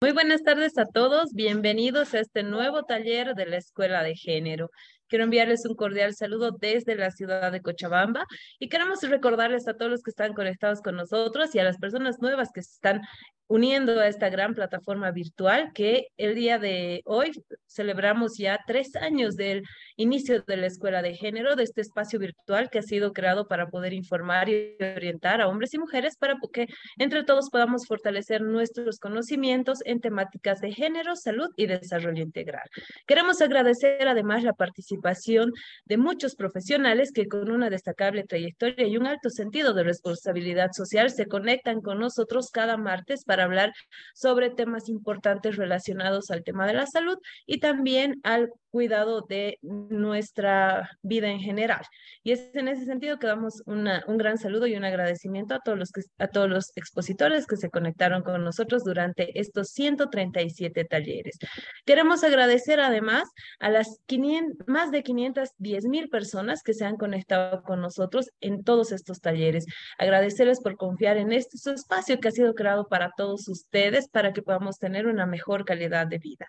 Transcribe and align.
Muy 0.00 0.12
buenas 0.12 0.44
tardes 0.44 0.78
a 0.78 0.86
todos, 0.86 1.34
bienvenidos 1.34 2.14
a 2.14 2.20
este 2.20 2.44
nuevo 2.44 2.84
taller 2.84 3.34
de 3.34 3.46
la 3.46 3.56
Escuela 3.56 4.04
de 4.04 4.14
Género. 4.14 4.70
Quiero 5.08 5.24
enviarles 5.24 5.64
un 5.64 5.74
cordial 5.74 6.14
saludo 6.14 6.50
desde 6.52 6.94
la 6.94 7.10
ciudad 7.10 7.50
de 7.50 7.62
Cochabamba 7.62 8.26
y 8.58 8.68
queremos 8.68 9.02
recordarles 9.02 9.66
a 9.66 9.74
todos 9.74 9.90
los 9.90 10.02
que 10.02 10.10
están 10.10 10.34
conectados 10.34 10.82
con 10.82 10.96
nosotros 10.96 11.54
y 11.54 11.58
a 11.58 11.64
las 11.64 11.78
personas 11.78 12.20
nuevas 12.20 12.50
que 12.52 12.62
se 12.62 12.72
están 12.72 13.00
uniendo 13.46 13.98
a 13.98 14.08
esta 14.08 14.28
gran 14.28 14.54
plataforma 14.54 15.10
virtual 15.10 15.72
que 15.72 16.08
el 16.18 16.34
día 16.34 16.58
de 16.58 17.00
hoy 17.06 17.32
celebramos 17.66 18.36
ya 18.36 18.60
tres 18.66 18.94
años 18.94 19.36
del 19.36 19.62
inicio 19.96 20.42
de 20.42 20.56
la 20.58 20.66
Escuela 20.66 21.00
de 21.00 21.14
Género, 21.14 21.56
de 21.56 21.62
este 21.62 21.80
espacio 21.80 22.18
virtual 22.18 22.68
que 22.68 22.80
ha 22.80 22.82
sido 22.82 23.14
creado 23.14 23.48
para 23.48 23.68
poder 23.68 23.94
informar 23.94 24.50
y 24.50 24.76
orientar 24.94 25.40
a 25.40 25.48
hombres 25.48 25.72
y 25.72 25.78
mujeres 25.78 26.18
para 26.18 26.36
que 26.52 26.66
entre 26.98 27.24
todos 27.24 27.48
podamos 27.48 27.86
fortalecer 27.86 28.42
nuestros 28.42 28.98
conocimientos 28.98 29.78
en 29.86 30.00
temáticas 30.00 30.60
de 30.60 30.72
género, 30.72 31.16
salud 31.16 31.48
y 31.56 31.66
desarrollo 31.66 32.22
integral. 32.22 32.68
Queremos 33.06 33.40
agradecer 33.40 34.06
además 34.06 34.42
la 34.42 34.52
participación 34.52 34.97
de 35.00 35.96
muchos 35.96 36.34
profesionales 36.34 37.12
que 37.12 37.26
con 37.28 37.50
una 37.50 37.70
destacable 37.70 38.24
trayectoria 38.24 38.86
y 38.86 38.96
un 38.96 39.06
alto 39.06 39.30
sentido 39.30 39.74
de 39.74 39.84
responsabilidad 39.84 40.70
social 40.72 41.10
se 41.10 41.26
conectan 41.26 41.80
con 41.80 41.98
nosotros 41.98 42.50
cada 42.50 42.76
martes 42.76 43.24
para 43.24 43.44
hablar 43.44 43.72
sobre 44.14 44.50
temas 44.50 44.88
importantes 44.88 45.56
relacionados 45.56 46.30
al 46.30 46.44
tema 46.44 46.66
de 46.66 46.74
la 46.74 46.86
salud 46.86 47.18
y 47.46 47.58
también 47.60 48.20
al 48.22 48.50
cuidado 48.70 49.22
de 49.22 49.58
nuestra 49.62 50.90
vida 51.02 51.28
en 51.28 51.40
general. 51.40 51.82
Y 52.22 52.32
es 52.32 52.50
en 52.54 52.68
ese 52.68 52.84
sentido 52.84 53.18
que 53.18 53.26
damos 53.26 53.62
una, 53.66 54.04
un 54.06 54.18
gran 54.18 54.38
saludo 54.38 54.66
y 54.66 54.76
un 54.76 54.84
agradecimiento 54.84 55.54
a 55.54 55.60
todos, 55.60 55.78
los 55.78 55.90
que, 55.90 56.02
a 56.18 56.28
todos 56.28 56.48
los 56.48 56.72
expositores 56.76 57.46
que 57.46 57.56
se 57.56 57.70
conectaron 57.70 58.22
con 58.22 58.44
nosotros 58.44 58.84
durante 58.84 59.38
estos 59.38 59.68
137 59.70 60.84
talleres. 60.84 61.38
Queremos 61.84 62.22
agradecer 62.24 62.80
además 62.80 63.28
a 63.58 63.70
las 63.70 64.00
500, 64.06 64.68
más 64.68 64.87
de 64.90 65.02
510 65.02 65.84
mil 65.84 66.08
personas 66.08 66.62
que 66.62 66.74
se 66.74 66.84
han 66.84 66.96
conectado 66.96 67.62
con 67.62 67.80
nosotros 67.80 68.30
en 68.40 68.64
todos 68.64 68.92
estos 68.92 69.20
talleres. 69.20 69.66
Agradecerles 69.98 70.60
por 70.60 70.76
confiar 70.76 71.16
en 71.16 71.32
este 71.32 71.56
espacio 71.72 72.20
que 72.20 72.28
ha 72.28 72.32
sido 72.32 72.54
creado 72.54 72.88
para 72.88 73.12
todos 73.16 73.48
ustedes 73.48 74.08
para 74.08 74.32
que 74.32 74.42
podamos 74.42 74.78
tener 74.78 75.06
una 75.06 75.26
mejor 75.26 75.64
calidad 75.64 76.06
de 76.06 76.18
vida. 76.18 76.46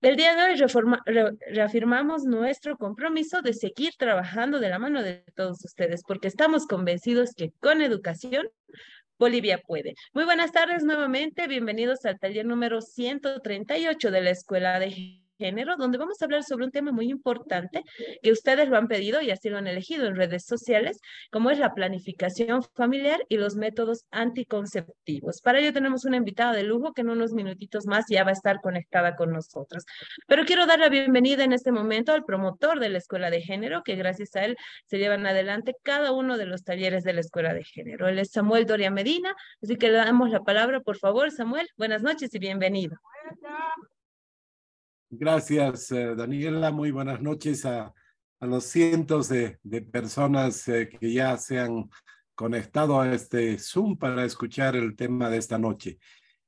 El 0.00 0.16
día 0.16 0.34
de 0.34 0.42
hoy 0.42 1.34
reafirmamos 1.52 2.24
nuestro 2.24 2.76
compromiso 2.76 3.40
de 3.40 3.54
seguir 3.54 3.92
trabajando 3.96 4.58
de 4.58 4.68
la 4.68 4.80
mano 4.80 5.00
de 5.00 5.24
todos 5.36 5.64
ustedes, 5.64 6.02
porque 6.04 6.26
estamos 6.26 6.66
convencidos 6.66 7.34
que 7.36 7.52
con 7.60 7.80
educación 7.80 8.48
Bolivia 9.16 9.58
puede. 9.64 9.94
Muy 10.12 10.24
buenas 10.24 10.50
tardes 10.50 10.82
nuevamente, 10.82 11.46
bienvenidos 11.46 12.04
al 12.04 12.18
taller 12.18 12.44
número 12.44 12.80
138 12.80 14.10
de 14.10 14.20
la 14.20 14.30
Escuela 14.30 14.80
de 14.80 15.21
género, 15.42 15.76
donde 15.76 15.98
vamos 15.98 16.20
a 16.20 16.24
hablar 16.24 16.44
sobre 16.44 16.64
un 16.64 16.70
tema 16.70 16.92
muy 16.92 17.10
importante 17.10 17.82
que 18.22 18.32
ustedes 18.32 18.68
lo 18.68 18.76
han 18.76 18.86
pedido 18.86 19.20
y 19.20 19.30
así 19.30 19.48
lo 19.48 19.58
han 19.58 19.66
elegido 19.66 20.06
en 20.06 20.14
redes 20.14 20.44
sociales, 20.44 21.00
como 21.30 21.50
es 21.50 21.58
la 21.58 21.74
planificación 21.74 22.62
familiar 22.74 23.20
y 23.28 23.36
los 23.38 23.56
métodos 23.56 24.04
anticonceptivos. 24.10 25.40
Para 25.42 25.58
ello 25.58 25.72
tenemos 25.72 26.04
una 26.04 26.16
invitada 26.16 26.52
de 26.52 26.62
lujo 26.62 26.92
que 26.92 27.00
en 27.00 27.10
unos 27.10 27.32
minutitos 27.32 27.86
más 27.86 28.04
ya 28.08 28.24
va 28.24 28.30
a 28.30 28.34
estar 28.34 28.60
conectada 28.60 29.16
con 29.16 29.32
nosotros. 29.32 29.84
Pero 30.28 30.44
quiero 30.44 30.66
dar 30.66 30.78
la 30.78 30.88
bienvenida 30.88 31.42
en 31.42 31.52
este 31.52 31.72
momento 31.72 32.12
al 32.12 32.24
promotor 32.24 32.78
de 32.78 32.88
la 32.88 32.98
Escuela 32.98 33.30
de 33.30 33.40
Género, 33.40 33.82
que 33.82 33.96
gracias 33.96 34.36
a 34.36 34.44
él 34.44 34.56
se 34.86 34.98
llevan 34.98 35.26
adelante 35.26 35.74
cada 35.82 36.12
uno 36.12 36.38
de 36.38 36.46
los 36.46 36.62
talleres 36.62 37.02
de 37.02 37.14
la 37.14 37.20
Escuela 37.20 37.52
de 37.54 37.64
Género. 37.64 38.08
Él 38.08 38.18
es 38.18 38.30
Samuel 38.30 38.66
Doria 38.66 38.90
Medina, 38.90 39.34
así 39.62 39.76
que 39.76 39.88
le 39.88 39.98
damos 39.98 40.30
la 40.30 40.40
palabra, 40.40 40.80
por 40.80 40.98
favor, 40.98 41.30
Samuel. 41.30 41.68
Buenas 41.76 42.02
noches 42.02 42.32
y 42.34 42.38
bienvenido. 42.38 42.96
Gracias, 45.14 45.92
eh, 45.92 46.14
Daniela. 46.14 46.70
Muy 46.70 46.90
buenas 46.90 47.20
noches 47.20 47.66
a, 47.66 47.92
los 48.40 48.64
cientos 48.64 49.28
de, 49.28 49.58
personas 49.92 50.66
eh, 50.68 50.88
que 50.88 51.12
ya 51.12 51.36
se 51.36 51.60
han 51.60 51.90
conectado 52.34 52.98
a 52.98 53.12
este 53.12 53.58
Zoom 53.58 53.98
para 53.98 54.24
escuchar 54.24 54.74
el 54.74 54.96
tema 54.96 55.28
de 55.28 55.36
esta 55.36 55.58
noche. 55.58 55.98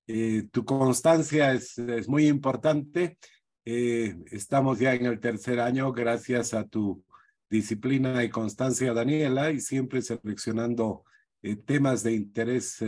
Eh, 0.07 0.45
tu 0.51 0.65
constancia 0.65 1.53
es, 1.53 1.79
muy 2.09 2.27
importante. 2.27 3.19
estamos 3.67 4.79
ya 4.79 4.95
en 4.95 5.07
el 5.07 5.21
tercer 5.21 5.61
año 5.61 5.93
gracias 5.93 6.55
a 6.55 6.67
tu 6.67 7.05
disciplina 7.51 8.25
y 8.25 8.31
constancia, 8.31 8.95
Daniela, 8.95 9.51
y 9.51 9.61
siempre 9.61 10.01
seleccionando 10.01 11.05
temas 11.67 12.03
de 12.03 12.15
interés 12.15 12.83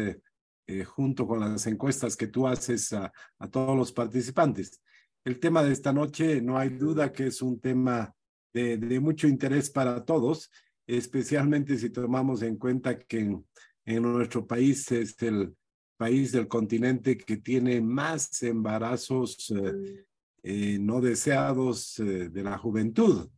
junto 0.86 1.26
con 1.26 1.40
las 1.40 1.66
encuestas 1.66 2.16
que 2.16 2.28
tú 2.28 2.48
haces 2.48 2.94
a 2.94 3.12
todos 3.50 3.76
los 3.76 3.92
participantes. 3.92 4.80
El 5.26 5.40
tema 5.40 5.64
de 5.64 5.72
esta 5.72 5.92
noche 5.92 6.40
no 6.40 6.56
hay 6.56 6.68
duda 6.68 7.12
que 7.12 7.26
es 7.26 7.42
un 7.42 7.58
tema 7.58 8.14
de, 8.54 9.00
mucho 9.00 9.26
interés 9.26 9.68
para 9.70 10.04
todos, 10.04 10.52
especialmente 10.86 11.76
si 11.78 11.90
tomamos 11.90 12.42
en 12.42 12.56
cuenta 12.56 12.96
que 12.96 13.36
en, 13.84 14.02
nuestro 14.02 14.46
país 14.46 14.88
es 14.92 15.20
el 15.22 15.52
país 15.96 16.30
del 16.30 16.46
continente 16.46 17.18
que 17.18 17.38
tiene 17.38 17.80
más 17.80 18.40
embarazos 18.44 19.50
eh, 19.50 20.06
eh, 20.44 20.78
no 20.78 21.00
deseados 21.00 21.98
eh, 21.98 22.28
de 22.28 22.42
la 22.44 22.56
juventud. 22.56 23.28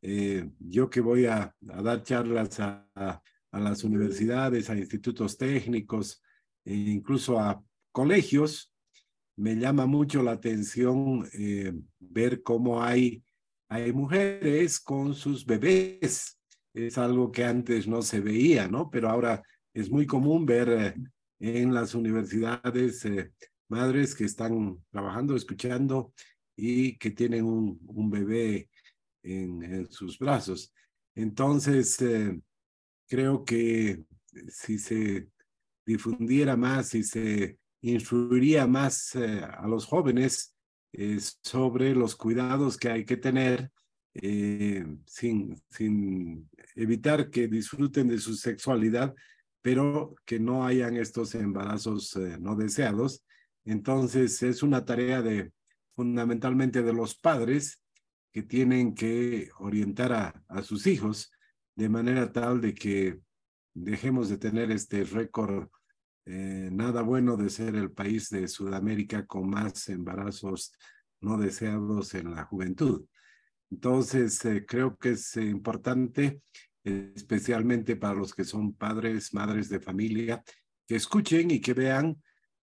yo 0.00 0.88
que 0.88 1.00
voy 1.00 1.26
a, 1.26 1.52
dar 1.60 2.04
charlas 2.04 2.60
a, 2.60 2.88
a, 2.94 3.58
las 3.58 3.82
universidades, 3.82 4.70
a 4.70 4.78
institutos 4.78 5.36
técnicos, 5.36 6.22
e 6.64 6.74
incluso 6.74 7.40
a 7.40 7.60
colegios, 7.90 8.72
me 9.38 9.54
llama 9.54 9.86
mucho 9.86 10.22
la 10.22 10.32
atención 10.32 11.28
eh, 11.32 11.72
ver 12.00 12.42
cómo 12.42 12.82
hay, 12.82 13.22
hay 13.68 13.92
mujeres 13.92 14.80
con 14.80 15.14
sus 15.14 15.46
bebés. 15.46 16.40
Es 16.74 16.98
algo 16.98 17.30
que 17.30 17.44
antes 17.44 17.86
no 17.86 18.02
se 18.02 18.20
veía, 18.20 18.66
¿no? 18.66 18.90
Pero 18.90 19.08
ahora 19.08 19.40
es 19.72 19.90
muy 19.90 20.06
común 20.06 20.44
ver 20.44 20.68
eh, 20.68 20.94
en 21.38 21.72
las 21.72 21.94
universidades 21.94 23.04
eh, 23.04 23.32
madres 23.68 24.16
que 24.16 24.24
están 24.24 24.84
trabajando, 24.90 25.36
escuchando 25.36 26.12
y 26.56 26.98
que 26.98 27.12
tienen 27.12 27.44
un, 27.44 27.78
un 27.86 28.10
bebé 28.10 28.68
en, 29.22 29.62
en, 29.62 29.88
sus 29.88 30.18
brazos. 30.18 30.74
Entonces, 31.14 31.96
creo 33.08 33.44
que 33.44 34.02
si 34.48 34.78
se 34.78 35.28
difundiera 35.86 36.56
más, 36.56 36.88
si 36.88 37.04
se 37.04 37.58
influiría 37.80 38.66
más 38.66 39.14
eh, 39.14 39.40
a 39.42 39.66
los 39.66 39.86
jóvenes 39.86 40.54
eh, 40.92 41.18
sobre 41.42 41.94
los 41.94 42.16
cuidados 42.16 42.76
que 42.76 42.90
hay 42.90 43.04
que 43.04 43.16
tener 43.16 43.70
eh, 44.14 44.84
sin, 45.06 45.60
sin 45.70 46.50
evitar 46.74 47.30
que 47.30 47.46
disfruten 47.46 48.08
de 48.08 48.18
su 48.18 48.34
sexualidad, 48.34 49.14
pero 49.62 50.14
que 50.24 50.40
no 50.40 50.66
hayan 50.66 50.96
estos 50.96 51.34
embarazos 51.34 52.16
no 52.40 52.56
deseados. 52.56 53.24
Entonces 53.64 54.42
es 54.42 54.62
una 54.62 54.84
tarea 54.84 55.22
de 55.22 55.52
fundamentalmente 55.94 56.82
de 56.82 56.92
los 56.92 57.16
padres 57.16 57.82
que 58.32 58.42
tienen 58.42 58.94
que 58.94 59.50
orientar 59.58 60.12
a, 60.12 60.44
a 60.48 60.62
sus 60.62 60.86
hijos 60.86 61.30
de 61.74 61.88
manera 61.88 62.32
tal 62.32 62.60
de 62.60 62.74
que 62.74 63.20
dejemos 63.74 64.28
de 64.28 64.38
tener 64.38 64.70
este 64.70 65.04
récord 65.04 65.68
eh, 66.30 66.68
nada 66.70 67.00
bueno 67.00 67.38
de 67.38 67.48
ser 67.48 67.74
el 67.74 67.90
país 67.90 68.28
de 68.28 68.48
Sudamérica 68.48 69.24
con 69.24 69.48
más 69.48 69.88
embarazos 69.88 70.74
no 71.22 71.38
deseados 71.38 72.12
en 72.14 72.34
la 72.34 72.44
juventud. 72.44 73.06
Entonces, 73.70 74.44
eh, 74.44 74.66
creo 74.66 74.98
que 74.98 75.12
es 75.12 75.36
importante, 75.38 76.42
especialmente 76.84 77.96
para 77.96 78.12
los 78.12 78.34
que 78.34 78.44
son 78.44 78.74
padres, 78.74 79.32
madres 79.32 79.70
de 79.70 79.80
familia, 79.80 80.44
que 80.86 80.96
escuchen 80.96 81.50
y 81.50 81.60
que 81.60 81.72
vean. 81.72 82.22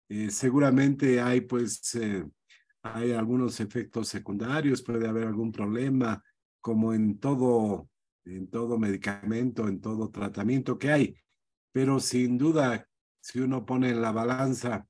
Eh, 0.09 0.29
seguramente 0.29 1.19
hay, 1.19 1.41
pues, 1.41 1.97
hay 2.83 3.13
algunos 3.13 3.59
efectos 3.59 4.09
secundarios, 4.09 4.83
puede 4.83 5.07
haber 5.07 5.25
algún 5.25 5.51
problema, 5.51 6.23
como 6.61 6.93
en 6.93 7.17
todo, 7.17 7.89
en 8.25 8.47
todo 8.47 8.77
medicamento, 8.77 9.67
en 9.67 9.81
todo 9.81 10.11
tratamiento 10.11 10.77
que 10.77 10.91
hay. 10.91 11.15
Pero 11.71 11.99
sin 11.99 12.37
duda 12.37 12.87
si 13.25 13.39
uno 13.39 13.65
pone 13.65 13.89
en 13.89 14.03
la 14.03 14.11
balanza 14.11 14.87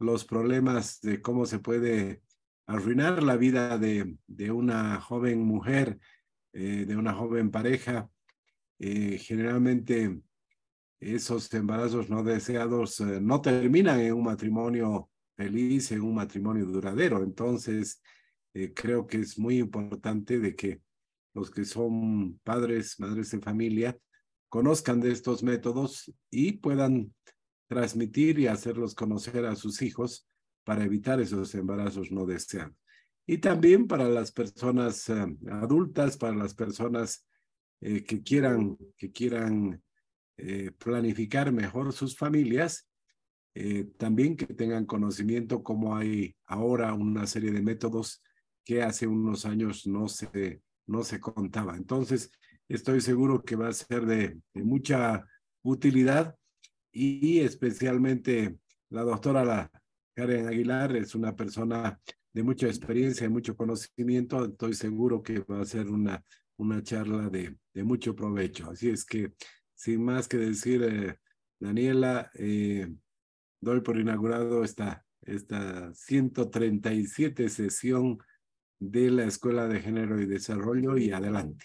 los 0.00 0.24
problemas 0.24 1.00
de 1.00 1.22
cómo 1.22 1.46
se 1.46 1.60
puede 1.60 2.22
arruinar 2.66 3.22
la 3.22 3.36
vida 3.36 3.78
de, 3.78 4.16
de 4.26 4.50
una 4.50 5.00
joven 5.00 5.44
mujer, 5.44 6.00
eh, 6.52 6.86
de 6.88 6.96
una 6.96 7.14
joven 7.14 7.52
pareja, 7.52 8.10
eh, 8.80 9.16
generalmente 9.18 10.20
esos 10.98 11.54
embarazos 11.54 12.10
no 12.10 12.24
deseados 12.24 12.98
eh, 12.98 13.20
no 13.20 13.40
terminan 13.40 14.00
en 14.00 14.14
un 14.14 14.24
matrimonio 14.24 15.08
feliz, 15.36 15.92
en 15.92 16.00
un 16.00 16.16
matrimonio 16.16 16.66
duradero. 16.66 17.22
Entonces, 17.22 18.02
creo 18.74 19.06
que 19.06 19.18
es 19.18 19.38
muy 19.38 19.58
importante 19.58 20.40
de 20.40 20.56
que 20.56 20.82
los 21.32 21.48
que 21.48 21.64
son 21.64 22.40
padres, 22.42 22.98
madres 22.98 23.30
de 23.30 23.38
familia, 23.38 23.96
conozcan 24.48 25.00
de 25.00 25.12
estos 25.12 25.44
métodos 25.44 26.12
y 26.28 26.54
puedan 26.54 27.14
transmitir 27.68 28.38
y 28.38 28.46
hacerlos 28.46 28.94
conocer 28.94 29.44
a 29.44 29.54
sus 29.54 29.82
hijos 29.82 30.26
para 30.64 30.84
evitar 30.84 31.20
esos 31.20 31.54
embarazos 31.54 32.10
no 32.10 32.26
deseados. 32.26 32.74
Y 33.26 33.38
también 33.38 33.86
para 33.86 34.08
las 34.08 34.32
personas 34.32 35.08
eh, 35.10 35.26
adultas, 35.50 36.16
para 36.16 36.34
las 36.34 36.54
personas 36.54 37.26
eh, 37.82 38.02
que 38.02 38.22
quieran, 38.22 38.78
que 38.96 39.12
quieran 39.12 39.82
eh, 40.38 40.72
planificar 40.78 41.52
mejor 41.52 41.92
sus 41.92 42.16
familias, 42.16 42.86
también 43.96 44.36
que 44.36 44.46
tengan 44.46 44.86
conocimiento 44.86 45.64
como 45.64 45.96
hay 45.96 46.36
ahora 46.46 46.94
una 46.94 47.26
serie 47.26 47.50
de 47.50 47.60
métodos 47.60 48.22
que 48.64 48.84
hace 48.84 49.08
unos 49.08 49.44
años 49.46 49.84
no 49.84 50.06
se, 50.06 50.62
no 50.86 51.02
se 51.02 51.18
contaba. 51.18 51.76
Entonces, 51.76 52.30
estoy 52.68 53.00
seguro 53.00 53.42
que 53.42 53.56
va 53.56 53.66
a 53.66 53.72
ser 53.72 54.06
de, 54.06 54.40
de 54.54 54.62
mucha 54.62 55.26
utilidad 55.62 56.38
y 56.92 57.40
especialmente 57.40 58.58
la 58.90 59.02
doctora 59.02 59.44
la 59.44 59.70
Karen 60.14 60.48
Aguilar 60.48 60.96
es 60.96 61.14
una 61.14 61.36
persona 61.36 62.00
de 62.32 62.42
mucha 62.42 62.66
experiencia 62.66 63.26
y 63.26 63.30
mucho 63.30 63.56
conocimiento. 63.56 64.44
Estoy 64.44 64.74
seguro 64.74 65.22
que 65.22 65.40
va 65.40 65.60
a 65.60 65.64
ser 65.64 65.88
una, 65.88 66.24
una 66.56 66.82
charla 66.82 67.28
de, 67.28 67.56
de 67.72 67.84
mucho 67.84 68.16
provecho. 68.16 68.70
Así 68.70 68.90
es 68.90 69.04
que, 69.04 69.32
sin 69.74 70.04
más 70.04 70.26
que 70.26 70.38
decir, 70.38 70.82
eh, 70.82 71.18
Daniela, 71.60 72.30
eh, 72.34 72.92
doy 73.60 73.80
por 73.80 73.98
inaugurado 73.98 74.64
esta, 74.64 75.04
esta 75.22 75.94
137 75.94 77.48
sesión 77.48 78.18
de 78.80 79.10
la 79.10 79.24
Escuela 79.24 79.68
de 79.68 79.80
Género 79.80 80.20
y 80.20 80.26
Desarrollo 80.26 80.96
y 80.96 81.12
adelante. 81.12 81.64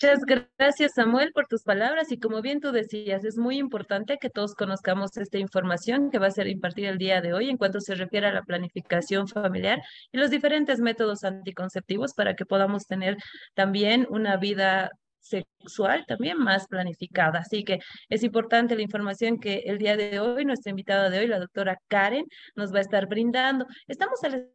Muchas 0.00 0.20
gracias, 0.58 0.92
Samuel, 0.94 1.30
por 1.32 1.46
tus 1.46 1.62
palabras. 1.62 2.10
Y 2.10 2.18
como 2.18 2.42
bien 2.42 2.60
tú 2.60 2.72
decías, 2.72 3.24
es 3.24 3.38
muy 3.38 3.58
importante 3.58 4.18
que 4.20 4.28
todos 4.28 4.54
conozcamos 4.54 5.16
esta 5.16 5.38
información 5.38 6.10
que 6.10 6.18
va 6.18 6.26
a 6.26 6.30
ser 6.30 6.48
impartida 6.48 6.90
el 6.90 6.98
día 6.98 7.20
de 7.20 7.32
hoy 7.32 7.48
en 7.48 7.56
cuanto 7.56 7.80
se 7.80 7.94
refiere 7.94 8.26
a 8.26 8.32
la 8.32 8.42
planificación 8.42 9.28
familiar 9.28 9.80
y 10.12 10.18
los 10.18 10.30
diferentes 10.30 10.80
métodos 10.80 11.22
anticonceptivos 11.24 12.12
para 12.14 12.34
que 12.34 12.44
podamos 12.44 12.86
tener 12.86 13.16
también 13.54 14.06
una 14.10 14.36
vida 14.36 14.90
sexual 15.20 16.04
también 16.06 16.38
más 16.38 16.66
planificada. 16.68 17.38
Así 17.40 17.64
que 17.64 17.78
es 18.08 18.22
importante 18.24 18.76
la 18.76 18.82
información 18.82 19.38
que 19.38 19.62
el 19.66 19.78
día 19.78 19.96
de 19.96 20.20
hoy, 20.20 20.44
nuestra 20.44 20.70
invitada 20.70 21.08
de 21.08 21.20
hoy, 21.20 21.26
la 21.28 21.38
doctora 21.38 21.78
Karen, 21.88 22.26
nos 22.56 22.72
va 22.74 22.78
a 22.78 22.82
estar 22.82 23.06
brindando. 23.06 23.66
Estamos 23.86 24.22
al 24.24 24.50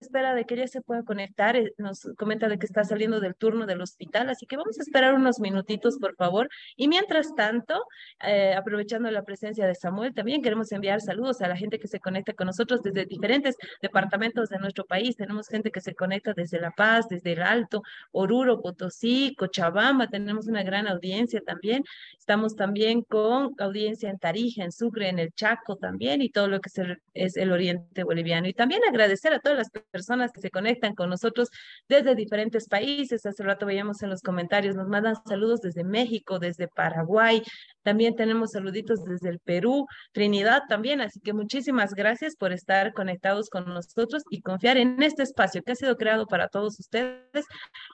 espera 0.00 0.34
de 0.34 0.44
que 0.44 0.54
ella 0.54 0.68
se 0.68 0.80
pueda 0.80 1.02
conectar. 1.02 1.56
Eh, 1.56 1.72
nos 1.78 2.08
comenta 2.16 2.48
de 2.48 2.58
que 2.58 2.66
está 2.66 2.84
saliendo 2.84 3.20
del 3.20 3.34
turno 3.34 3.66
del 3.66 3.80
hospital, 3.80 4.30
así 4.30 4.46
que 4.46 4.56
vamos 4.56 4.78
a 4.78 4.82
esperar 4.82 5.14
unos 5.14 5.40
minutitos, 5.40 5.98
por 5.98 6.14
favor. 6.16 6.48
Y 6.76 6.88
mientras 6.88 7.34
tanto, 7.34 7.84
eh, 8.24 8.54
aprovechando 8.54 9.10
la 9.10 9.22
presencia 9.22 9.66
de 9.66 9.74
Samuel, 9.74 10.14
también 10.14 10.42
queremos 10.42 10.70
enviar 10.72 11.00
saludos 11.00 11.40
a 11.40 11.48
la 11.48 11.56
gente 11.56 11.78
que 11.78 11.88
se 11.88 12.00
conecta 12.00 12.32
con 12.34 12.46
nosotros 12.46 12.82
desde 12.82 13.06
diferentes 13.06 13.56
departamentos 13.82 14.48
de 14.48 14.58
nuestro 14.58 14.84
país. 14.84 15.16
Tenemos 15.16 15.48
gente 15.48 15.70
que 15.70 15.80
se 15.80 15.94
conecta 15.94 16.32
desde 16.34 16.60
La 16.60 16.70
Paz, 16.70 17.08
desde 17.08 17.32
el 17.32 17.42
Alto, 17.42 17.82
Oruro, 18.12 18.60
Potosí, 18.60 19.34
Cochabamba. 19.36 20.08
Tenemos 20.08 20.46
una 20.46 20.62
gran 20.62 20.86
audiencia 20.88 21.40
también. 21.40 21.84
Estamos 22.18 22.54
también 22.56 23.02
con 23.02 23.54
audiencia 23.58 24.10
en 24.10 24.18
Tarija, 24.18 24.64
en 24.64 24.72
Sucre, 24.72 25.08
en 25.08 25.18
el 25.18 25.32
Chaco 25.32 25.76
también 25.76 26.22
y 26.22 26.30
todo 26.30 26.48
lo 26.48 26.60
que 26.60 26.70
es 27.14 27.36
el 27.36 27.52
oriente 27.52 28.04
boliviano. 28.04 28.48
Y 28.48 28.54
también 28.54 28.82
agradecer 28.88 29.32
a 29.32 29.40
todas 29.40 29.58
las 29.58 29.70
que 29.90 30.40
se 30.40 30.50
conectan 30.50 30.94
con 30.94 31.10
nosotros 31.10 31.48
desde 31.88 32.14
diferentes 32.14 32.68
países. 32.68 33.24
Hace 33.26 33.42
rato 33.42 33.66
veíamos 33.66 34.02
en 34.02 34.10
los 34.10 34.22
comentarios, 34.22 34.76
nos 34.76 34.88
mandan 34.88 35.16
saludos 35.26 35.60
desde 35.60 35.84
México, 35.84 36.38
desde 36.38 36.68
Paraguay, 36.68 37.42
también 37.82 38.16
tenemos 38.16 38.50
saluditos 38.50 39.02
desde 39.04 39.30
el 39.30 39.38
Perú, 39.40 39.86
Trinidad 40.12 40.62
también, 40.68 41.00
así 41.00 41.20
que 41.20 41.32
muchísimas 41.32 41.94
gracias 41.94 42.36
por 42.36 42.52
estar 42.52 42.92
conectados 42.92 43.48
con 43.48 43.66
nosotros 43.66 44.22
y 44.30 44.42
confiar 44.42 44.76
en 44.76 45.02
este 45.02 45.22
espacio 45.22 45.62
que 45.62 45.72
ha 45.72 45.74
sido 45.74 45.96
creado 45.96 46.26
para 46.26 46.48
todos 46.48 46.78
ustedes 46.78 47.46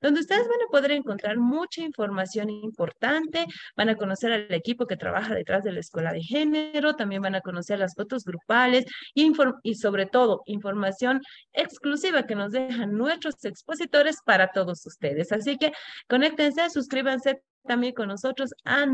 donde 0.00 0.20
ustedes 0.20 0.48
van 0.48 0.62
a 0.66 0.70
poder 0.70 0.92
encontrar 0.92 1.36
mucha 1.38 1.82
información 1.82 2.50
importante, 2.50 3.46
van 3.76 3.88
a 3.88 3.96
conocer 3.96 4.32
al 4.32 4.54
equipo 4.54 4.86
que 4.86 4.96
trabaja 4.96 5.34
detrás 5.34 5.64
de 5.64 5.72
la 5.72 5.80
Escuela 5.80 6.12
de 6.12 6.22
Género, 6.22 6.94
también 6.94 7.22
van 7.22 7.34
a 7.34 7.40
conocer 7.40 7.65
las 7.68 7.94
fotos 7.94 8.24
grupales 8.24 8.84
y, 9.14 9.32
y 9.62 9.74
sobre 9.74 10.06
todo 10.06 10.42
información 10.46 11.20
exclusiva 11.52 12.26
que 12.26 12.34
nos 12.34 12.52
dejan 12.52 12.96
nuestros 12.96 13.44
expositores 13.44 14.18
para 14.24 14.52
todos 14.52 14.84
ustedes. 14.86 15.32
Así 15.32 15.56
que 15.56 15.72
conéctense, 16.08 16.70
suscríbanse 16.70 17.40
también 17.66 17.94
con 17.94 18.08
nosotros 18.08 18.50
a 18.64 18.86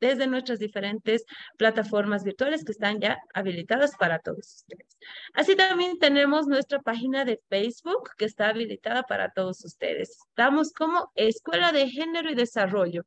desde 0.00 0.26
nuestras 0.26 0.58
diferentes 0.58 1.24
plataformas 1.56 2.24
virtuales 2.24 2.64
que 2.64 2.72
están 2.72 3.00
ya 3.00 3.18
habilitadas 3.34 3.96
para 3.96 4.18
todos 4.18 4.56
ustedes. 4.56 4.98
Así 5.34 5.54
también 5.54 5.98
tenemos 5.98 6.46
nuestra 6.46 6.80
página 6.80 7.24
de 7.24 7.40
Facebook 7.48 8.10
que 8.16 8.24
está 8.24 8.48
habilitada 8.48 9.02
para 9.02 9.30
todos 9.30 9.64
ustedes. 9.64 10.16
Estamos 10.28 10.72
como 10.72 11.12
Escuela 11.14 11.70
de 11.72 11.88
Género 11.88 12.30
y 12.30 12.34
Desarrollo. 12.34 13.04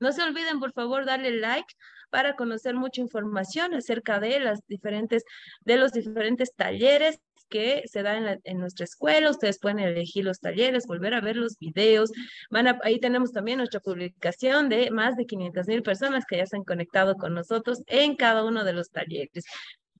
No 0.00 0.12
se 0.12 0.22
olviden, 0.22 0.60
por 0.60 0.72
favor, 0.72 1.06
darle 1.06 1.30
like 1.38 1.74
para 2.12 2.36
conocer 2.36 2.74
mucha 2.74 3.00
información 3.00 3.72
acerca 3.72 4.20
de 4.20 4.38
las 4.38 4.60
diferentes, 4.68 5.24
de 5.62 5.78
los 5.78 5.92
diferentes 5.92 6.54
talleres 6.54 7.18
que 7.48 7.82
se 7.86 8.02
da 8.02 8.38
en, 8.44 8.58
nuestra 8.58 8.84
escuela. 8.84 9.30
Ustedes 9.30 9.58
pueden 9.58 9.78
elegir 9.78 10.24
los 10.24 10.38
talleres, 10.38 10.86
volver 10.86 11.14
a 11.14 11.22
ver 11.22 11.36
los 11.36 11.56
videos. 11.58 12.10
Van 12.50 12.66
ahí 12.82 13.00
tenemos 13.00 13.32
también 13.32 13.58
nuestra 13.58 13.80
publicación 13.80 14.68
de 14.68 14.90
más 14.90 15.16
de 15.16 15.24
500 15.26 15.66
mil 15.66 15.82
personas 15.82 16.24
que 16.26 16.36
ya 16.36 16.46
se 16.46 16.56
han 16.56 16.64
conectado 16.64 17.14
con 17.16 17.34
nosotros 17.34 17.82
en 17.86 18.14
cada 18.16 18.44
uno 18.44 18.62
de 18.64 18.74
los 18.74 18.90
talleres. 18.90 19.44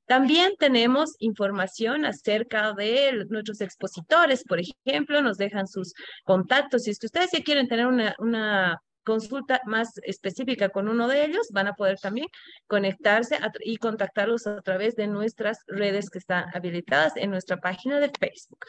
También 0.07 0.53
tenemos 0.59 1.15
información 1.19 2.05
acerca 2.05 2.75
de 2.75 3.25
nuestros 3.31 3.63
expositores, 3.63 4.45
por 4.45 4.61
ejemplo, 4.61 5.23
nos 5.23 5.39
dejan 5.39 5.67
sus 5.67 5.95
contactos. 6.25 6.83
Si 6.83 6.91
es 6.91 6.99
que 6.99 7.07
ustedes 7.07 7.31
ya 7.33 7.43
quieren 7.43 7.69
tener 7.69 7.87
una, 7.87 8.15
una 8.19 8.83
consulta 9.05 9.61
más 9.67 9.99
específica 10.05 10.69
con 10.71 10.89
uno 10.89 11.09
de 11.09 11.25
ellos, 11.25 11.49
van 11.53 11.69
a 11.69 11.75
poder 11.75 11.99
también 11.99 12.29
conectarse 12.67 13.39
y 13.61 13.77
contactarlos 13.77 14.47
a 14.47 14.61
través 14.63 14.97
de 14.97 15.07
nuestras 15.07 15.59
redes 15.67 16.11
que 16.11 16.19
están 16.19 16.47
habilitadas 16.55 17.17
en 17.17 17.31
nuestra 17.31 17.59
página 17.59 18.01
de 18.01 18.11
Facebook. 18.19 18.65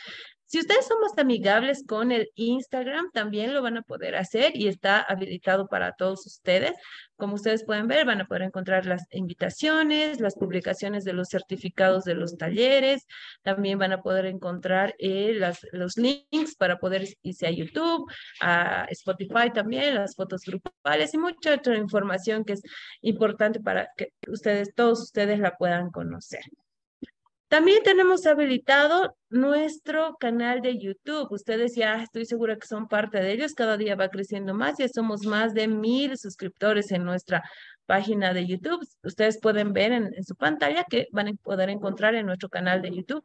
Si 0.53 0.59
ustedes 0.59 0.85
son 0.85 0.99
más 1.01 1.17
amigables 1.17 1.83
con 1.87 2.11
el 2.11 2.29
Instagram, 2.35 3.09
también 3.11 3.55
lo 3.55 3.63
van 3.63 3.77
a 3.77 3.81
poder 3.81 4.15
hacer 4.15 4.55
y 4.55 4.67
está 4.67 5.01
habilitado 5.01 5.67
para 5.67 5.93
todos 5.93 6.27
ustedes. 6.27 6.73
Como 7.15 7.33
ustedes 7.33 7.65
pueden 7.65 7.87
ver, 7.87 8.05
van 8.05 8.21
a 8.21 8.27
poder 8.27 8.43
encontrar 8.43 8.85
las 8.85 9.01
invitaciones, 9.09 10.19
las 10.19 10.35
publicaciones 10.35 11.05
de 11.05 11.13
los 11.13 11.29
certificados 11.29 12.03
de 12.03 12.13
los 12.13 12.37
talleres. 12.37 13.07
También 13.41 13.79
van 13.79 13.93
a 13.93 14.03
poder 14.03 14.27
encontrar 14.27 14.93
eh, 14.99 15.39
los 15.71 15.97
links 15.97 16.55
para 16.55 16.77
poder 16.77 17.07
irse 17.23 17.47
a 17.47 17.51
YouTube, 17.51 18.05
a 18.39 18.85
Spotify 18.91 19.49
también, 19.51 19.95
las 19.95 20.13
fotos 20.23 20.43
grupales 20.45 21.13
y 21.13 21.17
mucha 21.17 21.53
otra 21.53 21.77
información 21.77 22.45
que 22.45 22.53
es 22.53 22.61
importante 23.01 23.59
para 23.59 23.89
que 23.97 24.13
ustedes, 24.27 24.73
todos 24.73 25.01
ustedes 25.01 25.39
la 25.39 25.57
puedan 25.57 25.91
conocer. 25.91 26.41
También 27.49 27.83
tenemos 27.83 28.25
habilitado 28.25 29.15
nuestro 29.29 30.17
canal 30.19 30.61
de 30.61 30.79
YouTube. 30.79 31.31
Ustedes 31.31 31.75
ya 31.75 32.01
estoy 32.01 32.25
segura 32.25 32.57
que 32.57 32.65
son 32.65 32.87
parte 32.87 33.19
de 33.19 33.31
ellos. 33.31 33.53
Cada 33.53 33.77
día 33.77 33.95
va 33.95 34.09
creciendo 34.09 34.55
más. 34.55 34.79
Ya 34.79 34.87
somos 34.87 35.23
más 35.27 35.53
de 35.53 35.67
mil 35.67 36.17
suscriptores 36.17 36.91
en 36.91 37.03
nuestra 37.03 37.43
página 37.85 38.33
de 38.33 38.47
YouTube. 38.47 38.83
Ustedes 39.03 39.39
pueden 39.39 39.71
ver 39.71 39.91
en, 39.91 40.11
en 40.15 40.23
su 40.23 40.35
pantalla 40.35 40.83
que 40.89 41.07
van 41.11 41.27
a 41.27 41.33
poder 41.43 41.69
encontrar 41.69 42.15
en 42.15 42.25
nuestro 42.25 42.49
canal 42.49 42.81
de 42.81 42.89
YouTube 42.89 43.23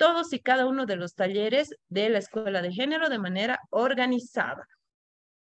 todos 0.00 0.32
y 0.32 0.40
cada 0.40 0.66
uno 0.66 0.86
de 0.86 0.96
los 0.96 1.14
talleres 1.14 1.74
de 1.90 2.08
la 2.08 2.20
Escuela 2.20 2.62
de 2.62 2.72
Género 2.72 3.10
de 3.10 3.18
manera 3.18 3.60
organizada. 3.68 4.66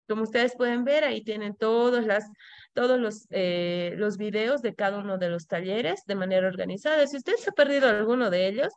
Como 0.07 0.24
ustedes 0.24 0.55
pueden 0.55 0.83
ver, 0.83 1.03
ahí 1.03 1.24
tienen 1.24 1.55
las 1.60 2.29
todos 2.74 3.00
los, 3.00 3.27
eh, 3.29 3.93
los 3.98 4.17
videos 4.17 4.62
de 4.62 4.75
cada 4.75 5.00
uno 5.00 5.17
de 5.17 5.29
los 5.29 5.48
talleres 5.48 6.03
de 6.07 6.15
manera 6.15 6.48
organizada. 6.48 7.05
Si 7.07 7.17
usted 7.17 7.36
se 7.36 7.51
ha 7.51 7.53
perdido 7.53 7.88
alguno 7.88 8.29
de 8.29 8.48
ellos 8.48 8.74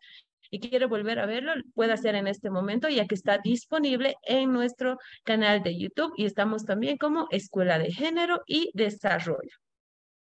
y 0.50 0.60
quiere 0.60 0.86
volver 0.86 1.18
a 1.18 1.26
verlo, 1.26 1.52
puede 1.74 1.92
hacer 1.92 2.14
en 2.14 2.26
este 2.26 2.50
momento, 2.50 2.88
ya 2.88 3.06
que 3.06 3.14
está 3.14 3.38
disponible 3.38 4.16
en 4.22 4.52
nuestro 4.52 4.98
canal 5.24 5.62
de 5.62 5.78
YouTube 5.78 6.12
y 6.16 6.26
estamos 6.26 6.64
también 6.64 6.98
como 6.98 7.26
Escuela 7.30 7.78
de 7.78 7.92
Género 7.92 8.42
y 8.46 8.70
Desarrollo. 8.74 9.65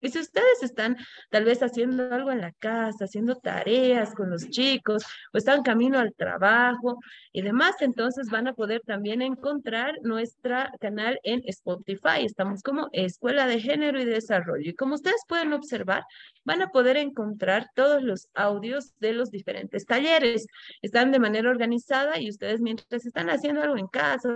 Y 0.02 0.10
si 0.10 0.20
ustedes 0.20 0.64
están 0.64 0.98
tal 1.30 1.46
vez 1.46 1.62
haciendo 1.62 2.14
algo 2.14 2.32
en 2.32 2.42
la 2.42 2.52
casa, 2.54 3.06
haciendo 3.06 3.36
tareas 3.36 4.14
con 4.14 4.30
los 4.30 4.50
chicos, 4.50 5.04
o 5.34 5.38
están 5.38 5.64
camino 5.64 6.00
al 6.00 6.14
trabajo 6.14 7.00
y 7.32 7.42
demás, 7.42 7.76
entonces 7.82 8.30
van 8.30 8.48
a 8.48 8.54
poder 8.54 8.82
también 8.86 9.22
encontrar 9.22 9.96
nuestro 10.04 10.56
canal 10.80 11.20
en 11.24 11.42
Spotify. 11.46 12.24
Estamos 12.24 12.64
como 12.64 12.90
Escuela 12.94 13.48
de 13.48 13.60
Género 13.60 14.00
y 14.00 14.06
Desarrollo. 14.06 14.70
Y 14.70 14.76
como 14.76 14.96
ustedes 14.96 15.22
pueden 15.28 15.54
observar, 15.54 16.04
van 16.44 16.62
a 16.62 16.70
poder 16.70 16.98
encontrar 16.98 17.68
todos 17.76 18.02
los 18.02 18.30
audios 18.34 18.94
de 19.00 19.14
los 19.14 19.32
diferentes 19.32 19.86
talleres. 19.86 20.48
Están 20.82 21.12
de 21.12 21.20
manera 21.20 21.50
organizada 21.50 22.20
y 22.20 22.30
ustedes 22.30 22.62
mientras 22.62 23.06
están 23.06 23.30
haciendo 23.30 23.62
algo 23.62 23.78
en 23.78 23.88
casa, 23.88 24.30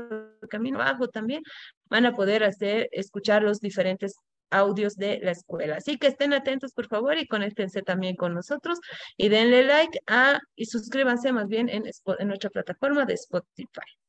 camino 0.49 0.81
abajo 0.81 1.07
también, 1.07 1.43
van 1.89 2.05
a 2.05 2.13
poder 2.13 2.43
hacer, 2.43 2.89
escuchar 2.91 3.43
los 3.43 3.59
diferentes 3.59 4.15
audios 4.49 4.95
de 4.95 5.19
la 5.21 5.31
escuela. 5.31 5.77
Así 5.77 5.97
que 5.97 6.07
estén 6.07 6.33
atentos, 6.33 6.73
por 6.73 6.87
favor, 6.87 7.17
y 7.17 7.27
conéctense 7.27 7.81
también 7.81 8.15
con 8.15 8.33
nosotros 8.33 8.79
y 9.17 9.29
denle 9.29 9.63
like 9.63 9.99
a, 10.07 10.39
y 10.55 10.65
suscríbanse 10.65 11.31
más 11.31 11.47
bien 11.47 11.69
en, 11.69 11.83
en 11.85 12.27
nuestra 12.27 12.49
plataforma 12.49 13.05
de 13.05 13.13
Spotify. 13.15 14.02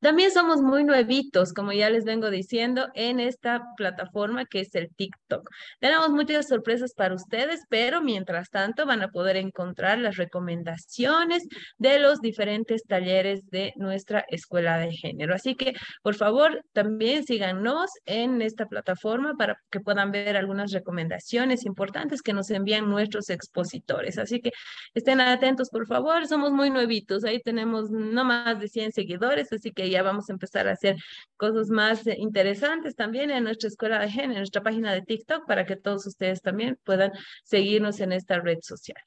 También 0.00 0.30
somos 0.30 0.62
muy 0.62 0.84
nuevitos, 0.84 1.52
como 1.52 1.72
ya 1.72 1.90
les 1.90 2.04
vengo 2.04 2.30
diciendo, 2.30 2.88
en 2.94 3.18
esta 3.18 3.62
plataforma 3.76 4.44
que 4.46 4.60
es 4.60 4.74
el 4.76 4.88
TikTok. 4.94 5.48
Tenemos 5.80 6.10
muchas 6.10 6.46
sorpresas 6.46 6.94
para 6.94 7.14
ustedes, 7.14 7.62
pero 7.68 8.00
mientras 8.00 8.48
tanto 8.50 8.86
van 8.86 9.02
a 9.02 9.08
poder 9.08 9.36
encontrar 9.36 9.98
las 9.98 10.16
recomendaciones 10.16 11.46
de 11.78 11.98
los 11.98 12.20
diferentes 12.20 12.84
talleres 12.84 13.40
de 13.50 13.72
nuestra 13.76 14.24
escuela 14.28 14.78
de 14.78 14.92
género. 14.92 15.34
Así 15.34 15.56
que, 15.56 15.74
por 16.02 16.14
favor, 16.14 16.62
también 16.72 17.24
síganos 17.24 17.90
en 18.06 18.40
esta 18.40 18.66
plataforma 18.66 19.34
para 19.36 19.56
que 19.70 19.80
puedan 19.80 20.12
ver 20.12 20.36
algunas 20.36 20.70
recomendaciones 20.70 21.66
importantes 21.66 22.22
que 22.22 22.32
nos 22.32 22.50
envían 22.50 22.88
nuestros 22.88 23.30
expositores. 23.30 24.18
Así 24.18 24.40
que 24.40 24.52
estén 24.94 25.20
atentos, 25.20 25.70
por 25.70 25.86
favor. 25.86 26.26
Somos 26.26 26.52
muy 26.52 26.70
nuevitos. 26.70 27.24
Ahí 27.24 27.40
tenemos 27.40 27.90
no 27.90 28.24
más 28.24 28.60
de 28.60 28.68
100 28.68 28.92
seguidores, 28.92 29.52
así 29.52 29.72
que 29.72 29.87
ya 29.90 30.02
vamos 30.02 30.28
a 30.28 30.32
empezar 30.32 30.68
a 30.68 30.72
hacer 30.72 30.96
cosas 31.36 31.68
más 31.70 32.06
interesantes 32.06 32.94
también 32.94 33.30
en 33.30 33.44
nuestra 33.44 33.68
escuela 33.68 33.98
de 33.98 34.10
género, 34.10 34.32
en 34.32 34.38
nuestra 34.38 34.62
página 34.62 34.92
de 34.92 35.02
TikTok, 35.02 35.46
para 35.46 35.66
que 35.66 35.76
todos 35.76 36.06
ustedes 36.06 36.42
también 36.42 36.78
puedan 36.84 37.12
seguirnos 37.44 38.00
en 38.00 38.12
esta 38.12 38.40
red 38.40 38.58
social. 38.62 38.98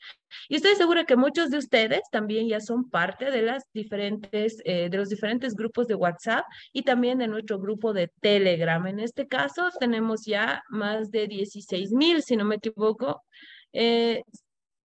Y 0.50 0.56
estoy 0.56 0.76
segura 0.76 1.06
que 1.06 1.16
muchos 1.16 1.50
de 1.50 1.58
ustedes 1.58 2.02
también 2.12 2.48
ya 2.48 2.60
son 2.60 2.90
parte 2.90 3.32
de 3.32 3.42
las 3.42 3.64
diferentes, 3.74 4.58
eh, 4.66 4.90
de 4.90 4.98
los 4.98 5.10
diferentes 5.10 5.56
grupos 5.56 5.88
de 5.88 5.96
WhatsApp 5.96 6.46
y 6.72 6.84
también 6.84 7.20
de 7.20 7.28
nuestro 7.28 7.60
grupo 7.60 7.94
de 7.94 8.12
Telegram. 8.22 8.86
En 8.88 9.00
este 9.00 9.28
caso 9.28 9.70
tenemos 9.80 10.26
ya 10.26 10.64
más 10.70 11.12
de 11.12 11.28
16 11.28 11.92
mil, 11.92 12.24
si 12.24 12.36
no 12.36 12.46
me 12.46 12.56
equivoco, 12.56 13.24
eh, 13.74 14.24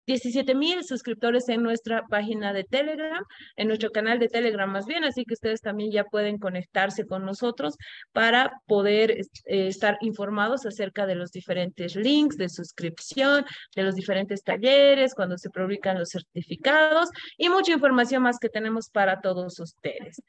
17 0.05 0.55
mil 0.55 0.83
suscriptores 0.83 1.47
en 1.49 1.63
nuestra 1.63 2.03
página 2.07 2.53
de 2.53 2.63
Telegram, 2.63 3.23
en 3.55 3.67
nuestro 3.67 3.91
canal 3.91 4.19
de 4.19 4.27
Telegram 4.27 4.71
más 4.71 4.85
bien, 4.85 5.03
así 5.03 5.23
que 5.25 5.33
ustedes 5.33 5.61
también 5.61 5.91
ya 5.91 6.03
pueden 6.03 6.37
conectarse 6.37 7.05
con 7.05 7.25
nosotros 7.25 7.75
para 8.11 8.51
poder 8.67 9.11
eh, 9.11 9.67
estar 9.67 9.97
informados 10.01 10.65
acerca 10.65 11.05
de 11.05 11.15
los 11.15 11.31
diferentes 11.31 11.95
links 11.95 12.37
de 12.37 12.49
suscripción, 12.49 13.45
de 13.75 13.83
los 13.83 13.95
diferentes 13.95 14.43
talleres, 14.43 15.13
cuando 15.15 15.37
se 15.37 15.49
publican 15.49 15.97
los 15.97 16.09
certificados 16.09 17.09
y 17.37 17.49
mucha 17.49 17.73
información 17.73 18.23
más 18.23 18.39
que 18.39 18.49
tenemos 18.49 18.89
para 18.89 19.21
todos 19.21 19.59
ustedes. 19.59 20.21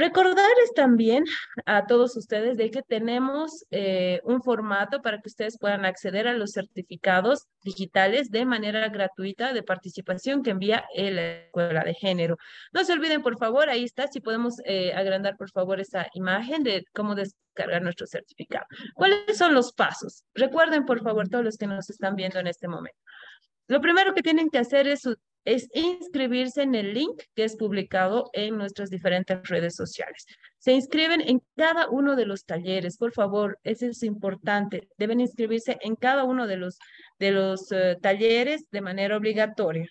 Recordarles 0.00 0.72
también 0.74 1.24
a 1.66 1.84
todos 1.84 2.16
ustedes 2.16 2.56
de 2.56 2.70
que 2.70 2.80
tenemos 2.80 3.66
eh, 3.70 4.22
un 4.24 4.42
formato 4.42 5.02
para 5.02 5.20
que 5.20 5.28
ustedes 5.28 5.58
puedan 5.58 5.84
acceder 5.84 6.26
a 6.26 6.32
los 6.32 6.52
certificados 6.52 7.48
digitales 7.62 8.30
de 8.30 8.46
manera 8.46 8.88
gratuita 8.88 9.52
de 9.52 9.62
participación 9.62 10.42
que 10.42 10.52
envía 10.52 10.86
la 10.96 11.42
Escuela 11.42 11.84
de 11.84 11.92
Género. 11.92 12.38
No 12.72 12.82
se 12.82 12.94
olviden, 12.94 13.20
por 13.20 13.36
favor, 13.36 13.68
ahí 13.68 13.84
está, 13.84 14.06
si 14.08 14.20
podemos 14.22 14.54
eh, 14.64 14.94
agrandar, 14.94 15.36
por 15.36 15.50
favor, 15.50 15.80
esa 15.80 16.06
imagen 16.14 16.62
de 16.62 16.86
cómo 16.94 17.14
descargar 17.14 17.82
nuestro 17.82 18.06
certificado. 18.06 18.64
¿Cuáles 18.94 19.36
son 19.36 19.52
los 19.52 19.74
pasos? 19.74 20.24
Recuerden, 20.32 20.86
por 20.86 21.02
favor, 21.02 21.28
todos 21.28 21.44
los 21.44 21.58
que 21.58 21.66
nos 21.66 21.90
están 21.90 22.16
viendo 22.16 22.38
en 22.38 22.46
este 22.46 22.68
momento. 22.68 22.98
Lo 23.66 23.82
primero 23.82 24.14
que 24.14 24.22
tienen 24.22 24.48
que 24.48 24.60
hacer 24.60 24.88
es 24.88 25.06
es 25.44 25.68
inscribirse 25.74 26.62
en 26.62 26.74
el 26.74 26.94
link 26.94 27.22
que 27.34 27.44
es 27.44 27.56
publicado 27.56 28.30
en 28.32 28.58
nuestras 28.58 28.90
diferentes 28.90 29.48
redes 29.48 29.74
sociales. 29.74 30.26
Se 30.58 30.72
inscriben 30.72 31.22
en 31.22 31.42
cada 31.56 31.88
uno 31.88 32.16
de 32.16 32.26
los 32.26 32.44
talleres, 32.44 32.98
por 32.98 33.12
favor, 33.12 33.58
eso 33.64 33.86
es 33.86 34.02
importante. 34.02 34.88
Deben 34.98 35.20
inscribirse 35.20 35.78
en 35.80 35.96
cada 35.96 36.24
uno 36.24 36.46
de 36.46 36.56
los, 36.56 36.78
de 37.18 37.30
los 37.32 37.72
eh, 37.72 37.96
talleres 38.00 38.66
de 38.70 38.80
manera 38.82 39.16
obligatoria. 39.16 39.88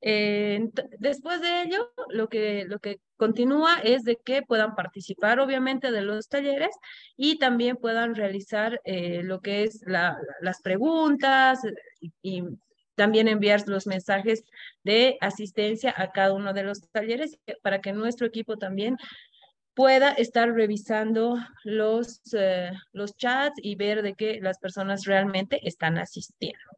después 0.00 1.40
de 1.40 1.62
ello, 1.62 1.92
lo 2.10 2.28
que, 2.28 2.64
lo 2.66 2.78
que 2.78 3.00
continúa 3.16 3.80
es 3.82 4.04
de 4.04 4.16
que 4.16 4.42
puedan 4.42 4.74
participar 4.74 5.40
obviamente 5.40 5.90
de 5.90 6.02
los 6.02 6.28
talleres 6.28 6.74
y 7.16 7.38
también 7.38 7.76
puedan 7.76 8.14
realizar 8.14 8.80
eh, 8.84 9.22
lo 9.24 9.40
que 9.40 9.64
es 9.64 9.82
las 9.86 10.62
preguntas 10.62 11.60
y 12.22 12.44
también 12.98 13.28
enviar 13.28 13.66
los 13.66 13.86
mensajes 13.86 14.44
de 14.84 15.16
asistencia 15.22 15.94
a 15.96 16.12
cada 16.12 16.34
uno 16.34 16.52
de 16.52 16.64
los 16.64 16.82
talleres 16.90 17.38
para 17.62 17.80
que 17.80 17.94
nuestro 17.94 18.26
equipo 18.26 18.58
también 18.58 18.98
pueda 19.74 20.10
estar 20.10 20.52
revisando 20.52 21.38
los, 21.62 22.20
eh, 22.34 22.72
los 22.92 23.16
chats 23.16 23.54
y 23.62 23.76
ver 23.76 24.02
de 24.02 24.14
que 24.14 24.40
las 24.40 24.58
personas 24.58 25.04
realmente 25.04 25.66
están 25.66 25.98
asistiendo. 25.98 26.77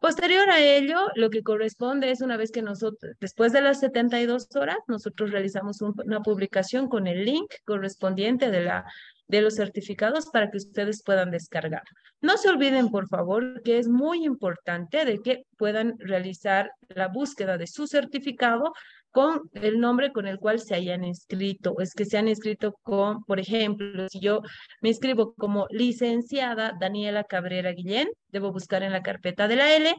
Posterior 0.00 0.48
a 0.50 0.60
ello, 0.60 0.98
lo 1.14 1.30
que 1.30 1.42
corresponde 1.42 2.10
es 2.10 2.20
una 2.20 2.36
vez 2.36 2.50
que 2.50 2.62
nosotros, 2.62 3.12
después 3.20 3.52
de 3.52 3.60
las 3.60 3.80
72 3.80 4.48
horas, 4.54 4.78
nosotros 4.88 5.30
realizamos 5.30 5.80
una 5.80 6.20
publicación 6.20 6.88
con 6.88 7.06
el 7.06 7.24
link 7.24 7.52
correspondiente 7.64 8.50
de 8.50 8.62
la 8.62 8.84
de 9.30 9.40
los 9.40 9.54
certificados 9.54 10.26
para 10.26 10.50
que 10.50 10.58
ustedes 10.58 11.02
puedan 11.04 11.30
descargar. 11.30 11.84
No 12.20 12.36
se 12.36 12.48
olviden, 12.48 12.90
por 12.90 13.08
favor, 13.08 13.62
que 13.62 13.78
es 13.78 13.88
muy 13.88 14.24
importante 14.24 15.04
de 15.04 15.20
que 15.20 15.44
puedan 15.56 15.94
realizar 15.98 16.72
la 16.88 17.08
búsqueda 17.08 17.56
de 17.56 17.68
su 17.68 17.86
certificado 17.86 18.72
con 19.10 19.42
el 19.54 19.80
nombre 19.80 20.12
con 20.12 20.26
el 20.26 20.38
cual 20.38 20.60
se 20.60 20.74
hayan 20.74 21.04
inscrito. 21.04 21.74
Es 21.80 21.94
que 21.94 22.04
se 22.04 22.18
han 22.18 22.28
inscrito 22.28 22.74
con, 22.82 23.24
por 23.24 23.40
ejemplo, 23.40 24.08
si 24.08 24.20
yo 24.20 24.40
me 24.80 24.90
inscribo 24.90 25.34
como 25.34 25.66
licenciada 25.70 26.72
Daniela 26.80 27.24
Cabrera 27.24 27.72
Guillén, 27.72 28.08
debo 28.28 28.52
buscar 28.52 28.82
en 28.82 28.92
la 28.92 29.02
carpeta 29.02 29.48
de 29.48 29.56
la 29.56 29.74
L, 29.74 29.94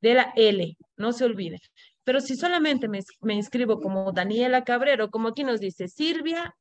de 0.00 0.14
la 0.14 0.32
L, 0.36 0.76
no 0.96 1.12
se 1.12 1.24
olviden. 1.24 1.58
Pero 2.04 2.20
si 2.20 2.36
solamente 2.36 2.88
me, 2.88 3.00
me 3.20 3.34
inscribo 3.34 3.80
como 3.80 4.12
Daniela 4.12 4.64
Cabrero, 4.64 5.10
como 5.10 5.28
aquí 5.28 5.42
nos 5.44 5.60
dice 5.60 5.88
Silvia 5.88 6.54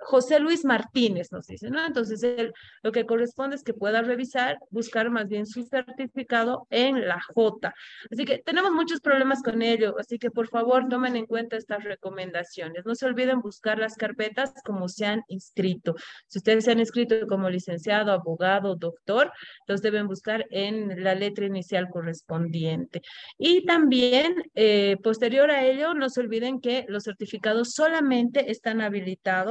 José 0.00 0.38
Luis 0.38 0.64
Martínez, 0.64 1.32
nos 1.32 1.46
dice, 1.46 1.70
¿no? 1.70 1.84
Entonces, 1.84 2.22
él, 2.22 2.52
lo 2.82 2.92
que 2.92 3.06
corresponde 3.06 3.56
es 3.56 3.64
que 3.64 3.74
pueda 3.74 4.02
revisar, 4.02 4.58
buscar 4.70 5.10
más 5.10 5.28
bien 5.28 5.46
su 5.46 5.64
certificado 5.64 6.66
en 6.70 7.06
la 7.08 7.20
J. 7.34 7.74
Así 8.10 8.24
que 8.24 8.38
tenemos 8.38 8.72
muchos 8.72 9.00
problemas 9.00 9.42
con 9.42 9.62
ello, 9.62 9.96
así 9.98 10.18
que 10.18 10.30
por 10.30 10.48
favor 10.48 10.88
tomen 10.88 11.16
en 11.16 11.26
cuenta 11.26 11.56
estas 11.56 11.84
recomendaciones. 11.84 12.84
No 12.86 12.94
se 12.94 13.06
olviden 13.06 13.40
buscar 13.40 13.78
las 13.78 13.96
carpetas 13.96 14.52
como 14.64 14.88
se 14.88 15.06
han 15.06 15.22
inscrito. 15.28 15.94
Si 16.26 16.38
ustedes 16.38 16.64
se 16.64 16.72
han 16.72 16.80
inscrito 16.80 17.26
como 17.26 17.50
licenciado, 17.50 18.12
abogado, 18.12 18.76
doctor, 18.76 19.32
los 19.66 19.82
deben 19.82 20.06
buscar 20.06 20.46
en 20.50 21.02
la 21.02 21.14
letra 21.14 21.46
inicial 21.46 21.88
correspondiente. 21.90 23.02
Y 23.36 23.64
también, 23.66 24.42
eh, 24.54 24.96
posterior 25.02 25.50
a 25.50 25.64
ello, 25.64 25.94
no 25.94 26.08
se 26.08 26.20
olviden 26.20 26.60
que 26.60 26.84
los 26.88 27.04
certificados 27.04 27.72
solamente 27.72 28.50
están 28.50 28.80
habilitados 28.80 29.47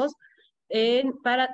en, 0.70 1.13
para 1.22 1.50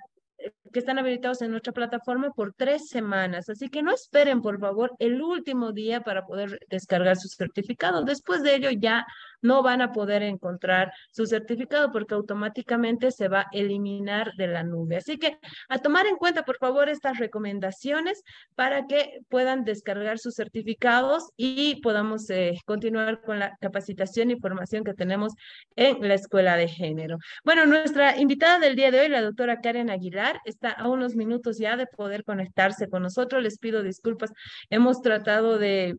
que 0.74 0.80
están 0.80 1.00
habilitados 1.00 1.42
en 1.42 1.52
nuestra 1.52 1.72
plataforma 1.72 2.32
por 2.32 2.54
tres 2.54 2.90
semanas. 2.90 3.48
Así 3.50 3.70
que 3.70 3.82
no 3.82 3.94
esperen, 3.94 4.42
por 4.42 4.60
favor, 4.60 4.92
el 5.00 5.22
último 5.22 5.72
día 5.72 6.02
para 6.02 6.26
poder 6.26 6.60
descargar 6.70 7.16
su 7.16 7.30
certificado. 7.30 8.04
Después 8.04 8.44
de 8.44 8.56
ello 8.56 8.70
ya 8.72 9.06
no 9.42 9.62
van 9.62 9.82
a 9.82 9.92
poder 9.92 10.24
encontrar 10.24 10.92
su 11.12 11.26
certificado 11.26 11.92
porque 11.92 12.16
automáticamente 12.16 13.12
se 13.12 13.28
va 13.28 13.42
a 13.42 13.48
eliminar 13.52 14.34
de 14.38 14.48
la 14.48 14.64
nube. 14.64 14.98
Así 14.98 15.18
que 15.18 15.38
a 15.70 15.80
tomar 15.80 16.08
en 16.08 16.16
cuenta, 16.16 16.44
por 16.44 16.58
favor, 16.58 16.90
estas 16.90 17.20
recomendaciones 17.20 18.24
para 18.56 18.88
que 18.88 19.20
puedan 19.30 19.66
descargar 19.66 20.18
sus 20.18 20.36
certificados 20.36 21.30
y 21.38 21.82
podamos 21.82 22.30
eh, 22.30 22.56
continuar 22.66 23.22
con 23.22 23.38
la 23.38 23.56
capacitación 23.60 24.32
y 24.32 24.40
formación 24.40 24.84
que 24.84 24.94
tenemos 24.94 25.34
en 25.76 26.08
la 26.08 26.16
Escuela 26.16 26.56
de 26.56 26.68
Género. 26.68 27.18
Bueno, 27.44 27.66
nuestra 27.66 28.18
invitada 28.18 28.60
del 28.60 28.76
día 28.76 28.92
de 28.92 29.02
hoy, 29.02 29.10
la 29.10 29.22
doctora 29.22 29.60
Karen 29.62 29.90
Aguilar, 29.90 30.40
está 30.46 30.63
a 30.72 30.88
unos 30.88 31.16
minutos 31.16 31.58
ya 31.58 31.78
de 31.78 31.88
poder 31.88 32.24
conectarse 32.24 32.88
con 32.90 33.04
nosotros. 33.04 33.44
Les 33.44 33.60
pido 33.60 33.84
disculpas. 33.84 34.32
Hemos 34.70 35.02
tratado 35.02 35.58
de 35.58 35.98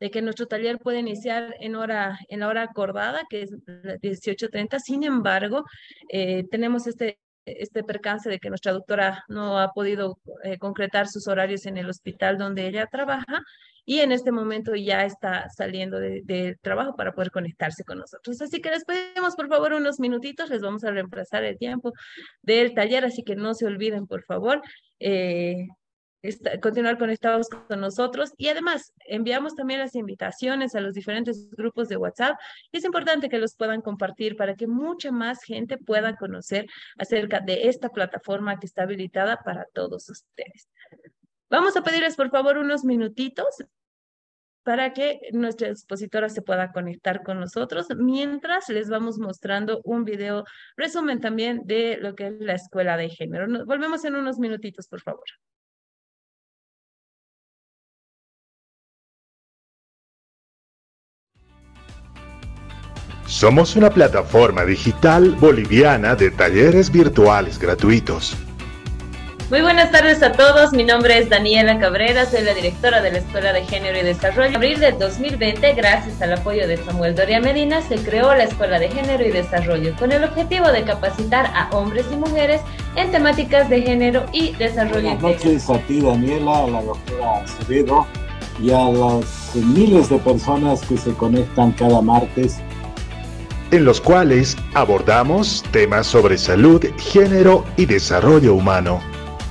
de 0.00 0.10
que 0.10 0.22
nuestro 0.22 0.46
taller 0.46 0.78
puede 0.78 0.98
iniciar 0.98 1.54
en, 1.60 1.74
hora, 1.74 2.18
en 2.28 2.40
la 2.40 2.48
hora 2.48 2.62
acordada, 2.62 3.22
que 3.30 3.42
es 3.42 3.50
18.30. 3.52 4.78
Sin 4.78 5.04
embargo, 5.04 5.64
eh, 6.08 6.44
tenemos 6.50 6.86
este 6.86 7.18
este 7.46 7.84
percance 7.84 8.28
de 8.28 8.40
que 8.40 8.48
nuestra 8.48 8.72
doctora 8.72 9.24
no 9.28 9.58
ha 9.58 9.72
podido 9.72 10.18
eh, 10.42 10.58
concretar 10.58 11.06
sus 11.06 11.28
horarios 11.28 11.64
en 11.66 11.76
el 11.76 11.88
hospital 11.88 12.38
donde 12.38 12.66
ella 12.66 12.88
trabaja 12.90 13.40
y 13.86 14.00
en 14.00 14.12
este 14.12 14.32
momento 14.32 14.74
ya 14.74 15.04
está 15.04 15.48
saliendo 15.48 15.98
del 15.98 16.26
de 16.26 16.58
trabajo 16.60 16.96
para 16.96 17.12
poder 17.12 17.30
conectarse 17.30 17.84
con 17.84 17.98
nosotros. 17.98 18.42
Así 18.42 18.60
que 18.60 18.70
les 18.70 18.84
pedimos 18.84 19.36
por 19.36 19.48
favor 19.48 19.72
unos 19.72 20.00
minutitos, 20.00 20.50
les 20.50 20.60
vamos 20.60 20.84
a 20.84 20.90
reemplazar 20.90 21.44
el 21.44 21.56
tiempo 21.56 21.92
del 22.42 22.74
taller, 22.74 23.04
así 23.04 23.22
que 23.22 23.36
no 23.36 23.54
se 23.54 23.64
olviden 23.64 24.06
por 24.06 24.24
favor. 24.24 24.60
Eh, 24.98 25.68
continuar 26.60 26.98
conectados 26.98 27.48
con 27.48 27.80
nosotros 27.80 28.32
y 28.36 28.48
además 28.48 28.92
enviamos 29.06 29.54
también 29.54 29.80
las 29.80 29.94
invitaciones 29.94 30.74
a 30.74 30.80
los 30.80 30.94
diferentes 30.94 31.48
grupos 31.50 31.88
de 31.88 31.96
WhatsApp. 31.96 32.36
Es 32.72 32.84
importante 32.84 33.28
que 33.28 33.38
los 33.38 33.54
puedan 33.54 33.80
compartir 33.80 34.36
para 34.36 34.54
que 34.56 34.66
mucha 34.66 35.12
más 35.12 35.42
gente 35.44 35.78
pueda 35.78 36.16
conocer 36.16 36.66
acerca 36.98 37.40
de 37.40 37.68
esta 37.68 37.90
plataforma 37.90 38.58
que 38.58 38.66
está 38.66 38.82
habilitada 38.82 39.38
para 39.44 39.66
todos 39.72 40.08
ustedes. 40.08 40.68
Vamos 41.48 41.76
a 41.76 41.82
pedirles 41.82 42.16
por 42.16 42.30
favor 42.30 42.58
unos 42.58 42.84
minutitos 42.84 43.46
para 44.66 44.92
que 44.92 45.20
nuestra 45.32 45.68
expositora 45.68 46.28
se 46.28 46.42
pueda 46.42 46.72
conectar 46.72 47.22
con 47.22 47.38
nosotros 47.38 47.86
mientras 47.96 48.68
les 48.68 48.88
vamos 48.88 49.16
mostrando 49.16 49.80
un 49.84 50.04
video 50.04 50.42
resumen 50.76 51.20
también 51.20 51.62
de 51.66 51.98
lo 51.98 52.16
que 52.16 52.26
es 52.26 52.40
la 52.40 52.54
escuela 52.54 52.96
de 52.96 53.08
género. 53.08 53.46
Nos 53.46 53.64
volvemos 53.64 54.04
en 54.04 54.16
unos 54.16 54.40
minutitos, 54.40 54.88
por 54.88 55.00
favor. 55.02 55.22
Somos 63.26 63.76
una 63.76 63.90
plataforma 63.90 64.64
digital 64.64 65.30
boliviana 65.36 66.16
de 66.16 66.32
talleres 66.32 66.90
virtuales 66.90 67.60
gratuitos. 67.60 68.36
Muy 69.48 69.60
buenas 69.60 69.92
tardes 69.92 70.20
a 70.24 70.32
todos, 70.32 70.72
mi 70.72 70.82
nombre 70.82 71.18
es 71.18 71.28
Daniela 71.28 71.78
Cabrera, 71.78 72.26
soy 72.26 72.42
la 72.42 72.52
directora 72.52 73.00
de 73.00 73.12
la 73.12 73.18
Escuela 73.18 73.52
de 73.52 73.64
Género 73.64 73.96
y 73.96 74.02
Desarrollo. 74.02 74.48
En 74.48 74.56
abril 74.56 74.80
del 74.80 74.98
2020, 74.98 75.74
gracias 75.74 76.20
al 76.20 76.32
apoyo 76.32 76.66
de 76.66 76.76
Samuel 76.78 77.14
Doria 77.14 77.40
Medina, 77.40 77.80
se 77.80 77.94
creó 77.94 78.34
la 78.34 78.42
Escuela 78.42 78.80
de 78.80 78.88
Género 78.88 79.24
y 79.24 79.30
Desarrollo 79.30 79.94
con 80.00 80.10
el 80.10 80.24
objetivo 80.24 80.66
de 80.72 80.82
capacitar 80.82 81.46
a 81.54 81.68
hombres 81.70 82.06
y 82.10 82.16
mujeres 82.16 82.60
en 82.96 83.12
temáticas 83.12 83.70
de 83.70 83.82
género 83.82 84.26
y 84.32 84.50
desarrollo. 84.56 85.16
Buenas 85.16 85.22
noches 85.22 85.70
a 85.70 85.78
ti, 85.78 86.00
Daniela, 86.00 86.64
a 86.64 86.66
la 86.66 86.82
doctora 86.82 87.42
Acevedo 87.44 88.04
y 88.60 88.72
a 88.72 88.82
las 88.82 89.54
miles 89.54 90.08
de 90.08 90.18
personas 90.18 90.80
que 90.80 90.96
se 90.96 91.12
conectan 91.12 91.70
cada 91.70 92.02
martes 92.02 92.58
en 93.70 93.84
los 93.84 94.00
cuales 94.00 94.56
abordamos 94.74 95.62
temas 95.70 96.08
sobre 96.08 96.36
salud, 96.36 96.84
género 96.98 97.64
y 97.76 97.86
desarrollo 97.86 98.54
humano, 98.54 99.00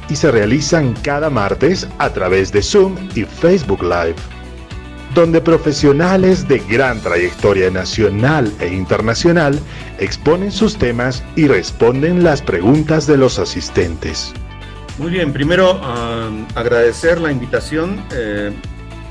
y 0.09 0.15
se 0.15 0.31
realizan 0.31 0.93
cada 1.01 1.29
martes 1.29 1.87
a 1.97 2.09
través 2.11 2.51
de 2.51 2.61
Zoom 2.61 2.95
y 3.15 3.23
Facebook 3.23 3.81
Live, 3.83 4.15
donde 5.13 5.41
profesionales 5.41 6.47
de 6.47 6.59
gran 6.59 6.99
trayectoria 6.99 7.69
nacional 7.71 8.51
e 8.59 8.67
internacional 8.67 9.59
exponen 9.99 10.51
sus 10.51 10.77
temas 10.77 11.23
y 11.35 11.47
responden 11.47 12.23
las 12.23 12.41
preguntas 12.41 13.07
de 13.07 13.17
los 13.17 13.39
asistentes. 13.39 14.33
Muy 14.97 15.11
bien, 15.11 15.33
primero 15.33 15.81
agradecer 16.55 17.19
la 17.19 17.31
invitación 17.31 18.01
eh, 18.13 18.53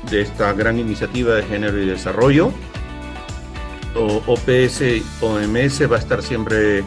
de 0.09 0.21
esta 0.21 0.53
gran 0.53 0.79
iniciativa 0.79 1.35
de 1.35 1.43
género 1.43 1.81
y 1.81 1.85
desarrollo 1.85 2.51
OPS 3.95 4.81
OMS 5.21 5.91
va 5.91 5.95
a 5.95 5.99
estar 5.99 6.21
siempre 6.21 6.83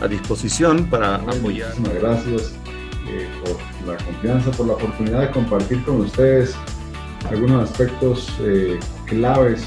a 0.00 0.08
disposición 0.08 0.86
para 0.86 1.16
apoyar. 1.16 1.74
Muchísimas 1.78 1.94
gracias 1.94 2.61
eh, 3.08 3.28
por 3.42 3.56
la 3.86 3.96
confianza, 4.04 4.50
por 4.52 4.66
la 4.66 4.74
oportunidad 4.74 5.20
de 5.20 5.30
compartir 5.30 5.84
con 5.84 6.02
ustedes 6.02 6.54
algunos 7.30 7.70
aspectos 7.70 8.32
eh, 8.40 8.78
claves 9.06 9.64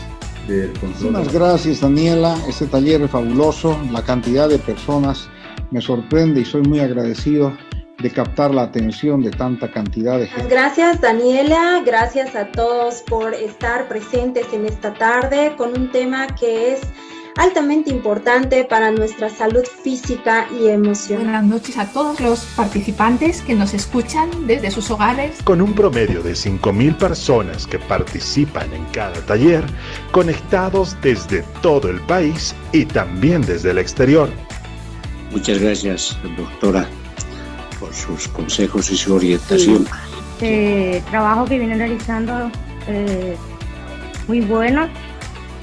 del 0.47 0.71
control. 0.79 1.11
Muchas 1.11 1.33
gracias 1.33 1.81
Daniela, 1.81 2.37
este 2.47 2.67
taller 2.67 3.01
es 3.01 3.11
fabuloso, 3.11 3.77
la 3.91 4.03
cantidad 4.03 4.47
de 4.47 4.59
personas 4.59 5.29
me 5.71 5.81
sorprende 5.81 6.41
y 6.41 6.45
soy 6.45 6.61
muy 6.61 6.79
agradecido 6.79 7.55
de 7.99 8.11
captar 8.11 8.53
la 8.53 8.63
atención 8.63 9.23
de 9.23 9.31
tanta 9.31 9.71
cantidad 9.71 10.19
de 10.19 10.27
gente. 10.27 10.53
Gracias 10.53 11.01
Daniela, 11.01 11.81
gracias 11.85 12.35
a 12.35 12.51
todos 12.51 13.01
por 13.07 13.33
estar 13.33 13.87
presentes 13.87 14.45
en 14.53 14.65
esta 14.65 14.93
tarde 14.93 15.53
con 15.57 15.71
un 15.71 15.91
tema 15.91 16.27
que 16.27 16.73
es 16.73 16.81
altamente 17.37 17.89
importante 17.89 18.63
para 18.63 18.91
nuestra 18.91 19.29
salud 19.29 19.63
física 19.83 20.47
y 20.59 20.67
emocional. 20.67 21.25
Buenas 21.25 21.45
noches 21.45 21.77
a 21.77 21.91
todos 21.91 22.19
los 22.19 22.45
participantes 22.55 23.41
que 23.41 23.53
nos 23.53 23.73
escuchan 23.73 24.29
desde 24.47 24.71
sus 24.71 24.89
hogares. 24.91 25.41
Con 25.43 25.61
un 25.61 25.73
promedio 25.73 26.23
de 26.23 26.31
5.000 26.31 26.97
personas 26.97 27.67
que 27.67 27.79
participan 27.79 28.71
en 28.73 28.85
cada 28.85 29.19
taller, 29.25 29.65
conectados 30.11 30.95
desde 31.01 31.43
todo 31.61 31.89
el 31.89 31.99
país 32.01 32.55
y 32.71 32.85
también 32.85 33.41
desde 33.41 33.71
el 33.71 33.79
exterior. 33.79 34.29
Muchas 35.31 35.59
gracias, 35.59 36.17
doctora 36.37 36.87
por 37.79 37.93
sus 37.93 38.27
consejos 38.29 38.89
y 38.91 38.97
su 38.97 39.13
orientación. 39.15 39.85
Este 40.33 41.03
trabajo 41.09 41.45
que 41.45 41.59
viene 41.59 41.75
realizando 41.75 42.49
eh, 42.87 43.35
muy 44.27 44.41
bueno. 44.41 44.87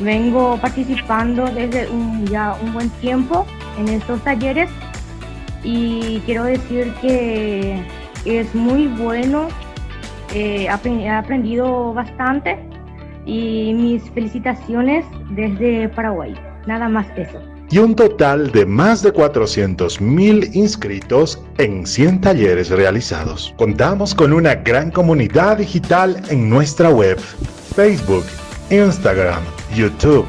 Vengo 0.03 0.59
participando 0.61 1.45
desde 1.47 1.89
ya 2.31 2.57
un 2.63 2.73
buen 2.73 2.91
tiempo 3.01 3.47
en 3.79 3.89
estos 3.89 4.23
talleres 4.23 4.69
y 5.63 6.21
quiero 6.27 6.45
decir 6.45 6.93
que 7.01 7.85
es 8.25 8.55
muy 8.55 8.89
bueno. 8.89 9.49
Eh, 10.35 10.67
he 10.67 11.09
aprendido 11.09 11.93
bastante 11.93 12.59
y 13.27 13.75
mis 13.75 14.03
felicitaciones 14.11 15.05
desde 15.31 15.89
Paraguay. 15.91 16.35
Nada 16.67 16.89
más 16.89 17.07
eso 17.17 17.41
y 17.73 17.79
un 17.79 17.97
total 17.97 18.53
de 18.53 18.67
más 18.67 19.03
de 19.03 19.15
400.000 19.15 20.55
inscritos 20.55 21.43
en 21.57 21.87
100 21.87 22.21
talleres 22.21 22.69
realizados. 22.69 23.55
Contamos 23.57 24.15
con 24.15 24.35
una 24.35 24.57
gran 24.57 24.91
comunidad 24.91 25.57
digital 25.57 26.23
en 26.29 26.51
nuestra 26.51 26.91
web, 26.91 27.19
Facebook, 27.75 28.25
Instagram, 28.73 29.43
YouTube, 29.75 30.27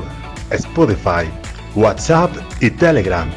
Spotify, 0.51 1.27
WhatsApp 1.75 2.31
y 2.59 2.69
Telegram, 2.69 3.27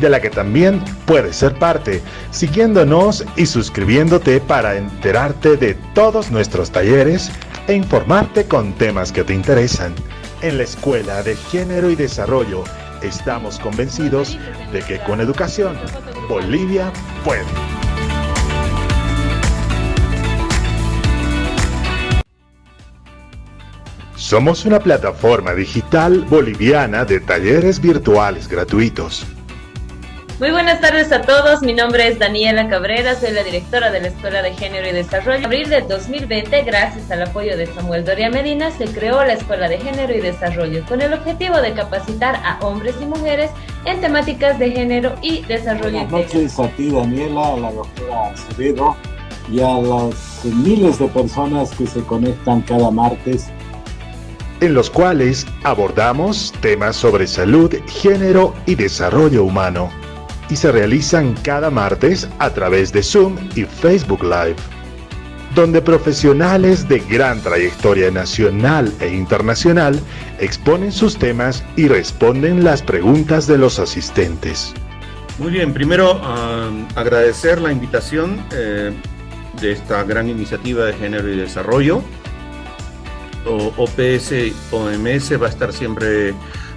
de 0.00 0.08
la 0.08 0.20
que 0.20 0.30
también 0.30 0.82
puedes 1.06 1.36
ser 1.36 1.56
parte, 1.58 2.02
siguiéndonos 2.32 3.24
y 3.36 3.46
suscribiéndote 3.46 4.40
para 4.40 4.76
enterarte 4.76 5.56
de 5.56 5.74
todos 5.94 6.32
nuestros 6.32 6.70
talleres 6.70 7.30
e 7.68 7.74
informarte 7.74 8.46
con 8.46 8.72
temas 8.72 9.12
que 9.12 9.22
te 9.22 9.34
interesan. 9.34 9.94
En 10.42 10.58
la 10.58 10.64
Escuela 10.64 11.22
de 11.22 11.36
Género 11.36 11.90
y 11.90 11.94
Desarrollo 11.94 12.64
Estamos 13.04 13.58
convencidos 13.58 14.38
de 14.72 14.80
que 14.80 14.98
con 15.00 15.20
educación 15.20 15.76
Bolivia 16.26 16.90
puede. 17.22 17.44
Somos 24.34 24.64
una 24.64 24.80
plataforma 24.80 25.54
digital 25.54 26.24
boliviana 26.28 27.04
de 27.04 27.20
talleres 27.20 27.80
virtuales 27.80 28.48
gratuitos 28.48 29.24
muy 30.40 30.50
buenas 30.50 30.80
tardes 30.80 31.12
a 31.12 31.22
todos, 31.22 31.62
mi 31.62 31.72
nombre 31.72 32.08
es 32.08 32.18
Daniela 32.18 32.68
Cabrera, 32.68 33.14
soy 33.14 33.30
la 33.30 33.44
directora 33.44 33.92
de 33.92 34.00
la 34.00 34.08
Escuela 34.08 34.42
de 34.42 34.52
Género 34.52 34.88
y 34.88 34.92
Desarrollo. 34.92 35.38
En 35.38 35.44
abril 35.44 35.70
del 35.70 35.86
2020, 35.86 36.62
gracias 36.64 37.08
al 37.12 37.22
apoyo 37.22 37.56
de 37.56 37.66
Samuel 37.66 38.04
Doria 38.04 38.28
Medina, 38.28 38.72
se 38.72 38.86
creó 38.86 39.24
la 39.24 39.34
Escuela 39.34 39.68
de 39.68 39.78
Género 39.78 40.12
y 40.12 40.20
Desarrollo 40.20 40.84
con 40.86 41.00
el 41.00 41.12
objetivo 41.12 41.60
de 41.60 41.72
capacitar 41.72 42.34
a 42.44 42.58
hombres 42.66 42.96
y 43.00 43.06
mujeres 43.06 43.52
en 43.84 44.00
temáticas 44.00 44.58
de 44.58 44.72
género 44.72 45.14
y 45.22 45.42
desarrollo. 45.42 46.04
Buenas 46.08 46.34
noches 46.34 46.58
a 46.58 46.66
ti, 46.70 46.90
Daniela, 46.90 47.54
a 47.54 47.56
la 47.56 47.70
doctora 47.70 48.30
Acevedo 48.30 48.96
y 49.48 49.60
a 49.60 49.78
las 49.78 50.44
miles 50.44 50.98
de 50.98 51.06
personas 51.06 51.70
que 51.70 51.86
se 51.86 52.00
conectan 52.00 52.62
cada 52.62 52.90
martes 52.90 53.52
en 54.64 54.74
los 54.74 54.90
cuales 54.90 55.46
abordamos 55.62 56.52
temas 56.60 56.96
sobre 56.96 57.26
salud, 57.26 57.74
género 57.86 58.54
y 58.66 58.74
desarrollo 58.74 59.44
humano 59.44 59.90
y 60.50 60.56
se 60.56 60.72
realizan 60.72 61.34
cada 61.42 61.70
martes 61.70 62.28
a 62.38 62.50
través 62.50 62.92
de 62.92 63.02
Zoom 63.02 63.36
y 63.54 63.64
Facebook 63.64 64.22
Live, 64.22 64.56
donde 65.54 65.80
profesionales 65.80 66.88
de 66.88 66.98
gran 67.00 67.40
trayectoria 67.40 68.10
nacional 68.10 68.92
e 69.00 69.08
internacional 69.08 69.98
exponen 70.40 70.92
sus 70.92 71.16
temas 71.16 71.64
y 71.76 71.88
responden 71.88 72.64
las 72.64 72.82
preguntas 72.82 73.46
de 73.46 73.58
los 73.58 73.78
asistentes. 73.78 74.74
Muy 75.38 75.50
bien, 75.50 75.72
primero 75.72 76.20
agradecer 76.94 77.60
la 77.60 77.72
invitación 77.72 78.44
eh, 78.52 78.92
de 79.60 79.72
esta 79.72 80.04
gran 80.04 80.28
iniciativa 80.28 80.84
de 80.84 80.92
género 80.92 81.28
y 81.28 81.36
desarrollo. 81.36 82.02
OPS 83.46 84.32
OMS 84.72 85.40
va 85.40 85.46
a 85.46 85.50
estar 85.50 85.72
siempre 85.72 86.34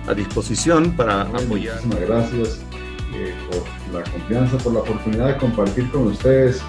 a 0.07 0.13
disposición 0.13 0.91
para 0.91 1.21
apoyar. 1.21 1.75
Muchísimas 1.85 1.99
gracias 2.01 2.59
eh, 3.13 3.33
por 3.49 3.93
la 3.93 4.11
confianza, 4.11 4.57
por 4.57 4.73
la 4.73 4.79
oportunidad 4.79 5.27
de 5.27 5.37
compartir 5.37 5.89
con 5.91 6.07
ustedes 6.07 6.61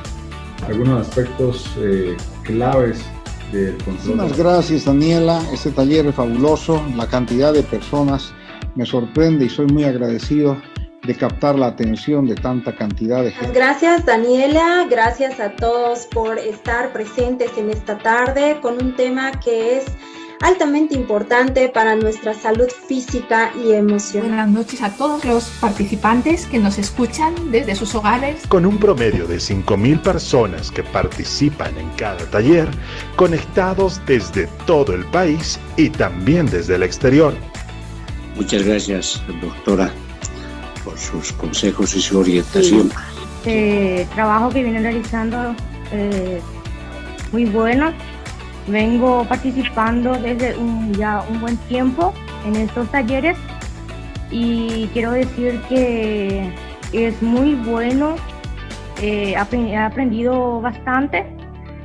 algunos 0.67 1.07
aspectos 1.07 1.71
eh, 1.79 2.17
claves 2.43 3.05
del 3.53 3.77
control. 3.79 3.95
Muchísimas 3.97 4.37
gracias 4.37 4.85
Daniela, 4.85 5.43
este 5.53 5.71
taller 5.71 6.07
es 6.07 6.15
fabuloso, 6.15 6.83
la 6.97 7.07
cantidad 7.07 7.53
de 7.53 7.63
personas 7.63 8.33
me 8.75 8.85
sorprende 8.85 9.47
y 9.47 9.49
soy 9.49 9.67
muy 9.67 9.85
agradecido 9.85 10.57
de 11.05 11.15
captar 11.15 11.59
la 11.59 11.69
atención 11.69 12.27
de 12.27 12.35
tanta 12.35 12.75
cantidad 12.75 13.23
de 13.23 13.33
gente. 13.33 13.53
Gracias 13.53 14.05
Daniela, 14.05 14.87
gracias 14.91 15.41
a 15.41 15.51
todos 15.57 16.07
por 16.07 16.39
estar 16.39 16.93
presentes 16.93 17.57
en 17.57 17.71
esta 17.71 17.99
tarde 17.99 18.59
con 18.61 18.75
un 18.83 18.95
tema 18.97 19.33
que 19.41 19.79
es 19.79 19.85
altamente 20.41 20.95
importante 20.95 21.69
para 21.69 21.97
nuestra 21.97 22.35
salud 22.35 22.69
física 22.69 23.53
y 23.65 23.73
emocional. 23.73 24.29
Buenas 24.29 24.51
noches 24.51 24.83
a 24.83 24.91
todos 24.97 25.25
los 25.25 25.45
participantes 25.61 26.47
que 26.47 26.59
nos 26.59 26.79
escuchan 26.79 27.35
desde 27.51 27.75
sus 27.75 27.95
hogares. 27.95 28.47
Con 28.47 28.67
un 28.67 28.79
promedio 28.79 29.27
de 29.27 29.37
5.000 29.37 30.01
personas 30.03 30.71
que 30.71 30.83
participan 30.83 31.77
en 31.77 31.89
cada 31.97 32.25
taller, 32.31 32.69
conectados 33.17 34.01
desde 34.07 34.47
todo 34.67 34.95
el 34.95 35.05
país 35.07 35.59
y 35.77 35.91
también 35.91 36.47
desde 36.47 36.77
el 36.77 36.83
exterior. 36.83 37.35
Muchas 38.37 38.63
gracias, 38.63 39.21
doctora, 39.41 39.93
sus 40.96 41.33
consejos 41.33 41.94
y 41.96 42.01
su 42.01 42.18
orientación. 42.18 42.90
Este 43.38 44.07
trabajo 44.14 44.51
que 44.51 44.62
vienen 44.62 44.83
realizando 44.83 45.55
eh, 45.92 46.40
muy 47.33 47.44
bueno. 47.46 47.92
Vengo 48.66 49.24
participando 49.24 50.12
desde 50.12 50.57
un, 50.57 50.92
ya 50.92 51.24
un 51.31 51.40
buen 51.40 51.57
tiempo 51.68 52.12
en 52.46 52.57
estos 52.57 52.90
talleres 52.90 53.37
y 54.31 54.88
quiero 54.92 55.12
decir 55.12 55.61
que 55.68 56.53
es 56.92 57.22
muy 57.22 57.55
bueno. 57.55 58.16
eh, 59.01 59.35
he 59.35 59.77
aprendido 59.77 60.61
bastante 60.61 61.24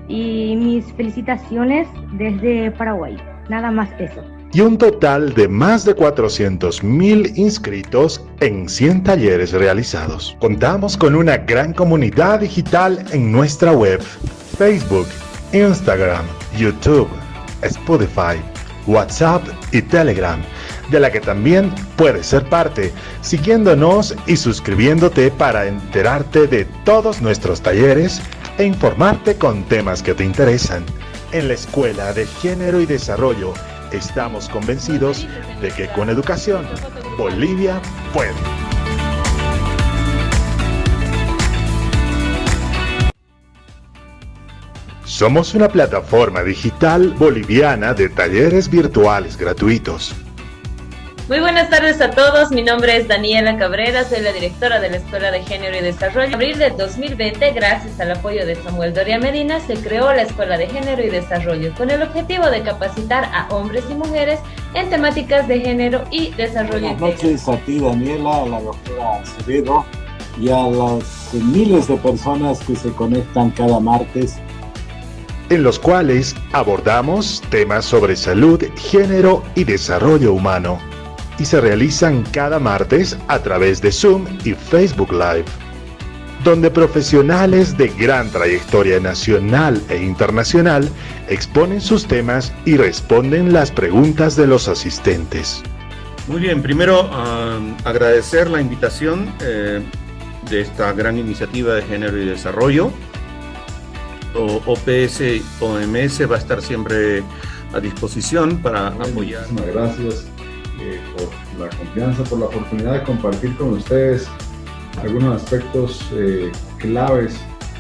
y 0.07 0.55
mis 0.57 0.85
felicitaciones 0.93 1.87
desde 2.13 2.71
Paraguay. 2.71 3.17
Nada 3.49 3.71
más 3.71 3.89
eso. 3.99 4.32
Y 4.53 4.61
un 4.61 4.77
total 4.77 5.33
de 5.33 5.47
más 5.47 5.83
de 5.83 5.95
400.000 5.95 7.35
inscritos 7.35 8.23
en 8.39 8.69
100 8.69 9.03
talleres 9.03 9.51
realizados. 9.51 10.37
Contamos 10.39 10.95
con 10.95 11.15
una 11.15 11.37
gran 11.37 11.73
comunidad 11.73 12.41
digital 12.41 13.03
en 13.11 13.31
nuestra 13.31 13.71
web, 13.71 13.99
Facebook, 14.57 15.07
Instagram, 15.53 16.23
YouTube, 16.55 17.07
Spotify, 17.63 18.39
WhatsApp 18.85 19.41
y 19.71 19.81
Telegram, 19.81 20.39
de 20.91 20.99
la 20.99 21.11
que 21.11 21.19
también 21.19 21.73
puedes 21.95 22.27
ser 22.27 22.47
parte, 22.47 22.93
siguiéndonos 23.21 24.15
y 24.27 24.35
suscribiéndote 24.35 25.31
para 25.31 25.65
enterarte 25.65 26.45
de 26.45 26.65
todos 26.85 27.21
nuestros 27.21 27.61
talleres 27.61 28.21
e 28.59 28.65
informarte 28.65 29.35
con 29.35 29.63
temas 29.63 30.03
que 30.03 30.13
te 30.13 30.23
interesan. 30.23 30.83
En 31.31 31.47
la 31.47 31.55
Escuela 31.55 32.13
de 32.13 32.27
Género 32.27 32.79
y 32.79 32.85
Desarrollo 32.85 33.53
estamos 33.93 34.49
convencidos 34.49 35.27
de 35.61 35.71
que 35.71 35.87
con 35.89 36.09
educación 36.09 36.65
Bolivia 37.17 37.81
puede. 38.13 38.33
Somos 45.05 45.53
una 45.53 45.69
plataforma 45.69 46.41
digital 46.43 47.13
boliviana 47.17 47.93
de 47.93 48.09
talleres 48.09 48.69
virtuales 48.69 49.37
gratuitos. 49.37 50.15
Muy 51.29 51.39
buenas 51.39 51.69
tardes 51.69 52.01
a 52.01 52.11
todos, 52.11 52.51
mi 52.51 52.63
nombre 52.63 52.97
es 52.97 53.07
Daniela 53.07 53.57
Cabrera, 53.57 54.03
soy 54.03 54.19
la 54.19 54.33
directora 54.33 54.81
de 54.81 54.89
la 54.89 54.97
Escuela 54.97 55.31
de 55.31 55.41
Género 55.41 55.77
y 55.77 55.81
Desarrollo. 55.81 56.27
En 56.27 56.33
abril 56.33 56.59
del 56.59 56.75
2020, 56.75 57.53
gracias 57.53 57.97
al 58.01 58.11
apoyo 58.11 58.45
de 58.45 58.55
Samuel 58.55 58.93
Doria 58.93 59.19
Medina, 59.19 59.61
se 59.61 59.75
creó 59.75 60.11
la 60.11 60.23
Escuela 60.23 60.57
de 60.57 60.67
Género 60.67 61.01
y 61.01 61.09
Desarrollo 61.09 61.73
con 61.75 61.89
el 61.89 62.01
objetivo 62.01 62.49
de 62.49 62.61
capacitar 62.61 63.23
a 63.33 63.47
hombres 63.51 63.85
y 63.89 63.93
mujeres 63.93 64.41
en 64.73 64.89
temáticas 64.89 65.47
de 65.47 65.61
género 65.61 66.03
y 66.11 66.31
desarrollo 66.31 66.93
Buenas 66.97 67.23
noches 67.23 67.47
a 67.47 67.55
ti, 67.59 67.79
Daniela, 67.79 68.43
a 68.43 68.45
la 68.45 68.59
doctora 68.59 69.21
Acevedo 69.21 69.85
y 70.37 70.49
a 70.49 70.67
las 70.67 71.33
miles 71.33 71.87
de 71.87 71.95
personas 71.95 72.59
que 72.59 72.75
se 72.75 72.91
conectan 72.91 73.49
cada 73.51 73.79
martes. 73.79 74.35
en 75.49 75.63
los 75.63 75.79
cuales 75.79 76.35
abordamos 76.51 77.41
temas 77.49 77.85
sobre 77.85 78.17
salud, 78.17 78.61
género 78.75 79.41
y 79.55 79.63
desarrollo 79.63 80.33
humano. 80.33 80.79
Y 81.39 81.45
se 81.45 81.59
realizan 81.59 82.23
cada 82.31 82.59
martes 82.59 83.17
a 83.27 83.39
través 83.39 83.81
de 83.81 83.91
Zoom 83.91 84.25
y 84.43 84.53
Facebook 84.53 85.11
Live, 85.11 85.45
donde 86.43 86.69
profesionales 86.69 87.77
de 87.77 87.87
gran 87.87 88.29
trayectoria 88.29 88.99
nacional 88.99 89.81
e 89.89 89.97
internacional 89.97 90.87
exponen 91.29 91.81
sus 91.81 92.05
temas 92.05 92.53
y 92.65 92.77
responden 92.77 93.51
las 93.53 93.71
preguntas 93.71 94.35
de 94.35 94.45
los 94.47 94.67
asistentes. 94.67 95.63
Muy 96.27 96.39
bien, 96.39 96.61
primero 96.61 97.09
ah, 97.11 97.59
agradecer 97.83 98.49
la 98.49 98.61
invitación 98.61 99.33
eh, 99.41 99.81
de 100.49 100.61
esta 100.61 100.93
gran 100.93 101.17
iniciativa 101.17 101.73
de 101.75 101.81
género 101.81 102.17
y 102.21 102.25
desarrollo. 102.25 102.91
O- 104.35 104.61
OPS 104.65 105.21
OMS 105.59 106.29
va 106.31 106.35
a 106.35 106.39
estar 106.39 106.61
siempre 106.61 107.23
a 107.73 107.79
disposición 107.79 108.57
para 108.59 108.87
apoyar. 108.87 109.41
Muchísimas 109.51 109.73
gracias 109.73 110.25
eh, 110.83 110.99
por 111.15 111.59
la 111.59 111.75
confianza, 111.75 112.23
por 112.25 112.39
la 112.39 112.45
oportunidad 112.47 112.93
de 112.93 113.03
compartir 113.03 113.55
con 113.55 113.73
ustedes 113.73 114.27
algunos 115.01 115.41
aspectos 115.41 116.05
eh, 116.13 116.51
claves 116.77 117.35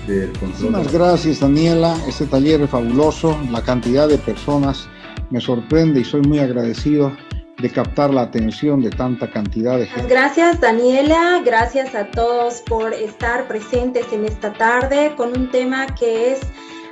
del 0.07 0.31
control. 0.39 0.71
Muchísimas 0.71 0.93
gracias 0.93 1.39
Daniela, 1.41 1.97
este 2.07 2.25
taller 2.25 2.61
es 2.61 2.69
fabuloso, 2.69 3.37
la 3.51 3.61
cantidad 3.61 4.07
de 4.07 4.17
personas 4.17 4.87
me 5.29 5.41
sorprende 5.41 5.99
y 5.99 6.03
soy 6.03 6.21
muy 6.21 6.39
agradecido 6.39 7.11
de 7.59 7.69
captar 7.69 8.13
la 8.13 8.23
atención 8.23 8.81
de 8.81 8.89
tanta 8.89 9.29
cantidad 9.29 9.77
de 9.77 9.87
gente. 9.87 10.09
Gracias 10.09 10.59
Daniela, 10.59 11.41
gracias 11.45 11.93
a 11.95 12.05
todos 12.05 12.61
por 12.61 12.93
estar 12.93 13.47
presentes 13.47 14.11
en 14.11 14.25
esta 14.25 14.53
tarde 14.53 15.13
con 15.15 15.37
un 15.37 15.51
tema 15.51 15.87
que 15.87 16.33
es 16.33 16.39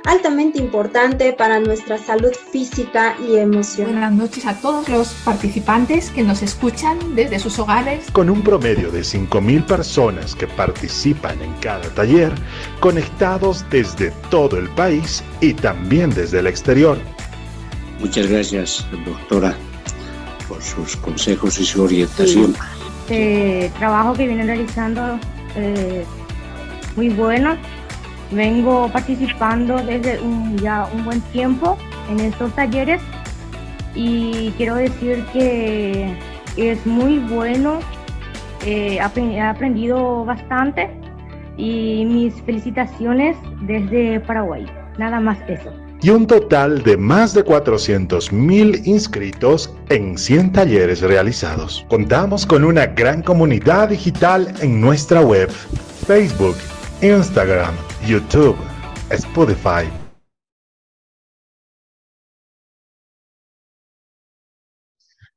altamente 0.04 0.58
importante 0.58 1.32
para 1.32 1.60
nuestra 1.60 1.98
salud 1.98 2.32
física 2.50 3.16
y 3.26 3.36
emocional. 3.36 3.92
Buenas 3.92 4.12
noches 4.12 4.46
a 4.46 4.54
todos 4.60 4.88
los 4.88 5.08
participantes 5.24 6.10
que 6.10 6.22
nos 6.22 6.42
escuchan 6.42 6.98
desde 7.14 7.38
sus 7.38 7.58
hogares. 7.58 8.10
Con 8.10 8.30
un 8.30 8.42
promedio 8.42 8.90
de 8.90 9.00
5.000 9.00 9.64
personas 9.66 10.34
que 10.34 10.46
participan 10.46 11.40
en 11.40 11.52
cada 11.60 11.88
taller, 11.94 12.32
conectados 12.80 13.64
desde 13.70 14.10
todo 14.30 14.58
el 14.58 14.68
país 14.70 15.22
y 15.40 15.54
también 15.54 16.10
desde 16.10 16.40
el 16.40 16.46
exterior. 16.46 16.98
Muchas 18.00 18.26
gracias, 18.26 18.86
doctora, 19.04 19.54
por 20.48 20.60
sus 20.62 20.96
consejos 20.96 21.60
y 21.60 21.64
su 21.64 21.82
orientación. 21.82 22.56
Este 23.02 23.70
trabajo 23.78 24.14
que 24.14 24.26
vienen 24.26 24.46
realizando 24.46 25.18
eh, 25.54 26.04
muy 26.96 27.08
bueno. 27.10 27.56
Vengo 28.32 28.88
participando 28.92 29.76
desde 29.76 30.20
un, 30.20 30.56
ya 30.58 30.88
un 30.94 31.04
buen 31.04 31.20
tiempo 31.32 31.76
en 32.10 32.20
estos 32.20 32.52
talleres 32.54 33.00
y 33.94 34.50
quiero 34.56 34.74
decir 34.76 35.24
que 35.32 36.16
es 36.56 36.84
muy 36.86 37.18
bueno. 37.18 37.80
eh, 38.64 38.98
he 38.98 39.40
aprendido 39.40 40.24
bastante 40.24 40.88
y 41.56 42.04
mis 42.06 42.34
felicitaciones 42.42 43.36
desde 43.62 44.20
Paraguay. 44.20 44.66
Nada 44.98 45.20
más 45.20 45.38
eso. 45.48 45.72
y 46.02 46.10
un 46.10 46.26
total 46.26 46.82
de 46.82 46.96
más 46.96 47.32
de 47.32 47.44
400.000 47.44 48.86
inscritos 48.86 49.74
en 49.88 50.18
100 50.18 50.52
talleres 50.52 51.00
realizados. 51.00 51.86
Contamos 51.88 52.44
con 52.44 52.64
una 52.64 52.86
gran 52.86 53.22
comunidad 53.22 53.90
digital 53.90 54.52
en 54.60 54.80
nuestra 54.80 55.20
web, 55.20 55.48
Facebook, 56.06 56.56
Instagram, 57.02 57.74
YouTube, 58.06 58.56
Spotify. 59.10 59.90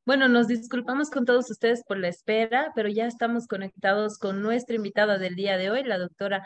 Bueno, 0.06 0.28
nos 0.28 0.48
disculpamos 0.48 1.10
con 1.10 1.26
todos 1.26 1.50
ustedes 1.50 1.82
por 1.88 1.98
la 1.98 2.10
espera, 2.10 2.72
pero 2.76 2.88
ya 2.88 3.08
estamos 3.08 3.48
conectados 3.48 4.20
con 4.20 4.44
nuestra 4.44 4.76
invitada 4.76 5.18
del 5.18 5.34
día 5.34 5.58
de 5.58 5.72
hoy, 5.72 5.84
la 5.84 5.98
doctora 5.98 6.46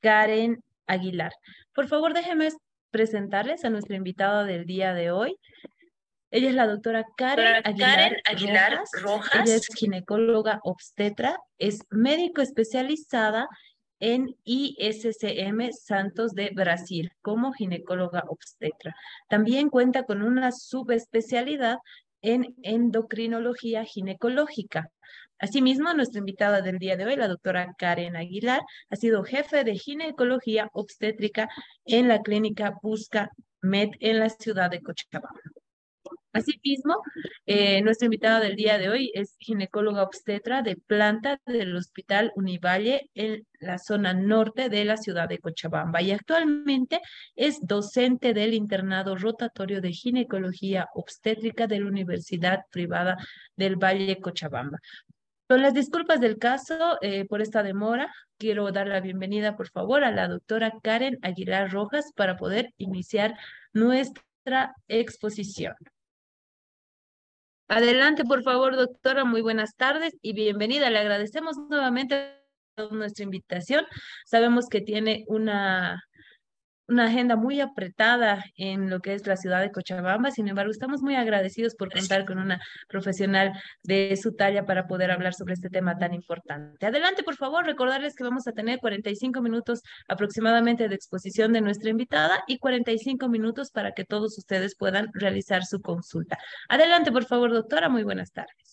Karen 0.00 0.64
Aguilar. 0.86 1.32
Por 1.74 1.86
favor, 1.88 2.14
déjenme 2.14 2.48
presentarles 2.90 3.62
a 3.66 3.68
nuestra 3.68 3.96
invitada 3.96 4.44
del 4.44 4.64
día 4.64 4.94
de 4.94 5.10
hoy. 5.10 5.36
Ella 6.30 6.48
es 6.48 6.54
la 6.54 6.66
doctora 6.66 7.04
Karen 7.18 7.60
Aguilar, 7.62 7.98
Karen 7.98 8.20
Aguilar 8.24 8.72
Rojas. 8.72 9.02
Rojas. 9.02 9.42
Ella 9.44 9.56
es 9.56 9.66
ginecóloga 9.76 10.60
obstetra, 10.62 11.36
es 11.58 11.80
médico 11.90 12.40
especializada 12.40 13.46
en 14.00 14.36
ISCM 14.44 15.72
Santos 15.72 16.32
de 16.32 16.50
Brasil 16.54 17.12
como 17.22 17.52
ginecóloga 17.52 18.24
obstetra. 18.28 18.94
También 19.28 19.70
cuenta 19.70 20.04
con 20.04 20.22
una 20.22 20.52
subespecialidad 20.52 21.78
en 22.22 22.54
endocrinología 22.62 23.84
ginecológica. 23.84 24.90
Asimismo, 25.38 25.92
nuestra 25.92 26.20
invitada 26.20 26.62
del 26.62 26.78
día 26.78 26.96
de 26.96 27.04
hoy, 27.04 27.16
la 27.16 27.28
doctora 27.28 27.74
Karen 27.76 28.16
Aguilar, 28.16 28.62
ha 28.88 28.96
sido 28.96 29.22
jefe 29.22 29.64
de 29.64 29.76
ginecología 29.76 30.70
obstétrica 30.72 31.48
en 31.84 32.08
la 32.08 32.22
clínica 32.22 32.74
Busca 32.82 33.30
Med 33.60 33.90
en 34.00 34.18
la 34.18 34.30
ciudad 34.30 34.70
de 34.70 34.80
Cochabamba. 34.80 35.55
Asimismo, 36.36 37.02
eh, 37.46 37.80
nuestra 37.80 38.04
invitada 38.04 38.40
del 38.40 38.56
día 38.56 38.76
de 38.76 38.90
hoy 38.90 39.10
es 39.14 39.36
ginecóloga 39.38 40.02
obstetra 40.02 40.60
de 40.60 40.76
planta 40.76 41.40
del 41.46 41.74
Hospital 41.74 42.30
Univalle 42.36 43.08
en 43.14 43.46
la 43.58 43.78
zona 43.78 44.12
norte 44.12 44.68
de 44.68 44.84
la 44.84 44.98
ciudad 44.98 45.30
de 45.30 45.38
Cochabamba 45.38 46.02
y 46.02 46.10
actualmente 46.10 47.00
es 47.36 47.58
docente 47.62 48.34
del 48.34 48.52
internado 48.52 49.16
rotatorio 49.16 49.80
de 49.80 49.92
ginecología 49.92 50.88
obstétrica 50.94 51.66
de 51.66 51.80
la 51.80 51.86
Universidad 51.86 52.64
Privada 52.70 53.16
del 53.56 53.76
Valle 53.76 54.20
Cochabamba. 54.20 54.78
Con 55.48 55.62
las 55.62 55.72
disculpas 55.72 56.20
del 56.20 56.36
caso 56.36 56.98
eh, 57.00 57.24
por 57.24 57.40
esta 57.40 57.62
demora, 57.62 58.12
quiero 58.36 58.70
dar 58.72 58.88
la 58.88 59.00
bienvenida, 59.00 59.56
por 59.56 59.70
favor, 59.70 60.04
a 60.04 60.10
la 60.10 60.28
doctora 60.28 60.74
Karen 60.82 61.18
Aguilar 61.22 61.72
Rojas 61.72 62.12
para 62.14 62.36
poder 62.36 62.74
iniciar 62.76 63.38
nuestra 63.72 64.74
exposición. 64.86 65.74
Adelante, 67.68 68.24
por 68.24 68.42
favor, 68.44 68.76
doctora. 68.76 69.24
Muy 69.24 69.40
buenas 69.42 69.74
tardes 69.74 70.14
y 70.22 70.34
bienvenida. 70.34 70.88
Le 70.88 71.00
agradecemos 71.00 71.56
nuevamente 71.68 72.36
nuestra 72.92 73.24
invitación. 73.24 73.84
Sabemos 74.24 74.68
que 74.68 74.80
tiene 74.80 75.24
una 75.26 76.00
una 76.88 77.06
agenda 77.06 77.36
muy 77.36 77.60
apretada 77.60 78.44
en 78.56 78.90
lo 78.90 79.00
que 79.00 79.14
es 79.14 79.26
la 79.26 79.36
ciudad 79.36 79.60
de 79.60 79.72
Cochabamba. 79.72 80.30
Sin 80.30 80.48
embargo, 80.48 80.70
estamos 80.70 81.02
muy 81.02 81.16
agradecidos 81.16 81.74
por 81.74 81.92
contar 81.92 82.24
con 82.24 82.38
una 82.38 82.60
profesional 82.88 83.52
de 83.82 84.16
su 84.16 84.34
talla 84.34 84.64
para 84.64 84.86
poder 84.86 85.10
hablar 85.10 85.34
sobre 85.34 85.54
este 85.54 85.70
tema 85.70 85.98
tan 85.98 86.14
importante. 86.14 86.86
Adelante, 86.86 87.22
por 87.22 87.36
favor, 87.36 87.64
recordarles 87.64 88.14
que 88.14 88.24
vamos 88.24 88.46
a 88.46 88.52
tener 88.52 88.78
45 88.78 89.40
minutos 89.40 89.82
aproximadamente 90.08 90.88
de 90.88 90.94
exposición 90.94 91.52
de 91.52 91.60
nuestra 91.60 91.90
invitada 91.90 92.44
y 92.46 92.58
45 92.58 93.28
minutos 93.28 93.70
para 93.70 93.92
que 93.92 94.04
todos 94.04 94.38
ustedes 94.38 94.76
puedan 94.76 95.10
realizar 95.14 95.64
su 95.64 95.80
consulta. 95.80 96.38
Adelante, 96.68 97.12
por 97.12 97.24
favor, 97.24 97.52
doctora. 97.52 97.88
Muy 97.88 98.04
buenas 98.04 98.32
tardes 98.32 98.65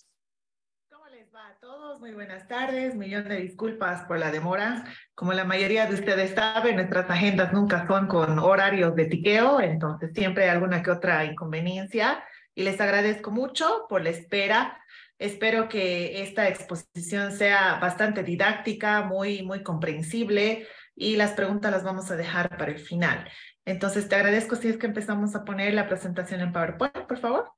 todos, 1.93 1.99
muy 1.99 2.13
buenas 2.13 2.47
tardes. 2.47 2.95
Millón 2.95 3.27
de 3.27 3.37
disculpas 3.37 4.05
por 4.05 4.17
la 4.19 4.31
demora. 4.31 4.83
Como 5.15 5.33
la 5.33 5.43
mayoría 5.43 5.85
de 5.85 5.95
ustedes 5.95 6.31
saben, 6.31 6.75
nuestras 6.75 7.09
agendas 7.09 7.53
nunca 7.53 7.87
son 7.87 8.07
con 8.07 8.39
horarios 8.39 8.95
de 8.95 9.05
tiqueo, 9.05 9.59
entonces 9.59 10.11
siempre 10.13 10.45
hay 10.45 10.49
alguna 10.51 10.81
que 10.81 10.91
otra 10.91 11.25
inconveniencia. 11.25 12.23
Y 12.55 12.63
les 12.63 12.79
agradezco 12.79 13.31
mucho 13.31 13.85
por 13.89 14.03
la 14.03 14.09
espera. 14.09 14.79
Espero 15.17 15.67
que 15.69 16.21
esta 16.21 16.47
exposición 16.47 17.31
sea 17.31 17.79
bastante 17.79 18.23
didáctica, 18.23 19.01
muy, 19.03 19.43
muy 19.43 19.63
comprensible 19.63 20.67
y 20.95 21.15
las 21.15 21.31
preguntas 21.31 21.71
las 21.71 21.83
vamos 21.83 22.09
a 22.11 22.15
dejar 22.15 22.57
para 22.57 22.71
el 22.71 22.79
final. 22.79 23.27
Entonces, 23.65 24.07
te 24.09 24.15
agradezco 24.15 24.55
si 24.55 24.67
es 24.67 24.77
que 24.77 24.87
empezamos 24.87 25.35
a 25.35 25.43
poner 25.43 25.73
la 25.73 25.87
presentación 25.87 26.41
en 26.41 26.51
PowerPoint, 26.51 27.07
por 27.07 27.19
favor. 27.19 27.51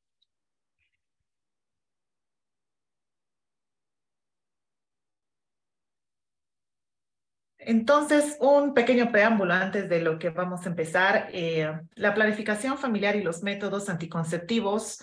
Entonces, 7.65 8.37
un 8.39 8.73
pequeño 8.73 9.11
preámbulo 9.11 9.53
antes 9.53 9.89
de 9.89 10.01
lo 10.01 10.19
que 10.19 10.29
vamos 10.29 10.65
a 10.65 10.69
empezar. 10.69 11.29
Eh, 11.33 11.71
la 11.95 12.13
planificación 12.13 12.77
familiar 12.77 13.15
y 13.15 13.23
los 13.23 13.43
métodos 13.43 13.89
anticonceptivos 13.89 14.99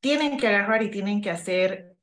tienen 0.00 0.38
que 0.38 0.46
agarrar 0.46 0.82
y 0.82 0.90
tienen 0.90 1.20
que 1.20 1.30
hacer 1.30 1.96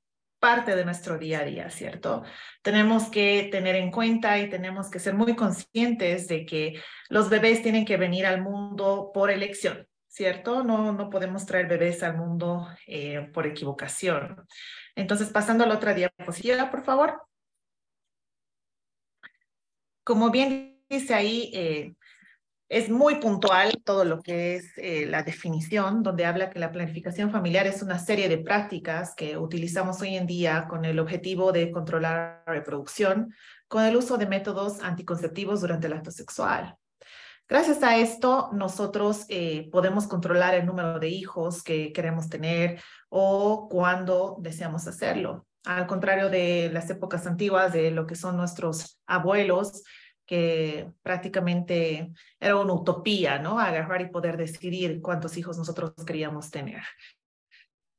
parte 0.44 0.76
de 0.76 0.84
nuestro 0.84 1.18
día 1.18 1.40
a 1.40 1.46
día, 1.46 1.70
¿cierto? 1.70 2.24
Tenemos 2.62 3.06
que 3.06 3.48
tener 3.50 3.78
en 3.78 3.92
cuenta 3.92 4.38
y 4.40 4.50
tenemos 4.50 4.90
que 4.92 5.00
ser 5.00 5.14
muy 5.14 5.38
conscientes 5.38 6.28
de 6.28 6.46
que 6.46 6.82
los 7.08 7.30
bebés 7.30 7.62
tienen 7.62 7.86
que 7.86 7.96
venir 7.96 8.26
al 8.26 8.42
mundo 8.42 9.12
por 9.14 9.32
elección, 9.32 9.88
¿cierto? 10.10 10.66
No, 10.66 10.92
no 10.92 11.10
podemos 11.10 11.46
traer 11.46 11.68
bebés 11.68 12.04
al 12.04 12.18
mundo 12.18 12.68
eh, 12.88 13.30
por 13.34 13.48
equivocación. 13.48 14.46
Entonces, 14.96 15.30
pasando 15.30 15.64
a 15.64 15.68
la 15.68 15.76
otra 15.76 15.94
diapositiva, 15.94 16.70
por 16.70 16.84
favor. 16.84 17.22
Como 20.04 20.32
bien 20.32 20.84
dice 20.90 21.14
ahí, 21.14 21.50
eh, 21.54 21.96
es 22.68 22.90
muy 22.90 23.16
puntual 23.16 23.82
todo 23.86 24.04
lo 24.04 24.22
que 24.22 24.56
es 24.56 24.78
eh, 24.78 25.06
la 25.06 25.24
definición, 25.24 26.04
donde 26.04 26.26
habla 26.26 26.50
que 26.50 26.60
la 26.60 26.72
planificación 26.72 27.32
familiar 27.32 27.68
es 27.68 27.82
una 27.82 28.00
serie 28.00 28.28
de 28.28 28.40
prácticas 28.40 29.14
que 29.16 29.38
utilizamos 29.38 30.02
hoy 30.02 30.16
en 30.16 30.28
día 30.28 30.68
con 30.68 30.84
el 30.84 31.00
objetivo 31.00 31.52
de 31.52 31.72
controlar 31.72 32.44
la 32.46 32.54
reproducción 32.54 33.34
con 33.68 33.84
el 33.84 33.96
uso 33.96 34.18
de 34.18 34.28
métodos 34.28 34.82
anticonceptivos 34.82 35.62
durante 35.62 35.88
el 35.88 35.94
acto 35.94 36.12
sexual. 36.12 36.76
Gracias 37.48 37.84
a 37.84 37.98
esto, 37.98 38.50
nosotros 38.54 39.26
eh, 39.30 39.70
podemos 39.72 40.08
controlar 40.08 40.56
el 40.56 40.66
número 40.66 41.00
de 41.00 41.10
hijos 41.10 41.64
que 41.64 41.94
queremos 41.94 42.28
tener 42.28 42.82
o 43.10 43.68
cuando 43.70 44.38
deseamos 44.40 44.88
hacerlo 44.88 45.46
al 45.66 45.88
contrario 45.88 46.30
de 46.30 46.70
las 46.74 46.90
épocas 46.90 47.26
antiguas, 47.26 47.74
de 47.74 47.92
lo 47.92 48.06
que 48.06 48.16
son 48.16 48.38
nuestros 48.38 49.00
abuelos, 49.06 49.84
que 50.26 50.92
prácticamente 51.02 52.12
era 52.40 52.56
una 52.56 52.74
utopía, 52.74 53.40
¿no? 53.40 53.60
Agarrar 53.60 54.02
y 54.02 54.10
poder 54.10 54.38
decidir 54.38 55.02
cuántos 55.02 55.38
hijos 55.38 55.58
nosotros 55.58 55.94
queríamos 56.06 56.50
tener. 56.50 56.82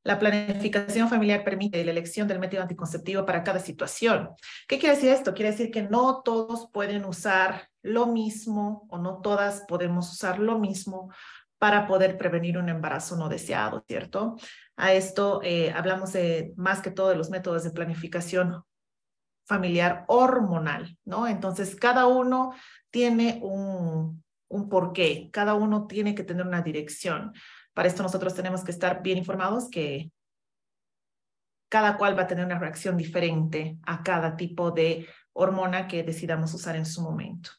La 0.05 0.19
planificación 0.19 1.09
familiar 1.09 1.45
permite 1.45 1.83
la 1.83 1.91
elección 1.91 2.29
del 2.29 2.39
método 2.39 2.61
anticonceptivo 2.61 3.25
para 3.25 3.43
cada 3.43 3.59
situación. 3.59 4.31
¿Qué 4.69 4.79
quiere 4.79 4.97
decir 4.97 5.11
esto? 5.11 5.33
Quiere 5.33 5.53
decir 5.53 5.71
que 5.71 5.83
no 5.83 6.21
todos 6.23 6.69
pueden 6.71 7.07
usar 7.07 7.69
lo 7.81 8.07
mismo 8.07 8.87
o 8.91 8.99
no 8.99 9.23
todas 9.23 9.65
podemos 9.67 10.13
usar 10.13 10.39
lo 10.39 10.59
mismo 10.59 11.11
para 11.59 11.87
poder 11.87 12.19
prevenir 12.19 12.59
un 12.59 12.69
embarazo 12.69 13.17
no 13.17 13.29
deseado, 13.29 13.85
¿cierto? 13.87 14.37
A 14.77 14.93
esto 14.93 15.41
eh, 15.43 15.73
hablamos 15.73 16.13
de 16.13 16.53
más 16.57 16.81
que 16.83 16.91
todo 16.91 17.09
de 17.09 17.17
los 17.17 17.31
métodos 17.31 17.65
de 17.65 17.71
planificación 17.71 18.65
familiar 19.47 20.05
hormonal, 20.09 20.99
¿no? 21.05 21.27
Entonces, 21.27 21.77
cada 21.77 22.07
uno 22.07 22.55
tiene 22.91 23.41
un, 23.43 24.23
un 24.49 24.69
porqué, 24.69 25.31
cada 25.33 25.55
uno 25.55 25.87
tiene 25.87 26.15
que 26.15 26.25
tener 26.25 26.47
una 26.47 26.63
dirección. 26.63 27.33
Para 27.73 27.89
esto 27.89 28.03
nosotros 28.03 28.35
tenemos 28.35 28.65
que 28.65 28.71
estar 28.71 29.03
bien 29.03 29.19
informados 29.19 29.69
que 29.69 30.11
cada 31.69 31.97
cual 31.97 32.17
va 32.17 32.23
a 32.23 32.27
tener 32.27 32.45
una 32.45 32.59
reacción 32.59 32.97
diferente 32.97 33.79
a 33.83 34.03
cada 34.03 34.37
tipo 34.37 34.71
de 34.71 35.09
hormona 35.33 35.89
que 35.89 36.05
decidamos 36.05 36.55
usar 36.55 36.77
en 36.77 36.87
su 36.87 37.03
momento. 37.03 37.51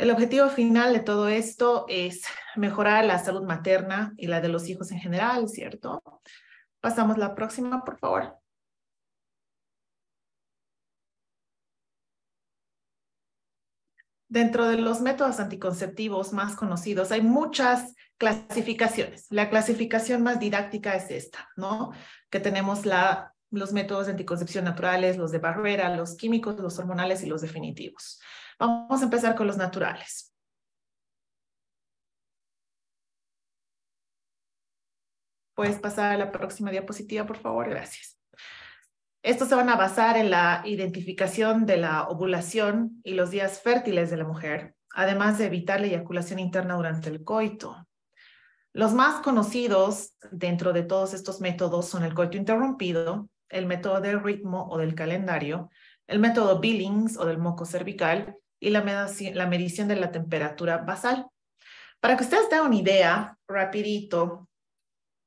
El 0.00 0.10
objetivo 0.10 0.48
final 0.48 0.94
de 0.94 1.00
todo 1.00 1.28
esto 1.28 1.84
es 1.86 2.22
mejorar 2.56 3.04
la 3.04 3.18
salud 3.18 3.42
materna 3.42 4.14
y 4.16 4.28
la 4.28 4.40
de 4.40 4.48
los 4.48 4.66
hijos 4.70 4.90
en 4.92 4.98
general, 4.98 5.46
¿cierto? 5.46 6.02
Pasamos 6.80 7.18
la 7.18 7.34
próxima, 7.34 7.84
por 7.84 7.98
favor. 7.98 8.38
Dentro 14.26 14.68
de 14.68 14.78
los 14.78 15.02
métodos 15.02 15.38
anticonceptivos 15.38 16.32
más 16.32 16.56
conocidos 16.56 17.12
hay 17.12 17.20
muchas 17.20 17.94
clasificaciones. 18.16 19.26
La 19.28 19.50
clasificación 19.50 20.22
más 20.22 20.40
didáctica 20.40 20.94
es 20.94 21.10
esta, 21.10 21.50
¿no? 21.56 21.92
Que 22.30 22.40
tenemos 22.40 22.84
los 23.50 23.72
métodos 23.74 24.06
de 24.06 24.12
anticoncepción 24.12 24.64
naturales, 24.64 25.18
los 25.18 25.30
de 25.30 25.40
barrera, 25.40 25.94
los 25.94 26.16
químicos, 26.16 26.58
los 26.58 26.78
hormonales 26.78 27.22
y 27.22 27.26
los 27.26 27.42
definitivos. 27.42 28.18
Vamos 28.60 29.00
a 29.00 29.04
empezar 29.04 29.34
con 29.34 29.46
los 29.46 29.56
naturales. 29.56 30.34
Puedes 35.54 35.78
pasar 35.78 36.12
a 36.12 36.18
la 36.18 36.30
próxima 36.30 36.70
diapositiva, 36.70 37.26
por 37.26 37.38
favor. 37.38 37.70
Gracias. 37.70 38.18
Estos 39.22 39.48
se 39.48 39.54
van 39.54 39.70
a 39.70 39.76
basar 39.76 40.18
en 40.18 40.30
la 40.30 40.62
identificación 40.66 41.64
de 41.64 41.78
la 41.78 42.08
ovulación 42.08 43.00
y 43.02 43.14
los 43.14 43.30
días 43.30 43.62
fértiles 43.62 44.10
de 44.10 44.18
la 44.18 44.24
mujer, 44.24 44.74
además 44.90 45.38
de 45.38 45.46
evitar 45.46 45.80
la 45.80 45.86
eyaculación 45.86 46.38
interna 46.38 46.74
durante 46.74 47.08
el 47.08 47.24
coito. 47.24 47.88
Los 48.74 48.92
más 48.92 49.22
conocidos 49.22 50.14
dentro 50.30 50.74
de 50.74 50.82
todos 50.82 51.14
estos 51.14 51.40
métodos 51.40 51.88
son 51.88 52.04
el 52.04 52.12
coito 52.12 52.36
interrumpido, 52.36 53.28
el 53.48 53.64
método 53.64 54.02
del 54.02 54.22
ritmo 54.22 54.68
o 54.68 54.76
del 54.76 54.94
calendario, 54.94 55.70
el 56.06 56.18
método 56.18 56.60
Billings 56.60 57.16
o 57.16 57.24
del 57.24 57.38
moco 57.38 57.64
cervical 57.64 58.36
y 58.60 58.70
la, 58.70 58.82
medición, 58.82 59.88
de 59.88 59.96
la 59.96 60.12
temperatura 60.12 60.78
basal. 60.78 61.26
Para 61.98 62.16
que 62.16 62.24
ustedes 62.24 62.48
tengan 62.48 62.66
una 62.66 62.76
idea, 62.76 63.38
rapidito, 63.48 64.48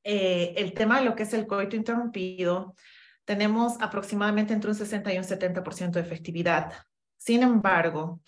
eh, 0.04 0.54
el 0.56 0.72
tema 0.72 1.00
de 1.00 1.04
lo 1.04 1.14
que 1.14 1.24
es 1.24 1.34
el 1.34 1.46
coito 1.46 1.76
interrumpido, 1.76 2.74
tenemos 3.24 3.80
aproximadamente 3.80 4.52
entre 4.52 4.70
un 4.70 4.76
60 4.76 5.12
y 5.12 5.18
un 5.18 5.24
70% 5.24 5.92
de 5.92 6.00
efectividad. 6.00 6.72
Sin 7.16 7.42
embargo, 7.42 8.20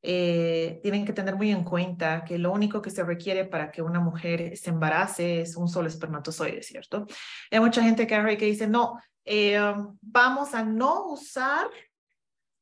eh, 0.00 0.80
tienen 0.82 1.04
que 1.04 1.12
tener 1.12 1.34
muy 1.34 1.50
en 1.50 1.64
cuenta 1.64 2.24
que 2.24 2.38
lo 2.38 2.52
único 2.52 2.80
que 2.80 2.90
se 2.90 3.02
requiere 3.02 3.44
para 3.46 3.70
que 3.70 3.82
una 3.82 4.00
mujer 4.00 4.56
se 4.56 4.70
embarace 4.70 5.40
es 5.40 5.56
un 5.56 5.68
solo 5.68 5.88
espermatozoide, 5.88 6.62
¿cierto? 6.62 7.06
Hay 7.50 7.60
mucha 7.60 7.82
gente 7.82 8.06
que, 8.06 8.36
que 8.36 8.46
dice, 8.46 8.66
no, 8.68 8.98
eh, 9.24 9.58
vamos 10.02 10.54
a 10.54 10.62
no 10.62 11.06
usar 11.06 11.68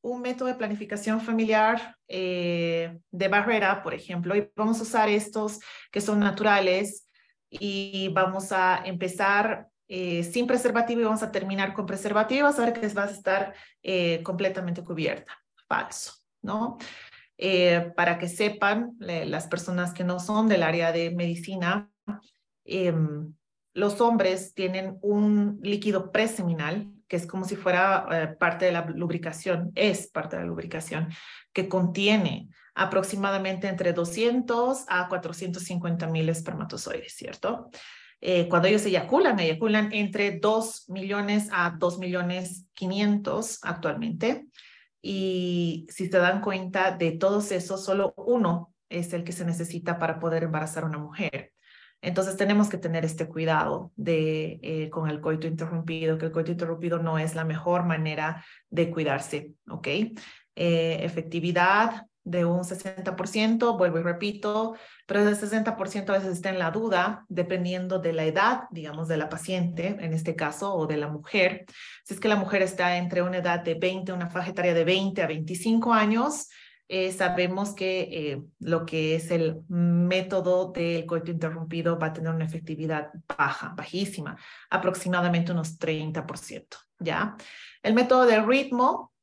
un 0.03 0.21
método 0.21 0.49
de 0.49 0.55
planificación 0.55 1.19
familiar 1.19 1.97
eh, 2.07 2.99
de 3.09 3.27
barrera, 3.27 3.81
por 3.81 3.95
ejemplo, 3.95 4.35
y 4.35 4.47
vamos 4.55 4.79
a 4.79 4.83
usar 4.83 5.09
estos 5.09 5.59
que 5.91 6.01
son 6.01 6.19
naturales 6.19 7.07
y 7.49 8.09
vamos 8.09 8.51
a 8.51 8.83
empezar 8.85 9.67
sin 9.87 10.47
preservativo 10.47 11.01
y 11.01 11.03
vamos 11.03 11.21
a 11.21 11.31
terminar 11.31 11.73
con 11.73 11.85
preservativo 11.85 12.45
vas 12.47 12.57
a 12.57 12.65
ver 12.65 12.73
que 12.73 12.87
vas 12.87 13.11
a 13.11 13.13
estar 13.13 13.53
completamente 14.23 14.83
cubierta. 14.83 15.37
Falso, 15.67 16.13
¿no? 16.41 16.79
Eh, 17.37 17.91
para 17.95 18.19
que 18.19 18.29
sepan 18.29 18.95
las 18.99 19.47
personas 19.47 19.93
que 19.93 20.03
no 20.03 20.19
son 20.19 20.47
del 20.47 20.63
área 20.63 20.91
de 20.91 21.11
medicina, 21.11 21.91
em, 22.63 23.33
los 23.73 23.99
hombres 24.01 24.53
tienen 24.53 24.99
un 25.01 25.59
líquido 25.63 26.11
preseminal, 26.11 26.89
que 27.13 27.17
es 27.17 27.27
como 27.27 27.45
si 27.45 27.55
fuera 27.55 28.07
eh, 28.11 28.27
parte 28.39 28.65
de 28.65 28.71
la 28.71 28.87
lubricación, 28.87 29.71
es 29.75 30.07
parte 30.07 30.35
de 30.35 30.41
la 30.41 30.47
lubricación, 30.47 31.09
que 31.53 31.69
contiene 31.69 32.49
aproximadamente 32.73 33.67
entre 33.67 33.93
200 33.93 34.85
a 34.87 35.07
450 35.07 36.07
mil 36.07 36.27
espermatozoides, 36.27 37.13
¿cierto? 37.13 37.69
Eh, 38.19 38.47
cuando 38.49 38.67
ellos 38.67 38.83
eyaculan, 38.87 39.39
eyaculan 39.39 39.93
entre 39.93 40.39
2 40.39 40.89
millones 40.89 41.49
a 41.51 41.75
2 41.77 41.99
millones 41.99 42.65
500 42.73 43.59
actualmente. 43.61 44.47
Y 44.99 45.85
si 45.89 46.07
se 46.07 46.17
dan 46.17 46.41
cuenta 46.41 46.97
de 46.97 47.11
todos 47.11 47.51
esos, 47.51 47.85
solo 47.85 48.15
uno 48.17 48.73
es 48.89 49.13
el 49.13 49.23
que 49.23 49.33
se 49.33 49.45
necesita 49.45 49.99
para 49.99 50.17
poder 50.19 50.45
embarazar 50.45 50.83
a 50.83 50.87
una 50.87 50.97
mujer. 50.97 51.52
Entonces 52.03 52.35
tenemos 52.35 52.69
que 52.69 52.77
tener 52.77 53.05
este 53.05 53.27
cuidado 53.29 53.93
de, 53.95 54.59
eh, 54.61 54.89
con 54.89 55.09
el 55.09 55.21
coito 55.21 55.47
interrumpido, 55.47 56.17
que 56.17 56.25
el 56.25 56.31
coito 56.33 56.51
interrumpido 56.51 56.99
no 56.99 57.17
es 57.17 57.33
la 57.33 57.45
mejor 57.45 57.85
manera 57.85 58.43
de 58.69 58.91
cuidarse, 58.91 59.53
¿ok? 59.69 59.87
Eh, 59.87 60.99
efectividad 60.99 62.05
de 62.25 62.43
un 62.43 62.65
60%, 62.65 63.77
vuelvo 63.77 63.99
y 63.99 64.03
repito, 64.03 64.75
pero 65.05 65.21
ese 65.21 65.47
60% 65.47 66.09
a 66.09 66.17
veces 66.17 66.33
está 66.33 66.49
en 66.49 66.59
la 66.59 66.71
duda, 66.71 67.25
dependiendo 67.29 67.99
de 67.99 68.11
la 68.11 68.25
edad, 68.25 68.63
digamos, 68.71 69.07
de 69.07 69.17
la 69.17 69.29
paciente, 69.29 69.95
en 69.99 70.13
este 70.13 70.35
caso, 70.35 70.75
o 70.75 70.87
de 70.87 70.97
la 70.97 71.07
mujer. 71.07 71.65
Si 72.03 72.13
es 72.13 72.19
que 72.19 72.27
la 72.27 72.35
mujer 72.35 72.61
está 72.61 72.97
entre 72.97 73.21
una 73.21 73.37
edad 73.37 73.61
de 73.61 73.75
20, 73.75 74.11
una 74.11 74.29
faja 74.29 74.49
etaria 74.49 74.73
de 74.73 74.83
20 74.83 75.21
a 75.21 75.27
25 75.27 75.93
años, 75.93 76.49
eh, 76.87 77.11
sabemos 77.11 77.73
que 77.73 78.01
eh, 78.01 78.43
lo 78.59 78.85
que 78.85 79.15
es 79.15 79.31
el 79.31 79.61
método 79.67 80.71
del 80.71 81.05
coito 81.05 81.31
interrumpido 81.31 81.97
va 81.97 82.07
a 82.07 82.13
tener 82.13 82.33
una 82.33 82.45
efectividad 82.45 83.11
baja, 83.37 83.73
bajísima, 83.75 84.37
aproximadamente 84.69 85.51
unos 85.51 85.79
30%, 85.79 86.65
¿ya? 86.99 87.35
El 87.81 87.93
método 87.93 88.25
del 88.25 88.45
ritmo 88.45 89.13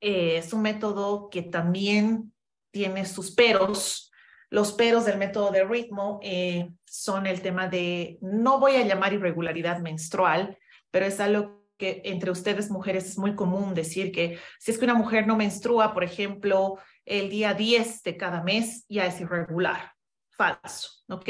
eh, 0.00 0.36
es 0.38 0.52
un 0.52 0.62
método 0.62 1.28
que 1.30 1.42
también 1.42 2.32
tiene 2.70 3.04
sus 3.04 3.32
peros. 3.32 4.12
Los 4.50 4.72
peros 4.72 5.04
del 5.04 5.18
método 5.18 5.50
de 5.50 5.64
ritmo 5.64 6.20
eh, 6.22 6.70
son 6.86 7.26
el 7.26 7.42
tema 7.42 7.68
de, 7.68 8.18
no 8.22 8.60
voy 8.60 8.76
a 8.76 8.86
llamar 8.86 9.12
irregularidad 9.12 9.80
menstrual, 9.80 10.56
pero 10.90 11.06
es 11.06 11.20
algo 11.20 11.57
que 11.78 12.02
entre 12.04 12.30
ustedes 12.30 12.70
mujeres 12.70 13.06
es 13.06 13.18
muy 13.18 13.34
común 13.34 13.74
decir 13.74 14.12
que 14.12 14.38
si 14.58 14.70
es 14.70 14.78
que 14.78 14.84
una 14.84 14.94
mujer 14.94 15.26
no 15.26 15.36
menstrua, 15.36 15.94
por 15.94 16.04
ejemplo, 16.04 16.78
el 17.06 17.30
día 17.30 17.54
10 17.54 18.02
de 18.02 18.16
cada 18.16 18.42
mes, 18.42 18.84
ya 18.88 19.06
es 19.06 19.20
irregular. 19.20 19.92
Falso, 20.30 20.90
¿ok? 21.08 21.28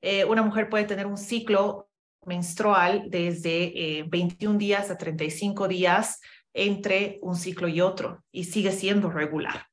Eh, 0.00 0.24
una 0.24 0.42
mujer 0.42 0.68
puede 0.68 0.84
tener 0.84 1.06
un 1.06 1.16
ciclo 1.16 1.88
menstrual 2.26 3.04
desde 3.08 4.04
21 4.08 4.58
días 4.58 4.90
a 4.90 4.98
35 4.98 5.68
días 5.68 6.20
entre 6.54 7.18
un 7.20 7.36
ciclo 7.36 7.68
y 7.68 7.80
otro 7.80 8.24
y 8.32 8.44
sigue 8.44 8.72
siendo 8.72 9.10
regular. 9.10 9.66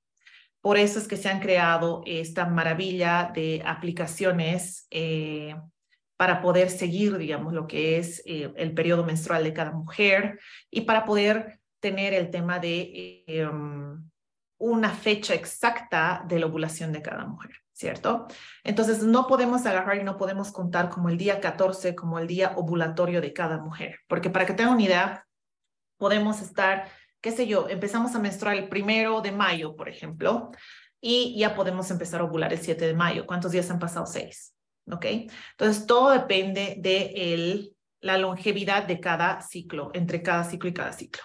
Por 0.61 0.77
eso 0.77 0.99
es 0.99 1.07
que 1.07 1.17
se 1.17 1.29
han 1.29 1.39
creado 1.39 2.03
esta 2.05 2.45
maravilla 2.45 3.31
de 3.33 3.63
aplicaciones 3.65 4.85
eh, 4.91 5.55
para 6.21 6.39
poder 6.39 6.69
seguir, 6.69 7.17
digamos, 7.17 7.51
lo 7.51 7.65
que 7.65 7.97
es 7.97 8.21
eh, 8.27 8.53
el 8.55 8.75
periodo 8.75 9.03
menstrual 9.03 9.43
de 9.43 9.53
cada 9.53 9.71
mujer 9.71 10.39
y 10.69 10.81
para 10.81 11.03
poder 11.03 11.59
tener 11.79 12.13
el 12.13 12.29
tema 12.29 12.59
de 12.59 13.23
em, 13.25 14.07
una 14.59 14.91
fecha 14.91 15.33
exacta 15.33 16.23
de 16.27 16.37
la 16.37 16.45
ovulación 16.45 16.91
de 16.91 17.01
cada 17.01 17.25
mujer, 17.25 17.55
¿cierto? 17.73 18.27
Entonces, 18.63 19.01
no 19.01 19.25
podemos 19.25 19.65
agarrar 19.65 19.97
y 19.97 20.03
no 20.03 20.15
podemos 20.15 20.51
contar 20.51 20.89
como 20.89 21.09
el 21.09 21.17
día 21.17 21.41
14, 21.41 21.95
como 21.95 22.19
el 22.19 22.27
día 22.27 22.53
ovulatorio 22.55 23.19
de 23.19 23.33
cada 23.33 23.57
mujer, 23.57 23.97
porque 24.07 24.29
para 24.29 24.45
que 24.45 24.53
tengan 24.53 24.75
una 24.75 24.83
idea, 24.83 25.27
podemos 25.97 26.39
estar, 26.39 26.87
qué 27.19 27.31
sé 27.31 27.47
yo, 27.47 27.67
empezamos 27.67 28.13
a 28.13 28.19
menstruar 28.19 28.57
el 28.57 28.69
primero 28.69 29.21
de 29.21 29.31
mayo, 29.31 29.75
por 29.75 29.89
ejemplo, 29.89 30.51
y 31.01 31.35
ya 31.39 31.55
podemos 31.55 31.89
empezar 31.89 32.21
a 32.21 32.25
ovular 32.25 32.53
el 32.53 32.59
7 32.59 32.85
de 32.85 32.93
mayo. 32.93 33.25
¿Cuántos 33.25 33.51
días 33.51 33.71
han 33.71 33.79
pasado? 33.79 34.05
Seis. 34.05 34.53
¿Ok? 34.89 35.05
Entonces, 35.51 35.85
todo 35.85 36.11
depende 36.11 36.75
de 36.79 37.33
el, 37.33 37.75
la 37.99 38.17
longevidad 38.17 38.85
de 38.85 38.99
cada 38.99 39.41
ciclo, 39.41 39.91
entre 39.93 40.21
cada 40.21 40.43
ciclo 40.43 40.69
y 40.69 40.73
cada 40.73 40.93
ciclo. 40.93 41.23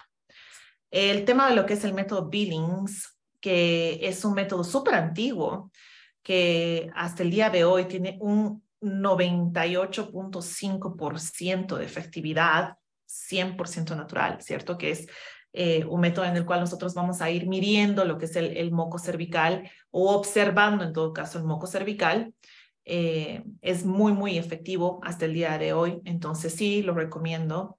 El 0.91 1.25
tema 1.25 1.49
de 1.49 1.55
lo 1.55 1.65
que 1.65 1.73
es 1.73 1.83
el 1.83 1.93
método 1.93 2.29
Billings, 2.29 3.17
que 3.39 3.99
es 4.01 4.23
un 4.23 4.33
método 4.33 4.63
súper 4.63 4.95
antiguo, 4.95 5.71
que 6.23 6.89
hasta 6.95 7.23
el 7.23 7.31
día 7.31 7.49
de 7.49 7.65
hoy 7.65 7.85
tiene 7.85 8.17
un 8.21 8.63
98.5% 8.81 11.77
de 11.77 11.85
efectividad 11.85 12.77
100% 13.07 13.95
natural, 13.95 14.41
¿cierto? 14.41 14.77
Que 14.77 14.91
es 14.91 15.07
eh, 15.53 15.85
un 15.85 16.01
método 16.01 16.25
en 16.25 16.35
el 16.35 16.45
cual 16.45 16.59
nosotros 16.59 16.93
vamos 16.93 17.21
a 17.21 17.31
ir 17.31 17.47
midiendo 17.47 18.05
lo 18.05 18.17
que 18.17 18.25
es 18.25 18.35
el, 18.35 18.71
moco 18.71 18.99
cervical 18.99 19.71
o 19.89 20.13
observando 20.13 20.83
en 20.83 20.93
todo 20.93 21.13
caso 21.13 21.39
el 21.39 21.45
moco 21.45 21.67
cervical. 21.67 22.33
Eh, 22.89 23.43
es 23.61 23.83
muy, 23.83 24.13
muy 24.13 24.37
efectivo 24.37 25.01
hasta 25.03 25.25
el 25.25 25.33
día 25.33 25.57
de 25.57 25.73
hoy, 25.73 26.01
entonces 26.05 26.53
sí, 26.53 26.81
lo 26.81 26.93
recomiendo. 26.93 27.77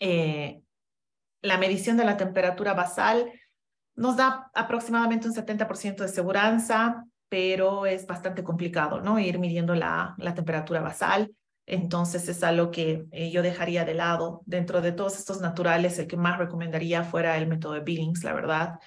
Eh, 0.00 0.62
la 1.42 1.58
medición 1.58 1.98
de 1.98 2.06
la 2.06 2.16
temperatura 2.16 2.72
basal 2.72 3.30
nos 3.96 4.16
da 4.16 4.50
aproximadamente 4.54 5.28
un 5.28 5.34
70% 5.34 6.04
de 6.04 6.08
seguridad, 6.08 7.04
pero 7.28 7.84
es 7.84 8.06
bastante 8.06 8.42
complicado, 8.42 9.02
¿no? 9.02 9.18
Ir 9.18 9.38
midiendo 9.38 9.74
la, 9.74 10.14
la 10.16 10.34
temperatura 10.34 10.80
basal. 10.80 11.30
Entonces 11.66 12.26
es 12.26 12.42
algo 12.42 12.70
que 12.70 13.04
eh, 13.12 13.30
yo 13.30 13.42
dejaría 13.42 13.84
de 13.84 13.92
lado. 13.92 14.40
Dentro 14.46 14.80
de 14.80 14.92
todos 14.92 15.18
estos 15.18 15.42
naturales, 15.42 15.98
el 15.98 16.06
que 16.06 16.16
más 16.16 16.38
recomendaría 16.38 17.04
fuera 17.04 17.36
el 17.36 17.46
método 17.46 17.74
de 17.74 17.80
Billings, 17.80 18.24
la 18.24 18.32
verdad, 18.32 18.78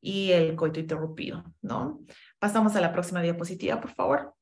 y 0.00 0.32
el 0.32 0.56
coito 0.56 0.80
interrumpido, 0.80 1.44
¿no? 1.60 2.00
Pasamos 2.38 2.74
a 2.74 2.80
la 2.80 2.92
próxima 2.92 3.20
diapositiva, 3.20 3.82
por 3.82 3.90
favor. 3.90 4.37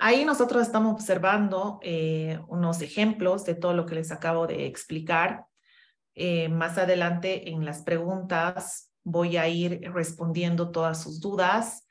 Ahí 0.00 0.24
nosotros 0.24 0.62
estamos 0.62 0.92
observando 0.92 1.80
eh, 1.82 2.38
unos 2.46 2.80
ejemplos 2.82 3.44
de 3.44 3.56
todo 3.56 3.74
lo 3.74 3.84
que 3.84 3.96
les 3.96 4.12
acabo 4.12 4.46
de 4.46 4.66
explicar. 4.66 5.46
Eh, 6.14 6.48
más 6.48 6.78
adelante 6.78 7.50
en 7.50 7.64
las 7.64 7.82
preguntas 7.82 8.92
voy 9.02 9.36
a 9.36 9.48
ir 9.48 9.80
respondiendo 9.92 10.70
todas 10.70 11.02
sus 11.02 11.20
dudas 11.20 11.84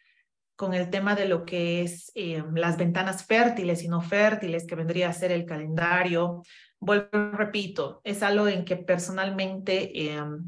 con 0.56 0.74
el 0.74 0.90
tema 0.90 1.16
de 1.16 1.28
lo 1.28 1.44
que 1.44 1.82
es 1.82 2.12
eh, 2.16 2.42
las 2.56 2.78
ventanas 2.78 3.26
fértiles 3.26 3.84
y 3.84 3.90
no 3.90 4.02
fértiles, 4.02 4.66
que 4.66 4.76
vendría 4.76 5.10
a 5.10 5.14
ser 5.14 5.34
el 5.34 5.46
calendario. 5.46 6.44
Vuelvo, 6.80 7.10
repito, 7.34 8.00
es 8.06 8.24
algo 8.24 8.48
en 8.48 8.64
que 8.64 8.78
personalmente 8.78 9.92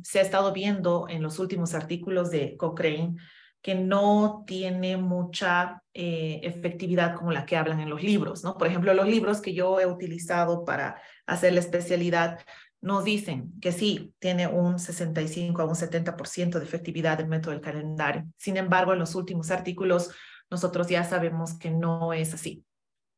se 0.03 0.19
ha 0.19 0.21
estado 0.21 0.53
viendo 0.53 1.07
en 1.09 1.21
los 1.21 1.39
últimos 1.39 1.73
artículos 1.73 2.31
de 2.31 2.55
Cochrane, 2.55 3.15
que 3.61 3.75
no 3.75 4.43
tiene 4.47 4.97
mucha 4.97 5.83
eh, 5.93 6.39
efectividad 6.43 7.15
como 7.15 7.31
la 7.31 7.45
que 7.45 7.57
hablan 7.57 7.79
en 7.79 7.89
los 7.89 8.01
libros, 8.01 8.43
¿no? 8.43 8.57
Por 8.57 8.67
ejemplo, 8.67 8.93
los 8.93 9.07
libros 9.07 9.41
que 9.41 9.53
yo 9.53 9.79
he 9.79 9.85
utilizado 9.85 10.63
para 10.63 11.01
hacer 11.25 11.53
la 11.53 11.59
especialidad 11.59 12.39
nos 12.81 13.03
dicen 13.03 13.51
que 13.59 13.73
sí, 13.73 14.13
tiene 14.19 14.47
un 14.47 14.79
65 14.79 15.61
a 15.61 15.65
un 15.65 15.75
70% 15.75 16.59
de 16.59 16.65
efectividad 16.65 17.19
el 17.19 17.27
método 17.27 17.51
del 17.51 17.61
calendario. 17.61 18.25
Sin 18.37 18.55
embargo, 18.55 18.93
en 18.93 18.99
los 18.99 19.15
últimos 19.15 19.51
artículos, 19.51 20.11
nosotros 20.49 20.87
ya 20.87 21.03
sabemos 21.03 21.57
que 21.57 21.71
no 21.71 22.13
es 22.13 22.33
así, 22.33 22.63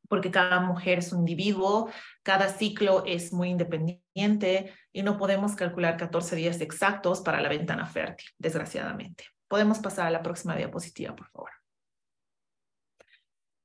porque 0.10 0.32
cada 0.32 0.60
mujer 0.60 1.00
es 1.00 1.14
un 1.14 1.20
individuo, 1.20 1.89
cada 2.24 2.50
ciclo 2.50 3.04
es 3.06 3.32
muy 3.32 3.50
independiente 3.50 4.74
y 4.92 5.04
no 5.04 5.18
podemos 5.18 5.56
calcular 5.56 5.96
14 5.96 6.36
días 6.36 6.60
exactos 6.60 7.22
para 7.22 7.39
la 7.39 7.50
ventana 7.50 7.86
fértil, 7.86 8.28
desgraciadamente. 8.39 9.26
Podemos 9.52 9.80
pasar 9.80 10.08
a 10.08 10.12
la 10.12 10.24
próxima 10.24 10.56
diapositiva, 10.56 11.14
por 11.14 11.28
favor. 11.28 11.49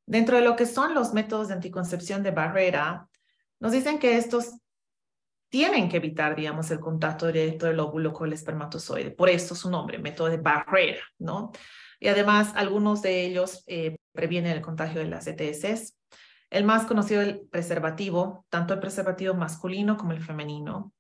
Dentro 0.05 0.35
de 0.35 0.43
lo 0.43 0.57
que 0.57 0.67
son 0.67 0.95
los 0.95 1.13
métodos 1.13 1.47
de 1.47 1.55
anticoncepción 1.55 2.25
de 2.25 2.33
barrera, 2.33 3.09
nos 3.61 3.71
dicen 3.71 4.01
que 4.01 4.17
estos 4.17 4.59
tienen 5.49 5.89
que 5.89 5.99
evitar, 5.99 6.35
digamos, 6.35 6.73
el 6.73 6.81
contacto 6.81 7.29
directo 7.29 7.67
del 7.67 7.79
óvulo 7.79 8.13
con 8.13 8.27
el 8.27 8.33
espermatozoide. 8.33 9.13
Por 9.13 9.29
eso 9.29 9.55
su 9.55 9.71
nombre, 9.71 10.01
método 10.01 10.29
de 10.29 10.39
barrera, 10.39 11.05
¿no? 11.21 11.53
Y 12.01 12.09
además, 12.09 12.51
algunos 12.57 13.01
de 13.01 13.25
ellos 13.25 13.63
eh, 13.69 13.97
previenen 14.11 14.57
el 14.57 14.63
contagio 14.63 15.01
de 15.01 15.07
las 15.07 15.29
ETS. 15.29 15.97
El 16.51 16.65
más 16.65 16.87
conocido 16.87 17.23
es 17.23 17.29
el 17.29 17.41
preservativo, 17.49 18.45
tanto 18.49 18.75
el 18.75 18.81
preservativo 18.81 19.35
masculino 19.35 19.97
como 19.97 20.11
el 20.11 20.21
femenino. 20.21 20.93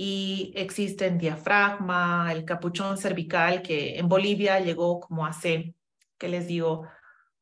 Y 0.00 0.52
existen 0.54 1.18
diafragma, 1.18 2.30
el 2.30 2.44
capuchón 2.44 2.96
cervical, 2.98 3.62
que 3.62 3.98
en 3.98 4.08
Bolivia 4.08 4.60
llegó 4.60 5.00
como 5.00 5.26
hace, 5.26 5.74
¿qué 6.18 6.28
les 6.28 6.46
digo? 6.46 6.86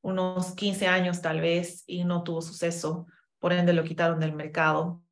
Unos 0.00 0.54
15 0.54 0.86
años 0.86 1.20
tal 1.20 1.42
vez 1.42 1.84
y 1.86 2.04
no 2.04 2.22
tuvo 2.22 2.40
suceso, 2.40 3.08
por 3.40 3.52
ende 3.52 3.74
lo 3.74 3.84
quitaron 3.84 4.20
del 4.20 4.32
mercado. 4.32 5.02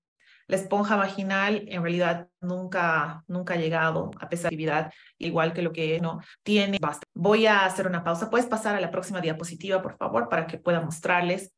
La 0.46 0.56
esponja 0.56 0.96
vaginal 0.96 1.66
en 1.68 1.82
realidad 1.82 2.28
nunca, 2.40 3.24
nunca 3.26 3.52
ha 3.52 3.58
llegado 3.58 4.10
a 4.18 4.30
pesar 4.30 4.44
de 4.44 4.56
actividad, 4.56 4.92
igual 5.18 5.52
que 5.52 5.60
lo 5.60 5.72
que 5.74 6.00
no 6.00 6.22
tiene. 6.42 6.78
Basta. 6.80 7.06
Voy 7.12 7.44
a 7.46 7.66
hacer 7.66 7.86
una 7.86 8.02
pausa. 8.02 8.30
Puedes 8.30 8.46
pasar 8.46 8.74
a 8.74 8.80
la 8.80 8.90
próxima 8.90 9.20
diapositiva, 9.20 9.82
por 9.82 9.98
favor, 9.98 10.30
para 10.30 10.46
que 10.46 10.56
pueda 10.56 10.80
mostrarles 10.80 11.52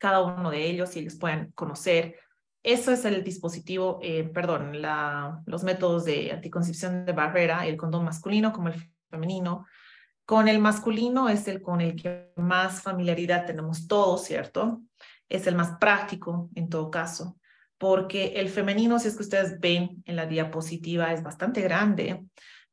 cada 0.00 0.22
uno 0.22 0.50
de 0.50 0.66
ellos 0.66 0.96
y 0.96 1.02
les 1.02 1.16
puedan 1.16 1.52
conocer. 1.52 2.16
Eso 2.64 2.90
es 2.90 3.04
el 3.04 3.22
dispositivo, 3.22 4.00
eh, 4.02 4.24
perdón, 4.24 4.82
los 5.46 5.62
métodos 5.62 6.04
de 6.04 6.32
anticoncepción 6.32 7.04
de 7.04 7.12
barrera, 7.12 7.64
el 7.66 7.76
condón 7.76 8.04
masculino 8.04 8.52
como 8.52 8.68
el 8.68 8.90
femenino. 9.08 9.66
Con 10.24 10.48
el 10.48 10.58
masculino 10.58 11.28
es 11.28 11.46
el 11.46 11.62
con 11.62 11.80
el 11.80 11.94
que 11.94 12.32
más 12.36 12.82
familiaridad 12.82 13.46
tenemos 13.46 13.86
todos, 13.86 14.24
¿cierto? 14.24 14.80
Es 15.28 15.46
el 15.46 15.54
más 15.54 15.78
práctico 15.78 16.50
en 16.56 16.68
todo 16.68 16.90
caso 16.90 17.36
porque 17.84 18.34
el 18.36 18.48
femenino, 18.48 18.98
si 18.98 19.08
es 19.08 19.16
que 19.16 19.24
ustedes 19.24 19.60
ven 19.60 20.02
en 20.06 20.16
la 20.16 20.24
diapositiva, 20.24 21.12
es 21.12 21.22
bastante 21.22 21.60
grande. 21.60 22.24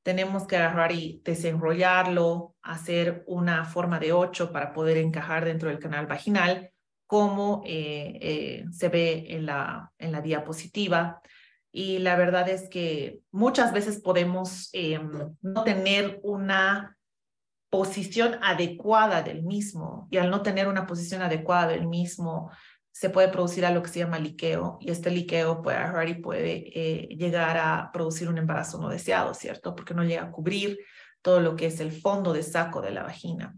Tenemos 0.04 0.48
que 0.48 0.58
agarrar 0.58 0.94
y 0.94 1.22
desenrollarlo, 1.26 2.56
hacer 2.62 3.24
una 3.28 3.66
forma 3.66 4.00
de 4.00 4.14
ocho 4.14 4.54
para 4.54 4.72
poder 4.72 4.98
encajar 4.98 5.46
dentro 5.46 5.68
del 5.68 5.80
canal 5.80 6.08
vaginal, 6.08 6.71
como 7.12 7.62
eh, 7.66 8.20
eh, 8.22 8.66
se 8.72 8.88
ve 8.88 9.26
en 9.28 9.46
la, 9.46 9.92
en 9.98 10.14
la 10.14 10.22
diapositiva. 10.22 11.22
Y 11.70 12.00
la 12.00 12.16
verdad 12.16 12.48
es 12.48 12.70
que 12.70 13.20
muchas 13.32 13.74
veces 13.74 14.00
podemos 14.00 14.70
em, 14.72 15.36
no 15.42 15.64
tener 15.66 16.22
una 16.24 16.98
posición 17.70 18.40
adecuada 18.42 19.24
del 19.24 19.44
mismo 19.44 20.08
y 20.10 20.20
al 20.20 20.30
no 20.30 20.42
tener 20.42 20.70
una 20.70 20.88
posición 20.88 21.22
adecuada 21.22 21.68
del 21.68 21.86
mismo, 21.86 22.50
se 22.94 23.10
puede 23.10 23.28
producir 23.28 23.66
a 23.66 23.72
lo 23.72 23.84
que 23.84 23.90
se 23.90 24.00
llama 24.00 24.18
liqueo 24.18 24.78
y 24.80 24.90
este 24.90 25.12
liqueo 25.12 25.62
puede 25.62 26.16
puede 26.16 26.64
eh, 26.74 27.10
llegar 27.18 27.58
a 27.58 27.90
producir 27.92 28.30
un 28.30 28.38
embarazo 28.38 28.80
no 28.80 28.88
deseado, 28.88 29.34
¿cierto? 29.34 29.76
Porque 29.76 29.94
no 29.94 30.06
llega 30.06 30.24
a 30.24 30.32
cubrir 30.32 30.80
todo 31.22 31.42
lo 31.42 31.58
que 31.58 31.66
es 31.66 31.82
el 31.82 31.92
fondo 31.92 32.32
de 32.32 32.44
saco 32.44 32.82
de 32.82 32.92
la 32.92 33.04
vagina. 33.04 33.54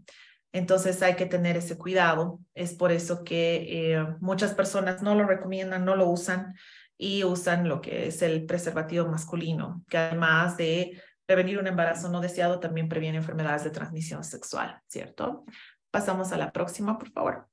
Entonces 0.54 1.02
hay 1.02 1.16
que 1.16 1.26
tener 1.26 1.56
ese 1.56 1.76
cuidado. 1.76 2.38
Es 2.54 2.74
por 2.74 2.92
eso 2.92 3.24
que 3.24 3.96
eh, 3.96 4.06
muchas 4.20 4.54
personas 4.54 5.02
no 5.02 5.16
lo 5.16 5.26
recomiendan, 5.26 5.84
no 5.84 5.96
lo 5.96 6.08
usan 6.08 6.54
y 6.96 7.24
usan 7.24 7.68
lo 7.68 7.80
que 7.80 8.06
es 8.06 8.22
el 8.22 8.46
preservativo 8.46 9.08
masculino, 9.08 9.84
que 9.88 9.98
además 9.98 10.56
de 10.56 11.02
prevenir 11.26 11.58
un 11.58 11.66
embarazo 11.66 12.08
no 12.08 12.20
deseado, 12.20 12.60
también 12.60 12.88
previene 12.88 13.18
enfermedades 13.18 13.64
de 13.64 13.70
transmisión 13.70 14.22
sexual, 14.22 14.80
¿cierto? 14.86 15.44
Pasamos 15.90 16.30
a 16.30 16.36
la 16.36 16.52
próxima, 16.52 16.98
por 16.98 17.10
favor. 17.10 17.48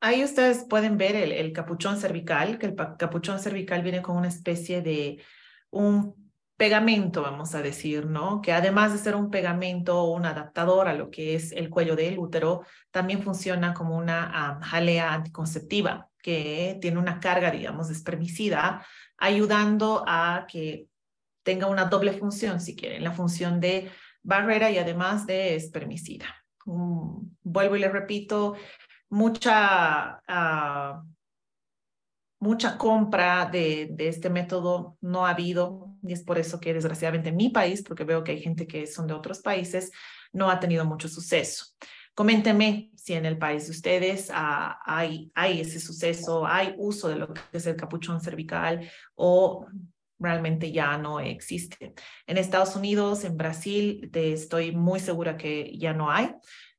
Ahí 0.00 0.22
ustedes 0.22 0.64
pueden 0.68 0.96
ver 0.96 1.16
el, 1.16 1.52
capuchón 1.52 1.98
cervical, 1.98 2.58
que 2.58 2.66
el 2.66 2.76
capuchón 2.76 3.40
cervical 3.40 3.82
viene 3.82 4.00
con 4.00 4.16
una 4.16 4.28
especie 4.28 4.80
de 4.80 5.20
un 5.70 6.23
pegamento, 6.56 7.22
vamos 7.22 7.54
a 7.54 7.62
decir, 7.62 8.06
¿no? 8.06 8.40
Que 8.40 8.52
además 8.52 8.92
de 8.92 8.98
ser 8.98 9.16
un 9.16 9.30
pegamento 9.30 10.00
o 10.00 10.14
un 10.14 10.24
adaptador 10.24 10.88
a 10.88 10.94
lo 10.94 11.10
que 11.10 11.34
es 11.34 11.52
el 11.52 11.68
cuello 11.70 11.96
del 11.96 12.18
útero, 12.18 12.62
también 12.90 13.22
funciona 13.22 13.74
como 13.74 13.96
una 13.96 14.60
jalea 14.62 15.12
anticonceptiva 15.12 16.08
que 16.22 16.78
tiene 16.80 16.98
una 16.98 17.20
carga, 17.20 17.50
digamos, 17.50 17.90
espermicida, 17.90 18.86
ayudando 19.18 20.04
a 20.06 20.46
que 20.48 20.86
tenga 21.42 21.66
una 21.66 21.84
doble 21.84 22.12
función, 22.14 22.60
si 22.60 22.74
quieren, 22.74 23.04
la 23.04 23.12
función 23.12 23.60
de 23.60 23.90
barrera 24.22 24.70
y 24.70 24.78
además 24.78 25.26
de 25.26 25.54
espermicida. 25.54 26.26
Mm, 26.64 27.26
vuelvo 27.42 27.76
y 27.76 27.80
le 27.80 27.90
repito, 27.90 28.54
mucha, 29.10 30.22
ah, 30.26 31.02
mucha 32.38 32.76
compra 32.76 33.46
de, 33.46 33.88
de, 33.90 34.08
este 34.08 34.30
método 34.30 34.98
no 35.00 35.26
ha 35.26 35.30
habido 35.30 35.94
y 36.02 36.12
es 36.12 36.22
por 36.22 36.38
eso 36.38 36.60
que 36.60 36.74
desgraciadamente 36.74 37.30
en 37.30 37.36
mi 37.36 37.48
país, 37.48 37.82
porque 37.82 38.04
veo 38.04 38.22
que 38.22 38.32
hay 38.32 38.40
gente 38.40 38.66
que 38.66 38.86
son 38.86 39.06
de 39.06 39.14
otros 39.14 39.40
países, 39.40 39.90
no 40.32 40.50
ha 40.50 40.60
tenido 40.60 40.84
mucho 40.84 41.08
suceso. 41.08 41.66
Coméntenme 42.14 42.90
si 42.94 43.14
en 43.14 43.26
el 43.26 43.38
país 43.38 43.64
de 43.66 43.72
ustedes 43.72 44.30
hay, 44.32 45.32
hay 45.34 45.60
ese 45.60 45.80
suceso, 45.80 46.46
hay 46.46 46.74
uso 46.78 47.08
de 47.08 47.16
lo 47.16 47.32
que 47.32 47.40
es 47.52 47.66
el 47.66 47.74
capuchón 47.74 48.20
cervical 48.20 48.88
o 49.16 49.66
realmente 50.20 50.70
ya 50.70 50.96
no 50.96 51.18
existe. 51.18 51.92
En 52.26 52.38
Estados 52.38 52.76
Unidos, 52.76 53.24
en 53.24 53.36
Brasil, 53.36 54.10
estoy 54.12 54.70
muy 54.70 55.00
segura 55.00 55.36
que 55.36 55.76
ya 55.76 55.92
no 55.92 56.10
hay 56.10 56.30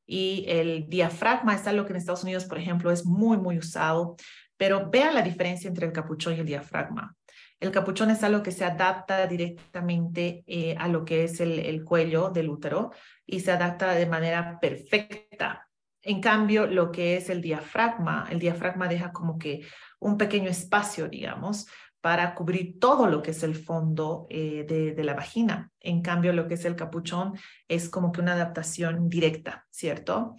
y 0.07 0.45
el 0.47 0.87
diafragma 0.87 1.55
es 1.55 1.67
algo 1.67 1.85
que 1.85 1.91
en 1.91 1.97
Estados 1.97 2.23
Unidos, 2.23 2.45
por 2.45 2.57
ejemplo, 2.57 2.91
es 2.91 3.05
muy, 3.05 3.37
muy 3.37 3.57
usado, 3.57 4.15
pero 4.57 4.89
vean 4.89 5.13
la 5.15 5.21
diferencia 5.21 5.67
entre 5.67 5.87
el 5.87 5.93
capuchón 5.93 6.35
y 6.35 6.39
el 6.39 6.45
diafragma. 6.45 7.15
El 7.59 7.71
capuchón 7.71 8.09
es 8.11 8.23
algo 8.23 8.43
que 8.43 8.51
se 8.51 8.65
adapta 8.65 9.25
directamente 9.27 10.43
eh, 10.45 10.75
a 10.77 10.87
lo 10.87 11.05
que 11.05 11.23
es 11.23 11.39
el, 11.39 11.59
el 11.59 11.83
cuello 11.83 12.29
del 12.29 12.49
útero 12.49 12.91
y 13.25 13.39
se 13.39 13.51
adapta 13.51 13.93
de 13.93 14.05
manera 14.05 14.59
perfecta. 14.59 15.67
En 16.01 16.21
cambio, 16.21 16.67
lo 16.67 16.91
que 16.91 17.17
es 17.17 17.29
el 17.29 17.41
diafragma, 17.41 18.27
el 18.29 18.39
diafragma 18.39 18.87
deja 18.87 19.11
como 19.11 19.39
que 19.39 19.65
un 19.99 20.17
pequeño 20.17 20.49
espacio, 20.49 21.07
digamos, 21.07 21.65
para 22.05 22.35
cubrir 22.35 22.77
todo 22.79 23.07
lo 23.07 23.23
que 23.23 23.31
es 23.31 23.41
el 23.41 23.55
fondo 23.55 24.27
eh, 24.29 24.63
de, 24.67 25.03
la 25.03 25.15
vagina. 25.15 25.71
En 25.79 26.03
cambio, 26.03 26.33
lo 26.33 26.47
que 26.47 26.53
es 26.53 26.63
el 26.63 26.75
capuchón 26.75 27.33
es 27.67 27.89
como 27.89 28.11
que 28.11 28.21
una 28.21 28.33
adaptación 28.33 29.09
directa, 29.09 29.65
¿cierto? 29.71 30.35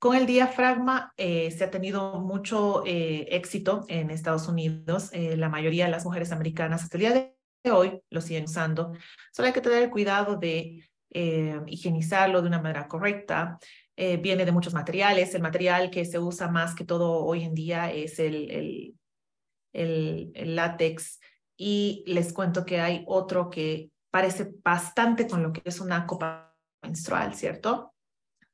Con 0.00 0.16
el 0.16 0.26
diafragma 0.26 1.12
eh, 1.16 1.52
se 1.52 1.62
ha 1.62 1.70
tenido 1.70 2.18
mucho 2.18 2.82
eh, 2.84 3.28
éxito 3.30 3.84
en 3.86 4.10
Estados 4.10 4.48
Unidos. 4.48 5.10
la 5.12 5.48
mayoría 5.48 5.84
de 5.84 5.92
las 5.92 6.04
mujeres 6.04 6.32
americanas 6.32 6.82
hasta 6.82 6.96
el 6.96 7.00
día 7.00 7.12
de 7.62 7.70
hoy 7.70 8.00
lo 8.10 8.20
siguen 8.20 8.44
usando. 8.44 8.92
Solo 9.32 9.46
hay 9.46 9.54
que 9.54 9.60
tener 9.60 9.84
el 9.84 9.90
cuidado 9.90 10.36
de 10.36 10.84
higienizarlo 11.12 12.40
de 12.42 12.48
una 12.48 12.60
manera 12.60 12.88
correcta. 12.88 13.58
viene 13.96 14.44
de 14.44 14.52
muchos 14.52 14.74
materiales. 14.74 15.34
El 15.34 15.42
material 15.42 15.90
que 15.90 16.04
se 16.04 16.18
usa 16.18 16.48
más 16.48 16.74
que 16.74 16.84
todo 16.84 17.24
hoy 17.24 17.44
en 17.44 17.54
día 17.54 17.92
es 17.92 18.18
el 18.18 18.96
el, 19.72 20.56
látex 20.56 21.20
y 21.56 22.04
les 22.06 22.32
cuento 22.32 22.64
que 22.64 22.80
hay 22.80 23.04
otro 23.06 23.50
que 23.50 23.90
parece 24.10 24.52
bastante 24.64 25.28
con 25.28 25.42
lo 25.42 25.52
que 25.52 25.62
es 25.64 25.80
una 25.80 26.06
copa 26.06 26.56
menstrual, 26.82 27.34
¿cierto? 27.34 27.89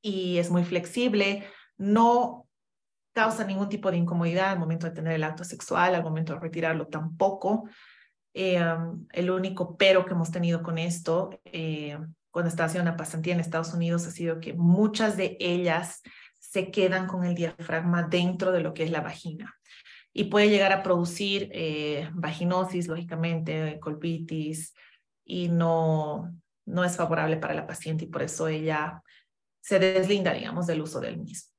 Y 0.06 0.38
es 0.38 0.50
muy 0.50 0.64
flexible, 0.64 1.44
no 1.76 2.46
causa 3.12 3.44
ningún 3.44 3.68
tipo 3.68 3.90
de 3.90 3.96
incomodidad 3.96 4.52
al 4.52 4.58
momento 4.58 4.86
de 4.86 4.92
tener 4.92 5.14
el 5.14 5.24
acto 5.24 5.42
sexual, 5.42 5.94
al 5.94 6.04
momento 6.04 6.34
de 6.34 6.38
retirarlo 6.38 6.86
tampoco. 6.86 7.68
Eh, 8.32 8.62
um, 8.62 9.06
el 9.10 9.30
único 9.30 9.76
pero 9.76 10.04
que 10.04 10.12
hemos 10.12 10.30
tenido 10.30 10.62
con 10.62 10.78
esto, 10.78 11.40
eh, 11.46 11.98
cuando 12.30 12.50
estaba 12.50 12.68
haciendo 12.68 12.88
una 12.88 12.96
pasantía 12.96 13.34
en 13.34 13.40
Estados 13.40 13.74
Unidos, 13.74 14.06
ha 14.06 14.10
sido 14.12 14.38
que 14.38 14.54
muchas 14.54 15.16
de 15.16 15.36
ellas 15.40 16.02
se 16.38 16.70
quedan 16.70 17.08
con 17.08 17.24
el 17.24 17.34
diafragma 17.34 18.04
dentro 18.04 18.52
de 18.52 18.60
lo 18.60 18.74
que 18.74 18.84
es 18.84 18.90
la 18.90 19.00
vagina 19.00 19.56
y 20.12 20.24
puede 20.24 20.50
llegar 20.50 20.72
a 20.72 20.82
producir 20.82 21.50
eh, 21.52 22.10
vaginosis, 22.14 22.86
lógicamente, 22.86 23.80
colpitis, 23.80 24.72
y 25.24 25.48
no, 25.48 26.32
no 26.64 26.84
es 26.84 26.96
favorable 26.96 27.38
para 27.38 27.54
la 27.54 27.66
paciente 27.66 28.04
y 28.04 28.08
por 28.08 28.22
eso 28.22 28.46
ella 28.46 29.02
se 29.66 29.80
deslinda, 29.80 30.32
digamos, 30.32 30.68
del 30.68 30.80
uso 30.80 31.00
del 31.00 31.18
mismo. 31.18 31.52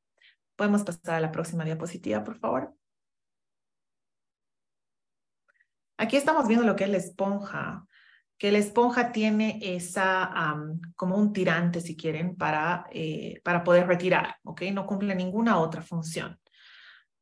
Podemos 0.55 0.83
pasar 0.83 1.15
a 1.15 1.19
la 1.19 1.29
próxima 1.29 1.65
diapositiva, 1.65 2.23
por 2.23 2.37
favor. 2.37 2.73
Aquí 5.97 6.15
estamos 6.15 6.47
viendo 6.47 6.65
lo 6.65 6.77
que 6.77 6.85
es 6.85 6.89
la 6.89 6.97
esponja, 6.97 7.85
que 8.37 8.53
la 8.53 8.59
esponja 8.59 9.11
tiene 9.11 9.59
esa, 9.61 10.55
como 10.95 11.17
un 11.17 11.33
tirante, 11.33 11.81
si 11.81 11.97
quieren, 11.97 12.37
para, 12.37 12.85
eh, 12.91 13.41
para 13.43 13.65
poder 13.65 13.87
retirar, 13.87 14.37
¿ok? 14.43 14.61
No 14.71 14.85
cumple 14.85 15.13
ninguna 15.13 15.59
otra 15.59 15.81
función. 15.81 16.39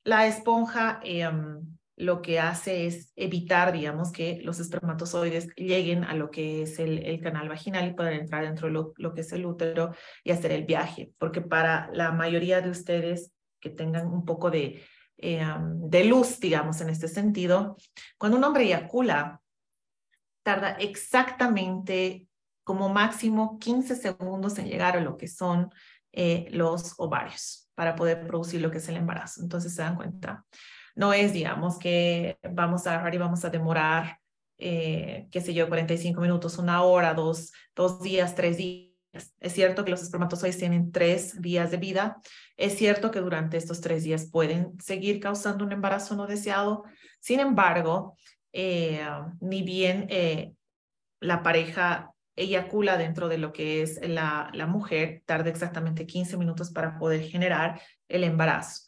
La 0.04 0.28
esponja 0.28 1.00
em, 1.02 1.66
lo 1.98 2.22
que 2.22 2.39
hace 2.39 2.88
es 2.88 3.14
evitar, 3.16 3.72
digamos, 3.72 4.12
que 4.12 4.39
los 4.43 4.60
espermatozoides 4.60 5.48
lleguen 5.56 6.04
a 6.04 6.14
lo 6.14 6.30
que 6.30 6.64
es 6.64 6.80
el, 6.80 7.20
canal 7.22 7.48
vaginal 7.48 7.88
y 7.88 7.93
puedan 7.93 8.14
entrar 8.14 8.43
dentro 8.43 8.68
de 8.68 8.74
lo, 8.74 9.14
que 9.14 9.22
es 9.22 9.32
el 9.32 9.46
útero 9.46 9.93
y 10.24 10.32
hacer 10.32 10.52
el 10.52 10.66
viaje, 10.66 11.12
porque 11.18 11.41
para 11.41 11.89
la 11.93 12.12
mayoría 12.12 12.62
de 12.62 12.70
ustedes 12.70 13.32
que 13.62 13.70
tengan 13.70 14.08
un 14.08 14.26
poco 14.26 14.52
de, 14.52 14.84
eh, 15.18 15.46
de 15.58 16.04
luz, 16.04 16.39
digamos, 16.39 16.82
en 16.82 16.89
este 16.89 17.08
sentido. 17.08 17.78
Cuando 18.18 18.38
un 18.38 18.43
hombre 18.43 18.66
eyacula, 18.66 19.41
tarda 20.43 20.72
exactamente 20.72 22.28
como 22.64 22.89
máximo 22.89 23.58
15 23.60 23.96
segundos 23.96 24.58
en 24.60 24.68
llegar 24.68 24.98
a 24.98 25.02
lo 25.02 25.18
que 25.18 25.28
son 25.28 25.72
eh, 26.12 26.48
los 26.52 26.93
ovarios 26.98 27.70
para 27.76 27.96
poder 27.96 28.26
producir 28.28 28.62
lo 28.62 28.72
que 28.72 28.78
es 28.78 28.89
el 28.89 28.98
embarazo. 28.98 29.41
Entonces 29.41 29.74
se 29.74 29.82
dan 29.82 29.96
cuenta. 29.96 30.46
No 30.96 31.14
es, 31.14 31.34
digamos, 31.34 31.78
que 31.78 32.39
vamos 32.52 32.88
a 32.88 32.93
agarrar 32.93 33.14
y 33.14 33.18
vamos 33.18 33.43
a 33.43 33.50
demorar, 33.50 34.20
eh, 34.58 35.28
qué 35.30 35.41
sé 35.41 35.54
yo, 35.54 35.68
45 35.68 36.22
minutos, 36.22 36.58
una 36.58 36.82
hora, 36.84 37.14
dos, 37.14 37.52
dos 37.76 38.02
días, 38.02 38.34
tres 38.34 38.58
días. 38.58 38.93
Es 39.39 39.54
cierto 39.54 39.86
que 39.86 39.91
los 39.91 40.02
espermatozoides 40.02 40.58
tienen 40.58 40.91
tres 40.91 41.41
días 41.41 41.70
de 41.72 41.78
vida. 41.78 42.18
Es 42.58 42.78
cierto 42.78 43.12
que 43.12 43.20
durante 43.20 43.58
estos 43.58 43.82
tres 43.82 44.04
días 44.04 44.30
pueden 44.32 44.80
seguir 44.82 45.20
causando 45.20 45.66
un 45.66 45.74
embarazo 45.74 46.16
no 46.16 46.28
deseado. 46.28 46.84
Sin 47.20 47.39
embargo, 47.39 48.18
eh, 48.54 49.06
ni 49.41 49.64
bien 49.64 50.08
eh, 50.10 50.54
la 51.20 51.43
pareja 51.43 52.14
eyacula 52.38 52.98
dentro 52.98 53.28
de 53.28 53.38
lo 53.38 53.52
que 53.54 53.82
es 53.82 54.00
la, 54.08 54.50
la 54.54 54.68
mujer, 54.68 55.24
tarda 55.26 55.50
exactamente 55.50 56.06
15 56.06 56.38
minutos 56.38 56.72
para 56.72 56.98
poder 56.98 57.22
generar 57.22 57.82
el 58.08 58.24
embarazo. 58.24 58.84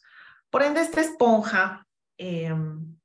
Por 0.50 0.62
ende, 0.62 0.80
esta 0.80 1.00
esponja 1.00 1.87
eh, 2.18 2.52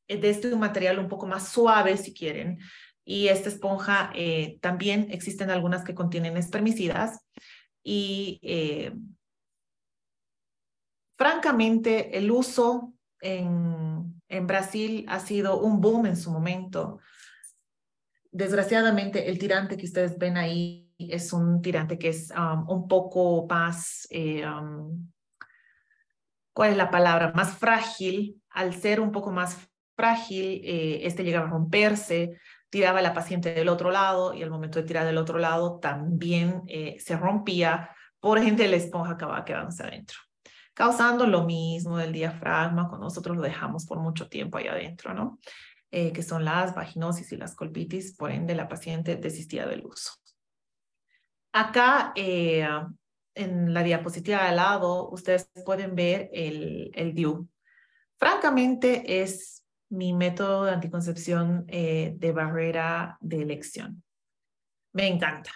de 0.08 0.30
este 0.30 0.56
material 0.56 1.00
un 1.00 1.08
poco 1.08 1.26
más 1.26 1.48
suave, 1.50 1.98
si 1.98 2.14
quieren, 2.14 2.60
y 3.06 3.28
esta 3.30 3.50
esponja 3.50 4.12
eh, 4.14 4.58
también 4.62 5.08
existen 5.12 5.50
algunas 5.50 5.84
que 5.84 5.96
contienen 5.96 6.38
espermicidas 6.38 7.20
y 7.84 8.40
eh, 8.44 8.94
francamente 11.18 12.18
el 12.18 12.32
uso 12.32 12.94
en, 13.22 14.22
en 14.28 14.48
Brasil 14.48 15.06
ha 15.08 15.20
sido 15.20 15.60
un 15.60 15.80
boom 15.80 16.06
en 16.06 16.18
su 16.18 16.32
momento 16.32 17.00
desgraciadamente 18.34 19.30
el 19.30 19.38
tirante 19.38 19.78
que 19.78 19.86
ustedes 19.86 20.18
ven 20.18 20.38
ahí 20.38 20.92
es 20.98 21.32
un 21.32 21.62
tirante 21.62 21.98
que 21.98 22.10
es 22.10 22.32
um, 22.32 22.68
un 22.68 22.88
poco 22.88 23.46
más, 23.48 24.08
um, 24.12 25.12
¿cuál 26.52 26.72
es 26.72 26.78
la 26.78 26.90
palabra? 26.90 27.32
Más 27.34 27.56
frágil. 27.58 28.42
Al 28.54 28.74
ser 28.76 29.00
un 29.02 29.12
poco 29.12 29.32
más 29.32 29.58
frágil, 29.96 30.62
eh, 30.64 31.02
este 31.04 31.24
llegaba 31.24 31.48
a 31.48 31.52
romperse, 31.52 32.38
tiraba 32.70 33.02
la 33.02 33.14
paciente 33.14 33.54
del 33.54 33.70
otro 33.70 33.92
lado 33.92 34.34
y 34.34 34.42
al 34.44 34.50
momento 34.50 34.80
de 34.80 34.86
tirar 34.86 35.06
del 35.06 35.18
otro 35.18 35.38
lado 35.38 35.80
también 35.80 36.64
eh, 36.68 36.98
se 37.00 37.16
rompía, 37.18 37.90
por 38.20 38.38
ende 38.38 38.68
la 38.68 38.78
esponja 38.78 39.14
acababa 39.14 39.46
quedándose 39.46 39.84
adentro, 39.84 40.18
causando 40.74 41.28
lo 41.28 41.44
mismo 41.44 41.98
del 41.98 42.14
diafragma 42.14 42.88
cuando 42.88 43.06
nosotros 43.06 43.38
lo 43.38 43.44
dejamos 43.44 43.86
por 43.86 44.00
mucho 44.00 44.28
tiempo 44.28 44.58
ahí 44.58 44.68
adentro, 44.68 45.14
¿no? 45.14 45.40
Eh, 45.92 46.12
que 46.12 46.24
son 46.24 46.44
las 46.44 46.74
vaginosis 46.74 47.32
y 47.32 47.38
las 47.38 47.56
colpitis, 47.56 48.16
por 48.16 48.32
ende 48.32 48.56
la 48.56 48.68
paciente 48.68 49.16
desistía 49.16 49.68
del 49.68 49.86
uso. 49.86 50.14
Acá, 51.52 52.14
en 52.16 53.74
la 53.74 53.84
diapositiva 53.84 54.42
de 54.42 54.50
al 54.50 54.56
lado, 54.56 55.10
ustedes 55.12 55.52
pueden 55.64 55.94
ver 55.94 56.32
el, 56.34 56.90
el 56.96 57.14
DIU. 57.14 57.48
Francamente, 58.24 59.22
es 59.22 59.66
mi 59.90 60.14
método 60.14 60.64
de 60.64 60.72
anticoncepción 60.72 61.66
eh, 61.68 62.14
de 62.16 62.32
barrera 62.32 63.18
de 63.20 63.42
elección. 63.42 64.02
Me 64.94 65.08
encanta, 65.10 65.52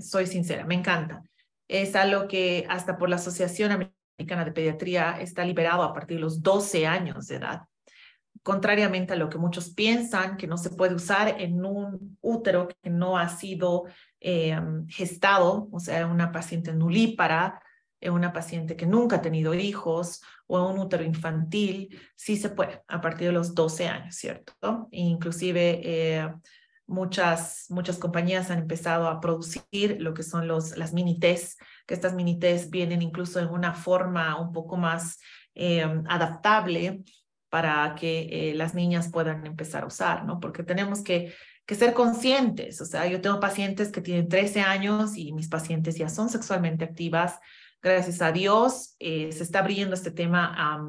soy 0.00 0.28
sincera, 0.28 0.64
me 0.64 0.76
encanta. 0.76 1.20
Es 1.66 1.96
algo 1.96 2.28
que 2.28 2.64
hasta 2.68 2.96
por 2.96 3.08
la 3.08 3.16
Asociación 3.16 3.72
Americana 3.72 4.44
de 4.44 4.52
Pediatría 4.52 5.20
está 5.20 5.44
liberado 5.44 5.82
a 5.82 5.92
partir 5.92 6.18
de 6.18 6.20
los 6.20 6.44
12 6.44 6.86
años 6.86 7.26
de 7.26 7.36
edad 7.38 7.62
contrariamente 8.44 9.14
a 9.14 9.16
lo 9.16 9.28
que 9.28 9.36
muchos 9.38 9.74
piensan, 9.74 10.36
que 10.36 10.46
no 10.46 10.56
se 10.56 10.70
puede 10.70 10.94
usar 10.94 11.40
en 11.40 11.64
un 11.64 12.16
útero 12.20 12.68
que 12.68 12.88
no 12.88 13.18
ha 13.18 13.28
sido 13.28 13.86
eh, 14.20 14.56
gestado, 14.86 15.68
o 15.72 15.80
sea, 15.80 16.06
una 16.06 16.30
paciente 16.30 16.72
nulípara, 16.72 17.60
en 18.00 18.12
una 18.12 18.32
paciente 18.32 18.76
que 18.76 18.86
nunca 18.86 19.16
ha 19.16 19.22
tenido 19.22 19.54
hijos 19.54 20.22
o 20.46 20.58
en 20.58 20.74
un 20.74 20.78
útero 20.78 21.04
infantil, 21.04 21.98
sí 22.16 22.36
se 22.36 22.50
puede 22.50 22.82
a 22.88 23.00
partir 23.00 23.28
de 23.28 23.32
los 23.32 23.54
12 23.54 23.88
años, 23.88 24.14
¿cierto? 24.14 24.88
inclusive 24.90 25.80
eh, 25.84 26.28
muchas, 26.86 27.66
muchas 27.68 27.98
compañías 27.98 28.50
han 28.50 28.58
empezado 28.58 29.08
a 29.08 29.20
producir 29.20 29.98
lo 30.00 30.14
que 30.14 30.22
son 30.22 30.48
los, 30.48 30.76
las 30.76 30.92
mini 30.92 31.18
test, 31.20 31.60
que 31.86 31.94
estas 31.94 32.14
mini 32.14 32.38
test 32.38 32.70
vienen 32.70 33.02
incluso 33.02 33.38
en 33.40 33.48
una 33.48 33.74
forma 33.74 34.40
un 34.40 34.52
poco 34.52 34.76
más 34.76 35.18
eh, 35.54 35.86
adaptable 36.08 37.02
para 37.50 37.94
que 37.94 38.50
eh, 38.50 38.54
las 38.54 38.74
niñas 38.74 39.10
puedan 39.10 39.46
empezar 39.46 39.84
a 39.84 39.86
usar, 39.86 40.24
¿no? 40.24 40.40
Porque 40.40 40.62
tenemos 40.62 41.02
que, 41.02 41.32
que 41.66 41.74
ser 41.74 41.94
conscientes. 41.94 42.80
O 42.80 42.84
sea, 42.84 43.06
yo 43.06 43.20
tengo 43.20 43.40
pacientes 43.40 43.90
que 43.90 44.00
tienen 44.00 44.28
13 44.28 44.60
años 44.60 45.16
y 45.16 45.32
mis 45.32 45.48
pacientes 45.48 45.96
ya 45.96 46.08
son 46.08 46.28
sexualmente 46.28 46.84
activas. 46.84 47.38
Gracias 47.82 48.20
a 48.22 48.32
Dios 48.32 48.96
eh, 48.98 49.30
se 49.32 49.42
está 49.42 49.60
abriendo 49.60 49.94
este 49.94 50.10
tema 50.10 50.80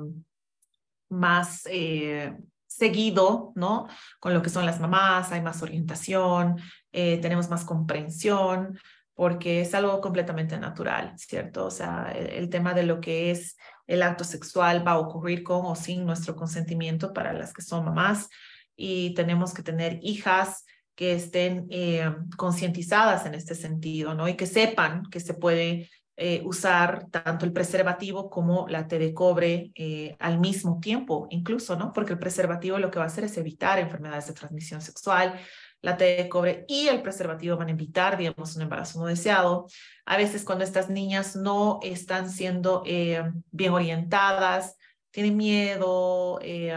más 1.10 1.68
eh, 1.70 2.36
seguido, 2.68 3.52
¿no? 3.56 3.88
Con 4.20 4.34
lo 4.34 4.42
que 4.42 4.50
son 4.50 4.66
las 4.66 4.80
mamás, 4.80 5.32
hay 5.32 5.42
más 5.42 5.62
orientación, 5.62 6.58
tenemos 6.92 7.50
más 7.50 7.64
comprensión, 7.66 8.80
porque 9.14 9.62
es 9.62 9.76
algo 9.76 10.00
completamente 10.02 10.58
natural, 10.58 11.14
¿cierto? 11.18 11.66
O 11.66 11.72
sea, 11.72 12.12
el 12.12 12.50
tema 12.50 12.74
de 12.74 12.84
lo 12.84 13.02
que 13.02 13.32
es 13.32 13.58
el 13.86 14.04
acto 14.04 14.24
sexual 14.24 14.88
va 14.88 14.94
a 14.94 15.00
ocurrir 15.00 15.44
con 15.44 15.66
o 15.66 15.76
sin 15.76 16.06
nuestro 16.06 16.36
consentimiento 16.36 17.12
para 17.12 17.34
las 17.34 17.54
que 17.54 17.62
son 17.62 17.84
mamás 17.84 18.30
y 18.76 19.14
tenemos 19.16 19.54
que 19.54 19.64
tener 19.64 20.00
hijas 20.04 20.64
que 20.96 21.14
estén 21.14 21.68
eh, 21.70 22.14
concientizadas 22.38 23.26
en 23.26 23.34
este 23.34 23.56
sentido, 23.56 24.14
¿no? 24.14 24.28
Y 24.28 24.36
que 24.36 24.46
sepan 24.46 25.04
que 25.10 25.20
se 25.20 25.34
puede 25.34 25.90
eh, 26.22 26.42
usar 26.44 27.08
tanto 27.10 27.46
el 27.46 27.54
preservativo 27.54 28.30
como 28.30 28.68
la 28.68 28.90
T 28.90 29.00
de 29.00 29.14
cobre 29.14 29.72
eh, 29.74 30.18
al 30.20 30.38
mismo 30.38 30.82
tiempo, 30.82 31.28
incluso, 31.30 31.78
¿no? 31.78 31.94
Porque 31.94 32.12
el 32.12 32.20
preservativo 32.20 32.78
lo 32.78 32.92
que 32.92 33.00
va 33.00 33.06
a 33.06 33.08
hacer 33.08 33.24
es 33.24 33.38
evitar 33.38 33.80
enfermedades 33.80 34.28
de 34.28 34.34
transmisión 34.34 34.82
sexual, 34.82 35.40
la 35.82 35.96
T 35.96 36.04
de 36.04 36.28
cobre 36.28 36.66
y 36.68 36.90
el 36.90 37.02
preservativo 37.02 37.56
van 37.56 37.70
a 37.70 37.72
evitar, 37.72 38.18
digamos, 38.18 38.54
un 38.58 38.64
embarazo 38.64 39.00
no 39.00 39.06
deseado. 39.06 39.68
A 40.06 40.18
veces 40.18 40.44
cuando 40.44 40.66
estas 40.66 40.90
niñas 40.90 41.38
no 41.38 41.80
están 41.84 42.30
siendo 42.30 42.84
eh, 42.86 43.24
bien 43.52 43.72
orientadas, 43.72 44.76
tienen 45.12 45.38
miedo, 45.38 46.40
eh, 46.42 46.76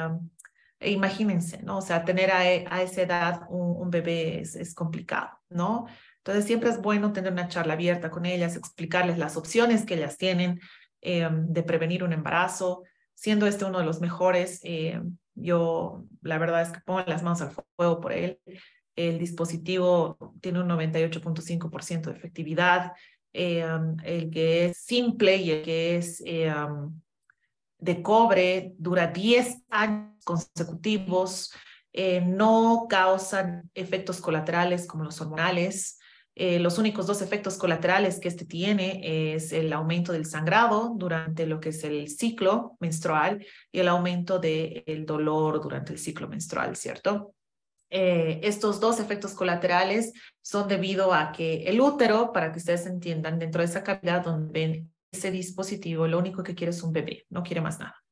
e 0.78 0.90
imagínense, 0.92 1.62
¿no? 1.62 1.78
O 1.78 1.82
sea, 1.82 2.04
tener 2.04 2.30
a, 2.30 2.38
a 2.38 2.82
esa 2.82 3.02
edad 3.02 3.42
un, 3.48 3.90
bebé 3.90 4.40
es, 4.40 4.54
es, 4.54 4.72
complicado, 4.72 5.30
¿no? 5.48 5.86
Entonces 6.24 6.44
siempre 6.44 6.70
es 6.70 6.80
bueno 6.80 7.12
tener 7.12 7.32
una 7.32 7.48
charla 7.48 7.74
abierta 7.74 8.10
con 8.10 8.26
ellas, 8.26 8.56
explicarles 8.56 9.18
las 9.18 9.36
opciones 9.36 9.84
que 9.84 9.94
ellas 9.94 10.18
tienen 10.18 10.60
eh, 11.00 11.28
de 11.30 11.62
prevenir 11.62 12.04
un 12.04 12.12
embarazo, 12.12 12.82
siendo 13.14 13.46
este 13.46 13.64
uno 13.64 13.78
de 13.78 13.84
los 13.84 14.00
mejores. 14.00 14.62
yo 15.34 16.04
la 16.20 16.38
verdad 16.38 16.62
es 16.62 16.70
que 16.70 16.80
pongo 16.80 17.02
las 17.06 17.22
manos 17.22 17.40
al 17.42 17.52
fuego 17.76 18.00
por 18.00 18.12
él 18.12 18.38
el 18.96 19.18
dispositivo 19.18 20.34
tiene 20.40 20.60
un 20.60 20.68
98.5% 20.68 22.10
de 22.10 22.16
efectividad, 22.16 22.92
eh, 23.32 23.66
el 24.04 24.30
que 24.30 24.66
es 24.66 24.78
simple 24.78 25.36
y 25.36 25.50
el 25.50 25.62
que 25.62 25.96
es 25.96 26.22
eh, 26.26 26.52
de 27.78 28.02
cobre 28.02 28.74
dura 28.78 29.06
10 29.06 29.62
años 29.70 30.22
consecutivos, 30.24 31.52
eh, 31.94 32.20
no 32.20 32.86
causan 32.88 33.70
efectos 33.74 34.20
colaterales 34.20 34.86
como 34.86 35.04
los 35.04 35.20
hormonales. 35.20 35.98
Los 36.34 36.78
únicos 36.78 37.06
dos 37.06 37.20
efectos 37.20 37.58
colaterales 37.58 38.18
que 38.18 38.28
este 38.28 38.46
tiene 38.46 39.34
es 39.34 39.52
el 39.52 39.72
aumento 39.72 40.12
del 40.12 40.24
sangrado 40.24 40.94
durante 40.96 41.46
lo 41.46 41.60
que 41.60 41.68
es 41.68 41.84
el 41.84 42.08
ciclo 42.08 42.76
menstrual 42.80 43.44
y 43.70 43.80
el 43.80 43.88
aumento 43.88 44.38
del 44.38 45.04
dolor 45.04 45.60
durante 45.60 45.92
el 45.92 45.98
ciclo 45.98 46.28
menstrual, 46.28 46.74
¿cierto? 46.76 47.34
Eh, 47.94 48.40
estos 48.42 48.80
dos 48.80 49.00
efectos 49.00 49.34
colaterales 49.34 50.14
son 50.40 50.66
debido 50.66 51.12
a 51.12 51.30
que 51.30 51.64
el 51.64 51.78
útero, 51.78 52.32
para 52.32 52.50
que 52.50 52.58
ustedes 52.58 52.86
entiendan, 52.86 53.38
dentro 53.38 53.60
de 53.60 53.66
esa 53.66 53.84
cavidad 53.84 54.24
donde 54.24 54.50
ven 54.50 54.92
ese 55.12 55.30
dispositivo, 55.30 56.06
lo 56.06 56.18
único 56.18 56.42
que 56.42 56.54
quiere 56.54 56.70
es 56.70 56.82
un 56.82 56.90
bebé, 56.90 57.26
no 57.28 57.42
quiere 57.42 57.60
más 57.60 57.78
nada. 57.78 58.02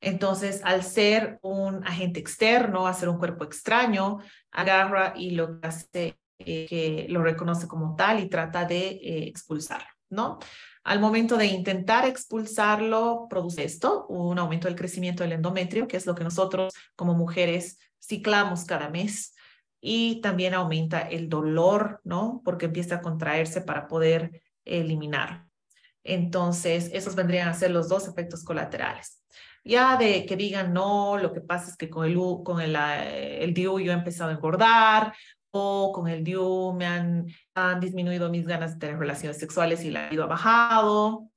Entonces, 0.00 0.62
al 0.64 0.82
ser 0.82 1.38
un 1.42 1.86
agente 1.86 2.18
externo, 2.18 2.86
hacer 2.86 3.10
un 3.10 3.18
cuerpo 3.18 3.44
extraño, 3.44 4.20
agarra 4.50 5.12
y 5.14 5.32
lo 5.32 5.58
hace 5.60 6.18
eh, 6.38 6.66
que 6.68 7.06
lo 7.08 7.22
reconoce 7.22 7.68
como 7.68 7.94
tal 7.94 8.20
y 8.20 8.28
trata 8.28 8.64
de 8.64 8.88
eh, 8.88 9.28
expulsarlo, 9.28 9.88
¿no? 10.10 10.38
Al 10.82 11.00
momento 11.00 11.36
de 11.36 11.46
intentar 11.46 12.06
expulsarlo, 12.06 13.26
produce 13.30 13.64
esto, 13.64 14.06
un 14.08 14.38
aumento 14.38 14.68
del 14.68 14.76
crecimiento 14.76 15.22
del 15.22 15.32
endometrio, 15.32 15.88
que 15.88 15.96
es 15.96 16.06
lo 16.06 16.14
que 16.14 16.24
nosotros 16.24 16.74
como 16.94 17.14
mujeres 17.14 17.78
ciclamos 17.98 18.64
cada 18.64 18.90
mes 18.90 19.34
y 19.80 20.20
también 20.20 20.54
aumenta 20.54 21.00
el 21.00 21.28
dolor, 21.28 22.00
¿no? 22.04 22.42
Porque 22.44 22.66
empieza 22.66 22.96
a 22.96 23.02
contraerse 23.02 23.60
para 23.60 23.86
poder 23.86 24.42
eliminar. 24.64 25.46
Entonces, 26.02 26.90
esos 26.92 27.14
vendrían 27.14 27.48
a 27.48 27.54
ser 27.54 27.70
los 27.70 27.88
dos 27.88 28.08
efectos 28.08 28.44
colaterales. 28.44 29.22
Ya 29.64 29.96
de 29.96 30.26
que 30.26 30.36
digan, 30.36 30.74
no, 30.74 31.16
lo 31.16 31.32
que 31.32 31.40
pasa 31.40 31.70
es 31.70 31.76
que 31.76 31.88
con 31.88 32.04
el, 32.04 32.18
con 32.44 32.60
el, 32.60 32.76
el 32.76 33.54
DIU 33.54 33.80
yo 33.80 33.92
he 33.92 33.94
empezado 33.94 34.30
a 34.30 34.34
engordar, 34.34 35.14
con 35.54 36.08
el 36.08 36.24
DIU 36.24 36.72
me 36.72 36.86
han, 36.86 37.26
disminuido 37.80 38.28
mis 38.28 38.46
ganas 38.46 38.74
de 38.74 38.80
tener 38.80 38.98
relaciones 38.98 39.38
sexuales 39.38 39.84
y 39.84 39.90
la 39.90 40.08
ha 40.08 40.26
bajado, 40.26 41.30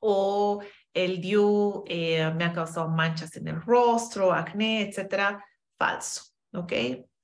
o 0.00 0.62
el 0.94 1.20
DIU 1.20 1.84
eh, 1.86 2.32
me 2.34 2.44
ha 2.44 2.52
causado 2.52 2.88
manchas 2.88 3.36
en 3.36 3.48
el 3.48 3.60
rostro, 3.60 4.32
acné, 4.32 4.88
etcétera. 4.88 5.44
Falso, 5.76 6.22
¿ok? 6.54 6.72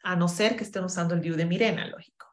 A 0.03 0.17
no 0.17 0.29
ser 0.29 0.57
que 0.57 0.65
estén 0.65 0.85
usando 0.85 1.15
el 1.15 1.23
DIU 1.23 1.35
de 1.35 1.47
Mirena, 1.47 1.87
lógico. 1.87 2.27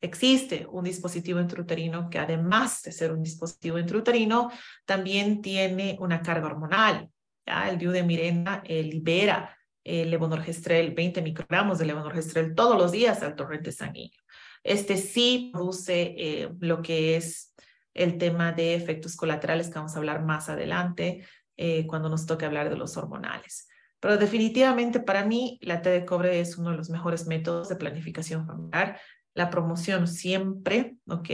Existe 0.00 0.66
un 0.68 0.82
dispositivo 0.82 1.38
intrauterino 1.38 2.10
que 2.10 2.18
además 2.18 2.82
de 2.82 2.90
ser 2.90 3.12
un 3.12 3.22
dispositivo 3.22 3.78
intrauterino, 3.78 4.50
también 4.84 5.40
tiene 5.40 5.96
una 6.00 6.20
carga 6.20 6.48
hormonal. 6.48 7.08
¿ya? 7.46 7.70
El 7.70 7.78
DIU 7.78 7.92
de 7.92 8.02
Mirena 8.02 8.62
eh, 8.66 8.82
libera 8.82 9.56
el 9.84 10.10
levonorgestrel, 10.10 10.94
20 10.94 11.22
microgramos 11.22 11.78
de 11.78 11.86
levonorgestrel 11.86 12.54
todos 12.54 12.76
los 12.76 12.92
días 12.92 13.22
al 13.22 13.34
torrente 13.34 13.72
sanguíneo. 13.72 14.20
Este 14.62 14.96
sí 14.96 15.50
produce 15.52 16.14
eh, 16.16 16.48
lo 16.60 16.82
que 16.82 17.16
es 17.16 17.54
el 17.94 18.18
tema 18.18 18.52
de 18.52 18.74
efectos 18.74 19.16
colaterales 19.16 19.68
que 19.68 19.74
vamos 19.74 19.94
a 19.94 19.98
hablar 19.98 20.24
más 20.24 20.48
adelante 20.48 21.26
eh, 21.56 21.86
cuando 21.86 22.08
nos 22.08 22.26
toque 22.26 22.46
hablar 22.46 22.70
de 22.70 22.76
los 22.76 22.96
hormonales. 22.96 23.68
Pero 24.00 24.16
definitivamente 24.16 25.00
para 25.00 25.24
mí 25.24 25.58
la 25.62 25.82
T 25.82 25.90
de 25.90 26.04
cobre 26.04 26.40
es 26.40 26.58
uno 26.58 26.70
de 26.70 26.76
los 26.76 26.90
mejores 26.90 27.26
métodos 27.26 27.68
de 27.68 27.76
planificación 27.76 28.46
familiar. 28.46 29.00
La 29.34 29.50
promoción 29.50 30.08
siempre, 30.08 30.96
¿ok? 31.06 31.30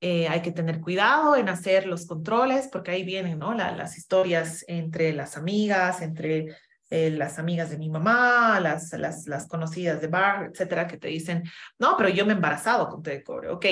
Eh, 0.00 0.28
hay 0.28 0.42
que 0.42 0.52
tener 0.52 0.80
cuidado 0.80 1.36
en 1.36 1.48
hacer 1.48 1.86
los 1.86 2.06
controles 2.06 2.68
porque 2.70 2.90
ahí 2.90 3.04
vienen 3.04 3.38
¿no? 3.38 3.54
las 3.54 3.96
historias 3.96 4.64
entre 4.68 5.12
las 5.14 5.36
amigas, 5.36 6.02
entre 6.02 6.56
eh, 6.94 7.10
las 7.10 7.40
amigas 7.40 7.70
de 7.70 7.76
mi 7.76 7.90
mamá, 7.90 8.60
las, 8.60 8.92
las, 8.92 9.26
las 9.26 9.48
conocidas 9.48 10.00
de 10.00 10.06
bar, 10.06 10.50
etcétera, 10.52 10.86
que 10.86 10.96
te 10.96 11.08
dicen, 11.08 11.42
no, 11.76 11.96
pero 11.96 12.08
yo 12.08 12.24
me 12.24 12.32
he 12.32 12.36
embarazado 12.36 12.88
con 12.88 13.02
té 13.02 13.10
de 13.10 13.24
cobre. 13.24 13.48
Ok, 13.48 13.66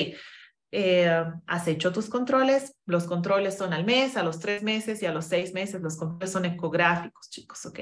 eh, 0.73 1.25
has 1.47 1.69
hecho 1.69 1.93
tus 1.93 2.09
controles, 2.09 2.75
los 2.85 3.05
controles 3.05 3.57
son 3.57 3.73
al 3.75 3.85
mes, 3.85 4.17
a 4.17 4.25
los 4.25 4.41
tres 4.41 4.65
meses 4.65 5.01
y 5.03 5.07
a 5.07 5.13
los 5.13 5.27
seis 5.27 5.55
meses, 5.55 5.81
los 5.81 5.97
controles 5.97 6.33
son 6.33 6.47
ecográficos, 6.47 7.31
chicos, 7.31 7.65
¿ok? 7.65 7.79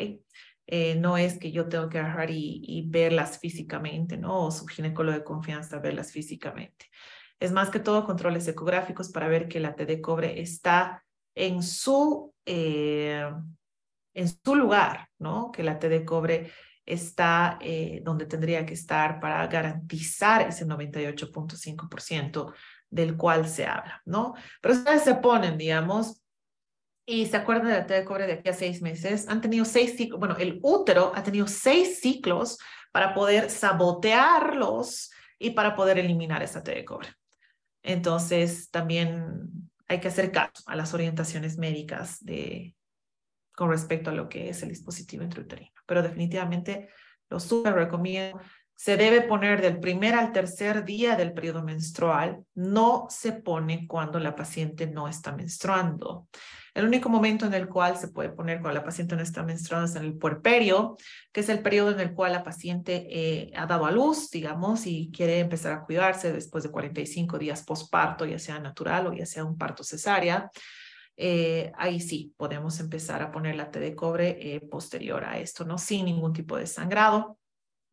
Eh, 0.66 0.97
no 0.97 1.16
es 1.16 1.38
que 1.38 1.51
yo 1.53 1.68
tengo 1.68 1.88
que 1.88 2.03
y, 2.28 2.61
y, 2.62 2.82
verlas 2.91 3.38
físicamente, 3.38 4.18
¿no? 4.18 4.47
O 4.47 4.51
su 4.51 4.66
ginecólogo 4.66 5.16
de 5.16 5.24
confianza 5.24 5.78
verlas 5.78 6.12
físicamente. 6.12 6.91
Es 7.38 7.51
más 7.51 7.70
que 7.70 7.80
todo 7.80 8.05
controles 8.05 8.47
ecográficos 8.47 9.09
para 9.09 9.28
ver 9.28 9.49
que 9.49 9.59
la 9.59 9.74
T 9.74 9.86
de 9.86 10.03
cobre 10.03 10.43
está 10.43 11.03
en 11.34 11.62
su, 11.62 12.34
eh, 12.45 13.24
en 14.21 14.29
su 14.29 14.55
lugar, 14.55 15.09
¿no? 15.18 15.51
Que 15.51 15.62
la 15.62 15.79
T 15.79 15.89
de 15.89 16.05
cobre 16.05 16.53
está 16.85 17.59
eh, 17.61 18.01
donde 18.05 18.27
tendría 18.27 18.66
que 18.66 18.75
estar 18.75 19.21
para 19.21 19.47
garantizar 19.47 20.49
ese 20.49 20.66
98.5% 20.66 22.53
del 22.89 23.16
cual 23.16 23.49
se 23.49 23.66
habla, 23.66 24.03
¿no? 24.05 24.35
Pero 24.61 24.75
ustedes 24.75 25.03
se 25.03 25.14
ponen, 25.14 25.57
digamos, 25.57 26.23
y 27.07 27.27
se 27.27 27.37
acuerdan 27.37 27.68
de 27.68 27.73
la 27.73 27.87
T 27.87 27.95
de 27.95 28.05
cobre 28.05 28.27
de 28.27 28.35
aquí 28.35 28.49
a 28.49 28.53
seis 28.53 28.83
meses, 28.83 29.29
han 29.29 29.41
tenido 29.41 29.64
seis 29.64 29.97
ciclos, 29.97 30.18
bueno, 30.18 30.37
el 30.37 30.59
útero 30.62 31.12
ha 31.14 31.23
tenido 31.23 31.47
seis 31.47 32.01
ciclos 32.01 32.59
para 32.93 33.14
poder 33.14 33.51
sabotearlos 33.51 35.11
y 35.39 35.51
para 35.51 35.75
poder 35.75 35.99
eliminar 35.99 36.43
esa 36.43 36.62
T 36.62 36.75
de 36.75 36.85
cobre. 36.85 37.09
Entonces, 37.83 38.71
también 38.71 39.49
hay 39.89 40.01
que 40.01 40.09
hacer 40.09 40.31
caso 40.31 40.62
a 40.66 40.77
las 40.77 40.93
orientaciones 40.93 41.57
médicas 41.57 42.23
de, 42.23 42.75
con 43.61 43.69
respecto 43.69 44.09
a 44.09 44.15
lo 44.15 44.27
que 44.27 44.49
es 44.49 44.63
el 44.63 44.71
dispositivo 44.71 45.23
intrauterino. 45.23 45.71
Pero 45.85 46.03
definitivamente 46.03 46.89
lo 47.29 47.39
súper 47.39 47.75
recomiendo 47.75 48.41
se 48.75 48.97
debe 48.97 49.21
poner 49.21 49.61
del 49.61 49.79
primer 49.79 50.15
al 50.15 50.33
tercer 50.33 50.87
día 50.87 51.15
del 51.15 51.35
periodo 51.35 51.63
menstrual, 51.63 52.43
no 52.55 53.05
se 53.11 53.33
pone 53.33 53.87
cuando 53.87 54.19
la 54.19 54.35
paciente 54.35 54.87
no 54.87 55.09
está 55.09 55.33
menstruando. 55.33 56.27
El 56.73 56.87
único 56.87 57.11
momento 57.11 57.45
en 57.45 57.53
el 57.53 57.69
cual 57.69 57.99
se 57.99 58.09
puede 58.09 58.31
poner 58.31 58.63
cuando 58.63 58.81
la 58.81 58.85
paciente 58.87 59.15
no 59.15 59.21
está 59.21 59.43
menstruando 59.43 59.91
es 59.91 59.97
en 59.97 60.05
el 60.05 60.17
puerperio, 60.17 60.97
que 61.31 61.41
es 61.41 61.51
el 61.51 61.61
periodo 61.61 61.91
en 61.91 62.01
el 62.01 62.15
cual 62.15 62.33
la 62.33 62.43
paciente 62.43 63.07
eh, 63.11 63.53
ha 63.55 63.67
dado 63.67 63.85
a 63.85 63.91
luz, 63.91 64.31
digamos, 64.31 64.87
y 64.87 65.11
quiere 65.15 65.41
empezar 65.41 65.73
a 65.73 65.83
cuidarse 65.83 66.33
después 66.33 66.65
de 66.65 66.71
45 66.71 67.39
días 67.39 67.63
posparto, 67.63 68.25
ya 68.25 68.39
sea 68.39 68.59
natural 68.59 69.09
o 69.09 69.13
ya 69.13 69.27
sea 69.27 69.45
un 69.45 69.59
parto 69.59 69.85
cesárea. 69.85 70.51
Eh, 71.17 71.73
ahí 71.77 72.01
sí 72.01 72.35
podemos 72.37 72.81
empezar 72.81 73.23
a 73.23 73.31
poner 73.31 73.57
la 73.57 73.71
T 73.71 73.79
de 73.79 73.95
cobre 73.95 74.55
eh, 74.55 74.61
posterior 74.61 75.25
a 75.25 75.39
esto, 75.39 75.65
¿no? 75.65 75.77
Sin 75.77 76.07
ningún 76.07 76.33
tipo 76.33 76.57
de 76.57 76.67
sangrado 76.67 77.39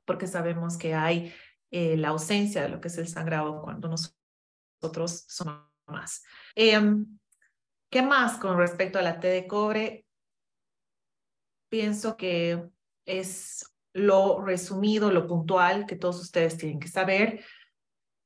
porque 0.08 0.26
sabemos 0.26 0.78
que 0.78 0.96
hay 0.96 1.34
eh, 1.70 1.98
la 1.98 2.10
ausencia 2.10 2.64
de 2.64 2.70
lo 2.70 2.80
que 2.80 2.88
es 2.88 2.98
el 2.98 3.10
sangrado 3.10 3.62
cuando 3.62 3.90
nosotros 3.90 5.26
somos 5.28 5.68
más. 5.86 6.24
Em, 6.56 7.20
¿Qué 7.92 8.02
más 8.02 8.38
con 8.38 8.58
respecto 8.58 8.98
a 8.98 9.02
la 9.02 9.20
T 9.20 9.28
de 9.28 9.48
cobre? 9.48 10.06
Pienso 11.70 12.18
que 12.18 12.70
es 13.06 13.66
lo 13.94 14.44
resumido, 14.44 15.12
lo 15.12 15.28
puntual 15.28 15.86
que 15.86 15.96
todos 15.96 16.22
ustedes 16.22 16.58
tienen 16.58 16.80
que 16.80 16.88
saber. 16.88 17.44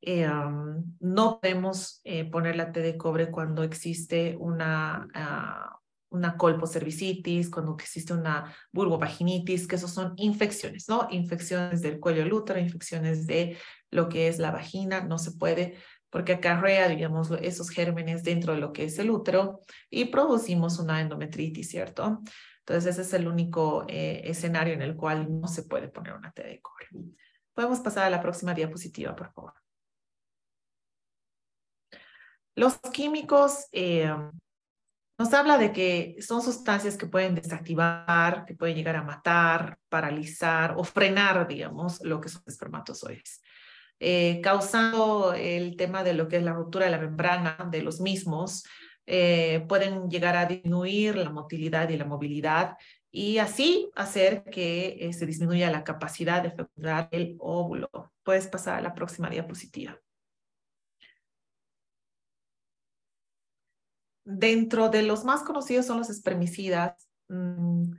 Em, 0.01 0.83
no 0.99 1.39
podemos 1.39 2.01
eh, 2.03 2.25
poner 2.29 2.55
la 2.55 2.71
T 2.71 2.81
de 2.81 2.97
cobre 2.97 3.29
cuando 3.29 3.63
existe 3.63 4.35
una, 4.39 5.07
ah, 5.13 5.79
una 6.09 6.37
colpocervicitis, 6.37 7.49
cuando 7.49 7.75
existe 7.75 8.13
una 8.13 8.53
vulvovaginitis, 8.71 9.67
que 9.67 9.75
esos 9.75 9.91
son 9.91 10.13
infecciones, 10.17 10.89
¿no? 10.89 11.07
Infecciones 11.11 11.81
del 11.81 11.99
cuello 11.99 12.23
del 12.23 12.33
útero, 12.33 12.59
infecciones 12.59 13.27
de 13.27 13.57
lo 13.91 14.09
que 14.09 14.27
es 14.27 14.39
la 14.39 14.51
vagina, 14.51 15.01
no 15.01 15.17
se 15.17 15.33
puede 15.33 15.77
porque 16.11 16.33
acarrea, 16.33 16.89
digamos, 16.89 17.31
esos 17.41 17.69
gérmenes 17.69 18.23
dentro 18.23 18.53
de 18.53 18.59
lo 18.59 18.73
que 18.73 18.83
es 18.83 18.99
el 18.99 19.09
útero 19.09 19.61
y 19.89 20.05
producimos 20.05 20.77
una 20.77 20.99
endometritis, 20.99 21.69
¿cierto? 21.69 22.21
Entonces 22.59 22.93
ese 22.93 23.01
es 23.03 23.13
el 23.13 23.27
único 23.27 23.85
eh, 23.87 24.21
escenario 24.25 24.73
en 24.73 24.81
el 24.81 24.95
cual 24.95 25.39
no 25.39 25.47
se 25.47 25.63
puede 25.63 25.87
poner 25.87 26.13
una 26.13 26.31
T 26.31 26.43
de 26.43 26.61
cobre. 26.61 26.87
Podemos 27.53 27.79
pasar 27.79 28.05
a 28.05 28.09
la 28.09 28.21
próxima 28.21 28.53
diapositiva, 28.53 29.15
por 29.15 29.31
favor. 29.31 29.60
Los 32.55 32.79
químicos 32.91 33.67
eh, 33.71 34.13
nos 35.21 35.33
habla 35.33 35.57
de 35.57 35.71
que 35.71 36.15
son 36.19 36.41
sustancias 36.41 36.97
que 36.97 37.05
pueden 37.05 37.35
desactivar, 37.35 38.43
que 38.45 38.55
pueden 38.55 38.75
llegar 38.75 38.95
a 38.95 39.03
matar, 39.03 39.77
paralizar 39.87 40.73
o 40.77 40.83
frenar, 40.83 41.47
digamos, 41.47 42.01
lo 42.03 42.19
que 42.19 42.29
son 42.29 42.41
espermatozoides, 42.47 43.41
eh, 43.99 44.41
causando 44.41 45.33
el 45.33 45.75
tema 45.75 46.03
de 46.03 46.13
lo 46.13 46.27
que 46.27 46.37
es 46.37 46.43
la 46.43 46.53
ruptura 46.53 46.85
de 46.85 46.91
la 46.91 46.97
membrana 46.97 47.69
de 47.69 47.83
los 47.83 48.01
mismos, 48.01 48.63
eh, 49.05 49.63
pueden 49.67 50.09
llegar 50.09 50.35
a 50.35 50.45
disminuir 50.45 51.15
la 51.15 51.29
motilidad 51.29 51.89
y 51.89 51.97
la 51.97 52.05
movilidad 52.05 52.77
y 53.11 53.39
así 53.39 53.91
hacer 53.95 54.43
que 54.45 54.97
eh, 55.01 55.13
se 55.13 55.25
disminuya 55.25 55.69
la 55.69 55.83
capacidad 55.83 56.41
de 56.41 56.51
fecundar 56.51 57.09
el 57.11 57.35
óvulo. 57.39 57.89
Puedes 58.23 58.47
pasar 58.47 58.77
a 58.77 58.81
la 58.81 58.93
próxima 58.95 59.29
diapositiva. 59.29 59.99
Dentro 64.33 64.87
de 64.87 65.03
los 65.03 65.25
más 65.25 65.43
conocidos 65.43 65.85
son 65.85 65.97
los 65.97 66.09
espermicidas. 66.09 67.09
Mm, 67.27 67.91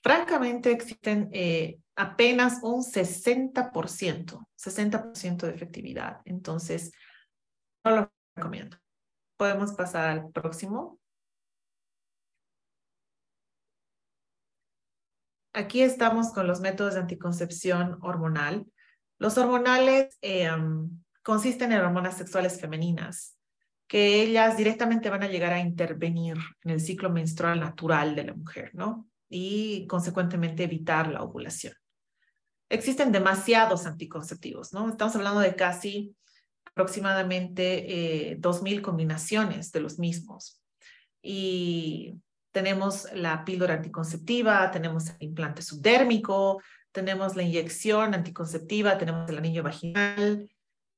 francamente, 0.00 0.70
existen 0.70 1.28
eh, 1.32 1.80
apenas 1.96 2.60
un 2.62 2.82
60%, 2.82 4.46
60% 4.56 5.46
de 5.46 5.54
efectividad. 5.54 6.20
Entonces, 6.24 6.92
no 7.84 7.96
lo 7.96 8.12
recomiendo. 8.36 8.76
Podemos 9.36 9.72
pasar 9.72 10.08
al 10.08 10.30
próximo. 10.30 11.00
Aquí 15.52 15.82
estamos 15.82 16.32
con 16.32 16.46
los 16.46 16.60
métodos 16.60 16.94
de 16.94 17.00
anticoncepción 17.00 17.98
hormonal. 18.02 18.66
Los 19.18 19.36
hormonales 19.36 20.16
eh, 20.22 20.48
consisten 21.24 21.72
en 21.72 21.80
hormonas 21.80 22.16
sexuales 22.16 22.60
femeninas 22.60 23.36
que 23.92 24.22
ellas 24.22 24.56
directamente 24.56 25.10
van 25.10 25.22
a 25.22 25.28
llegar 25.28 25.52
a 25.52 25.60
intervenir 25.60 26.38
en 26.64 26.70
el 26.70 26.80
ciclo 26.80 27.10
menstrual 27.10 27.60
natural 27.60 28.16
de 28.16 28.24
la 28.24 28.32
mujer, 28.32 28.70
¿no? 28.72 29.06
Y 29.28 29.86
consecuentemente 29.86 30.64
evitar 30.64 31.08
la 31.08 31.22
ovulación. 31.22 31.74
Existen 32.70 33.12
demasiados 33.12 33.84
anticonceptivos, 33.84 34.72
¿no? 34.72 34.88
Estamos 34.88 35.14
hablando 35.14 35.40
de 35.40 35.54
casi 35.54 36.16
aproximadamente 36.64 38.30
eh, 38.30 38.40
2.000 38.40 38.80
combinaciones 38.80 39.72
de 39.72 39.80
los 39.80 39.98
mismos. 39.98 40.62
Y 41.20 42.14
tenemos 42.50 43.12
la 43.12 43.44
píldora 43.44 43.74
anticonceptiva, 43.74 44.70
tenemos 44.70 45.10
el 45.10 45.16
implante 45.18 45.60
subdérmico, 45.60 46.62
tenemos 46.92 47.36
la 47.36 47.42
inyección 47.42 48.14
anticonceptiva, 48.14 48.96
tenemos 48.96 49.28
el 49.28 49.36
anillo 49.36 49.62
vaginal, 49.62 50.48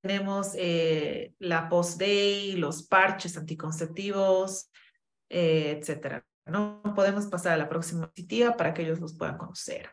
tenemos 0.04 0.52
eh, 0.56 1.32
la 1.38 1.66
post-day, 1.70 2.56
los 2.56 2.82
parches 2.82 3.38
anticonceptivos, 3.38 4.70
eh, 5.30 5.78
etcétera. 5.78 6.22
No 6.44 6.82
podemos 6.94 7.26
pasar 7.26 7.54
a 7.54 7.56
la 7.56 7.70
próxima 7.70 8.00
diapositiva 8.00 8.54
para 8.54 8.74
que 8.74 8.82
ellos 8.82 9.00
los 9.00 9.16
puedan 9.16 9.38
conocer. 9.38 9.88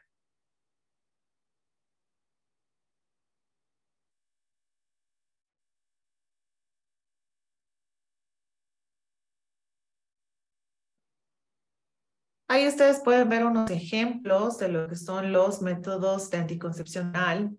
Ahí 12.49 12.67
ustedes 12.67 12.99
pueden 12.99 13.29
ver 13.29 13.45
unos 13.45 13.71
ejemplos 13.71 14.57
de 14.57 14.67
lo 14.67 14.89
que 14.89 14.97
son 14.97 15.31
los 15.31 15.61
métodos 15.61 16.29
de 16.31 16.39
anticoncepción 16.39 17.15
anal. 17.15 17.57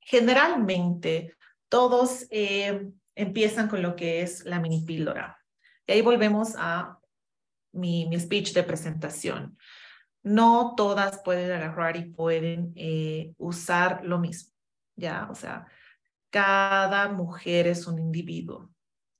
Generalmente, 0.00 1.36
todos 1.72 2.26
eh, 2.28 2.90
empiezan 3.14 3.66
con 3.66 3.80
lo 3.80 3.96
que 3.96 4.20
es 4.20 4.44
la 4.44 4.60
mini 4.60 4.84
píldora. 4.84 5.38
Y 5.86 5.92
ahí 5.92 6.02
volvemos 6.02 6.52
a 6.58 6.98
mi, 7.72 8.06
mi 8.10 8.20
speech 8.20 8.52
de 8.52 8.62
presentación. 8.62 9.56
No 10.22 10.74
todas 10.76 11.22
pueden 11.22 11.50
agarrar 11.50 11.96
y 11.96 12.10
pueden 12.10 12.74
eh, 12.76 13.32
usar 13.38 14.04
lo 14.04 14.18
mismo, 14.18 14.52
¿ya? 14.96 15.28
O 15.30 15.34
sea, 15.34 15.66
cada 16.28 17.08
mujer 17.08 17.66
es 17.66 17.86
un 17.86 17.98
individuo. 17.98 18.70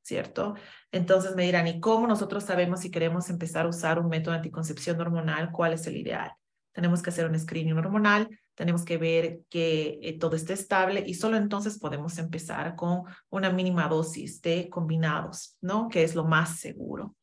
¿cierto? 0.03 0.57
Entonces 0.91 1.35
me 1.37 1.45
dirán, 1.45 1.69
¿y 1.69 1.81
cómo 1.81 2.07
nosotros 2.07 2.45
sabemos 2.45 2.81
si 2.81 2.91
queremos 2.91 3.31
empezar 3.31 3.65
a 3.65 3.69
usar 3.69 3.99
un 3.99 4.09
método 4.09 4.33
de 4.33 4.39
anticoncepción 4.39 5.01
hormonal? 5.01 5.53
¿Cuál 5.53 5.73
es 5.73 5.87
el 5.87 5.97
ideal? 5.97 6.33
Tenemos 6.73 7.01
que 7.01 7.11
hacer 7.11 7.25
un 7.25 7.39
screening 7.39 7.79
hormonal, 7.79 8.29
tenemos 8.63 8.85
que 8.85 8.97
ver 8.97 9.41
que 9.51 9.99
eh, 10.03 10.17
todo 10.21 10.37
esté 10.37 10.53
estable 10.53 11.03
y 11.05 11.15
solo 11.15 11.37
entonces 11.37 11.81
podemos 11.81 12.17
empezar 12.19 12.77
con 12.77 13.03
una 13.29 13.51
mínima 13.51 13.89
dosis 13.89 14.41
de 14.41 14.71
combinados, 14.71 15.57
¿no? 15.61 15.89
Que 15.89 16.05
es 16.05 16.15
lo 16.15 16.23
más 16.23 16.61
seguro. 16.61 17.17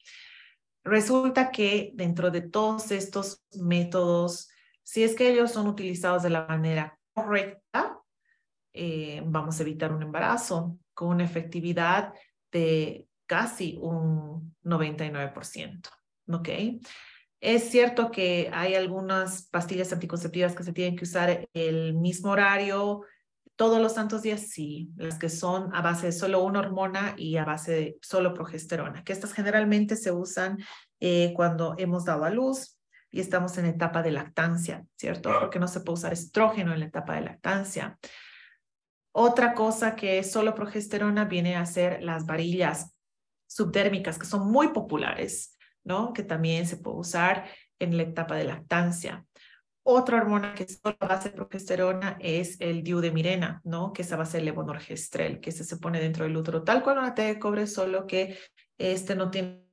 Resulta 0.83 1.49
que 1.49 1.91
dentro 1.93 2.29
de 2.29 2.41
todos 2.41 2.91
estos 2.91 3.41
métodos, 3.53 4.49
si 4.83 5.01
es 5.01 5.15
que 5.15 5.29
ellos 5.29 5.53
son 5.53 5.67
utilizados 5.67 6.23
de 6.23 6.29
la 6.29 6.45
manera 6.45 6.99
correcta, 7.13 8.01
eh, 8.73 9.21
vamos 9.23 9.57
a 9.59 9.63
evitar 9.63 9.93
un 9.93 10.03
embarazo 10.03 10.77
con 10.93 11.07
una 11.07 11.23
efectividad 11.23 12.13
de 12.51 13.07
casi 13.25 13.79
un 13.81 14.57
99%. 14.65 15.89
¿Ok? 16.33 16.49
Es 17.41 17.69
cierto 17.69 18.11
que 18.11 18.49
hay 18.53 18.75
algunas 18.75 19.47
pastillas 19.47 19.93
anticonceptivas 19.93 20.55
que 20.55 20.63
se 20.63 20.73
tienen 20.73 20.97
que 20.97 21.05
usar 21.05 21.47
el 21.53 21.93
mismo 21.93 22.31
horario 22.31 23.05
todos 23.55 23.81
los 23.81 23.93
santos 23.93 24.21
días, 24.21 24.47
sí, 24.49 24.89
las 24.95 25.19
que 25.19 25.27
son 25.27 25.75
a 25.75 25.81
base 25.81 26.07
de 26.07 26.11
solo 26.13 26.41
una 26.43 26.59
hormona 26.59 27.13
y 27.17 27.35
a 27.35 27.43
base 27.43 27.71
de 27.73 27.97
solo 28.01 28.33
progesterona, 28.33 29.03
que 29.03 29.11
estas 29.11 29.33
generalmente 29.33 29.97
se 29.97 30.13
usan 30.13 30.59
eh, 31.01 31.33
cuando 31.35 31.75
hemos 31.77 32.05
dado 32.05 32.23
a 32.23 32.29
luz 32.29 32.79
y 33.11 33.19
estamos 33.19 33.57
en 33.57 33.65
etapa 33.65 34.01
de 34.01 34.11
lactancia, 34.11 34.85
¿cierto? 34.95 35.31
Porque 35.37 35.59
no 35.59 35.67
se 35.67 35.81
puede 35.81 35.95
usar 35.99 36.13
estrógeno 36.13 36.73
en 36.73 36.79
la 36.79 36.85
etapa 36.85 37.15
de 37.15 37.21
lactancia. 37.21 37.99
Otra 39.11 39.53
cosa 39.53 39.93
que 39.93 40.19
es 40.19 40.31
solo 40.31 40.55
progesterona 40.55 41.25
viene 41.25 41.57
a 41.57 41.65
ser 41.65 42.01
las 42.01 42.25
varillas 42.25 42.95
subdérmicas, 43.45 44.17
que 44.17 44.25
son 44.25 44.49
muy 44.49 44.69
populares, 44.69 45.57
¿no? 45.84 46.13
Que 46.13 46.23
también 46.23 46.65
se 46.65 46.77
puede 46.77 46.97
usar 46.97 47.45
en 47.80 47.97
la 47.97 48.03
etapa 48.03 48.36
de 48.36 48.45
lactancia. 48.45 49.25
Otra 49.84 50.17
hormona 50.17 50.53
que 50.53 50.67
solo 50.67 50.97
a 50.99 51.07
base 51.07 51.30
de 51.30 51.36
progesterona 51.36 52.17
es 52.19 52.59
el 52.59 52.84
diu 52.84 52.99
de 52.99 53.11
mirena, 53.11 53.61
¿no? 53.63 53.91
Que 53.91 54.03
es 54.03 54.11
a 54.11 54.17
base 54.17 54.38
de 54.38 54.43
levonorgestrel, 54.43 55.39
que 55.39 55.51
se, 55.51 55.77
pone 55.77 55.99
dentro 55.99 56.25
del 56.25 56.38
útero, 56.38 56.63
tal 56.63 56.84
cual 56.84 56.99
una 56.99 57.15
T 57.15 57.23
de 57.23 57.39
cobre, 57.39 57.65
solo 57.65 58.05
que 58.05 58.38
este 58.77 59.15
no 59.15 59.32
tiene 59.32 59.63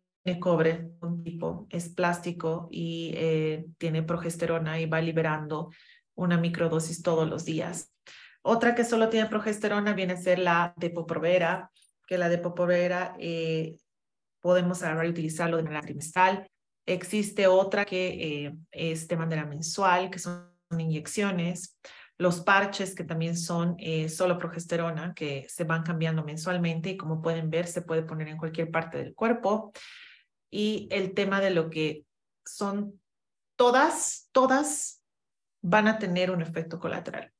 cobre, 0.40 0.90
un 1.00 1.22
tipo, 1.22 1.66
es 1.70 1.90
plástico 1.90 2.68
y 2.70 3.12
eh, 3.14 3.66
tiene 3.78 4.02
progesterona 4.02 4.80
y 4.80 4.86
va 4.86 5.00
liberando 5.00 5.70
una 6.14 6.38
microdosis 6.38 7.02
todos 7.02 7.28
los 7.28 7.44
días. 7.44 7.92
Otra 8.42 8.74
que 8.74 8.84
solo 8.84 9.08
tiene 9.08 9.28
progesterona 9.28 9.92
viene 9.92 10.14
a 10.14 10.16
ser 10.16 10.38
la 10.38 10.72
depoprovera, 10.76 11.70
que 12.06 12.16
la 12.16 12.28
depoprovera 12.28 13.16
eh, 13.18 13.76
podemos 14.46 14.80
agarrar 14.82 15.06
y 15.06 15.10
utilizarlo 15.10 15.56
de 15.56 15.64
manera 15.64 15.82
trimestral. 15.82 16.46
Existe 16.86 17.48
otra 17.48 17.84
que 17.84 18.44
eh, 18.44 18.56
es 18.70 19.08
de 19.08 19.16
manera 19.16 19.44
mensual, 19.44 20.08
que 20.08 20.20
son 20.20 20.52
inyecciones. 20.70 21.76
Los 22.16 22.40
parches, 22.42 22.94
que 22.94 23.02
también 23.02 23.36
son 23.36 23.74
eh, 23.78 24.08
solo 24.08 24.38
progesterona, 24.38 25.14
que 25.14 25.46
se 25.48 25.64
van 25.64 25.82
cambiando 25.82 26.22
mensualmente 26.22 26.90
y 26.90 26.96
como 26.96 27.20
pueden 27.20 27.50
ver, 27.50 27.66
se 27.66 27.82
puede 27.82 28.02
poner 28.02 28.28
en 28.28 28.38
cualquier 28.38 28.70
parte 28.70 28.98
del 28.98 29.14
cuerpo. 29.14 29.72
Y 30.48 30.86
el 30.92 31.12
tema 31.12 31.40
de 31.40 31.50
lo 31.50 31.68
que 31.68 32.04
son 32.44 33.00
todas, 33.56 34.28
todas 34.30 35.02
van 35.60 35.88
a 35.88 35.98
tener 35.98 36.30
un 36.30 36.40
efecto 36.40 36.78
colateral 36.78 37.32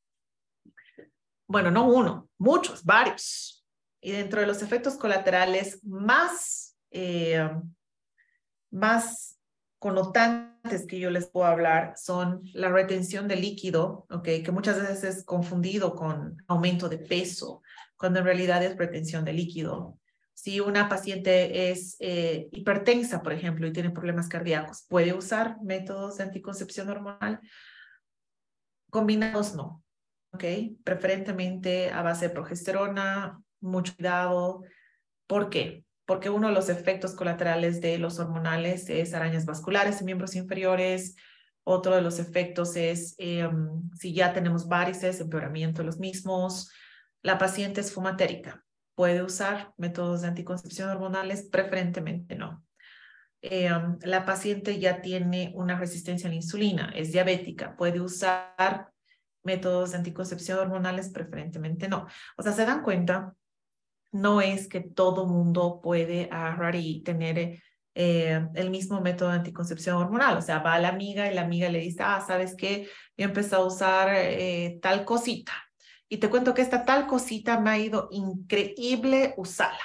bueno, 1.46 1.70
no 1.70 1.88
uno, 1.88 2.28
muchos, 2.38 2.84
varios. 2.84 3.64
Y 4.00 4.12
dentro 4.12 4.40
de 4.40 4.46
los 4.46 4.62
efectos 4.62 4.96
colaterales 4.96 5.82
más, 5.84 6.65
eh, 6.97 7.51
más 8.70 9.38
connotantes 9.78 10.86
que 10.86 10.99
yo 10.99 11.11
les 11.11 11.26
puedo 11.26 11.47
hablar 11.47 11.92
son 11.97 12.40
la 12.55 12.70
retención 12.70 13.28
de 13.28 13.36
líquido, 13.36 14.07
okay, 14.11 14.42
que 14.42 14.51
muchas 14.51 14.80
veces 14.80 15.05
es 15.05 15.24
confundido 15.24 15.94
con 15.94 16.42
aumento 16.49 16.88
de 16.88 16.99
peso, 16.99 17.62
cuando 17.97 18.20
en 18.20 18.24
realidad 18.24 18.62
es 18.62 18.76
retención 18.76 19.24
de 19.24 19.34
líquido. 19.34 19.99
Si 20.34 20.61
una 20.61 20.88
paciente 20.88 21.70
es 21.70 21.97
eh, 22.01 22.49
hipertensa, 22.53 23.22
por 23.22 23.32
ejemplo, 23.32 23.66
y 23.66 23.72
tiene 23.72 23.90
problemas 23.90 24.28
cardíacos, 24.28 24.84
¿puede 24.88 25.12
usar 25.12 25.59
métodos 25.62 26.16
de 26.16 26.24
anticoncepción 26.24 26.88
hormonal? 26.88 27.40
Combinados 28.90 29.55
no. 29.55 29.82
Preferentemente 30.84 31.90
a 31.90 32.03
base 32.03 32.28
de 32.28 32.34
progesterona, 32.34 33.40
mucho 33.61 33.94
cuidado. 33.97 34.62
¿Por 35.26 35.49
qué? 35.49 35.86
Porque 36.07 36.30
uno 36.30 36.48
de 36.48 36.54
los 36.54 36.68
efectos 36.68 37.14
colaterales 37.14 37.80
de 37.80 37.98
los 37.98 38.18
hormonales 38.18 38.88
es 38.88 39.12
arañas 39.12 39.44
vasculares 39.44 40.00
en 40.00 40.07
miembros 40.07 40.36
inferiores. 40.36 41.16
Otro 41.64 41.94
de 41.94 42.02
los 42.02 42.18
efectos 42.18 42.76
es 42.76 43.14
em, 43.18 43.90
si 43.94 44.14
ya 44.14 44.32
tenemos 44.32 44.68
varices, 44.68 45.20
empeoramiento 45.20 45.82
de 45.82 45.86
los 45.86 45.98
mismos. 45.98 46.70
La 47.22 47.38
paciente 47.38 47.80
es 47.80 47.92
fumatérica. 47.92 48.64
¿Puede 48.94 49.22
usar 49.22 49.74
métodos 49.76 50.22
de 50.22 50.28
anticoncepción 50.28 50.88
hormonales? 50.88 51.48
Preferentemente 51.50 52.36
no. 52.36 52.64
Em, 53.42 53.98
la 54.02 54.24
paciente 54.24 54.78
ya 54.78 55.02
tiene 55.02 55.52
una 55.54 55.78
resistencia 55.78 56.28
a 56.28 56.30
la 56.30 56.36
insulina, 56.36 56.92
es 56.96 57.12
diabética, 57.12 57.76
puede 57.76 58.00
usar 58.00 58.90
métodos 59.44 59.92
de 59.92 59.98
anticoncepción 59.98 60.59
hormonales, 60.59 61.11
preferentemente 61.11 61.88
no. 61.88 62.07
O 62.36 62.42
sea, 62.42 62.52
se 62.52 62.64
dan 62.66 62.82
cuenta, 62.82 63.34
no 64.16 64.40
es 64.40 64.68
que 64.68 64.80
todo 64.80 65.26
mundo 65.26 65.80
puede 65.82 66.28
agarrar 66.30 66.74
y 66.74 67.02
tener 67.02 67.62
eh, 67.94 68.46
el 68.54 68.70
mismo 68.70 69.00
método 69.00 69.30
de 69.30 69.36
anticoncepción 69.36 69.96
hormonal. 69.96 70.36
O 70.36 70.42
sea, 70.42 70.58
va 70.58 70.78
la 70.78 70.88
amiga 70.88 71.30
y 71.30 71.34
la 71.34 71.42
amiga 71.42 71.68
le 71.68 71.80
dice, 71.80 72.02
ah, 72.02 72.22
¿sabes 72.26 72.54
qué? 72.56 72.88
Yo 73.16 73.24
empecé 73.24 73.54
a 73.54 73.60
usar 73.60 74.10
eh, 74.12 74.78
tal 74.82 75.04
cosita. 75.04 75.52
Y 76.08 76.18
te 76.18 76.30
cuento 76.30 76.54
que 76.54 76.62
esta 76.62 76.84
tal 76.84 77.06
cosita 77.06 77.58
me 77.60 77.70
ha 77.70 77.78
ido 77.78 78.08
increíble 78.10 79.34
usarla. 79.36 79.84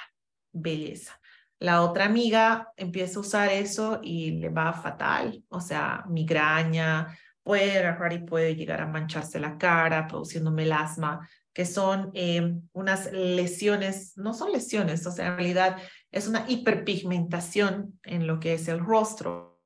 Belleza. 0.52 1.20
La 1.60 1.84
otra 1.84 2.06
amiga 2.06 2.74
empieza 2.76 3.20
a 3.20 3.22
usar 3.22 3.50
eso 3.50 4.00
y 4.02 4.32
le 4.32 4.50
va 4.50 4.74
fatal, 4.74 5.44
o 5.50 5.62
sea, 5.62 6.04
migraña, 6.08 7.16
puede 7.44 7.78
agarrar 7.80 8.14
y 8.14 8.20
puede 8.20 8.56
llegar 8.56 8.82
a 8.82 8.88
mancharse 8.88 9.40
la 9.40 9.58
cara, 9.58 10.08
produciendo 10.08 10.52
melasma, 10.52 11.28
que 11.54 11.66
son 11.66 12.12
eh, 12.14 12.56
unas 12.74 13.12
lesiones, 13.12 14.18
no 14.18 14.34
son 14.34 14.52
lesiones, 14.52 15.06
o 15.06 15.12
sea, 15.12 15.28
en 15.28 15.36
realidad 15.36 15.78
es 16.12 16.28
una 16.28 16.46
hiperpigmentación 16.48 18.00
en 18.04 18.28
lo 18.28 18.40
que 18.40 18.54
es 18.54 18.68
el 18.68 18.80
rostro 18.80 19.62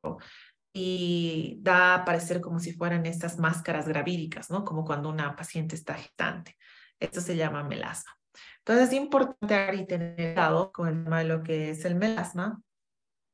y 0.74 1.60
da 1.62 1.96
a 1.96 2.06
parecer 2.06 2.42
como 2.42 2.60
si 2.60 2.74
fueran 2.74 3.06
estas 3.06 3.38
máscaras 3.38 3.88
gravídicas, 3.88 4.50
¿no? 4.50 4.66
Como 4.66 4.84
cuando 4.84 5.10
una 5.10 5.36
paciente 5.36 5.76
está 5.76 5.94
agitante. 5.94 6.58
Esto 7.00 7.22
se 7.22 7.36
llama 7.36 7.64
melasma. 7.64 8.12
Entonces 8.60 8.90
es 8.90 8.94
importante 8.94 9.86
tener 9.88 10.16
cuidado 10.16 10.72
con 10.72 10.90
el 10.90 11.04
tema 11.04 11.20
de 11.20 11.26
lo 11.26 11.44
que 11.44 11.70
es 11.70 11.86
el 11.86 11.96
melasma 11.96 12.62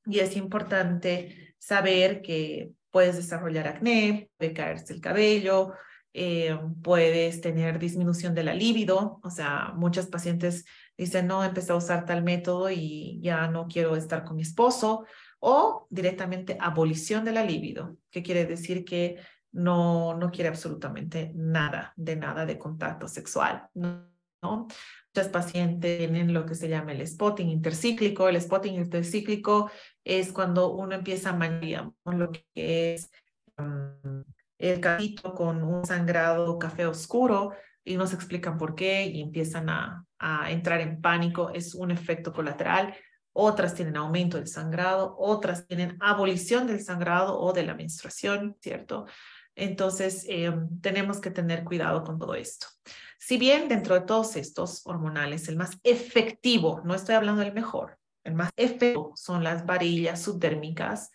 y 0.06 0.20
es 0.20 0.36
importante 0.36 1.56
saber 1.58 2.22
que 2.22 2.74
puedes 2.92 3.16
desarrollar 3.16 3.68
acné, 3.68 4.30
puede 4.38 4.54
caerse 4.54 4.94
el 4.94 5.02
cabello, 5.02 5.74
eh, 6.14 6.58
puedes 6.84 7.42
tener 7.42 7.80
disminución 7.80 8.34
de 8.36 8.44
la 8.44 8.54
libido, 8.54 9.20
o 9.24 9.30
sea, 9.30 9.72
muchas 9.76 10.08
pacientes 10.08 10.66
dicen, 10.98 11.28
no, 11.28 11.44
empecé 11.44 11.72
a 11.72 11.76
usar 11.76 12.06
tal 12.06 12.24
método 12.24 12.70
y 12.70 13.20
ya 13.22 13.48
no 13.48 13.68
quiero 13.68 13.96
estar 13.96 14.24
con 14.24 14.36
mi 14.36 14.42
esposo, 14.42 15.06
o 15.40 15.88
directamente 15.90 16.58
abolición 16.60 17.26
de 17.26 17.32
la 17.32 17.44
libido, 17.44 17.98
que 18.10 18.24
quiere 18.24 18.46
decir 18.46 18.86
que 18.86 19.20
no, 19.52 20.16
no 20.16 20.32
quiere 20.32 20.50
absolutamente 20.50 21.32
nada, 21.36 21.94
de 21.96 22.16
nada 22.16 22.46
de 22.46 22.58
contacto 22.58 23.08
sexual, 23.08 23.68
no, 23.74 24.12
¿no? 24.42 24.68
Muchas 25.14 25.30
pacientes 25.30 25.98
tienen 25.98 26.34
lo 26.34 26.46
que 26.46 26.56
se 26.56 26.70
llama 26.70 26.94
el 26.94 27.06
spotting 27.06 27.50
intercíclico. 27.50 28.30
El 28.30 28.40
spotting 28.42 28.76
intercíclico 28.76 29.70
es 30.04 30.32
cuando 30.32 30.72
uno 30.72 30.96
empieza 30.96 31.32
a 31.32 31.36
mañar 31.36 31.92
lo 32.06 32.32
que 32.32 32.94
es 32.94 33.12
um, 33.58 34.24
el 34.62 34.80
cafito 34.80 35.34
con 35.34 35.64
un 35.64 35.86
sangrado 35.86 36.58
café 36.60 36.86
oscuro 36.86 37.54
y 37.84 37.98
no 37.98 38.06
se 38.06 38.16
explican 38.16 38.58
por 38.58 38.76
qué 38.76 39.06
y 39.06 39.22
empiezan 39.22 39.70
a, 39.70 40.06
entrar 40.50 40.82
en 40.82 41.02
pánico. 41.02 41.50
Es 41.50 41.74
un 41.74 41.90
efecto 41.90 42.32
colateral. 42.32 42.96
Otras 43.34 43.74
tienen 43.74 43.98
aumento 43.98 44.38
del 44.38 44.48
sangrado, 44.48 45.16
otras 45.18 45.66
tienen 45.66 45.98
abolición 46.00 46.68
del 46.68 46.80
sangrado 46.84 47.40
o 47.40 47.54
de 47.54 47.64
la 47.64 47.74
menstruación, 47.74 48.56
¿cierto? 48.62 49.08
Entonces, 49.56 50.26
eh, 50.30 50.54
tenemos 50.82 51.20
que 51.20 51.32
tener 51.32 51.64
cuidado 51.64 52.04
con 52.04 52.20
todo 52.20 52.36
esto. 52.36 52.68
Si 53.18 53.38
bien 53.38 53.68
dentro 53.68 53.96
de 53.96 54.02
todos 54.02 54.36
estos 54.36 54.86
hormonales, 54.86 55.48
el 55.48 55.56
más 55.56 55.72
efectivo, 55.84 56.82
no 56.86 56.94
estoy 56.94 57.16
hablando 57.16 57.42
del 57.42 57.54
mejor, 57.54 57.98
el 58.24 58.36
más 58.36 58.52
efectivo 58.56 59.14
son 59.16 59.44
las 59.44 59.66
varillas 59.66 60.22
subdérmicas, 60.22 61.10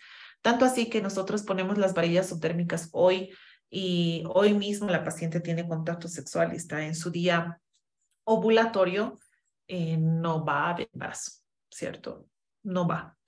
tanto 0.47 0.64
así 0.64 0.88
que 0.88 1.03
nosotros 1.03 1.42
ponemos 1.42 1.76
las 1.76 1.92
varillas 1.92 2.28
subdérmicas 2.28 2.88
hoy 2.92 3.32
y 3.68 4.22
hoy 4.32 4.55
mismo 4.55 4.88
la 4.88 5.03
paciente 5.03 5.40
tiene 5.40 5.66
contacto 5.66 6.07
sexual 6.07 6.53
y 6.53 6.57
está 6.57 6.86
en 6.86 6.94
su 6.94 7.11
día 7.11 7.61
ovulatorio, 8.22 9.18
eh, 9.66 9.97
no 9.97 10.44
va 10.44 10.66
a 10.66 10.70
haber 10.70 10.88
embarazo, 10.92 11.32
¿cierto? 11.68 12.28
No 12.62 12.86
va. 12.86 13.18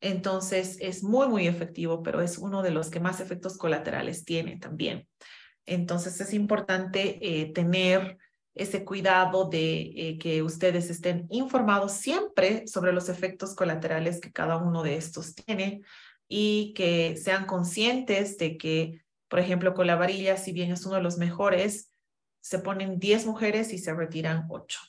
Entonces 0.00 0.76
es 0.80 1.04
muy, 1.04 1.28
muy 1.28 1.46
efectivo, 1.46 2.02
pero 2.02 2.20
es 2.20 2.38
uno 2.38 2.60
de 2.60 2.72
los 2.72 2.90
que 2.90 2.98
más 2.98 3.20
efectos 3.20 3.56
colaterales 3.56 4.24
tiene 4.24 4.58
también. 4.58 5.06
Entonces 5.66 6.20
es 6.20 6.34
importante 6.34 7.20
eh, 7.22 7.52
tener 7.52 8.18
ese 8.56 8.84
cuidado 8.84 9.48
de 9.48 9.92
eh, 9.94 10.18
que 10.18 10.42
ustedes 10.42 10.90
estén 10.90 11.28
informados 11.30 11.92
siempre 11.92 12.66
sobre 12.66 12.92
los 12.92 13.08
efectos 13.08 13.54
colaterales 13.54 14.20
que 14.20 14.32
cada 14.32 14.56
uno 14.56 14.82
de 14.82 14.96
estos 14.96 15.36
tiene 15.36 15.82
y 16.28 16.74
que 16.74 17.16
sean 17.16 17.46
conscientes 17.46 18.38
de 18.38 18.56
que, 18.56 19.02
por 19.28 19.38
ejemplo, 19.38 19.74
con 19.74 19.86
la 19.86 19.96
varilla, 19.96 20.36
si 20.36 20.52
bien 20.52 20.72
es 20.72 20.86
uno 20.86 20.96
de 20.96 21.02
los 21.02 21.18
mejores, 21.18 21.90
se 22.40 22.58
ponen 22.58 22.98
10 22.98 23.26
mujeres 23.26 23.72
y 23.72 23.78
se 23.78 23.94
retiran 23.94 24.46
8. 24.48 24.80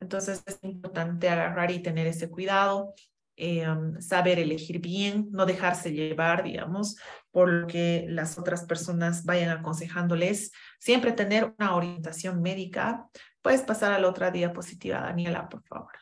Entonces 0.00 0.42
es 0.46 0.58
importante 0.62 1.28
agarrar 1.28 1.70
y 1.70 1.80
tener 1.80 2.06
ese 2.06 2.28
cuidado 2.28 2.94
eh, 3.36 3.66
saber 4.00 4.38
elegir 4.38 4.78
bien, 4.80 5.28
no 5.32 5.46
dejarse 5.46 5.92
llevar, 5.92 6.44
digamos, 6.44 6.96
por 7.30 7.50
lo 7.50 7.66
que 7.66 8.04
las 8.08 8.38
otras 8.38 8.64
personas 8.64 9.24
vayan 9.24 9.50
aconsejándoles. 9.50 10.52
Siempre 10.78 11.12
tener 11.12 11.54
una 11.58 11.74
orientación 11.74 12.42
médica. 12.42 13.08
Puedes 13.40 13.62
pasar 13.62 13.92
a 13.92 13.98
la 13.98 14.08
otra 14.08 14.30
diapositiva, 14.30 15.00
Daniela, 15.00 15.48
por 15.48 15.62
favor. 15.64 15.92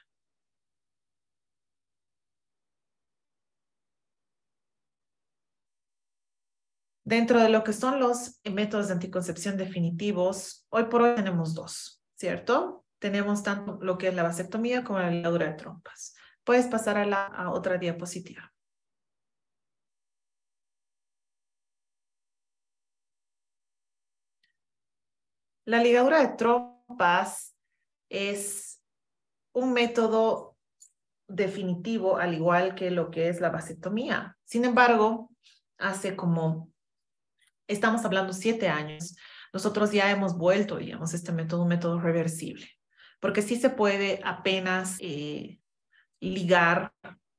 Dentro 7.11 7.43
de 7.43 7.49
lo 7.49 7.65
que 7.65 7.73
son 7.73 7.99
los 7.99 8.41
métodos 8.45 8.87
de 8.87 8.93
anticoncepción 8.93 9.57
definitivos, 9.57 10.65
hoy 10.69 10.85
por 10.85 11.03
hoy 11.03 11.17
tenemos 11.17 11.55
dos, 11.55 12.01
¿cierto? 12.15 12.85
Tenemos 13.01 13.43
tanto 13.43 13.81
lo 13.83 13.99
que 13.99 14.07
es 14.07 14.15
la 14.15 14.23
vasectomía 14.23 14.85
como 14.85 15.01
la 15.01 15.11
ligadura 15.11 15.47
de 15.47 15.55
trompas. 15.55 16.15
Puedes 16.45 16.69
pasar 16.69 16.99
a 16.99 17.07
la 17.07 17.51
otra 17.51 17.79
diapositiva. 17.79 18.55
La 25.65 25.83
ligadura 25.83 26.21
de 26.21 26.37
trompas 26.37 27.57
es 28.09 28.81
un 29.53 29.73
método 29.73 30.57
definitivo, 31.27 32.19
al 32.19 32.35
igual 32.35 32.77
que 32.77 32.93
lo 32.93 33.11
que 33.11 33.29
es 33.29 33.41
la 33.41 33.51
vasectomía. 33.51 34.39
Sin 34.45 34.65
embargo, 34.65 35.33
hace 35.77 36.15
como, 36.15 36.71
estamos 37.71 38.05
hablando 38.05 38.33
siete 38.33 38.69
años, 38.69 39.17
nosotros 39.53 39.93
ya 39.93 40.11
hemos 40.11 40.37
vuelto, 40.37 40.77
digamos, 40.77 41.15
este 41.15 41.33
método, 41.33 41.63
un 41.63 41.69
método 41.69 42.01
reversible, 42.01 42.69
porque 43.21 43.43
sí 43.43 43.57
se 43.57 43.71
puede 43.71 44.21
apenas 44.25 44.97
eh, 45.01 45.59
ligar, 46.21 46.93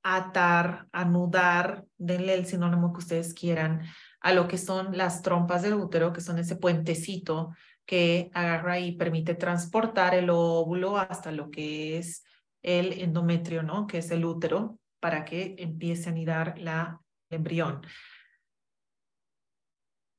atar, 0.04 0.88
anudar, 0.92 1.86
denle 1.98 2.34
el 2.34 2.46
sinónimo 2.46 2.92
que 2.92 3.00
ustedes 3.00 3.34
quieran, 3.34 3.82
a 4.20 4.34
lo 4.34 4.48
que 4.48 4.58
son 4.58 4.98
las 4.98 5.22
trompas 5.22 5.62
del 5.62 5.76
útero, 5.76 6.14
que 6.14 6.22
son 6.22 6.40
ese 6.40 6.56
puentecito 6.56 7.54
que 7.86 8.30
agarra 8.34 8.80
y 8.80 8.94
permite 8.94 9.36
transportar 9.36 10.16
el 10.16 10.30
óvulo 10.30 10.98
hasta 10.98 11.32
lo 11.32 11.50
que 11.50 11.98
es 11.98 12.24
el 12.62 12.94
endometrio, 13.02 13.64
¿no? 13.64 13.88
Que 13.88 14.00
es 14.00 14.12
el 14.12 14.24
útero, 14.24 14.80
para 15.00 15.26
que 15.26 15.56
empiece 15.58 16.08
a 16.08 16.12
anidar 16.12 16.58
la 16.60 17.02
embrión. 17.30 17.82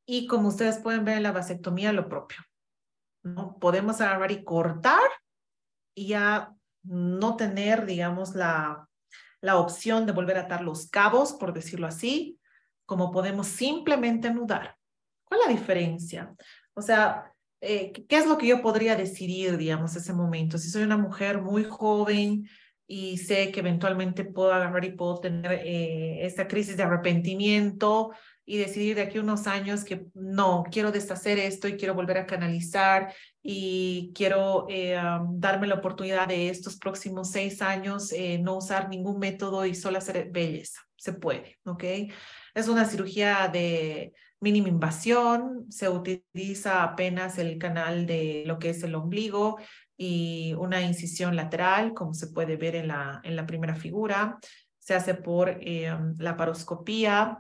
Y 0.06 0.26
como 0.26 0.48
ustedes 0.48 0.78
pueden 0.78 1.04
ver 1.04 1.18
en 1.18 1.22
la 1.22 1.32
vasectomía, 1.32 1.92
lo 1.92 2.08
propio. 2.08 2.38
¿no? 3.22 3.56
Podemos 3.58 4.00
agarrar 4.00 4.32
y 4.32 4.44
cortar 4.44 5.00
y 5.94 6.08
ya 6.08 6.54
no 6.82 7.36
tener, 7.36 7.86
digamos, 7.86 8.34
la, 8.34 8.88
la 9.40 9.58
opción 9.58 10.06
de 10.06 10.12
volver 10.12 10.38
a 10.38 10.42
atar 10.42 10.62
los 10.62 10.88
cabos, 10.88 11.32
por 11.34 11.52
decirlo 11.52 11.86
así, 11.86 12.38
como 12.86 13.12
podemos 13.12 13.46
simplemente 13.46 14.28
anudar. 14.28 14.76
¿Cuál 15.24 15.40
es 15.40 15.46
la 15.46 15.52
diferencia? 15.52 16.34
O 16.74 16.82
sea, 16.82 17.32
eh, 17.60 17.92
¿qué 17.92 18.16
es 18.16 18.26
lo 18.26 18.38
que 18.38 18.48
yo 18.48 18.60
podría 18.60 18.96
decidir, 18.96 19.56
digamos, 19.56 19.94
ese 19.94 20.12
momento? 20.12 20.58
Si 20.58 20.68
soy 20.68 20.82
una 20.82 20.96
mujer 20.96 21.40
muy 21.40 21.64
joven 21.64 22.48
y 22.86 23.18
sé 23.18 23.52
que 23.52 23.60
eventualmente 23.60 24.24
puedo 24.24 24.52
agarrar 24.52 24.84
y 24.84 24.92
puedo 24.92 25.20
tener 25.20 25.52
eh, 25.52 26.26
esta 26.26 26.48
crisis 26.48 26.76
de 26.76 26.82
arrepentimiento 26.82 28.12
y 28.44 28.58
decidir 28.58 28.96
de 28.96 29.02
aquí 29.02 29.18
unos 29.18 29.46
años 29.46 29.84
que 29.84 30.06
no, 30.14 30.64
quiero 30.70 30.90
deshacer 30.90 31.38
esto 31.38 31.68
y 31.68 31.76
quiero 31.76 31.94
volver 31.94 32.18
a 32.18 32.26
canalizar 32.26 33.14
y 33.42 34.12
quiero 34.14 34.66
eh, 34.68 35.00
darme 35.30 35.66
la 35.66 35.76
oportunidad 35.76 36.28
de 36.28 36.48
estos 36.48 36.76
próximos 36.76 37.30
seis 37.30 37.62
años 37.62 38.12
eh, 38.12 38.38
no 38.38 38.56
usar 38.56 38.88
ningún 38.88 39.18
método 39.18 39.64
y 39.66 39.74
solo 39.74 39.98
hacer 39.98 40.30
belleza. 40.30 40.80
Se 40.96 41.12
puede, 41.12 41.58
¿ok? 41.64 41.84
Es 42.54 42.68
una 42.68 42.84
cirugía 42.84 43.48
de 43.52 44.12
mínima 44.40 44.68
invasión, 44.68 45.66
se 45.70 45.88
utiliza 45.88 46.82
apenas 46.82 47.38
el 47.38 47.58
canal 47.58 48.06
de 48.06 48.42
lo 48.46 48.58
que 48.58 48.70
es 48.70 48.82
el 48.82 48.94
ombligo 48.96 49.58
y 49.96 50.54
una 50.58 50.82
incisión 50.82 51.36
lateral, 51.36 51.94
como 51.94 52.12
se 52.12 52.26
puede 52.26 52.56
ver 52.56 52.74
en 52.74 52.88
la, 52.88 53.20
en 53.22 53.36
la 53.36 53.46
primera 53.46 53.76
figura. 53.76 54.38
Se 54.80 54.94
hace 54.94 55.14
por 55.14 55.48
eh, 55.48 55.96
la 56.18 56.36
paroscopía, 56.36 57.38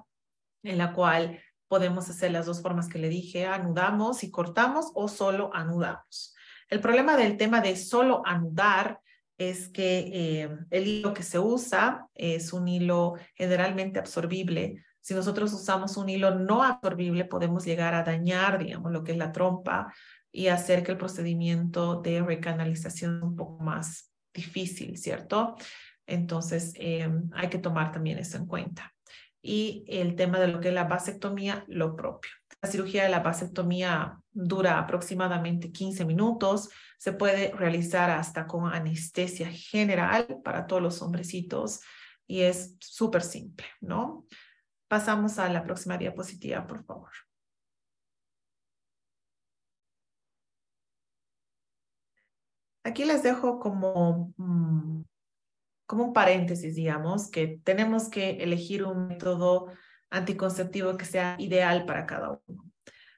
en 0.62 0.78
la 0.78 0.92
cual 0.92 1.40
podemos 1.68 2.08
hacer 2.10 2.32
las 2.32 2.46
dos 2.46 2.60
formas 2.60 2.88
que 2.88 2.98
le 2.98 3.08
dije, 3.08 3.46
anudamos 3.46 4.24
y 4.24 4.30
cortamos 4.30 4.90
o 4.94 5.08
solo 5.08 5.50
anudamos. 5.54 6.34
El 6.68 6.80
problema 6.80 7.16
del 7.16 7.36
tema 7.36 7.60
de 7.60 7.76
solo 7.76 8.22
anudar 8.26 9.00
es 9.38 9.68
que 9.68 10.10
eh, 10.12 10.50
el 10.70 10.86
hilo 10.86 11.14
que 11.14 11.22
se 11.22 11.38
usa 11.38 12.06
es 12.14 12.52
un 12.52 12.68
hilo 12.68 13.14
generalmente 13.34 13.98
absorbible. 13.98 14.84
Si 15.00 15.14
nosotros 15.14 15.52
usamos 15.52 15.96
un 15.96 16.08
hilo 16.08 16.34
no 16.34 16.62
absorbible, 16.62 17.24
podemos 17.24 17.64
llegar 17.64 17.94
a 17.94 18.04
dañar, 18.04 18.58
digamos, 18.58 18.92
lo 18.92 19.02
que 19.02 19.12
es 19.12 19.18
la 19.18 19.32
trompa 19.32 19.92
y 20.30 20.48
hacer 20.48 20.82
que 20.82 20.92
el 20.92 20.98
procedimiento 20.98 22.00
de 22.02 22.22
recanalización 22.22 23.18
sea 23.18 23.26
un 23.26 23.36
poco 23.36 23.62
más 23.64 24.12
difícil, 24.32 24.96
¿cierto? 24.96 25.56
Entonces, 26.06 26.72
eh, 26.76 27.10
hay 27.32 27.48
que 27.48 27.58
tomar 27.58 27.92
también 27.92 28.18
eso 28.18 28.36
en 28.36 28.46
cuenta 28.46 28.92
y 29.42 29.84
el 29.88 30.14
tema 30.14 30.38
de 30.38 30.48
lo 30.48 30.60
que 30.60 30.68
es 30.68 30.74
la 30.74 30.84
vasectomía, 30.84 31.64
lo 31.66 31.96
propio. 31.96 32.30
La 32.62 32.70
cirugía 32.70 33.02
de 33.02 33.08
la 33.08 33.20
vasectomía 33.20 34.20
dura 34.30 34.78
aproximadamente 34.78 35.72
15 35.72 36.04
minutos, 36.04 36.70
se 36.96 37.12
puede 37.12 37.50
realizar 37.52 38.10
hasta 38.10 38.46
con 38.46 38.72
anestesia 38.72 39.48
general 39.50 40.40
para 40.44 40.66
todos 40.66 40.80
los 40.80 41.02
hombrecitos 41.02 41.80
y 42.26 42.42
es 42.42 42.76
súper 42.78 43.22
simple, 43.22 43.66
¿no? 43.80 44.26
Pasamos 44.86 45.40
a 45.40 45.48
la 45.48 45.64
próxima 45.64 45.98
diapositiva, 45.98 46.64
por 46.66 46.84
favor. 46.84 47.10
Aquí 52.84 53.04
les 53.04 53.22
dejo 53.22 53.58
como 53.58 54.32
mm, 54.36 55.02
como 55.92 56.04
un 56.04 56.14
paréntesis, 56.14 56.74
digamos, 56.74 57.28
que 57.28 57.60
tenemos 57.64 58.08
que 58.08 58.42
elegir 58.42 58.82
un 58.82 59.08
método 59.08 59.66
anticonceptivo 60.08 60.96
que 60.96 61.04
sea 61.04 61.36
ideal 61.38 61.84
para 61.84 62.06
cada 62.06 62.40
uno. 62.46 62.64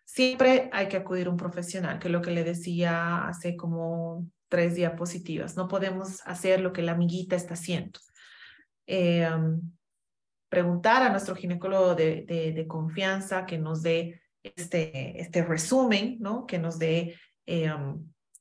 Siempre 0.05 0.71
hay 0.73 0.89
que 0.89 0.97
acudir 0.97 1.29
a 1.29 1.31
un 1.31 1.37
profesional, 1.37 2.01
que 2.01 2.09
es 2.09 2.13
lo 2.13 2.21
que 2.21 2.33
le 2.33 2.43
decía 2.43 3.29
hace 3.29 3.55
como 3.55 4.29
tres 4.49 4.75
diapositivas. 4.75 5.57
No 5.57 5.69
podemos 5.69 6.21
hacer 6.27 6.61
lo 6.63 6.73
que 6.73 6.83
la 6.83 6.91
amiguita 6.91 7.37
está 7.37 7.55
haciendo. 7.55 8.01
Eh, 8.89 9.31
preguntar 10.49 11.05
a 11.05 11.11
nuestro 11.11 11.37
ginecólogo 11.37 11.95
de, 11.95 12.25
de, 12.27 12.67
confianza 12.67 13.47
que 13.47 13.57
nos 13.57 13.83
dé 13.83 14.21
este, 14.43 15.21
este 15.21 15.45
resumen, 15.45 16.17
¿no? 16.19 16.45
que 16.45 16.59
nos 16.59 16.81
dé 16.81 17.15
eh, 17.47 17.73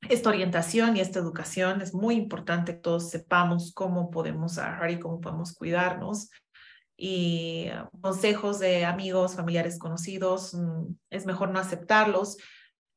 esta 0.09 0.29
orientación 0.29 0.97
y 0.97 1.01
esta 1.01 1.19
educación 1.19 1.81
es 1.81 1.93
muy 1.93 2.15
importante 2.15 2.73
que 2.73 2.81
todos 2.81 3.09
sepamos 3.09 3.73
cómo 3.73 4.09
podemos 4.11 4.57
agarrar 4.57 4.91
y 4.91 4.99
cómo 4.99 5.21
podemos 5.21 5.53
cuidarnos. 5.53 6.29
Y 6.97 7.67
ah, 7.69 7.89
consejos 8.01 8.59
de 8.59 8.85
amigos, 8.85 9.35
familiares, 9.35 9.79
conocidos, 9.79 10.53
mm, 10.53 10.95
es 11.09 11.25
mejor 11.25 11.49
no 11.49 11.59
aceptarlos, 11.59 12.37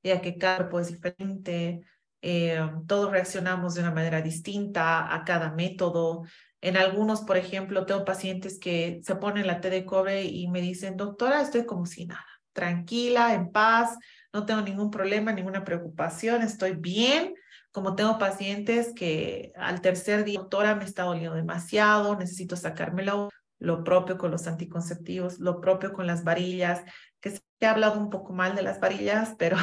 ya 0.03 0.21
que 0.21 0.39
cada 0.39 0.59
cuerpo 0.59 0.81
es 0.81 0.89
diferente, 0.89 1.81
eh, 2.23 2.61
todos 2.87 3.11
reaccionamos 3.11 3.75
de 3.75 3.83
una 3.83 3.93
manera 3.93 4.23
distinta 4.23 5.15
a 5.15 5.25
cada 5.25 5.53
método. 5.53 6.25
En 6.61 6.77
algunos, 6.77 7.21
por 7.23 7.37
ejemplo, 7.37 7.87
tengo 7.87 8.05
pacientes 8.05 8.59
que 8.59 9.01
se 9.05 9.17
ponen 9.17 9.47
la 9.47 9.61
té 9.61 9.71
de 9.71 9.85
cobre 9.85 10.25
y 10.25 10.49
me 10.49 10.61
dicen, 10.61 10.97
doctora, 10.97 11.41
estoy 11.41 11.67
como 11.67 11.87
si 11.87 12.07
nada, 12.07 12.27
tranquila, 12.57 13.35
en 13.35 13.53
paz, 13.53 13.97
no 14.33 14.47
tengo 14.47 14.63
ningún 14.63 14.91
problema, 14.91 15.33
ninguna 15.33 15.63
preocupación, 15.65 16.43
estoy 16.43 16.73
bien. 16.75 17.35
Como 17.71 17.95
tengo 17.95 18.19
pacientes 18.19 18.93
que 18.97 19.53
al 19.55 19.83
tercer 19.83 20.25
día, 20.25 20.41
doctora, 20.41 20.75
me 20.75 20.85
está 20.85 21.05
doliendo 21.05 21.35
demasiado, 21.35 22.17
necesito 22.17 22.57
sacármelo, 22.57 23.29
lo 23.59 23.85
propio 23.85 24.17
con 24.19 24.31
los 24.31 24.47
anticonceptivos, 24.47 25.39
lo 25.39 25.61
propio 25.61 25.93
con 25.93 26.07
las 26.07 26.25
varillas, 26.25 26.83
que 27.21 27.31
se 27.31 27.41
ha 27.67 27.71
hablado 27.71 28.01
un 28.01 28.11
poco 28.11 28.33
mal 28.33 28.57
de 28.57 28.63
las 28.63 28.81
varillas, 28.81 29.35
pero 29.39 29.59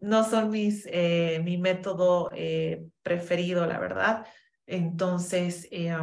no 0.00 0.24
son 0.24 0.50
mis, 0.50 0.86
eh, 0.90 1.40
mi 1.44 1.58
método 1.58 2.30
eh, 2.34 2.86
preferido, 3.02 3.66
la 3.66 3.78
verdad. 3.78 4.26
Entonces, 4.66 5.68
eh, 5.72 5.94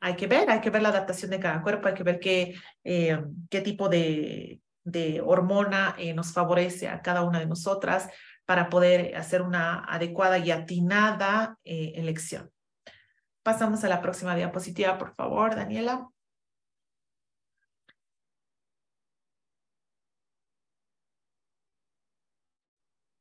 hay 0.00 0.14
que 0.14 0.26
ver, 0.28 0.50
hay 0.50 0.60
que 0.60 0.70
ver 0.70 0.82
la 0.82 0.90
adaptación 0.90 1.30
de 1.32 1.40
cada 1.40 1.62
cuerpo, 1.62 1.88
hay 1.88 1.94
que 1.94 2.02
ver 2.02 2.20
qué, 2.20 2.54
qué 2.84 3.60
tipo 3.62 3.88
de 3.88 4.60
de 4.84 5.20
hormona 5.22 5.94
eh, 5.98 6.14
nos 6.14 6.32
favorece 6.32 6.88
a 6.88 7.02
cada 7.02 7.22
una 7.22 7.40
de 7.40 7.46
nosotras 7.46 8.08
para 8.44 8.68
poder 8.68 9.16
hacer 9.16 9.42
una 9.42 9.84
adecuada 9.84 10.38
y 10.38 10.50
atinada 10.50 11.58
eh, 11.64 11.92
elección. 11.96 12.50
Pasamos 13.42 13.84
a 13.84 13.88
la 13.88 14.00
próxima 14.00 14.36
diapositiva, 14.36 14.98
por 14.98 15.14
favor, 15.14 15.56
Daniela. 15.56 16.08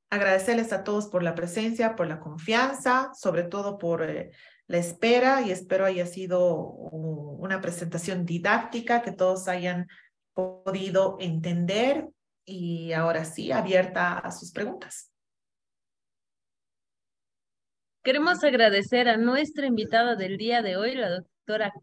Agradecerles 0.10 0.72
a 0.74 0.84
todos 0.84 1.08
por 1.08 1.24
la 1.24 1.34
presencia, 1.34 1.96
por 1.96 2.08
la 2.08 2.20
confianza, 2.20 3.12
sobre 3.16 3.44
todo 3.44 3.80
por 3.80 4.04
eh, 4.04 4.32
la 4.68 4.78
espera 4.78 5.42
y 5.42 5.52
espero 5.52 5.86
haya 5.86 6.06
sido 6.06 6.56
una 6.56 7.62
presentación 7.62 8.26
didáctica, 8.26 9.02
que 9.02 9.12
todos 9.12 9.48
hayan 9.48 9.88
podido 10.34 11.18
entender 11.20 12.10
y 12.46 12.94
ahora 12.94 13.26
sí, 13.26 13.52
abierta 13.52 14.18
a 14.18 14.32
sus 14.32 14.52
preguntas. 14.52 15.12
Queremos 18.04 18.44
agradecer 18.44 19.08
a 19.08 19.18
nuestra 19.18 19.66
invitada 19.66 20.16
del 20.16 20.38
día 20.38 20.62
de 20.62 20.76
hoy, 20.76 20.96
la 20.96 21.10
doctora 21.10 21.33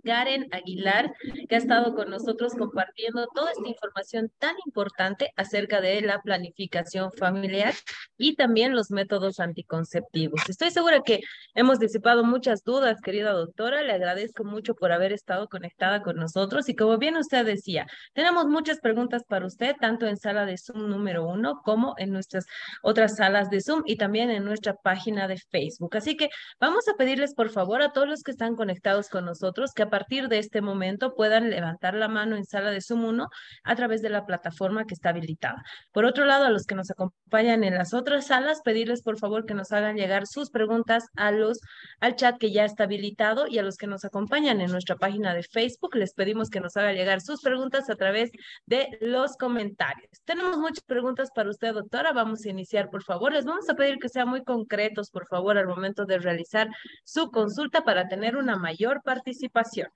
Karen 0.05 0.49
Aguilar, 0.53 1.13
que 1.49 1.55
ha 1.55 1.59
estado 1.59 1.95
con 1.95 2.11
nosotros 2.11 2.55
compartiendo 2.55 3.27
toda 3.35 3.51
esta 3.51 3.69
información 3.69 4.31
tan 4.39 4.57
importante 4.67 5.33
acerca 5.37 5.81
de 5.81 6.01
la 6.01 6.21
planificación 6.23 7.13
familiar 7.13 7.75
y 8.17 8.37
también 8.37 8.75
los 8.75 8.91
métodos 8.91 9.41
anticonceptivos. 9.41 10.41
Estoy 10.49 10.71
segura 10.71 11.03
que 11.05 11.21
hemos 11.55 11.79
disipado 11.79 12.25
muchas 12.25 12.63
dudas, 12.65 13.01
querida 13.03 13.33
doctora. 13.33 13.83
Le 13.83 13.93
agradezco 13.93 14.45
mucho 14.45 14.75
por 14.75 14.93
haber 14.93 15.13
estado 15.13 15.49
conectada 15.49 16.03
con 16.03 16.17
nosotros 16.17 16.69
y 16.69 16.75
como 16.75 16.99
bien 16.99 17.17
usted 17.17 17.45
decía, 17.45 17.87
tenemos 18.13 18.47
muchas 18.47 18.81
preguntas 18.81 19.25
para 19.29 19.47
usted, 19.47 19.75
tanto 19.81 20.07
en 20.07 20.17
sala 20.17 20.47
de 20.47 20.57
Zoom 20.57 20.89
número 20.89 21.27
uno 21.27 21.61
como 21.65 21.95
en 21.99 22.11
nuestras 22.13 22.47
otras 22.83 23.17
salas 23.17 23.51
de 23.51 23.61
Zoom 23.61 23.83
y 23.85 23.97
también 23.97 24.31
en 24.31 24.45
nuestra 24.45 24.75
página 24.75 25.29
de 25.29 25.37
Facebook. 25.37 25.97
Así 25.97 26.17
que 26.17 26.31
vamos 26.59 26.89
a 26.89 26.97
pedirles 26.97 27.35
por 27.35 27.51
favor 27.51 27.83
a 27.83 27.93
todos 27.93 28.09
los 28.09 28.23
que 28.23 28.31
están 28.31 28.57
conectados 28.57 29.09
con 29.09 29.25
nosotros 29.25 29.50
que 29.75 29.83
a 29.83 29.91
partir 29.91 30.29
de 30.29 30.39
este 30.39 30.61
momento 30.61 31.15
puedan 31.15 31.51
levantar 31.51 31.95
la 31.95 32.09
mano 32.09 32.37
en 32.37 32.45
sala 32.45 32.71
de 32.71 32.81
Zoom 32.81 33.05
1 33.05 33.29
a 33.65 33.77
través 33.77 34.01
de 34.01 34.09
la 34.09 34.25
plataforma 34.25 34.85
que 34.85 34.95
está 34.95 35.11
habilitada. 35.11 35.63
Por 35.93 36.05
otro 36.05 36.25
lado, 36.25 36.45
a 36.45 36.51
los 36.51 36.65
que 36.65 36.75
nos 36.75 36.91
acompañan 36.91 37.65
en 37.65 37.75
las 37.75 37.93
otras 37.93 38.29
salas, 38.29 38.61
pedirles 38.65 39.03
por 39.03 39.19
favor 39.19 39.45
que 39.47 39.55
nos 39.55 39.73
hagan 39.73 39.97
llegar 39.97 40.27
sus 40.27 40.51
preguntas 40.51 41.05
a 41.17 41.31
los, 41.33 41.61
al 42.01 42.17
chat 42.17 42.39
que 42.39 42.53
ya 42.53 42.65
está 42.65 42.85
habilitado 42.85 43.47
y 43.47 43.59
a 43.59 43.63
los 43.63 43.77
que 43.77 43.87
nos 43.87 44.05
acompañan 44.05 44.61
en 44.61 44.71
nuestra 44.71 44.97
página 44.97 45.35
de 45.35 45.43
Facebook, 45.43 45.97
les 45.97 46.15
pedimos 46.15 46.49
que 46.49 46.61
nos 46.61 46.77
hagan 46.77 46.95
llegar 46.95 47.21
sus 47.21 47.43
preguntas 47.43 47.91
a 47.91 47.97
través 47.97 48.31
de 48.67 48.99
los 49.01 49.37
comentarios. 49.37 50.11
Tenemos 50.25 50.59
muchas 50.59 50.85
preguntas 50.85 51.31
para 51.35 51.51
usted, 51.51 51.75
doctora. 51.75 52.13
Vamos 52.13 52.45
a 52.45 52.51
iniciar, 52.51 52.89
por 52.89 53.03
favor. 53.03 53.33
Les 53.33 53.45
vamos 53.45 53.69
a 53.69 53.75
pedir 53.75 53.99
que 53.99 54.09
sean 54.09 54.29
muy 54.29 54.45
concretos, 54.45 55.11
por 55.11 55.27
favor, 55.27 55.59
al 55.59 55.67
momento 55.67 56.07
de 56.07 56.19
realizar 56.19 56.69
su 57.05 57.31
consulta 57.31 57.83
para 57.85 58.09
tener 58.09 58.37
una 58.37 58.57
mayor 58.57 59.03
participación 59.03 59.40
participación. 59.49 59.89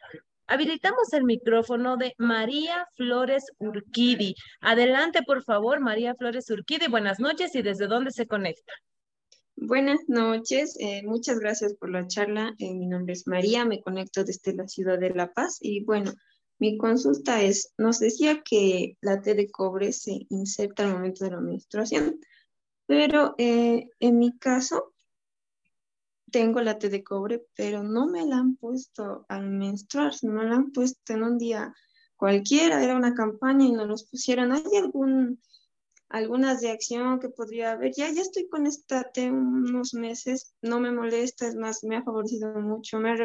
Habilitamos 0.46 1.12
el 1.12 1.24
micrófono 1.24 1.96
de 1.96 2.14
María 2.18 2.86
Flores 2.96 3.44
Urquidi. 3.58 4.34
Adelante, 4.60 5.22
por 5.26 5.42
favor, 5.42 5.80
María 5.80 6.14
Flores 6.14 6.50
Urquidi. 6.50 6.86
Buenas 6.88 7.18
noches 7.18 7.54
y 7.54 7.62
desde 7.62 7.86
dónde 7.86 8.10
se 8.10 8.26
conecta. 8.26 8.72
Buenas 9.56 10.00
noches, 10.08 10.76
eh, 10.80 11.02
muchas 11.04 11.38
gracias 11.38 11.74
por 11.74 11.90
la 11.90 12.06
charla. 12.06 12.54
Eh, 12.58 12.74
mi 12.74 12.86
nombre 12.86 13.12
es 13.14 13.26
María, 13.26 13.64
me 13.64 13.80
conecto 13.80 14.24
desde 14.24 14.52
la 14.52 14.66
ciudad 14.66 14.98
de 14.98 15.10
La 15.10 15.32
Paz 15.32 15.58
y 15.60 15.84
bueno, 15.84 16.12
mi 16.58 16.76
consulta 16.76 17.40
es, 17.40 17.72
nos 17.78 18.00
decía 18.00 18.42
que 18.44 18.96
la 19.00 19.22
T 19.22 19.34
de 19.34 19.48
cobre 19.48 19.92
se 19.92 20.26
inserta 20.28 20.84
al 20.84 20.94
momento 20.94 21.24
de 21.24 21.30
la 21.30 21.40
menstruación, 21.40 22.18
pero 22.86 23.34
eh, 23.38 23.86
en 24.00 24.18
mi 24.18 24.36
caso 24.38 24.93
tengo 26.30 26.60
la 26.60 26.78
T 26.78 26.88
de 26.88 27.04
cobre, 27.04 27.46
pero 27.56 27.82
no 27.82 28.06
me 28.06 28.26
la 28.26 28.38
han 28.38 28.56
puesto 28.56 29.24
al 29.28 29.50
menstruar, 29.50 30.12
no 30.22 30.32
me 30.32 30.44
la 30.44 30.56
han 30.56 30.72
puesto 30.72 31.12
en 31.12 31.22
un 31.22 31.38
día 31.38 31.74
cualquiera, 32.16 32.82
era 32.82 32.96
una 32.96 33.14
campaña 33.14 33.66
y 33.66 33.72
no 33.72 33.84
los 33.84 34.04
pusieron. 34.04 34.52
¿Hay 34.52 34.64
algún, 34.76 35.40
alguna 36.08 36.58
reacción 36.58 37.20
que 37.20 37.28
podría 37.28 37.72
haber? 37.72 37.92
Ya, 37.96 38.10
ya 38.10 38.22
estoy 38.22 38.48
con 38.48 38.66
esta 38.66 39.10
T 39.12 39.30
unos 39.30 39.94
meses, 39.94 40.54
no 40.62 40.80
me 40.80 40.92
molesta, 40.92 41.46
es 41.46 41.54
más, 41.54 41.84
me 41.84 41.96
ha 41.96 42.02
favorecido 42.02 42.54
mucho, 42.60 42.98
me 42.98 43.10
ha 43.10 43.16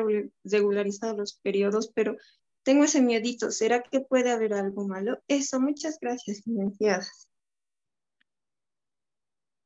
regularizado 0.43 1.17
los 1.17 1.33
periodos, 1.35 1.91
pero 1.93 2.17
tengo 2.63 2.83
ese 2.83 3.01
miedito, 3.01 3.51
¿será 3.51 3.81
que 3.81 4.01
puede 4.01 4.31
haber 4.31 4.53
algo 4.53 4.87
malo? 4.87 5.19
Eso, 5.27 5.59
muchas 5.59 5.97
gracias, 5.99 6.45
licenciadas. 6.45 7.28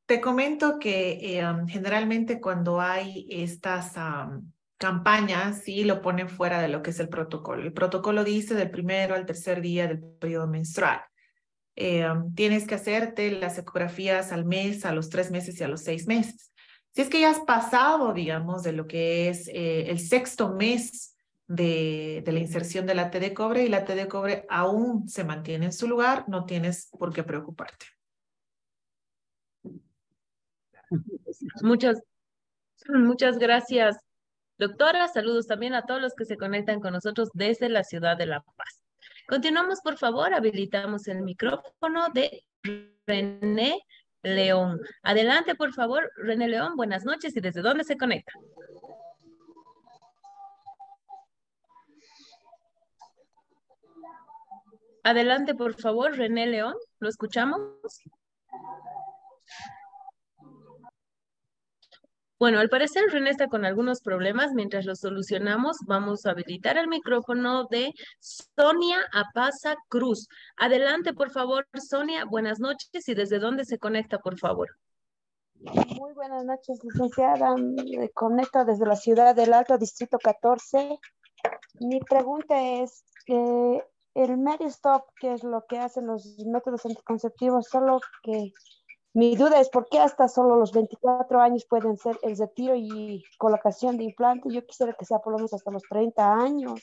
Te 0.06 0.20
comento 0.20 0.80
que 0.80 1.40
eh, 1.40 1.44
generalmente 1.68 2.42
cuando 2.42 2.82
hay 2.82 3.26
estas 3.30 3.94
campañas, 4.78 5.62
sí 5.64 5.86
lo 5.86 6.02
ponen 6.02 6.28
fuera 6.28 6.62
de 6.62 6.68
lo 6.68 6.82
que 6.82 6.90
es 6.90 7.00
el 7.00 7.08
protocolo. 7.08 7.64
El 7.64 7.72
protocolo 7.72 8.26
dice 8.26 8.54
del 8.54 8.70
primero 8.70 9.16
al 9.16 9.26
tercer 9.26 9.62
día 9.62 9.88
del 9.88 10.02
periodo 10.02 10.48
menstrual. 10.48 11.00
Eh, 11.78 12.06
tienes 12.36 12.68
que 12.68 12.76
hacerte 12.76 13.32
las 13.32 13.58
ecografías 13.58 14.34
al 14.34 14.44
mes, 14.44 14.86
a 14.86 14.92
los 14.92 15.10
tres 15.10 15.32
meses 15.32 15.60
y 15.60 15.64
a 15.64 15.70
los 15.70 15.84
seis 15.84 16.06
meses. 16.06 16.52
Si 16.92 17.02
es 17.02 17.10
que 17.10 17.22
ya 17.22 17.32
has 17.32 17.40
pasado, 17.40 18.14
digamos, 18.14 18.62
de 18.62 18.74
lo 18.74 18.86
que 18.88 19.30
es 19.30 19.48
eh, 19.48 19.90
el 19.90 20.00
sexto 20.00 20.54
mes 20.54 21.16
de, 21.48 22.22
de, 22.26 22.32
la 22.34 22.40
inserción 22.40 22.86
de 22.86 22.96
la 22.96 23.10
T 23.10 23.22
de 23.22 23.34
cobre 23.34 23.64
y 23.64 23.70
la 23.70 23.86
T 23.86 23.96
de 23.96 24.08
cobre 24.08 24.46
aún 24.50 25.08
se 25.08 25.24
mantiene 25.24 25.66
en 25.66 25.74
su 25.74 25.88
lugar, 25.88 26.26
no 26.28 26.46
tienes 26.46 26.90
por 27.00 27.14
qué 27.14 27.24
preocuparte. 27.24 27.86
Muchas, 31.62 32.02
muchas 32.90 33.38
gracias, 33.38 33.98
doctora. 34.58 35.08
Saludos 35.08 35.48
también 35.48 35.74
a 35.74 35.86
todos 35.86 36.02
los 36.02 36.14
que 36.14 36.26
se 36.26 36.38
conectan 36.38 36.80
con 36.80 36.94
nosotros 36.94 37.30
desde 37.34 37.70
la 37.70 37.84
ciudad 37.84 38.18
de 38.18 38.26
La 38.26 38.42
Paz. 38.42 38.82
Continuamos, 39.28 39.82
por 39.82 39.98
favor. 39.98 40.34
Habilitamos 40.34 41.08
el 41.08 41.22
micrófono 41.22 42.10
de 42.14 42.44
René 43.08 43.80
León. 44.22 44.80
Adelante, 45.02 45.56
por 45.56 45.74
favor, 45.74 46.12
René 46.18 46.48
León. 46.48 46.76
Buenas 46.76 47.06
noches 47.06 47.36
y 47.36 47.40
desde 47.40 47.62
dónde 47.62 47.84
se 47.84 47.98
conecta. 47.98 48.34
Adelante, 55.04 55.54
por 55.54 55.80
favor, 55.80 56.16
René 56.16 56.48
León. 56.48 56.76
¿Lo 57.00 57.10
escuchamos? 57.10 57.60
Bueno, 62.44 62.60
al 62.60 62.68
parecer 62.68 63.06
René 63.10 63.30
está 63.30 63.48
con 63.48 63.64
algunos 63.64 64.02
problemas. 64.02 64.52
Mientras 64.52 64.84
los 64.84 65.00
solucionamos, 65.00 65.78
vamos 65.88 66.26
a 66.26 66.32
habilitar 66.32 66.76
el 66.78 66.90
micrófono 66.90 67.68
de 67.72 67.94
Sonia 68.20 68.98
Apaza 69.14 69.78
Cruz. 69.88 70.28
Adelante, 70.58 71.14
por 71.14 71.32
favor, 71.32 71.66
Sonia. 71.74 72.26
Buenas 72.26 72.60
noches 72.60 73.08
y 73.08 73.14
desde 73.14 73.40
dónde 73.40 73.64
se 73.64 73.80
conecta, 73.80 74.20
por 74.20 74.38
favor. 74.38 74.68
Muy 75.56 76.12
buenas 76.16 76.44
noches, 76.44 76.84
licenciada. 76.84 77.56
Me 77.56 78.10
conecto 78.10 78.66
desde 78.66 78.88
la 78.88 78.98
ciudad 78.98 79.34
del 79.34 79.54
Alto, 79.54 79.78
Distrito 79.78 80.18
14. 80.22 81.00
Mi 81.80 82.02
pregunta 82.02 82.62
es, 82.62 83.06
eh, 83.28 83.82
el 84.16 84.48
Stop, 84.66 85.06
que 85.18 85.32
es 85.32 85.46
lo 85.46 85.64
que 85.66 85.80
hacen 85.80 86.08
los 86.08 86.38
métodos 86.46 86.86
anticonceptivos, 86.86 87.70
solo 87.70 88.02
que 88.22 88.52
mi 89.14 89.36
duda 89.36 89.60
es 89.60 89.70
por 89.70 89.88
qué 89.90 90.00
hasta 90.00 90.28
solo 90.28 90.56
los 90.56 90.72
24 90.72 91.40
años 91.40 91.66
pueden 91.66 91.98
ser 91.98 92.18
el 92.24 92.36
retiro 92.36 92.74
y 92.76 93.24
colocación 93.38 93.98
de 93.98 94.06
implante. 94.06 94.50
Yo 94.52 94.66
quisiera 94.66 94.94
que 94.94 95.06
sea 95.06 95.20
por 95.20 95.34
lo 95.34 95.38
menos 95.38 95.54
hasta 95.54 95.70
los 95.70 95.84
30 95.84 96.34
años. 96.34 96.82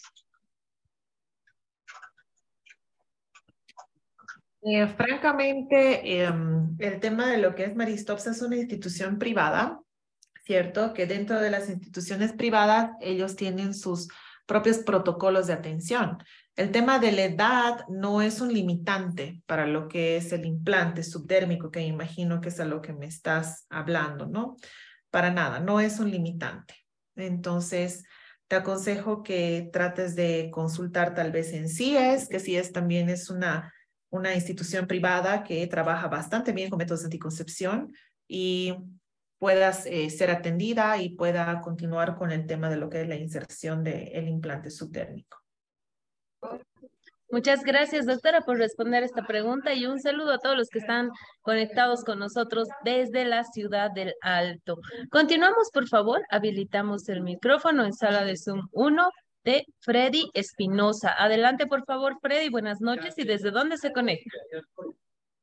Eh, 4.62 4.86
francamente, 4.88 6.22
em, 6.22 6.76
el 6.78 7.00
tema 7.00 7.26
de 7.26 7.38
lo 7.38 7.54
que 7.54 7.64
es 7.64 7.74
Maristops 7.74 8.26
es 8.26 8.42
una 8.42 8.56
institución 8.56 9.18
privada, 9.18 9.80
¿cierto? 10.44 10.92
Que 10.92 11.06
dentro 11.06 11.40
de 11.40 11.50
las 11.50 11.68
instituciones 11.68 12.32
privadas 12.32 12.90
ellos 13.00 13.36
tienen 13.36 13.74
sus 13.74 14.08
propios 14.46 14.78
protocolos 14.78 15.46
de 15.46 15.54
atención. 15.54 16.18
El 16.56 16.72
tema 16.72 16.98
de 16.98 17.12
la 17.12 17.22
edad 17.22 17.86
no 17.88 18.20
es 18.20 18.40
un 18.40 18.52
limitante 18.52 19.42
para 19.46 19.66
lo 19.66 19.88
que 19.88 20.16
es 20.16 20.32
el 20.32 20.44
implante 20.44 21.02
subdérmico, 21.02 21.70
que 21.70 21.80
imagino 21.80 22.40
que 22.40 22.48
es 22.48 22.60
a 22.60 22.64
lo 22.64 22.82
que 22.82 22.92
me 22.92 23.06
estás 23.06 23.66
hablando, 23.70 24.26
¿no? 24.26 24.56
Para 25.10 25.30
nada, 25.30 25.60
no 25.60 25.80
es 25.80 25.98
un 26.00 26.10
limitante. 26.10 26.74
Entonces, 27.16 28.04
te 28.48 28.56
aconsejo 28.56 29.22
que 29.22 29.70
trates 29.72 30.16
de 30.16 30.50
consultar 30.52 31.14
tal 31.14 31.30
vez 31.30 31.52
en 31.52 31.68
CIES, 31.68 32.28
que 32.28 32.40
CIES 32.40 32.72
también 32.72 33.08
es 33.08 33.30
una, 33.30 33.72
una 34.10 34.34
institución 34.34 34.86
privada 34.86 35.44
que 35.44 35.66
trabaja 35.68 36.08
bastante 36.08 36.52
bien 36.52 36.68
con 36.68 36.78
métodos 36.78 37.02
de 37.02 37.06
anticoncepción 37.06 37.92
y 38.26 38.74
puedas 39.38 39.86
eh, 39.86 40.10
ser 40.10 40.30
atendida 40.30 40.98
y 40.98 41.10
pueda 41.10 41.60
continuar 41.60 42.16
con 42.16 42.32
el 42.32 42.46
tema 42.46 42.68
de 42.68 42.76
lo 42.76 42.90
que 42.90 43.02
es 43.02 43.08
la 43.08 43.16
inserción 43.16 43.82
del 43.82 44.28
implante 44.28 44.70
subdérmico. 44.70 45.39
Muchas 47.32 47.62
gracias, 47.62 48.06
doctora, 48.06 48.40
por 48.40 48.58
responder 48.58 49.04
esta 49.04 49.24
pregunta 49.24 49.72
y 49.72 49.86
un 49.86 50.00
saludo 50.00 50.32
a 50.32 50.38
todos 50.38 50.56
los 50.56 50.68
que 50.68 50.80
están 50.80 51.10
conectados 51.42 52.02
con 52.02 52.18
nosotros 52.18 52.66
desde 52.84 53.24
la 53.24 53.44
ciudad 53.44 53.92
del 53.92 54.14
Alto. 54.20 54.78
Continuamos, 55.10 55.70
por 55.72 55.86
favor. 55.86 56.22
Habilitamos 56.30 57.08
el 57.08 57.20
micrófono 57.20 57.84
en 57.84 57.92
sala 57.92 58.24
de 58.24 58.36
Zoom 58.36 58.66
1 58.72 59.10
de 59.44 59.64
Freddy 59.78 60.28
Espinosa. 60.34 61.14
Adelante, 61.16 61.68
por 61.68 61.84
favor, 61.84 62.16
Freddy. 62.20 62.48
Buenas 62.48 62.80
noches 62.80 63.14
y 63.16 63.22
desde 63.22 63.52
dónde 63.52 63.78
se 63.78 63.92
conecta. 63.92 64.36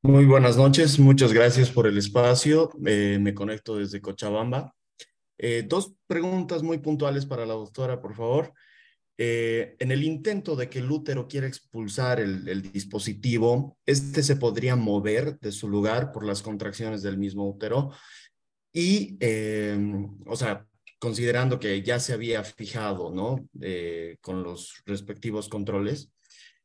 Muy 0.01 0.25
buenas 0.25 0.57
noches. 0.57 0.99
Muchas 0.99 1.31
gracias 1.31 1.71
por 1.71 1.87
el 1.87 1.97
espacio. 1.97 2.69
Eh, 2.85 3.17
me 3.21 3.33
conecto 3.33 3.77
desde 3.77 4.01
Cochabamba. 4.01 4.75
Eh, 5.37 5.63
dos 5.65 5.93
preguntas 6.05 6.63
muy 6.63 6.79
puntuales 6.79 7.25
para 7.25 7.45
la 7.45 7.53
doctora, 7.53 8.01
por 8.01 8.13
favor. 8.13 8.53
Eh, 9.19 9.75
en 9.79 9.91
el 9.91 10.03
intento 10.03 10.55
de 10.55 10.69
que 10.69 10.77
el 10.79 10.91
útero 10.91 11.27
quiera 11.27 11.47
expulsar 11.47 12.19
el, 12.19 12.71
dispositivo, 12.71 13.75
este 13.85 14.21
se 14.21 14.35
podría 14.35 14.75
mover 14.75 15.39
de 15.39 15.51
su 15.51 15.67
lugar 15.67 16.11
por 16.11 16.23
las 16.23 16.43
contracciones 16.43 17.01
del 17.01 17.17
mismo 17.17 17.49
útero 17.49 17.91
y, 18.71 19.17
em, 19.19 20.15
o 20.27 20.35
sea, 20.35 20.67
considerando 20.99 21.59
que 21.59 21.81
ya 21.81 21.99
se 21.99 22.13
había 22.13 22.43
fijado, 22.43 23.11
¿no? 23.11 23.47
Eh, 23.59 24.17
con 24.21 24.43
los 24.43 24.83
respectivos 24.85 25.49
controles. 25.49 26.11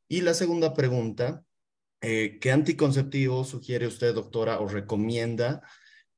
Y 0.08 0.20
la 0.20 0.34
segunda 0.34 0.74
pregunta, 0.74 1.42
eh, 2.02 2.38
¿qué 2.40 2.50
anticonceptivo 2.50 3.44
sugiere 3.44 3.86
usted, 3.86 4.14
doctora, 4.14 4.60
o 4.60 4.68
recomienda 4.68 5.62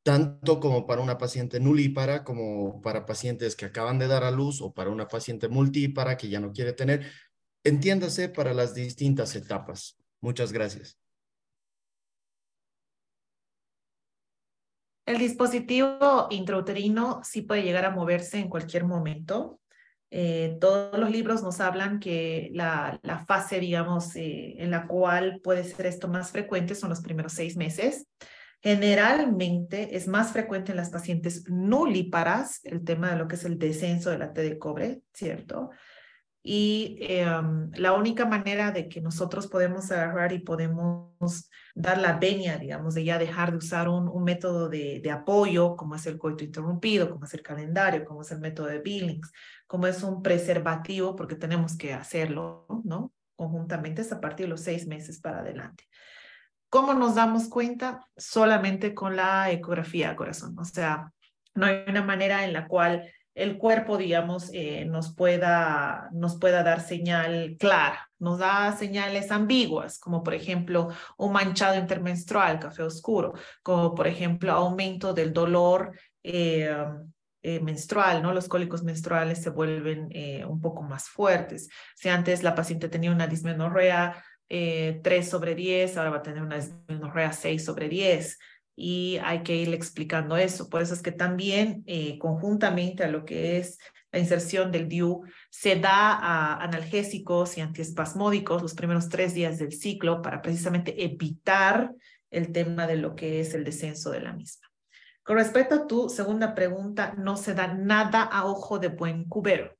tanto 0.04 0.60
como 0.60 0.86
para 0.86 1.00
una 1.00 1.16
paciente 1.16 1.58
nulípara, 1.58 2.24
como 2.24 2.82
para 2.82 3.06
pacientes 3.06 3.56
que 3.56 3.64
acaban 3.64 3.98
de 3.98 4.06
dar 4.06 4.22
a 4.22 4.30
luz 4.30 4.60
o 4.60 4.72
para 4.72 4.90
una 4.90 5.08
paciente 5.08 5.48
multípara 5.48 6.18
que 6.18 6.28
ya 6.28 6.40
no 6.40 6.52
quiere 6.52 6.74
tener. 6.74 7.10
Entiéndase 7.64 8.28
para 8.28 8.52
las 8.52 8.74
distintas 8.74 9.34
etapas. 9.34 9.96
Muchas 10.20 10.52
gracias. 10.52 10.98
El 15.06 15.18
dispositivo 15.18 16.28
intrauterino 16.30 17.22
sí 17.24 17.42
puede 17.42 17.62
llegar 17.62 17.86
a 17.86 17.90
moverse 17.90 18.38
en 18.38 18.48
cualquier 18.50 18.84
momento. 18.84 19.60
Eh, 20.10 20.58
todos 20.60 20.98
los 20.98 21.10
libros 21.10 21.42
nos 21.42 21.60
hablan 21.60 21.98
que 21.98 22.50
la, 22.52 23.00
fase, 23.26 23.58
digamos, 23.58 24.14
eh, 24.16 24.56
en 24.58 24.70
la 24.70 24.86
cual 24.86 25.40
puede 25.42 25.64
ser 25.64 25.86
esto 25.86 26.08
más 26.08 26.30
frecuente 26.30 26.74
son 26.74 26.90
los 26.90 27.00
primeros 27.00 27.32
seis 27.32 27.56
meses. 27.56 28.06
Generalmente 28.64 29.94
es 29.94 30.08
más 30.08 30.32
frecuente 30.32 30.72
en 30.72 30.78
las 30.78 30.88
pacientes 30.88 31.44
nulíparas 31.50 32.64
el 32.64 32.82
tema 32.82 33.10
de 33.10 33.18
lo 33.18 33.28
que 33.28 33.34
es 33.34 33.44
el 33.44 33.58
descenso 33.58 34.08
de 34.08 34.16
la 34.16 34.32
T 34.32 34.40
de 34.40 34.58
cobre, 34.58 35.02
¿cierto? 35.12 35.68
Y 36.42 36.96
em, 37.00 37.70
la 37.74 37.92
única 37.92 38.24
manera 38.24 38.70
de 38.70 38.88
que 38.88 39.02
nosotros 39.02 39.48
podemos 39.48 39.90
agarrar 39.90 40.32
y 40.32 40.38
podemos 40.38 41.50
dar 41.74 41.98
la 41.98 42.14
venia, 42.14 42.56
digamos, 42.56 42.94
de 42.94 43.04
ya 43.04 43.18
dejar 43.18 43.50
de 43.50 43.58
usar 43.58 43.86
un, 43.86 44.08
un 44.08 44.24
método 44.24 44.70
de, 44.70 44.98
de, 45.04 45.10
apoyo, 45.10 45.76
como 45.76 45.96
es 45.96 46.06
el 46.06 46.16
coito 46.16 46.42
interrumpido, 46.42 47.10
como 47.10 47.26
es 47.26 47.34
el 47.34 47.42
calendario, 47.42 48.02
como 48.06 48.22
es 48.22 48.30
el 48.30 48.40
método 48.40 48.68
de 48.68 48.78
Billings, 48.78 49.30
como 49.66 49.86
es 49.86 50.02
un 50.02 50.22
preservativo, 50.22 51.16
porque 51.16 51.34
tenemos 51.34 51.76
que 51.76 51.92
hacerlo, 51.92 52.66
¿no? 52.82 53.12
Conjuntamente 53.36 54.00
es 54.00 54.10
a 54.10 54.22
partir 54.22 54.46
de 54.46 54.50
los 54.50 54.62
seis 54.62 54.86
meses 54.86 55.20
para 55.20 55.40
adelante. 55.40 55.84
¿Cómo 56.68 56.94
nos 56.94 57.14
damos 57.14 57.48
cuenta? 57.48 58.06
Solamente 58.16 58.94
con 58.94 59.16
la 59.16 59.50
ecografía 59.50 60.16
corazón. 60.16 60.58
O 60.58 60.64
sea, 60.64 61.12
no 61.54 61.66
hay 61.66 61.84
una 61.86 62.02
manera 62.02 62.44
en 62.44 62.52
la 62.52 62.66
cual 62.66 63.08
el 63.34 63.58
cuerpo, 63.58 63.96
digamos, 63.98 64.50
eh, 64.52 64.84
nos, 64.84 65.14
pueda, 65.14 66.08
nos 66.12 66.38
pueda 66.38 66.62
dar 66.62 66.80
señal 66.80 67.56
clara. 67.58 68.08
Nos 68.18 68.38
da 68.38 68.72
señales 68.76 69.30
ambiguas, 69.32 69.98
como 69.98 70.22
por 70.22 70.34
ejemplo 70.34 70.88
un 71.18 71.32
manchado 71.32 71.76
intermenstrual, 71.76 72.60
café 72.60 72.82
oscuro, 72.84 73.34
como 73.62 73.94
por 73.94 74.06
ejemplo 74.06 74.52
aumento 74.52 75.12
del 75.12 75.32
dolor 75.32 75.98
eh, 76.22 76.74
eh, 77.42 77.60
menstrual, 77.60 78.22
¿no? 78.22 78.32
Los 78.32 78.48
cólicos 78.48 78.84
menstruales 78.84 79.42
se 79.42 79.50
vuelven 79.50 80.08
un 80.48 80.60
poco 80.60 80.82
más 80.82 81.08
fuertes. 81.08 81.68
Si 81.96 82.08
antes 82.08 82.42
la 82.42 82.54
paciente 82.54 82.88
tenía 82.88 83.10
una 83.10 83.26
dismenorrea 83.26 84.24
3 84.48 85.02
eh, 85.04 85.22
sobre 85.22 85.54
10, 85.54 85.96
ahora 85.96 86.10
va 86.10 86.16
a 86.18 86.22
tener 86.22 86.42
una 86.42 86.56
dismenorrea 86.56 87.32
6 87.32 87.64
sobre 87.64 87.88
10 87.88 88.38
y 88.76 89.18
hay 89.22 89.42
que 89.42 89.56
ir 89.56 89.72
explicando 89.72 90.36
eso. 90.36 90.68
Por 90.68 90.82
eso 90.82 90.94
es 90.94 91.02
que 91.02 91.12
también 91.12 91.82
eh, 91.86 92.18
conjuntamente 92.18 93.04
a 93.04 93.08
lo 93.08 93.24
que 93.24 93.58
es 93.58 93.78
la 94.12 94.20
inserción 94.20 94.70
del 94.70 94.88
DIU, 94.88 95.22
se 95.50 95.76
da 95.76 96.54
analgésicos 96.62 97.58
y 97.58 97.60
antiespasmódicos 97.60 98.62
los 98.62 98.74
primeros 98.74 99.08
tres 99.08 99.34
días 99.34 99.58
del 99.58 99.72
ciclo 99.72 100.22
para 100.22 100.40
precisamente 100.40 101.04
evitar 101.04 101.92
el 102.30 102.52
tema 102.52 102.86
de 102.86 102.96
lo 102.96 103.16
que 103.16 103.40
es 103.40 103.54
el 103.54 103.64
descenso 103.64 104.10
de 104.10 104.20
la 104.20 104.32
misma. 104.32 104.68
Con 105.24 105.36
respecto 105.36 105.74
a 105.74 105.86
tu 105.86 106.08
segunda 106.08 106.54
pregunta, 106.54 107.14
no 107.16 107.36
se 107.36 107.54
da 107.54 107.74
nada 107.74 108.22
a 108.22 108.44
ojo 108.44 108.78
de 108.78 108.88
buen 108.88 109.24
cubero. 109.24 109.76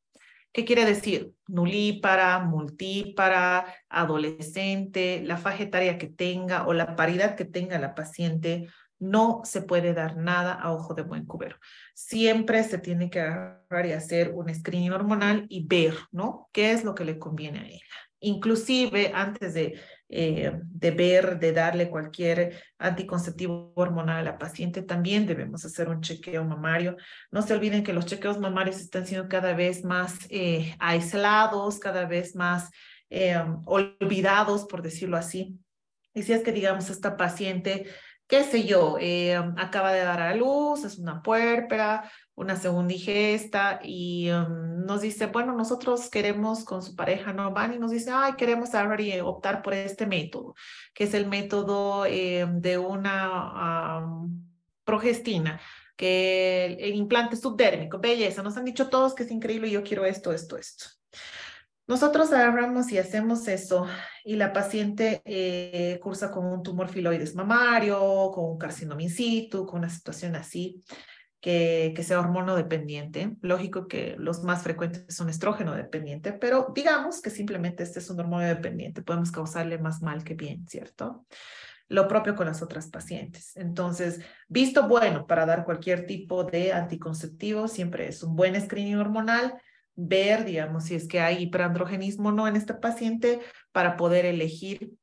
¿Qué 0.55 0.65
quiere 0.65 0.85
decir? 0.85 1.35
Nulípara, 1.49 2.39
multípara, 2.39 3.67
adolescente, 3.89 5.21
la 5.25 5.37
faja 5.37 5.65
etaria 5.65 5.99
que 5.99 6.07
tenga 6.07 6.69
o 6.69 6.73
la 6.73 6.95
paridad 6.95 7.35
que 7.35 7.45
tenga 7.45 7.77
la 7.81 7.97
paciente, 7.97 8.69
no 9.01 9.41
se 9.43 9.63
puede 9.63 9.95
dar 9.95 10.17
nada 10.17 10.53
a 10.53 10.73
ojo 10.73 10.95
de 10.95 11.03
buen 11.03 11.27
cubero. 11.27 11.57
Siempre 11.93 12.63
se 12.63 12.79
tiene 12.79 13.11
que 13.11 13.21
agarrar 13.21 13.87
y 13.87 13.93
hacer 13.95 14.31
un 14.33 14.55
screening 14.55 14.93
hormonal 14.93 15.47
y 15.49 15.67
ver, 15.67 15.97
¿no? 16.13 16.49
¿Qué 16.53 16.71
es 16.71 16.85
lo 16.85 16.95
que 16.95 17.05
le 17.05 17.19
conviene 17.19 17.59
a 17.59 17.67
ella? 17.67 17.83
Inclusive 18.21 19.11
antes 19.13 19.55
de 19.55 19.81
eh, 20.09 20.53
de 20.63 20.91
ver, 20.91 21.39
de 21.39 21.53
darle 21.53 21.89
cualquier 21.89 22.63
anticonceptivo 22.79 23.73
hormonal 23.75 24.19
a 24.19 24.33
la 24.33 24.39
paciente, 24.39 24.83
también 24.83 25.27
debemos 25.27 25.65
hacer 25.65 25.89
un 25.89 26.01
chequeo 26.01 26.45
mamario. 26.45 26.97
No 27.31 27.43
se 27.43 27.55
olviden 27.55 27.85
que 27.85 27.93
los 27.93 28.07
chequeos 28.07 28.39
mamarios 28.39 28.77
están 28.77 29.07
siendo 29.07 29.29
cada 29.29 29.55
vez 29.55 29.85
más 29.85 30.19
eh, 30.31 30.75
aislados, 30.79 31.79
cada 31.79 32.07
vez 32.07 32.37
más 32.37 32.71
eh, 33.11 33.43
olvidados, 33.67 34.65
por 34.67 34.83
decirlo 34.83 35.17
así. 35.17 35.59
Y 36.13 36.23
si 36.23 36.33
es 36.33 36.43
que, 36.43 36.53
digamos, 36.53 36.91
esta 36.91 37.17
paciente 37.17 37.87
qué 38.27 38.43
sé 38.43 38.65
yo, 38.65 38.97
acaba 39.59 39.93
de 39.93 40.03
dar 40.03 40.21
a 40.21 40.35
luz, 40.35 40.85
es 40.85 40.99
una 40.99 41.23
puérpera, 41.23 42.11
una 42.37 42.57
segunda 42.57 42.93
digesta 42.93 43.81
y 43.83 44.31
um, 44.31 44.85
nos 44.85 45.03
dice, 45.03 45.27
bueno, 45.27 45.55
nosotros 45.55 46.11
queremos 46.11 46.65
con 46.65 46.83
su 46.83 46.97
pareja, 46.97 47.33
no 47.33 47.53
van 47.53 47.75
y 47.75 47.79
nos 47.79 47.91
dice, 47.91 48.11
ay, 48.13 48.35
queremos 48.35 48.71
optar 49.23 49.63
por 49.63 49.75
este 49.75 50.07
método, 50.07 50.55
que 50.93 51.05
es 51.05 51.15
el 51.15 51.27
método 51.27 52.07
eh, 52.07 52.47
de 52.51 52.79
una 52.79 54.03
progestina, 54.85 55.61
que 55.97 56.67
el, 56.67 56.81
el, 56.81 56.95
implante 56.97 57.37
subdérmico, 57.37 58.01
belleza, 58.01 58.43
nos 58.43 58.57
han 58.57 58.65
dicho 58.65 58.89
todos 58.89 59.15
que 59.15 59.23
es 59.23 59.31
increíble 59.31 59.71
yo 59.71 59.83
quiero 59.83 60.05
esto, 60.05 60.33
esto, 60.33 60.59
esto. 60.59 60.87
Nosotros 61.87 62.33
agarramos 62.33 62.91
y 62.93 62.99
hacemos 62.99 63.47
eso 63.47 63.87
y 64.25 64.37
la 64.37 64.55
paciente 64.55 65.21
eh, 65.27 66.01
cursa 66.03 66.31
con 66.31 66.47
un 66.47 66.63
tumor 66.63 66.89
filoides 66.89 67.35
mamario, 67.35 68.31
con 68.33 68.53
un 68.53 68.59
carcinoma 68.59 69.03
in 69.03 69.11
situ, 69.11 69.67
con 69.67 69.81
una 69.81 69.91
situación 69.91 70.35
así 70.35 70.83
que, 71.45 72.03
sea 72.03 72.21
hormono 72.21 72.57
dependiente. 72.57 73.37
Lógico 73.43 73.87
que 73.87 74.17
los 74.19 74.43
más 74.45 74.63
frecuentes 74.63 75.15
son 75.15 75.29
estrógeno 75.29 75.75
dependiente, 75.75 76.33
pero 76.33 76.73
digamos 76.75 77.21
que 77.21 77.29
simplemente 77.29 77.83
este 77.83 77.99
es 77.99 78.09
un 78.09 78.19
hormono 78.19 78.47
dependiente. 78.47 79.03
Podemos 79.03 79.31
causarle 79.31 79.77
más 79.77 80.01
mal 80.01 80.25
que 80.25 80.33
bien, 80.33 80.67
¿cierto? 80.67 81.27
Lo 81.87 82.09
propio 82.09 82.35
con 82.35 82.47
las 82.47 82.63
otras 82.63 82.89
pacientes. 82.89 83.59
Entonces, 83.59 84.23
visto 84.49 84.89
bueno 84.89 85.27
para 85.27 85.45
dar 85.45 85.67
cualquier 85.67 86.07
tipo 86.07 86.45
de 86.45 86.73
anticonceptivo, 86.73 87.69
siempre 87.69 88.09
es 88.09 88.23
un 88.23 88.37
buen 88.37 88.59
screening 88.59 88.97
hormonal, 88.97 89.61
ver, 89.97 90.47
digamos, 90.47 90.85
si 90.85 90.95
es 90.95 91.07
que 91.07 91.21
hay 91.21 91.43
hiperandrogenismo 91.43 92.31
o 92.31 92.33
no 92.33 92.49
en 92.49 92.57
esta 92.57 92.81
paciente 92.81 93.41
para 93.71 93.99
poder 93.99 94.25
elegir 94.25 94.95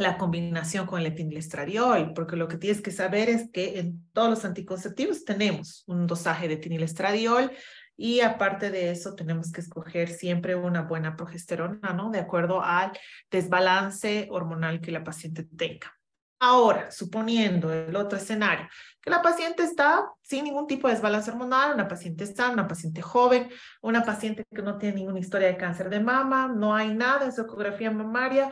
la 0.00 0.18
combinación 0.18 0.86
con 0.86 1.00
el 1.00 1.06
etinilestradiol, 1.06 2.12
porque 2.14 2.36
lo 2.36 2.48
que 2.48 2.56
tienes 2.56 2.80
que 2.80 2.90
saber 2.90 3.28
es 3.28 3.50
que 3.52 3.78
en 3.78 4.08
todos 4.12 4.30
los 4.30 4.44
anticonceptivos 4.44 5.24
tenemos 5.24 5.84
un 5.86 6.06
dosaje 6.06 6.48
de 6.48 6.54
etinilestradiol 6.54 7.52
y 7.96 8.20
aparte 8.20 8.70
de 8.70 8.90
eso 8.90 9.14
tenemos 9.14 9.52
que 9.52 9.60
escoger 9.60 10.08
siempre 10.08 10.54
una 10.54 10.82
buena 10.82 11.16
progesterona, 11.16 11.92
¿no? 11.92 12.10
De 12.10 12.18
acuerdo 12.18 12.62
al 12.62 12.92
desbalance 13.30 14.26
hormonal 14.30 14.80
que 14.80 14.90
la 14.90 15.04
paciente 15.04 15.44
tenga. 15.44 15.94
Ahora, 16.42 16.90
suponiendo 16.90 17.70
el 17.70 17.94
otro 17.94 18.16
escenario, 18.16 18.66
que 19.02 19.10
la 19.10 19.20
paciente 19.20 19.62
está 19.62 20.10
sin 20.22 20.44
ningún 20.44 20.66
tipo 20.66 20.88
de 20.88 20.94
desbalance 20.94 21.30
hormonal, 21.30 21.74
una 21.74 21.86
paciente 21.86 22.24
sana, 22.24 22.54
una 22.54 22.66
paciente 22.66 23.02
joven, 23.02 23.50
una 23.82 24.02
paciente 24.02 24.46
que 24.50 24.62
no 24.62 24.78
tiene 24.78 24.96
ninguna 24.96 25.18
historia 25.18 25.48
de 25.48 25.58
cáncer 25.58 25.90
de 25.90 26.00
mama, 26.00 26.48
no 26.48 26.74
hay 26.74 26.94
nada 26.94 27.26
en 27.26 27.32
su 27.32 27.42
ecografía 27.42 27.90
mamaria, 27.90 28.50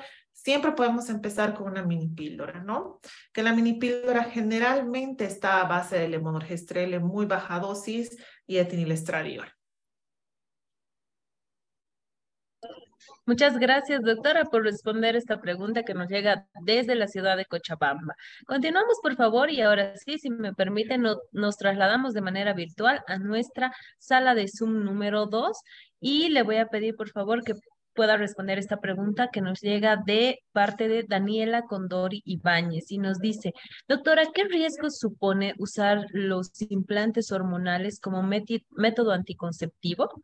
siempre 0.49 0.73
podemos 0.73 1.11
empezar 1.11 1.53
con 1.53 1.67
una 1.67 1.83
mini 1.83 2.09
píldora, 2.09 2.63
¿no? 2.65 3.01
Que 3.35 3.43
la 3.43 3.53
mini 3.53 3.75
píldora 3.75 4.25
generalmente 4.25 5.27
está 5.27 5.61
a 5.61 5.69
base 5.69 5.99
de 5.99 6.09
levonorgestrel 6.09 6.95
en 6.95 7.05
muy 7.05 7.27
baja 7.27 7.61
dosis 7.61 8.17
y 8.47 8.57
etinilestradiol. 8.57 9.47
Muchas 13.27 13.59
gracias, 13.59 14.01
doctora, 14.01 14.47
por 14.47 14.63
responder 14.65 15.17
esta 15.17 15.39
pregunta 15.39 15.83
que 15.83 15.93
nos 15.93 16.09
llega 16.09 16.47
desde 16.63 16.95
la 16.95 17.09
ciudad 17.09 17.37
de 17.37 17.45
Cochabamba. 17.45 18.15
Continuamos, 18.47 19.01
por 19.03 19.17
favor, 19.17 19.51
y 19.51 19.61
ahora 19.61 19.99
sí, 19.99 20.19
si 20.19 20.31
me 20.31 20.55
permiten, 20.55 21.05
nos 21.33 21.57
trasladamos 21.59 22.15
de 22.15 22.23
manera 22.23 22.55
virtual 22.55 23.03
a 23.07 23.19
nuestra 23.19 23.71
sala 23.99 24.35
de 24.35 24.49
Zoom 24.49 24.83
número 24.83 25.27
2 25.27 25.59
y 26.01 26.31
le 26.31 26.43
voy 26.43 26.57
a 26.57 26.69
pedir, 26.69 26.97
por 26.97 27.11
favor, 27.11 27.45
que 27.45 27.53
pueda 27.99 28.17
responder 28.17 28.61
esta 28.61 28.77
pregunta 28.77 29.31
que 29.33 29.41
nos 29.41 29.61
llega 29.61 29.97
de 29.97 30.39
parte 30.53 30.87
de 30.87 31.03
Daniela 31.03 31.63
Condori 31.63 32.23
Ibáñez 32.25 32.93
y 32.93 32.99
nos 32.99 33.19
dice, 33.19 33.55
doctora, 33.89 34.23
¿qué 34.33 34.45
riesgo 34.45 34.89
supone 34.89 35.55
usar 35.59 36.07
los 36.13 36.53
implantes 36.69 37.33
hormonales 37.33 37.99
como 37.99 38.23
método 38.23 39.11
anticonceptivo? 39.11 40.23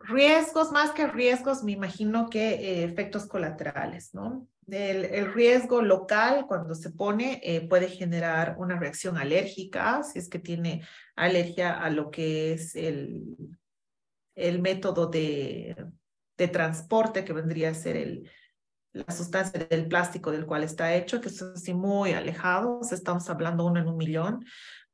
Riesgos, 0.00 0.72
más 0.72 0.92
que 0.92 1.06
riesgos, 1.06 1.62
me 1.62 1.72
imagino 1.72 2.30
que 2.30 2.54
eh, 2.54 2.84
efectos 2.84 3.26
colaterales, 3.26 4.14
¿no? 4.14 4.48
El, 4.68 5.34
riesgo 5.34 5.82
local 5.82 6.46
cuando 6.48 6.74
se 6.74 6.92
pone 6.92 7.42
eh, 7.42 7.68
puede 7.68 7.88
generar 7.88 8.56
una 8.58 8.78
reacción 8.78 9.18
alérgica, 9.18 10.02
si 10.02 10.18
es 10.18 10.30
que 10.30 10.38
tiene 10.38 10.82
alergia 11.14 11.78
a 11.78 11.90
lo 11.90 12.10
que 12.10 12.54
es 12.54 12.74
el, 12.74 13.36
el 14.34 14.60
método 14.60 15.06
de, 15.06 15.76
de 16.36 16.48
transporte 16.48 17.24
que 17.24 17.32
vendría 17.32 17.70
a 17.70 17.74
ser 17.74 17.96
el, 17.96 18.30
la 18.92 19.12
sustancia 19.12 19.66
del 19.68 19.88
plástico 19.88 20.30
del 20.30 20.46
cual 20.46 20.64
está 20.64 20.94
hecho, 20.94 21.20
que 21.20 21.28
es 21.28 21.40
así 21.42 21.74
muy 21.74 22.12
alejado, 22.12 22.80
estamos 22.90 23.28
hablando 23.30 23.64
uno 23.64 23.80
en 23.80 23.88
un 23.88 23.96
millón, 23.96 24.44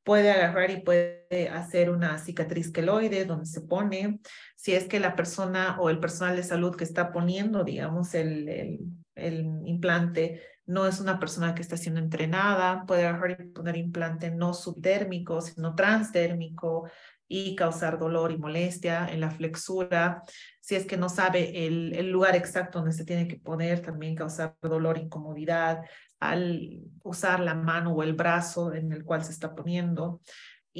puede 0.05 0.31
agarrar 0.31 0.71
y 0.71 0.81
puede 0.81 1.49
hacer 1.53 1.91
una 1.91 2.17
cicatriz 2.19 2.73
queloide 2.73 3.25
donde 3.25 3.47
se 3.47 3.61
pone, 3.61 4.21
si 4.57 4.73
es 4.73 4.85
que 4.85 5.01
la 5.01 5.17
persona 5.17 5.79
o 5.81 5.91
el 5.91 6.01
personal 6.01 6.37
de 6.37 6.43
salud 6.43 6.77
que 6.77 6.85
está 6.85 7.13
poniendo, 7.13 7.65
digamos, 7.65 8.15
el, 8.15 8.79
el, 9.15 9.47
implante 9.67 10.43
no 10.65 10.87
es 10.87 11.01
una 11.01 11.19
persona 11.19 11.55
que 11.55 11.63
está 11.63 11.77
siendo 11.77 12.01
entrenada, 12.01 12.85
puede 12.87 13.07
agarrar 13.07 13.39
y 13.41 13.45
poner 13.49 13.77
implante 13.77 14.31
no 14.31 14.55
subdérmico, 14.55 15.41
sino 15.41 15.75
transdérmico, 15.75 16.89
y 17.29 17.55
causar 17.55 17.99
dolor 17.99 18.33
y 18.33 18.39
molestia 18.39 19.07
en 19.09 19.21
la 19.21 19.31
flexura. 19.31 20.23
Si 20.61 20.75
es 20.75 20.87
que 20.87 20.97
no 20.97 21.09
sabe 21.09 21.67
el, 21.67 22.11
lugar 22.11 22.35
exacto 22.35 22.79
donde 22.79 22.95
se 22.95 23.05
tiene 23.05 23.29
que 23.29 23.37
poner, 23.37 23.81
también 23.81 24.17
causar 24.17 24.57
dolor, 24.63 24.99
incomodidad 24.99 25.83
al 26.19 26.81
usar 27.05 27.41
la 27.41 27.55
mano 27.55 27.93
o 27.93 28.03
el 28.03 28.15
brazo 28.15 28.75
en 28.75 28.93
el 28.93 29.05
cual 29.05 29.25
se 29.25 29.33
está 29.33 29.55
poniendo 29.55 30.21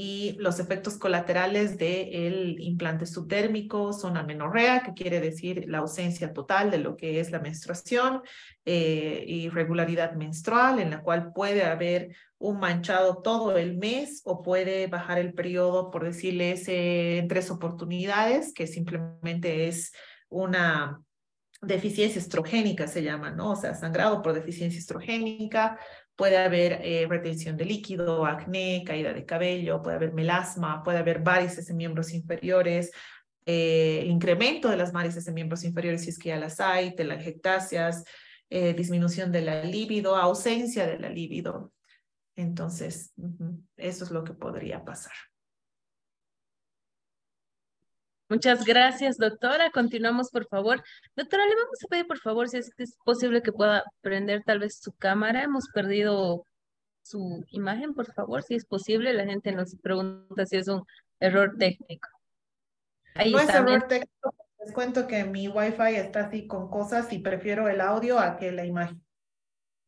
y 0.01 0.37
los 0.39 0.61
efectos 0.61 0.97
colaterales 0.97 1.77
del 1.77 2.61
implante 2.61 3.05
subdérmico 3.05 3.93
son 3.93 4.17
amenorrea, 4.17 4.85
que 4.85 4.93
quiere 4.93 5.21
decir 5.21 5.65
la 5.67 5.79
ausencia 5.79 6.33
total 6.33 6.71
de 6.71 6.79
lo 6.79 6.97
que 6.97 7.19
es 7.19 7.33
la 7.33 7.41
menstruación, 7.41 8.23
eh, 8.65 9.25
irregularidad 9.27 10.13
menstrual, 10.13 10.79
en 10.79 10.91
la 10.91 11.03
cual 11.03 11.33
puede 11.33 11.65
haber 11.65 12.15
un 12.39 12.61
manchado 12.61 13.21
todo 13.23 13.57
el 13.57 13.77
mes 13.77 14.23
o 14.25 14.43
puede 14.43 14.87
bajar 14.87 15.19
el 15.19 15.35
periodo, 15.35 15.91
por 15.91 16.05
decirles, 16.05 16.65
en 16.69 17.27
tres 17.29 17.51
oportunidades, 17.51 18.55
que 18.55 18.67
simplemente 18.67 19.69
es 19.69 19.93
una 20.29 21.03
deficiencia 21.61 22.21
estrogénica, 22.21 22.87
se 22.87 23.03
llama, 23.03 23.31
¿no? 23.31 23.53
O 23.53 23.57
sea, 23.57 23.75
sangrado 23.75 24.23
por 24.23 24.33
deficiencia 24.33 24.79
estrogénica, 24.79 25.79
puede 26.15 26.37
haber 26.37 26.81
eh, 26.83 27.07
retención 27.09 27.57
de 27.57 27.65
líquido, 27.65 28.25
acné, 28.25 28.85
caída 28.87 29.13
de 29.13 29.25
cabello, 29.25 29.83
puede 29.83 29.97
haber 29.97 30.13
melasma, 30.13 30.83
puede 30.83 30.99
haber 30.99 31.21
varices 31.21 31.69
en 31.71 31.77
miembros 31.77 32.13
inferiores, 32.13 32.93
eh, 33.47 34.05
incremento 34.07 34.69
de 34.69 34.77
las 34.77 34.93
varices 34.93 35.27
en 35.27 35.35
miembros 35.35 35.65
inferiores 35.65 36.03
si 36.03 36.11
es 36.11 36.19
que 36.19 36.29
ya 36.29 36.37
las 36.37 36.61
hay, 36.61 36.95
telangiectasias, 36.95 38.05
eh, 38.51 38.75
disminución 38.75 39.33
de 39.33 39.43
la 39.43 39.65
libido, 39.65 40.17
ausencia 40.17 40.87
de 40.87 40.99
la 40.99 41.09
libido. 41.09 41.73
Entonces, 42.39 43.13
eso 43.77 44.05
es 44.05 44.11
lo 44.13 44.23
que 44.23 44.33
podría 44.33 44.85
pasar. 44.85 45.13
Muchas 48.29 48.65
gracias, 48.65 49.17
doctora. 49.17 49.73
Continuamos, 49.73 50.31
por 50.31 50.47
favor. 50.47 50.81
Doctora, 51.17 51.47
le 51.47 51.57
vamos 51.57 51.83
a 51.85 51.89
pedir, 51.89 52.07
por 52.07 52.19
favor, 52.19 52.49
si 52.49 52.59
es, 52.59 52.71
es 52.79 52.97
posible 53.05 53.43
que 53.43 53.51
pueda 53.51 53.83
prender 54.03 54.45
tal 54.45 54.61
vez 54.61 54.79
su 54.81 54.93
cámara. 54.93 55.43
Hemos 55.43 55.67
perdido 55.75 56.47
su 57.03 57.45
imagen, 57.49 57.93
por 57.93 58.07
favor, 58.13 58.45
si 58.45 58.55
es 58.55 58.65
posible. 58.65 59.13
La 59.15 59.25
gente 59.25 59.51
nos 59.51 59.75
pregunta 59.75 60.47
si 60.47 60.59
es 60.59 60.69
un 60.69 60.85
error 61.19 61.57
técnico. 61.59 62.09
Ahí 63.17 63.33
no 63.33 63.41
es 63.41 63.49
error 63.49 63.89
técnico. 63.89 64.33
Les 64.61 64.73
cuento 64.73 65.09
que 65.09 65.25
mi 65.25 65.49
Wi-Fi 65.49 65.97
está 65.97 66.27
así 66.27 66.47
con 66.47 66.71
cosas 66.71 67.13
y 67.13 67.19
prefiero 67.19 67.69
el 67.69 67.81
audio 67.81 68.21
a 68.21 68.37
que 68.37 68.53
la 68.53 68.65
imagen. 68.65 69.03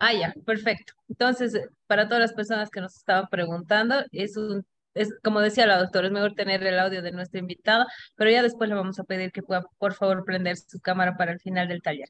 Ah, 0.01 0.13
ya, 0.15 0.35
perfecto. 0.47 0.95
Entonces, 1.09 1.61
para 1.87 2.09
todas 2.09 2.21
las 2.21 2.33
personas 2.33 2.71
que 2.71 2.81
nos 2.81 2.97
estaban 2.97 3.29
preguntando, 3.31 4.03
es 4.13 4.37
un 4.37 4.65
es, 4.95 5.09
como 5.23 5.41
decía 5.41 5.67
la 5.67 5.79
doctora, 5.79 6.09
es 6.09 6.13
mejor 6.13 6.35
tener 6.35 6.67
el 6.67 6.79
audio 6.79 7.03
de 7.03 7.13
nuestra 7.13 7.39
invitada, 7.39 7.87
pero 8.17 8.31
ya 8.31 8.43
después 8.43 8.69
le 8.69 8.75
vamos 8.75 8.99
a 8.99 9.05
pedir 9.05 9.31
que 9.31 9.43
pueda, 9.43 9.63
por 9.79 9.95
favor, 9.95 10.25
prender 10.25 10.57
su 10.57 10.81
cámara 10.81 11.17
para 11.17 11.33
el 11.33 11.41
final 11.41 11.69
del 11.69 11.83
taller. 11.83 12.09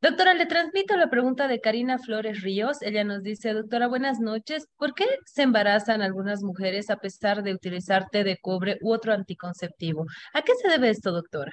Doctora, 0.00 0.34
le 0.34 0.46
transmito 0.46 0.96
la 0.96 1.10
pregunta 1.10 1.48
de 1.48 1.60
Karina 1.60 1.98
Flores 1.98 2.42
Ríos. 2.42 2.82
Ella 2.82 3.02
nos 3.04 3.22
dice, 3.22 3.52
doctora, 3.52 3.86
buenas 3.88 4.20
noches. 4.20 4.66
¿Por 4.76 4.94
qué 4.94 5.06
se 5.24 5.42
embarazan 5.42 6.02
algunas 6.02 6.42
mujeres 6.42 6.90
a 6.90 6.96
pesar 6.96 7.42
de 7.42 7.54
utilizar 7.54 8.08
té 8.10 8.22
de 8.24 8.36
cobre 8.38 8.78
u 8.82 8.92
otro 8.92 9.12
anticonceptivo? 9.12 10.06
¿A 10.32 10.42
qué 10.42 10.52
se 10.62 10.68
debe 10.68 10.90
esto, 10.90 11.12
doctora? 11.12 11.52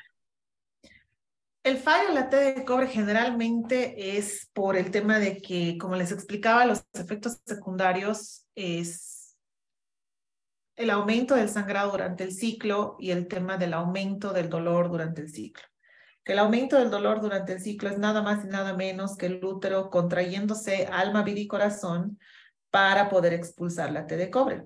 El 1.64 1.78
fallo 1.78 2.10
en 2.10 2.16
la 2.16 2.30
té 2.30 2.38
de 2.56 2.66
cobre 2.66 2.88
generalmente 2.88 4.18
es 4.18 4.50
por 4.52 4.76
el 4.76 4.92
tema 4.92 5.18
de 5.20 5.38
que, 5.38 5.78
como 5.78 5.96
les 5.96 6.12
explicaba, 6.12 6.66
los 6.66 6.84
efectos 6.94 7.40
secundarios 7.46 8.46
es 8.54 9.38
el 10.76 10.90
aumento 10.90 11.36
del 11.36 11.48
sangrado 11.48 11.92
durante 11.92 12.26
el 12.26 12.34
ciclo 12.34 12.98
y 13.00 13.12
el 13.12 13.30
tema 13.30 13.58
del 13.58 13.74
aumento 13.74 14.34
del 14.34 14.50
dolor 14.50 14.90
durante 14.90 15.22
el 15.22 15.30
ciclo. 15.30 15.64
Que 16.26 16.34
el 16.34 16.40
aumento 16.40 16.78
del 16.78 16.90
dolor 16.90 17.22
durante 17.22 17.54
el 17.54 17.62
ciclo 17.62 17.90
es 17.90 17.98
nada 17.98 18.22
más 18.22 18.44
y 18.44 18.48
nada 18.50 18.74
menos 18.74 19.16
que 19.16 19.28
el 19.28 19.44
útero 19.44 19.90
contrayéndose 19.90 20.88
alma, 20.88 21.24
vida 21.24 21.40
y 21.40 21.48
corazón 21.48 22.20
para 22.72 23.08
poder 23.08 23.34
expulsar 23.34 23.90
la 23.94 24.06
T 24.06 24.18
de 24.18 24.30
cobre. 24.30 24.66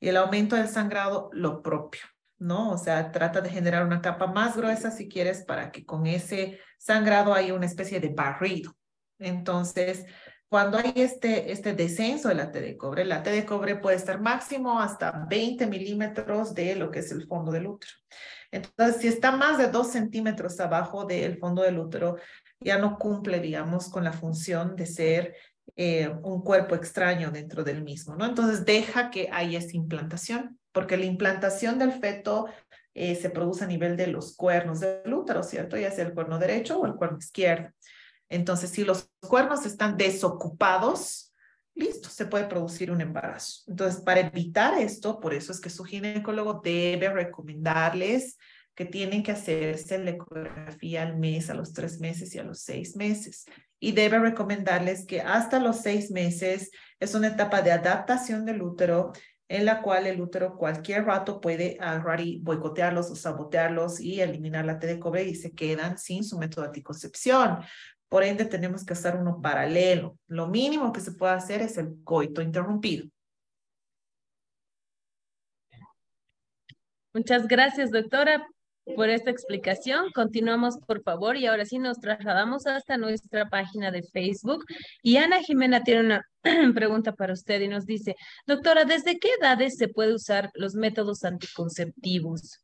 Y 0.00 0.08
el 0.08 0.16
aumento 0.16 0.56
del 0.56 0.68
sangrado, 0.68 1.28
lo 1.32 1.60
propio, 1.62 2.00
¿no? 2.38 2.70
O 2.70 2.78
sea, 2.78 3.10
trata 3.12 3.40
de 3.40 3.50
generar 3.50 3.84
una 3.84 4.00
capa 4.00 4.26
más 4.26 4.56
gruesa 4.56 4.90
si 4.90 5.08
quieres 5.08 5.44
para 5.44 5.70
que 5.70 5.84
con 5.84 6.06
ese 6.06 6.58
sangrado 6.78 7.34
haya 7.34 7.54
una 7.54 7.66
especie 7.66 8.00
de 8.00 8.08
barrido. 8.08 8.74
Entonces, 9.18 10.04
cuando 10.48 10.78
hay 10.78 10.92
este, 10.94 11.52
este 11.52 11.74
descenso 11.74 12.28
de 12.28 12.34
la 12.34 12.50
T 12.50 12.60
de 12.60 12.76
cobre, 12.76 13.04
la 13.04 13.22
T 13.22 13.30
de 13.30 13.44
cobre 13.44 13.76
puede 13.76 13.96
estar 13.96 14.20
máximo 14.20 14.80
hasta 14.80 15.26
20 15.28 15.66
milímetros 15.66 16.54
de 16.54 16.74
lo 16.74 16.90
que 16.90 17.00
es 17.00 17.12
el 17.12 17.26
fondo 17.26 17.52
del 17.52 17.66
útero. 17.66 17.92
Entonces, 18.50 19.02
si 19.02 19.08
está 19.08 19.32
más 19.32 19.58
de 19.58 19.68
2 19.68 19.90
centímetros 19.90 20.58
abajo 20.60 21.04
del 21.04 21.38
fondo 21.38 21.62
del 21.62 21.78
útero, 21.78 22.16
ya 22.60 22.78
no 22.78 22.96
cumple, 22.96 23.40
digamos, 23.40 23.90
con 23.90 24.04
la 24.04 24.12
función 24.12 24.74
de 24.74 24.86
ser 24.86 25.36
eh, 25.76 26.08
un 26.22 26.42
cuerpo 26.42 26.74
extraño 26.74 27.30
dentro 27.30 27.62
del 27.62 27.82
mismo, 27.82 28.16
¿no? 28.16 28.24
Entonces, 28.24 28.64
deja 28.64 29.10
que 29.10 29.28
haya 29.30 29.58
esa 29.58 29.76
implantación, 29.76 30.58
porque 30.78 30.96
la 30.96 31.06
implantación 31.06 31.76
del 31.76 31.90
feto 31.90 32.46
eh, 32.94 33.16
se 33.16 33.30
produce 33.30 33.64
a 33.64 33.66
nivel 33.66 33.96
de 33.96 34.06
los 34.06 34.36
cuernos 34.36 34.78
del 34.78 35.12
útero, 35.12 35.42
¿cierto? 35.42 35.76
Ya 35.76 35.90
sea 35.90 36.06
el 36.06 36.14
cuerno 36.14 36.38
derecho 36.38 36.78
o 36.78 36.86
el 36.86 36.94
cuerno 36.94 37.18
izquierdo. 37.18 37.70
Entonces, 38.28 38.70
si 38.70 38.84
los 38.84 39.10
cuernos 39.18 39.66
están 39.66 39.96
desocupados, 39.96 41.34
listo, 41.74 42.08
se 42.10 42.26
puede 42.26 42.44
producir 42.44 42.92
un 42.92 43.00
embarazo. 43.00 43.64
Entonces, 43.66 44.00
para 44.02 44.20
evitar 44.20 44.80
esto, 44.80 45.18
por 45.18 45.34
eso 45.34 45.50
es 45.50 45.60
que 45.60 45.68
su 45.68 45.82
ginecólogo 45.82 46.60
debe 46.62 47.08
recomendarles 47.08 48.38
que 48.76 48.84
tienen 48.84 49.24
que 49.24 49.32
hacerse 49.32 49.98
la 49.98 50.10
ecografía 50.10 51.02
al 51.02 51.18
mes, 51.18 51.50
a 51.50 51.54
los 51.54 51.72
tres 51.72 51.98
meses 51.98 52.32
y 52.36 52.38
a 52.38 52.44
los 52.44 52.60
seis 52.60 52.94
meses. 52.94 53.46
Y 53.80 53.90
debe 53.90 54.20
recomendarles 54.20 55.06
que 55.06 55.22
hasta 55.22 55.58
los 55.58 55.80
seis 55.80 56.12
meses 56.12 56.70
es 57.00 57.16
una 57.16 57.26
etapa 57.26 57.62
de 57.62 57.72
adaptación 57.72 58.44
del 58.44 58.62
útero 58.62 59.10
en 59.48 59.64
la 59.64 59.82
cual 59.82 60.06
el 60.06 60.20
útero 60.20 60.56
cualquier 60.56 61.04
rato 61.04 61.40
puede 61.40 61.78
agarrar 61.80 62.20
y 62.20 62.38
boicotearlos 62.38 63.10
o 63.10 63.16
sabotearlos 63.16 64.00
y 64.00 64.20
eliminar 64.20 64.64
la 64.64 64.78
T 64.78 64.86
de 64.86 64.98
cobre 64.98 65.24
y 65.24 65.34
se 65.34 65.52
quedan 65.52 65.98
sin 65.98 66.22
su 66.22 66.38
método 66.38 66.62
de 66.62 66.68
anticoncepción. 66.68 67.60
Por 68.08 68.24
ende, 68.24 68.44
tenemos 68.44 68.84
que 68.84 68.92
hacer 68.92 69.16
uno 69.16 69.40
paralelo. 69.40 70.18
Lo 70.26 70.48
mínimo 70.48 70.92
que 70.92 71.00
se 71.00 71.12
puede 71.12 71.32
hacer 71.32 71.62
es 71.62 71.78
el 71.78 72.02
coito 72.04 72.42
interrumpido. 72.42 73.08
Muchas 77.12 77.48
gracias, 77.48 77.90
doctora 77.90 78.46
por 78.94 79.08
esta 79.08 79.30
explicación. 79.30 80.10
Continuamos, 80.14 80.78
por 80.78 81.02
favor, 81.02 81.36
y 81.36 81.46
ahora 81.46 81.64
sí 81.64 81.78
nos 81.78 82.00
trasladamos 82.00 82.66
hasta 82.66 82.96
nuestra 82.96 83.48
página 83.48 83.90
de 83.90 84.02
Facebook. 84.02 84.64
Y 85.02 85.16
Ana 85.16 85.42
Jimena 85.42 85.82
tiene 85.82 86.00
una 86.00 86.26
pregunta 86.74 87.12
para 87.12 87.32
usted 87.32 87.60
y 87.60 87.68
nos 87.68 87.86
dice, 87.86 88.16
doctora, 88.46 88.84
¿desde 88.84 89.18
qué 89.18 89.28
edades 89.40 89.76
se 89.76 89.88
puede 89.88 90.14
usar 90.14 90.50
los 90.54 90.74
métodos 90.74 91.24
anticonceptivos? 91.24 92.60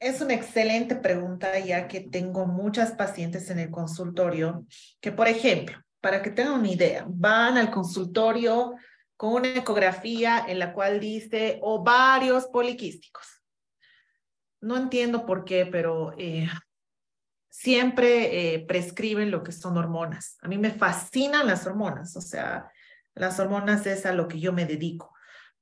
Es 0.00 0.20
una 0.20 0.34
excelente 0.34 0.96
pregunta, 0.96 1.58
ya 1.58 1.88
que 1.88 2.00
tengo 2.00 2.46
muchas 2.46 2.92
pacientes 2.92 3.48
en 3.50 3.58
el 3.58 3.70
consultorio 3.70 4.66
que, 5.00 5.12
por 5.12 5.28
ejemplo, 5.28 5.78
para 6.00 6.20
que 6.20 6.30
tengan 6.30 6.60
una 6.60 6.70
idea, 6.70 7.06
van 7.08 7.56
al 7.56 7.70
consultorio 7.70 8.74
con 9.16 9.32
una 9.32 9.56
ecografía 9.56 10.44
en 10.46 10.58
la 10.58 10.74
cual 10.74 11.00
dice 11.00 11.58
ovarios 11.62 12.46
poliquísticos 12.48 13.33
no 14.64 14.76
entiendo 14.76 15.26
por 15.26 15.44
qué, 15.44 15.66
pero 15.66 16.14
eh, 16.16 16.48
siempre 17.50 18.54
eh, 18.54 18.64
prescriben 18.66 19.30
lo 19.30 19.42
que 19.42 19.52
son 19.52 19.76
hormonas. 19.76 20.38
A 20.40 20.48
mí 20.48 20.58
me 20.58 20.70
fascinan 20.70 21.46
las 21.46 21.66
hormonas, 21.66 22.16
o 22.16 22.20
sea, 22.20 22.70
las 23.14 23.38
hormonas 23.38 23.86
es 23.86 24.06
a 24.06 24.12
lo 24.12 24.26
que 24.26 24.40
yo 24.40 24.52
me 24.52 24.64
dedico, 24.64 25.12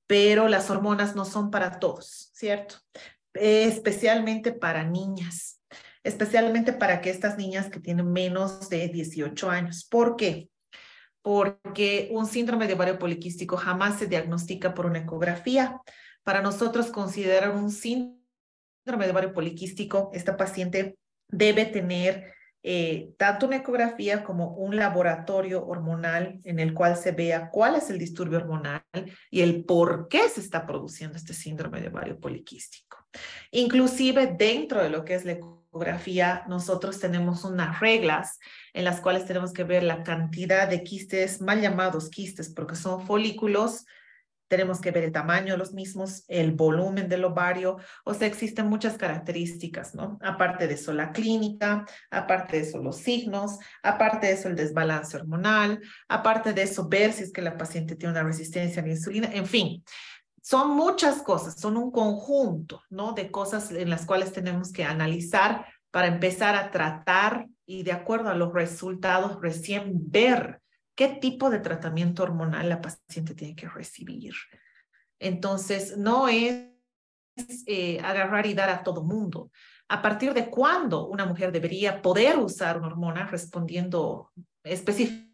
pero 0.07 0.49
las 0.49 0.71
hormonas 0.71 1.17
no 1.17 1.25
son 1.25 1.51
para 1.51 1.79
todos, 1.79 2.31
¿cierto? 2.33 2.77
especialmente 3.35 4.53
para 4.53 4.85
niñas, 4.85 5.61
especialmente 6.05 6.75
para 6.75 7.01
que 7.01 7.09
estas 7.09 7.39
niñas 7.39 7.71
que 7.71 7.81
tienen 7.81 8.13
menos 8.13 8.69
de 8.69 8.89
18 8.89 9.51
años. 9.51 9.87
¿Por 9.91 10.17
qué? 10.17 10.51
Porque 11.23 12.09
un 12.13 12.27
síndrome 12.27 12.67
de 12.67 12.75
ovario 12.75 12.99
poliquístico 12.99 13.57
jamás 13.57 13.99
se 13.99 14.07
diagnostica 14.07 14.75
por 14.75 14.85
una 14.85 14.99
ecografía. 14.99 15.81
Para 16.25 16.43
nosotros 16.43 16.89
considerar 16.89 17.57
un 17.57 17.71
síndrome 17.71 18.22
síndrome 18.85 19.07
de 19.07 19.13
ovario 19.13 19.33
poliquístico, 19.33 20.11
esta 20.13 20.37
paciente 20.37 20.97
debe 21.29 21.67
tener 21.67 22.35
eh, 22.65 23.13
tanto 23.17 23.47
una 23.47 23.57
ecografía 23.57 24.23
como 24.23 24.55
un 24.55 24.77
laboratorio 24.77 25.67
hormonal 25.67 26.41
en 26.45 26.61
el 26.61 26.75
cual 26.75 26.97
se 26.97 27.11
vea 27.11 27.51
cuál 27.51 27.75
es 27.75 27.91
el 27.91 27.99
disturbio 27.99 28.39
hormonal 28.39 28.85
y 29.31 29.41
el 29.41 29.65
por 29.65 30.09
qué 30.09 30.29
se 30.29 30.41
está 30.41 30.65
produciendo 30.65 31.17
este 31.17 31.35
síndrome 31.35 31.81
de 31.81 31.89
ovario 31.89 32.21
poliquístico. 32.21 32.99
Inclusive 33.51 34.35
dentro 34.39 34.83
de 34.83 34.91
lo 34.91 35.05
que 35.05 35.15
es 35.15 35.25
la 35.25 35.33
ecografía, 35.33 36.45
nosotros 36.49 37.01
tenemos 37.01 37.45
unas 37.45 37.81
reglas 37.81 38.39
en 38.73 38.85
las 38.85 39.01
cuales 39.01 39.27
tenemos 39.27 39.53
que 39.53 39.65
ver 39.65 39.83
la 39.83 40.05
cantidad 40.05 40.69
de 40.69 40.85
quistes, 40.85 41.41
mal 41.41 41.61
llamados 41.61 42.11
quistes, 42.11 42.49
porque 42.49 42.77
son 42.77 43.05
folículos 43.05 43.87
tenemos 44.53 44.83
que 44.83 44.91
ver 44.91 45.05
el 45.05 45.13
tamaño 45.13 45.55
de 45.55 45.59
los 45.59 45.73
mismos, 45.73 46.27
el 46.29 46.53
volumen 46.53 47.09
del 47.09 47.25
ovario, 47.25 47.79
o 48.05 48.13
sea, 48.13 48.29
existen 48.29 48.67
muchas 48.67 48.99
características, 48.99 49.95
¿no? 49.95 50.19
Aparte 50.21 50.69
de 50.69 50.75
eso, 50.75 50.93
la 50.93 51.11
clínica, 51.11 51.87
aparte 52.11 52.59
de 52.59 52.65
eso, 52.65 52.77
los 52.77 52.99
signos, 52.99 53.59
aparte 53.83 54.27
de 54.27 54.35
eso, 54.35 54.49
el 54.49 54.55
desbalance 54.55 55.17
hormonal, 55.17 55.81
aparte 56.07 56.53
de 56.53 56.65
eso, 56.65 56.87
ver 56.87 57.15
si 57.15 57.23
es 57.23 57.33
que 57.33 57.41
la 57.41 57.57
paciente 57.57 57.97
tiene 57.97 58.13
una 58.13 58.25
resistencia 58.25 58.83
a 58.83 58.85
la 58.85 58.93
insulina, 58.93 59.31
en 59.33 59.47
fin. 59.47 59.83
Son 60.43 60.77
muchas 60.77 61.23
cosas, 61.23 61.59
son 61.59 61.79
un 61.79 61.91
conjunto, 61.91 62.83
¿no? 62.91 63.13
De 63.15 63.31
cosas 63.31 63.71
en 63.71 63.89
las 63.89 64.05
cuales 64.05 64.35
tenemos 64.35 64.71
que 64.71 64.85
analizar 64.85 65.65
para 65.91 66.09
empezar 66.09 66.57
a 66.57 66.71
tratar 66.71 67.47
y 67.65 67.85
de 67.85 67.93
acuerdo 67.93 68.29
a 68.29 68.35
los 68.35 68.53
resultados 68.53 69.41
recién 69.41 69.93
ver 70.11 70.62
qué 70.95 71.09
tipo 71.09 71.51
de 71.51 71.61
tratamiento 71.61 72.23
hormonal 72.23 72.69
la 72.69 72.81
paciente 72.81 73.35
tiene 73.35 73.57
que 73.57 73.69
recibir. 73.69 74.35
Entonces, 75.19 75.97
no 75.97 76.29
es 76.29 76.69
eh, 77.67 78.01
agarrar 78.01 78.47
y 78.47 78.55
dar 78.55 78.71
a 78.71 78.83
todo 78.83 79.05
mundo. 79.05 79.51
¿A 79.89 80.03
partir 80.03 80.35
de 80.35 80.51
cuándo 80.51 81.07
una 81.07 81.27
mujer 81.27 81.53
debería 81.53 82.03
poder 82.03 82.39
usar 82.39 82.79
una 82.79 82.89
hormona? 82.89 83.27
Respondiendo 83.27 84.33
específicamente 84.65 85.33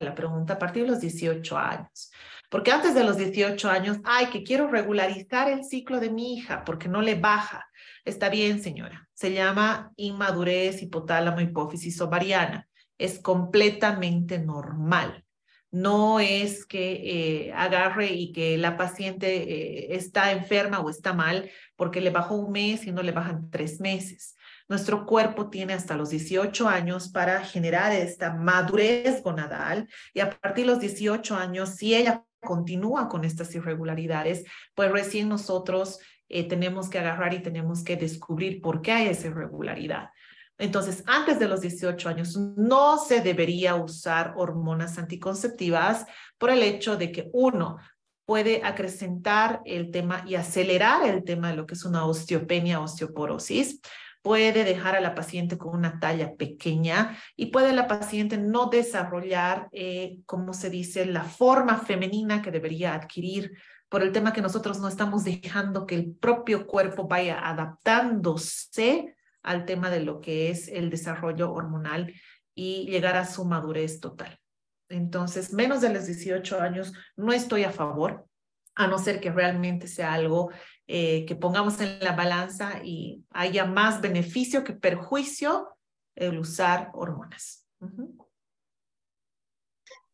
a 0.00 0.04
la 0.04 0.14
pregunta, 0.14 0.54
a 0.54 0.58
partir 0.58 0.84
de 0.84 0.90
los 0.90 1.00
18 1.00 1.58
años. 1.58 2.12
Porque 2.50 2.70
antes 2.70 2.94
de 2.94 3.04
los 3.04 3.16
18 3.16 3.68
años, 3.68 3.98
ay, 4.04 4.26
que 4.26 4.42
quiero 4.42 4.68
regularizar 4.68 5.50
el 5.50 5.64
ciclo 5.64 5.98
de 5.98 6.10
mi 6.10 6.34
hija 6.34 6.64
porque 6.64 6.88
no 6.88 7.02
le 7.02 7.16
baja. 7.16 7.66
Está 8.04 8.28
bien, 8.28 8.62
señora. 8.62 9.08
Se 9.12 9.32
llama 9.32 9.92
inmadurez 9.96 10.82
hipotálamo 10.82 11.40
hipófisis 11.40 12.00
ovariana 12.00 12.68
es 12.98 13.18
completamente 13.18 14.38
normal. 14.38 15.24
No 15.70 16.20
es 16.20 16.66
que 16.66 17.48
eh, 17.48 17.52
agarre 17.52 18.12
y 18.12 18.32
que 18.32 18.56
la 18.56 18.76
paciente 18.76 19.34
eh, 19.42 19.96
está 19.96 20.30
enferma 20.30 20.78
o 20.80 20.88
está 20.88 21.12
mal 21.12 21.50
porque 21.74 22.00
le 22.00 22.10
bajó 22.10 22.36
un 22.36 22.52
mes 22.52 22.86
y 22.86 22.92
no 22.92 23.02
le 23.02 23.10
bajan 23.10 23.50
tres 23.50 23.80
meses. 23.80 24.36
Nuestro 24.68 25.04
cuerpo 25.04 25.50
tiene 25.50 25.72
hasta 25.74 25.96
los 25.96 26.10
18 26.10 26.68
años 26.68 27.08
para 27.08 27.44
generar 27.44 27.92
esta 27.92 28.32
madurez 28.34 29.22
gonadal 29.22 29.88
y 30.14 30.20
a 30.20 30.30
partir 30.30 30.64
de 30.64 30.70
los 30.72 30.80
18 30.80 31.36
años, 31.36 31.70
si 31.70 31.94
ella 31.94 32.24
continúa 32.40 33.08
con 33.08 33.24
estas 33.24 33.54
irregularidades, 33.54 34.44
pues 34.74 34.92
recién 34.92 35.28
nosotros 35.28 35.98
eh, 36.28 36.48
tenemos 36.48 36.88
que 36.88 36.98
agarrar 36.98 37.34
y 37.34 37.42
tenemos 37.42 37.84
que 37.84 37.96
descubrir 37.96 38.60
por 38.60 38.80
qué 38.80 38.92
hay 38.92 39.08
esa 39.08 39.26
irregularidad. 39.26 40.10
Entonces, 40.58 41.02
antes 41.06 41.38
de 41.38 41.48
los 41.48 41.60
18 41.60 42.08
años 42.08 42.36
no 42.36 42.98
se 42.98 43.20
debería 43.20 43.74
usar 43.74 44.34
hormonas 44.36 44.98
anticonceptivas 44.98 46.06
por 46.38 46.50
el 46.50 46.62
hecho 46.62 46.96
de 46.96 47.10
que 47.10 47.28
uno 47.32 47.78
puede 48.24 48.62
acrecentar 48.64 49.60
el 49.64 49.90
tema 49.90 50.24
y 50.26 50.36
acelerar 50.36 51.06
el 51.06 51.24
tema 51.24 51.50
de 51.50 51.56
lo 51.56 51.66
que 51.66 51.74
es 51.74 51.84
una 51.84 52.06
osteopenia, 52.06 52.80
osteoporosis, 52.80 53.80
puede 54.22 54.64
dejar 54.64 54.96
a 54.96 55.00
la 55.00 55.14
paciente 55.14 55.58
con 55.58 55.76
una 55.76 56.00
talla 56.00 56.34
pequeña 56.34 57.18
y 57.36 57.46
puede 57.46 57.74
la 57.74 57.86
paciente 57.86 58.38
no 58.38 58.66
desarrollar, 58.66 59.68
eh, 59.72 60.20
como 60.24 60.54
se 60.54 60.70
dice, 60.70 61.04
la 61.04 61.24
forma 61.24 61.78
femenina 61.78 62.40
que 62.40 62.50
debería 62.50 62.94
adquirir 62.94 63.52
por 63.90 64.02
el 64.02 64.12
tema 64.12 64.32
que 64.32 64.40
nosotros 64.40 64.80
no 64.80 64.88
estamos 64.88 65.24
dejando 65.24 65.86
que 65.86 65.96
el 65.96 66.14
propio 66.14 66.66
cuerpo 66.66 67.06
vaya 67.06 67.46
adaptándose 67.46 69.14
al 69.44 69.66
tema 69.66 69.90
de 69.90 70.00
lo 70.00 70.20
que 70.20 70.50
es 70.50 70.66
el 70.68 70.90
desarrollo 70.90 71.52
hormonal 71.52 72.12
y 72.54 72.86
llegar 72.86 73.16
a 73.16 73.26
su 73.26 73.44
madurez 73.44 74.00
total. 74.00 74.40
Entonces, 74.88 75.52
menos 75.52 75.80
de 75.80 75.92
los 75.92 76.06
18 76.06 76.60
años 76.60 76.92
no 77.16 77.32
estoy 77.32 77.64
a 77.64 77.70
favor, 77.70 78.26
a 78.74 78.86
no 78.86 78.98
ser 78.98 79.20
que 79.20 79.30
realmente 79.30 79.86
sea 79.86 80.14
algo 80.14 80.50
eh, 80.86 81.24
que 81.26 81.36
pongamos 81.36 81.80
en 81.80 82.00
la 82.00 82.12
balanza 82.12 82.80
y 82.82 83.24
haya 83.30 83.64
más 83.64 84.00
beneficio 84.00 84.64
que 84.64 84.72
perjuicio 84.72 85.68
el 86.14 86.38
usar 86.38 86.90
hormonas. 86.94 87.66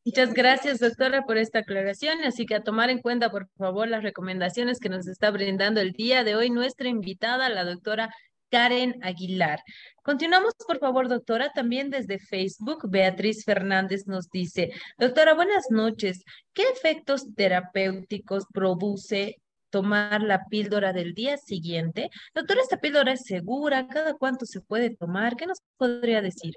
Muchas 0.05 0.33
gracias, 0.33 0.79
doctora, 0.79 1.25
por 1.25 1.37
esta 1.37 1.61
aclaración. 1.61 2.23
Así 2.25 2.47
que 2.47 2.55
a 2.55 2.63
tomar 2.63 2.91
en 2.91 3.01
cuenta, 3.01 3.31
por 3.31 3.49
favor, 3.59 3.87
las 3.87 4.03
recomendaciones 4.03 4.81
que 4.81 4.89
nos 4.89 5.07
está 5.07 5.31
brindando 5.31 5.81
el 5.81 5.93
día 5.93 6.25
de 6.25 6.37
hoy 6.37 6.51
nuestra 6.51 6.89
invitada, 6.89 7.49
la 7.49 7.65
doctora 7.65 8.13
Karen 8.51 8.99
Aguilar. 9.03 9.63
Continuamos, 10.03 10.55
por 10.67 10.79
favor, 10.79 11.09
doctora. 11.09 11.53
También 11.53 11.91
desde 11.91 12.19
Facebook, 12.19 12.91
Beatriz 12.91 13.45
Fernández 13.45 14.07
nos 14.07 14.29
dice, 14.31 14.73
doctora, 14.99 15.35
buenas 15.35 15.71
noches. 15.71 16.25
¿Qué 16.53 16.65
efectos 16.69 17.35
terapéuticos 17.35 18.45
produce 18.53 19.41
tomar 19.71 20.23
la 20.23 20.47
píldora 20.47 20.93
del 20.93 21.15
día 21.15 21.37
siguiente? 21.39 22.11
Doctora, 22.35 22.61
¿esta 22.61 22.79
píldora 22.79 23.13
es 23.13 23.25
segura? 23.25 23.87
¿Cada 23.87 24.15
cuánto 24.15 24.47
se 24.47 24.61
puede 24.61 24.91
tomar? 24.91 25.37
¿Qué 25.37 25.47
nos 25.47 25.59
podría 25.77 26.21
decir? 26.21 26.55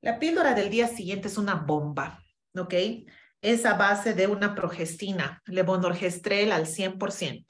La 0.00 0.18
píldora 0.18 0.54
del 0.54 0.70
día 0.70 0.88
siguiente 0.88 1.28
es 1.28 1.38
una 1.38 1.54
bomba, 1.54 2.20
¿ok? 2.56 2.74
Es 3.40 3.66
a 3.66 3.74
base 3.74 4.14
de 4.14 4.26
una 4.26 4.54
progestina, 4.54 5.42
levonorgestrel 5.46 6.50
al 6.50 6.66
100%. 6.66 7.44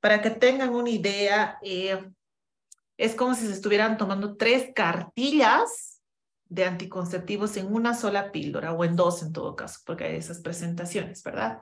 Para 0.00 0.20
que 0.22 0.30
tengan 0.30 0.70
una 0.70 0.90
idea, 0.90 1.58
eh, 1.62 2.10
Es 3.02 3.16
como 3.16 3.34
si 3.34 3.48
se 3.48 3.52
estuvieran 3.52 3.96
tomando 3.96 4.36
tres 4.36 4.70
cartillas 4.76 6.00
de 6.48 6.64
anticonceptivos 6.66 7.56
en 7.56 7.66
una 7.66 7.94
sola 7.94 8.30
píldora 8.30 8.74
o 8.74 8.84
en 8.84 8.94
dos 8.94 9.24
en 9.24 9.32
todo 9.32 9.56
caso, 9.56 9.80
porque 9.84 10.04
hay 10.04 10.14
esas 10.14 10.38
presentaciones, 10.38 11.20
¿verdad? 11.24 11.58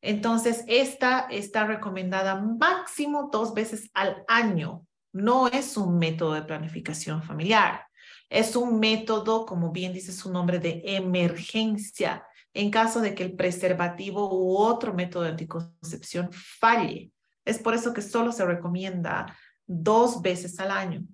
Entonces, 0.00 0.64
esta 0.66 1.26
está 1.30 1.66
recomendada 1.66 2.40
máximo 2.40 3.28
dos 3.30 3.52
veces 3.52 3.90
al 3.92 4.24
año. 4.26 4.86
No 5.12 5.48
es 5.48 5.76
un 5.76 5.98
método 5.98 6.32
de 6.32 6.44
planificación 6.44 7.22
familiar. 7.22 7.84
Es 8.30 8.56
un 8.56 8.80
método, 8.80 9.44
como 9.44 9.70
bien 9.70 9.92
dice 9.92 10.12
su 10.12 10.32
nombre, 10.32 10.60
de 10.60 10.80
emergencia 10.82 12.26
en 12.54 12.70
caso 12.70 13.02
de 13.02 13.14
que 13.14 13.22
el 13.22 13.36
preservativo 13.36 14.34
u 14.34 14.56
otro 14.56 14.94
método 14.94 15.24
de 15.24 15.28
anticoncepción 15.28 16.30
falle. 16.32 17.12
Es 17.44 17.58
por 17.58 17.74
eso 17.74 17.92
que 17.92 18.00
solo 18.00 18.32
se 18.32 18.46
recomienda 18.46 19.26
dos 19.66 20.22
veces 20.22 20.58
al 20.60 20.70
año. 20.70 21.06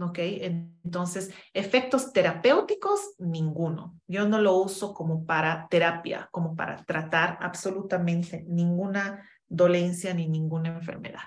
¿Ok? 0.00 0.18
Entonces, 0.20 1.34
efectos 1.52 2.12
terapéuticos, 2.12 3.14
ninguno. 3.18 4.00
Yo 4.06 4.26
no 4.26 4.40
lo 4.40 4.56
uso 4.56 4.94
como 4.94 5.26
para 5.26 5.68
terapia, 5.68 6.28
como 6.30 6.56
para 6.56 6.82
tratar 6.84 7.36
absolutamente 7.40 8.42
ninguna 8.48 9.28
dolencia 9.48 10.14
ni 10.14 10.28
ninguna 10.28 10.70
enfermedad. 10.70 11.20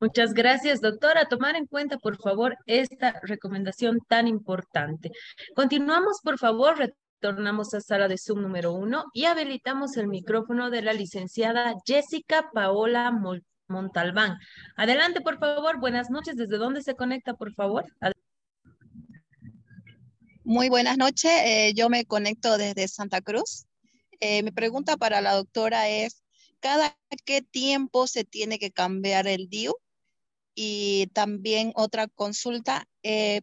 Muchas 0.00 0.34
gracias, 0.34 0.82
doctora. 0.82 1.28
Tomar 1.28 1.56
en 1.56 1.66
cuenta, 1.66 1.96
por 1.98 2.18
favor, 2.18 2.58
esta 2.66 3.20
recomendación 3.22 4.00
tan 4.06 4.28
importante. 4.28 5.10
Continuamos, 5.54 6.20
por 6.22 6.38
favor, 6.38 6.94
retornamos 7.20 7.72
a 7.74 7.80
sala 7.80 8.08
de 8.08 8.18
Zoom 8.18 8.42
número 8.42 8.72
uno 8.72 9.04
y 9.12 9.24
habilitamos 9.24 9.96
el 9.96 10.08
micrófono 10.08 10.70
de 10.70 10.82
la 10.82 10.92
licenciada 10.92 11.74
Jessica 11.86 12.50
Paola 12.52 13.12
Montalbán. 13.68 14.38
Adelante, 14.76 15.20
por 15.20 15.38
favor. 15.38 15.80
Buenas 15.80 16.10
noches. 16.10 16.36
¿Desde 16.36 16.58
dónde 16.58 16.82
se 16.82 16.94
conecta, 16.94 17.34
por 17.34 17.54
favor? 17.54 17.86
Muy 20.44 20.68
buenas 20.68 20.98
noches. 20.98 21.30
Eh, 21.44 21.72
yo 21.74 21.88
me 21.88 22.04
conecto 22.04 22.58
desde 22.58 22.88
Santa 22.88 23.20
Cruz. 23.20 23.66
Eh, 24.20 24.42
mi 24.42 24.50
pregunta 24.50 24.96
para 24.96 25.20
la 25.20 25.34
doctora 25.34 25.88
es, 25.88 26.22
¿cada 26.60 26.96
qué 27.24 27.40
tiempo 27.42 28.06
se 28.06 28.24
tiene 28.24 28.58
que 28.58 28.70
cambiar 28.70 29.26
el 29.26 29.48
DIU? 29.48 29.74
Y 30.54 31.08
también 31.14 31.72
otra 31.74 32.06
consulta, 32.06 32.86
eh, 33.02 33.40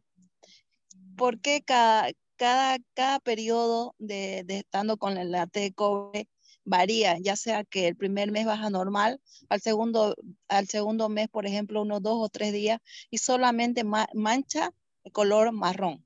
¿por 1.18 1.42
qué 1.42 1.62
cada, 1.62 2.12
cada, 2.42 2.80
cada 2.96 3.20
periodo 3.20 3.94
de, 4.00 4.44
de 4.46 4.58
estando 4.60 4.98
con 4.98 5.14
la 5.32 5.46
T 5.46 5.60
de 5.60 5.74
cobre 5.74 6.28
varía, 6.64 7.20
ya 7.20 7.36
sea 7.36 7.64
que 7.64 7.88
el 7.88 7.96
primer 7.96 8.32
mes 8.32 8.48
baja 8.48 8.72
normal, 8.72 9.22
al 9.50 9.62
segundo, 9.62 10.16
al 10.48 10.68
segundo 10.68 11.08
mes, 11.08 11.28
por 11.30 11.46
ejemplo, 11.46 11.84
unos 11.84 12.02
dos 12.02 12.16
o 12.18 12.30
tres 12.30 12.52
días, 12.52 12.80
y 13.12 13.20
solamente 13.20 13.84
mancha 13.84 14.72
de 15.04 15.12
color 15.12 15.52
marrón. 15.52 16.04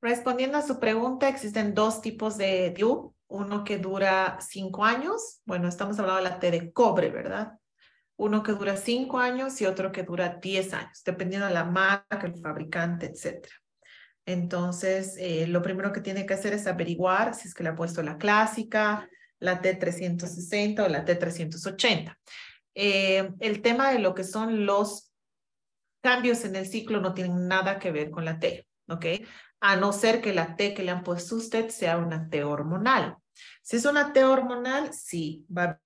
Respondiendo 0.00 0.56
a 0.56 0.62
su 0.62 0.80
pregunta, 0.80 1.28
existen 1.28 1.74
dos 1.74 2.00
tipos 2.00 2.38
de 2.38 2.70
DIU. 2.70 3.14
Uno 3.26 3.62
que 3.64 3.76
dura 3.78 4.38
cinco 4.40 4.84
años. 4.84 5.42
Bueno, 5.44 5.68
estamos 5.68 5.98
hablando 5.98 6.22
de 6.22 6.30
la 6.30 6.38
T 6.38 6.50
de 6.50 6.72
cobre, 6.72 7.10
¿verdad? 7.10 7.58
Uno 8.16 8.42
que 8.42 8.52
dura 8.52 8.76
cinco 8.76 9.18
años 9.18 9.60
y 9.60 9.66
otro 9.66 9.90
que 9.92 10.02
dura 10.02 10.38
diez 10.40 10.72
años, 10.72 11.02
dependiendo 11.04 11.46
de 11.46 11.54
la 11.54 11.64
marca, 11.64 12.20
el 12.22 12.40
fabricante, 12.40 13.06
etc. 13.06 13.46
Entonces, 14.26 15.16
eh, 15.18 15.46
lo 15.46 15.62
primero 15.62 15.92
que 15.92 16.00
tiene 16.00 16.24
que 16.24 16.34
hacer 16.34 16.52
es 16.52 16.66
averiguar 16.66 17.34
si 17.34 17.48
es 17.48 17.54
que 17.54 17.62
le 17.62 17.70
ha 17.70 17.74
puesto 17.74 18.02
la 18.02 18.16
clásica, 18.16 19.08
la 19.40 19.60
T360 19.60 20.84
o 20.84 20.88
la 20.88 21.04
T380. 21.04 22.16
Eh, 22.74 23.30
el 23.40 23.62
tema 23.62 23.90
de 23.90 23.98
lo 23.98 24.14
que 24.14 24.24
son 24.24 24.64
los 24.64 25.12
cambios 26.02 26.44
en 26.44 26.56
el 26.56 26.66
ciclo 26.66 27.00
no 27.00 27.14
tienen 27.14 27.48
nada 27.48 27.78
que 27.78 27.90
ver 27.90 28.10
con 28.10 28.24
la 28.24 28.38
T, 28.38 28.66
¿ok? 28.88 29.06
A 29.60 29.76
no 29.76 29.92
ser 29.92 30.20
que 30.20 30.32
la 30.32 30.56
T 30.56 30.74
que 30.74 30.82
le 30.82 30.90
han 30.90 31.02
puesto 31.02 31.36
usted 31.36 31.68
sea 31.68 31.98
una 31.98 32.28
T 32.28 32.44
hormonal. 32.44 33.16
Si 33.62 33.76
es 33.76 33.84
una 33.84 34.12
T 34.12 34.24
hormonal, 34.24 34.92
sí, 34.92 35.46
va 35.54 35.64
a 35.64 35.80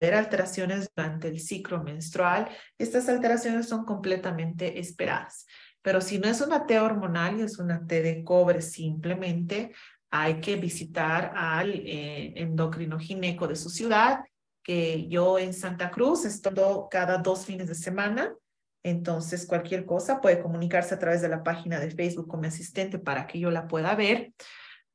alteraciones 0.00 0.90
durante 0.94 1.28
el 1.28 1.40
ciclo 1.40 1.82
menstrual. 1.82 2.48
Estas 2.78 3.08
alteraciones 3.08 3.68
son 3.68 3.84
completamente 3.84 4.78
esperadas. 4.78 5.46
Pero 5.82 6.00
si 6.00 6.18
no 6.18 6.28
es 6.28 6.40
una 6.40 6.66
T 6.66 6.78
hormonal 6.78 7.38
y 7.38 7.42
es 7.42 7.58
una 7.58 7.86
T 7.86 8.02
de 8.02 8.24
cobre 8.24 8.62
simplemente, 8.62 9.72
hay 10.10 10.40
que 10.40 10.56
visitar 10.56 11.32
al 11.36 11.70
eh, 11.70 12.32
endocrino 12.36 12.98
gineco 12.98 13.46
de 13.46 13.56
su 13.56 13.70
ciudad, 13.70 14.20
que 14.62 15.06
yo 15.08 15.38
en 15.38 15.54
Santa 15.54 15.90
Cruz 15.90 16.24
estoy 16.24 16.54
cada 16.90 17.18
dos 17.18 17.46
fines 17.46 17.68
de 17.68 17.74
semana. 17.74 18.34
Entonces, 18.82 19.46
cualquier 19.46 19.84
cosa 19.84 20.20
puede 20.20 20.40
comunicarse 20.40 20.94
a 20.94 20.98
través 20.98 21.20
de 21.20 21.28
la 21.28 21.42
página 21.42 21.78
de 21.78 21.90
Facebook 21.90 22.28
con 22.28 22.40
mi 22.40 22.48
asistente 22.48 22.98
para 22.98 23.26
que 23.26 23.38
yo 23.38 23.50
la 23.50 23.68
pueda 23.68 23.94
ver 23.94 24.32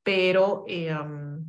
pero 0.06 0.66
eh, 0.68 0.96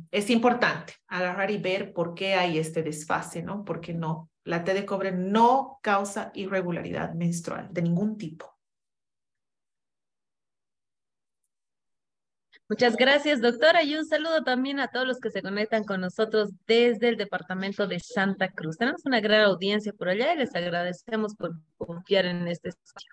es 0.09 0.31
importante 0.31 0.95
agarrar 1.07 1.51
y 1.51 1.59
ver 1.59 1.93
por 1.93 2.15
qué 2.15 2.33
hay 2.33 2.57
este 2.57 2.81
desfase, 2.81 3.43
¿no? 3.43 3.63
Porque 3.63 3.93
no, 3.93 4.31
la 4.43 4.63
T 4.63 4.73
de 4.73 4.83
cobre 4.83 5.11
no 5.11 5.77
causa 5.83 6.31
irregularidad 6.33 7.13
menstrual 7.13 7.69
de 7.71 7.83
ningún 7.83 8.17
tipo. 8.17 8.56
Muchas 12.69 12.97
gracias, 12.97 13.39
doctora, 13.39 13.81
y 13.83 13.95
un 13.95 14.05
saludo 14.05 14.43
también 14.43 14.81
a 14.81 14.89
todos 14.89 15.07
los 15.07 15.19
que 15.21 15.31
se 15.31 15.41
conectan 15.41 15.85
con 15.85 16.01
nosotros 16.01 16.49
desde 16.67 17.07
el 17.07 17.15
departamento 17.15 17.87
de 17.87 18.01
Santa 18.01 18.51
Cruz. 18.51 18.77
Tenemos 18.77 19.05
una 19.05 19.21
gran 19.21 19.45
audiencia 19.45 19.93
por 19.93 20.09
allá 20.09 20.33
y 20.33 20.37
les 20.37 20.53
agradecemos 20.53 21.33
por 21.35 21.53
confiar 21.77 22.25
en 22.25 22.45
este 22.49 22.69
espacio. 22.69 23.09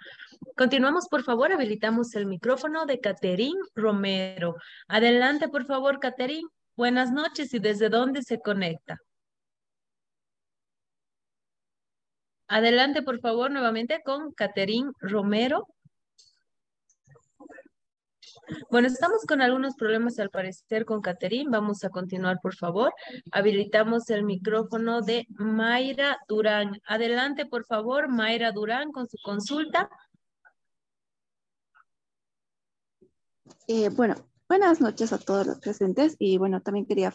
Continuamos, 0.57 1.07
por 1.09 1.23
favor, 1.23 1.53
habilitamos 1.53 2.17
el 2.17 2.27
micrófono 2.27 2.85
de 2.85 2.99
Caterín 2.99 3.55
Romero. 3.77 4.57
Adelante, 4.89 5.49
por 5.49 5.67
favor, 5.67 6.01
Caterín. 6.01 6.49
Buenas 6.77 7.13
noches 7.13 7.55
y 7.55 7.61
desde 7.61 7.89
dónde 7.89 8.23
se 8.23 8.41
conecta. 8.41 8.99
Adelante, 12.49 13.03
por 13.03 13.21
favor, 13.21 13.53
nuevamente 13.53 14.03
con 14.05 14.33
Caterín 14.33 14.91
Romero. 14.99 15.69
Bueno, 18.71 18.89
estamos 18.89 19.25
con 19.27 19.41
algunos 19.41 19.75
problemas 19.77 20.19
al 20.19 20.31
parecer 20.31 20.85
con 20.85 21.01
Caterín. 21.01 21.51
Vamos 21.51 21.85
a 21.85 21.91
continuar, 21.91 22.41
por 22.43 22.55
favor. 22.55 22.93
Habilitamos 23.33 24.11
el 24.11 24.25
micrófono 24.25 25.01
de 25.01 25.27
Mayra 25.31 26.19
Durán. 26.29 26.81
Adelante, 26.87 27.47
por 27.47 27.65
favor, 27.65 28.09
Mayra 28.09 28.53
Durán, 28.53 28.93
con 28.93 29.09
su 29.09 29.17
consulta. 29.23 29.89
Eh, 33.67 33.89
bueno, 33.91 34.15
buenas 34.49 34.81
noches 34.81 35.13
a 35.13 35.19
todos 35.19 35.47
los 35.47 35.59
presentes 35.59 36.17
y 36.19 36.37
bueno, 36.37 36.61
también 36.61 36.87
quería 36.87 37.15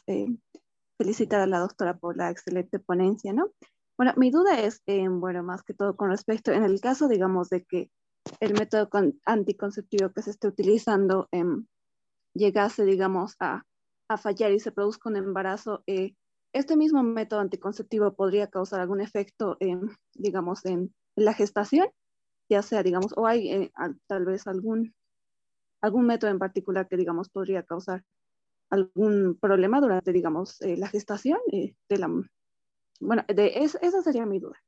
felicitar 0.98 1.42
a 1.42 1.48
la 1.48 1.60
doctora 1.60 1.98
por 1.98 2.18
la 2.18 2.32
excelente 2.32 2.80
ponencia, 2.80 3.34
¿no? 3.34 3.52
Bueno, 3.98 4.14
mi 4.16 4.32
duda 4.32 4.60
es, 4.60 4.82
eh, 4.88 5.08
bueno, 5.10 5.44
más 5.44 5.62
que 5.62 5.74
todo 5.74 5.96
con 5.96 6.10
respecto, 6.10 6.52
en 6.52 6.64
el 6.64 6.80
caso, 6.80 7.08
digamos, 7.08 7.50
de 7.50 7.66
que 7.66 7.92
el 8.40 8.54
método 8.54 8.90
anticonceptivo 9.26 10.12
que 10.12 10.22
se 10.22 10.32
esté 10.32 10.48
utilizando 10.48 11.28
em, 11.32 11.66
llegase, 12.34 12.86
digamos, 12.86 13.36
a, 13.40 13.64
a, 14.08 14.18
fallar 14.18 14.52
y 14.52 14.60
se 14.60 14.72
produzca 14.72 15.10
un 15.10 15.18
embarazo, 15.18 15.84
eh, 15.88 16.16
este 16.54 16.76
mismo 16.76 17.04
método 17.04 17.42
anticonceptivo 17.42 18.14
podría 18.16 18.48
causar 18.48 18.80
algún 18.80 19.02
efecto, 19.02 19.58
digamos, 20.16 20.66
en 20.66 20.94
la 21.16 21.34
gestación, 21.34 21.88
ya 22.50 22.64
sea, 22.64 22.82
digamos, 22.82 23.14
o 23.16 23.28
hay 23.28 23.52
eh, 23.52 23.72
tal 24.08 24.26
vez 24.26 24.48
algún, 24.48 24.96
algún 25.82 26.08
método 26.08 26.32
en 26.32 26.40
particular 26.40 26.88
que, 26.88 26.98
digamos, 26.98 27.30
podría 27.30 27.64
causar 27.64 28.04
algún 28.72 29.38
problema 29.40 29.80
durante, 29.80 30.12
digamos, 30.12 30.60
eh, 30.62 30.78
la 30.78 30.88
gestación 30.88 31.40
de 31.52 31.98
la... 31.98 32.10
Bueno, 33.00 33.24
de, 33.28 33.54
esa 33.56 34.02
sería 34.02 34.26
mi 34.26 34.40
duda. 34.40 34.60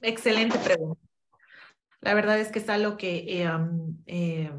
Excelente 0.00 0.58
pregunta. 0.58 1.11
La 2.02 2.14
verdad 2.14 2.38
es 2.38 2.50
que 2.50 2.58
es 2.58 2.68
algo 2.68 2.96
que 2.96 3.24
eh, 3.28 3.48
eh, 4.06 4.52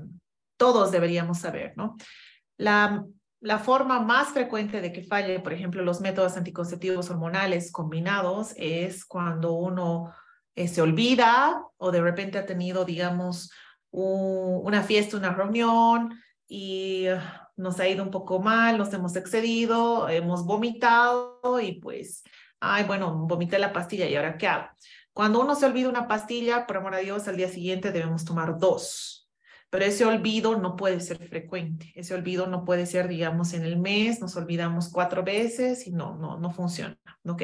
todos 0.58 0.92
deberíamos 0.92 1.40
saber, 1.40 1.74
¿no? 1.76 1.98
La, 2.58 3.06
forma 3.60 4.00
más 4.00 4.30
frecuente 4.30 4.80
de 4.80 4.94
que 4.94 5.04
falle, 5.04 5.42
por 5.42 5.52
ejemplo, 5.52 5.84
los 5.84 6.00
métodos 6.00 6.38
anticonceptivos 6.38 7.10
hormonales 7.10 7.74
combinados 7.74 8.54
es 8.56 9.04
cuando 9.04 9.52
uno 9.52 10.14
eh, 10.56 10.70
se 10.70 10.82
olvida 10.82 11.62
o 11.76 11.92
de 11.92 12.02
repente 12.02 12.38
ha 12.38 12.46
tenido, 12.46 12.86
digamos, 12.86 13.52
una 13.92 14.82
fiesta, 14.82 15.18
una 15.18 15.34
reunión 15.34 16.18
y 16.48 17.06
nos 17.58 17.80
ha 17.82 17.88
ido 17.88 18.04
un 18.04 18.10
poco 18.10 18.40
mal, 18.40 18.78
nos 18.78 18.94
hemos 18.94 19.16
excedido, 19.18 20.08
hemos 20.08 20.46
vomitado 20.46 21.60
y 21.62 21.74
pues, 21.74 22.24
ay, 22.62 22.86
bueno, 22.86 23.14
vomité 23.28 23.60
la 23.60 23.74
pastilla 23.74 24.08
y 24.08 24.16
ahora 24.16 24.38
qué 24.38 24.48
hago. 24.48 24.70
Cuando 25.14 25.42
uno 25.42 25.56
se 25.56 25.68
olvida 25.68 25.90
una 25.90 26.08
pastilla, 26.08 26.66
por 26.66 26.78
amor 26.78 26.96
a 26.96 27.00
Dios, 27.00 27.28
al 27.28 27.38
día 27.38 27.48
siguiente 27.48 27.92
debemos 27.92 28.26
tomar 28.26 28.58
dos. 28.58 29.30
pero 29.70 29.86
ese 29.86 30.06
olvido 30.06 30.56
no 30.60 30.76
puede 30.76 31.00
ser 31.00 31.18
frecuente. 31.18 31.92
Ese 31.96 32.14
olvido 32.14 32.46
no 32.46 32.64
puede 32.64 32.86
ser, 32.86 33.08
digamos, 33.08 33.54
en 33.54 33.64
el 33.64 33.78
mes, 33.80 34.22
nos 34.22 34.36
olvidamos 34.36 34.90
cuatro 34.90 35.24
veces 35.24 35.88
y 35.88 35.92
no, 35.92 36.16
no, 36.16 36.38
no 36.38 36.52
funciona, 36.52 36.96
¿ok? 37.26 37.42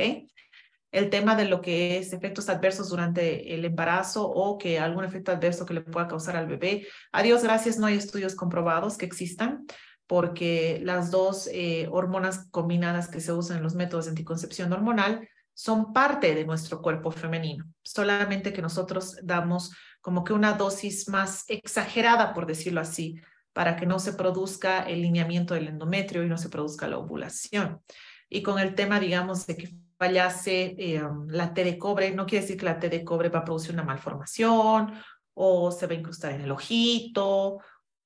El 0.92 1.10
tema 1.10 1.36
de 1.36 1.46
lo 1.46 1.62
que 1.62 1.98
es 1.98 2.14
efectos 2.14 2.50
adversos 2.50 2.90
durante 2.90 3.54
el 3.56 3.66
embarazo 3.66 4.28
o 4.28 4.58
que 4.60 4.80
algún 4.80 5.06
efecto 5.06 5.32
adverso 5.32 5.66
que 5.66 5.74
le 5.74 5.82
pueda 5.82 6.08
causar 6.08 6.36
al 6.36 6.48
bebé. 6.48 6.88
A 7.12 7.24
Dios 7.24 7.44
gracias, 7.44 7.80
no 7.80 7.88
hay 7.88 7.96
estudios 7.96 8.36
comprobados 8.36 8.98
que 8.98 9.06
existan 9.06 9.66
porque 10.06 10.82
las 10.84 11.12
dos 11.12 11.48
eh, 11.52 11.88
hormonas 11.92 12.48
combinadas 12.50 13.08
que 13.08 13.22
se 13.22 13.34
usan 13.34 13.58
en 13.58 13.64
los 13.64 13.76
métodos 13.76 14.06
de 14.06 14.12
anticoncepción 14.12 14.74
hormonal 14.74 15.28
son 15.60 15.92
parte 15.92 16.34
de 16.34 16.46
nuestro 16.46 16.82
cuerpo 16.82 17.12
femenino, 17.12 17.66
solamente 17.84 18.54
que 18.54 18.62
nosotros 18.62 19.18
damos 19.22 19.74
como 20.00 20.24
que 20.24 20.32
una 20.32 20.54
dosis 20.54 21.10
más 21.10 21.44
exagerada, 21.50 22.34
por 22.34 22.46
decirlo 22.46 22.80
así, 22.80 23.20
para 23.52 23.76
que 23.76 23.86
no 23.86 24.00
se 24.00 24.14
produzca 24.14 24.84
el 24.84 25.02
lineamiento 25.02 25.56
del 25.56 25.68
endometrio 25.68 26.24
y 26.24 26.30
no 26.30 26.38
se 26.38 26.48
produzca 26.48 26.88
la 26.88 26.98
ovulación. 26.98 27.82
Y 28.30 28.42
con 28.42 28.58
el 28.58 28.74
tema, 28.74 29.02
digamos, 29.02 29.48
de 29.48 29.58
que 29.58 29.76
fallase 29.98 30.76
eh, 30.80 31.04
la 31.28 31.54
T 31.54 31.66
de 31.66 31.78
cobre, 31.78 32.12
no 32.12 32.26
quiere 32.26 32.44
decir 32.44 32.58
que 32.58 32.64
la 32.64 32.80
T 32.80 32.88
de 32.88 33.04
cobre 33.04 33.28
va 33.28 33.40
a 33.40 33.44
producir 33.44 33.74
una 33.74 33.84
malformación 33.84 34.94
o 35.34 35.74
se 35.74 35.88
va 35.88 35.92
a 35.92 35.98
incrustar 35.98 36.32
en 36.32 36.42
el 36.42 36.52
ojito 36.52 37.58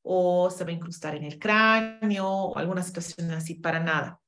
o 0.02 0.50
se 0.50 0.64
va 0.64 0.72
a 0.72 0.74
incrustar 0.74 1.14
en 1.14 1.26
el 1.26 1.38
cráneo 1.38 2.28
o 2.28 2.58
alguna 2.58 2.82
situación 2.82 3.30
así, 3.30 3.54
para 3.54 3.80
nada. 3.80 4.23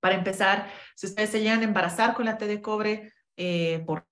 Para 0.00 0.14
empezar, 0.14 0.70
si 0.94 1.06
ustedes 1.06 1.30
se 1.30 1.40
llegan 1.40 1.60
a 1.60 1.64
embarazar 1.64 2.14
con 2.14 2.26
la 2.26 2.38
T 2.38 2.46
de 2.46 2.62
cobre 2.62 3.12
eh, 3.36 3.82
por 3.86 4.06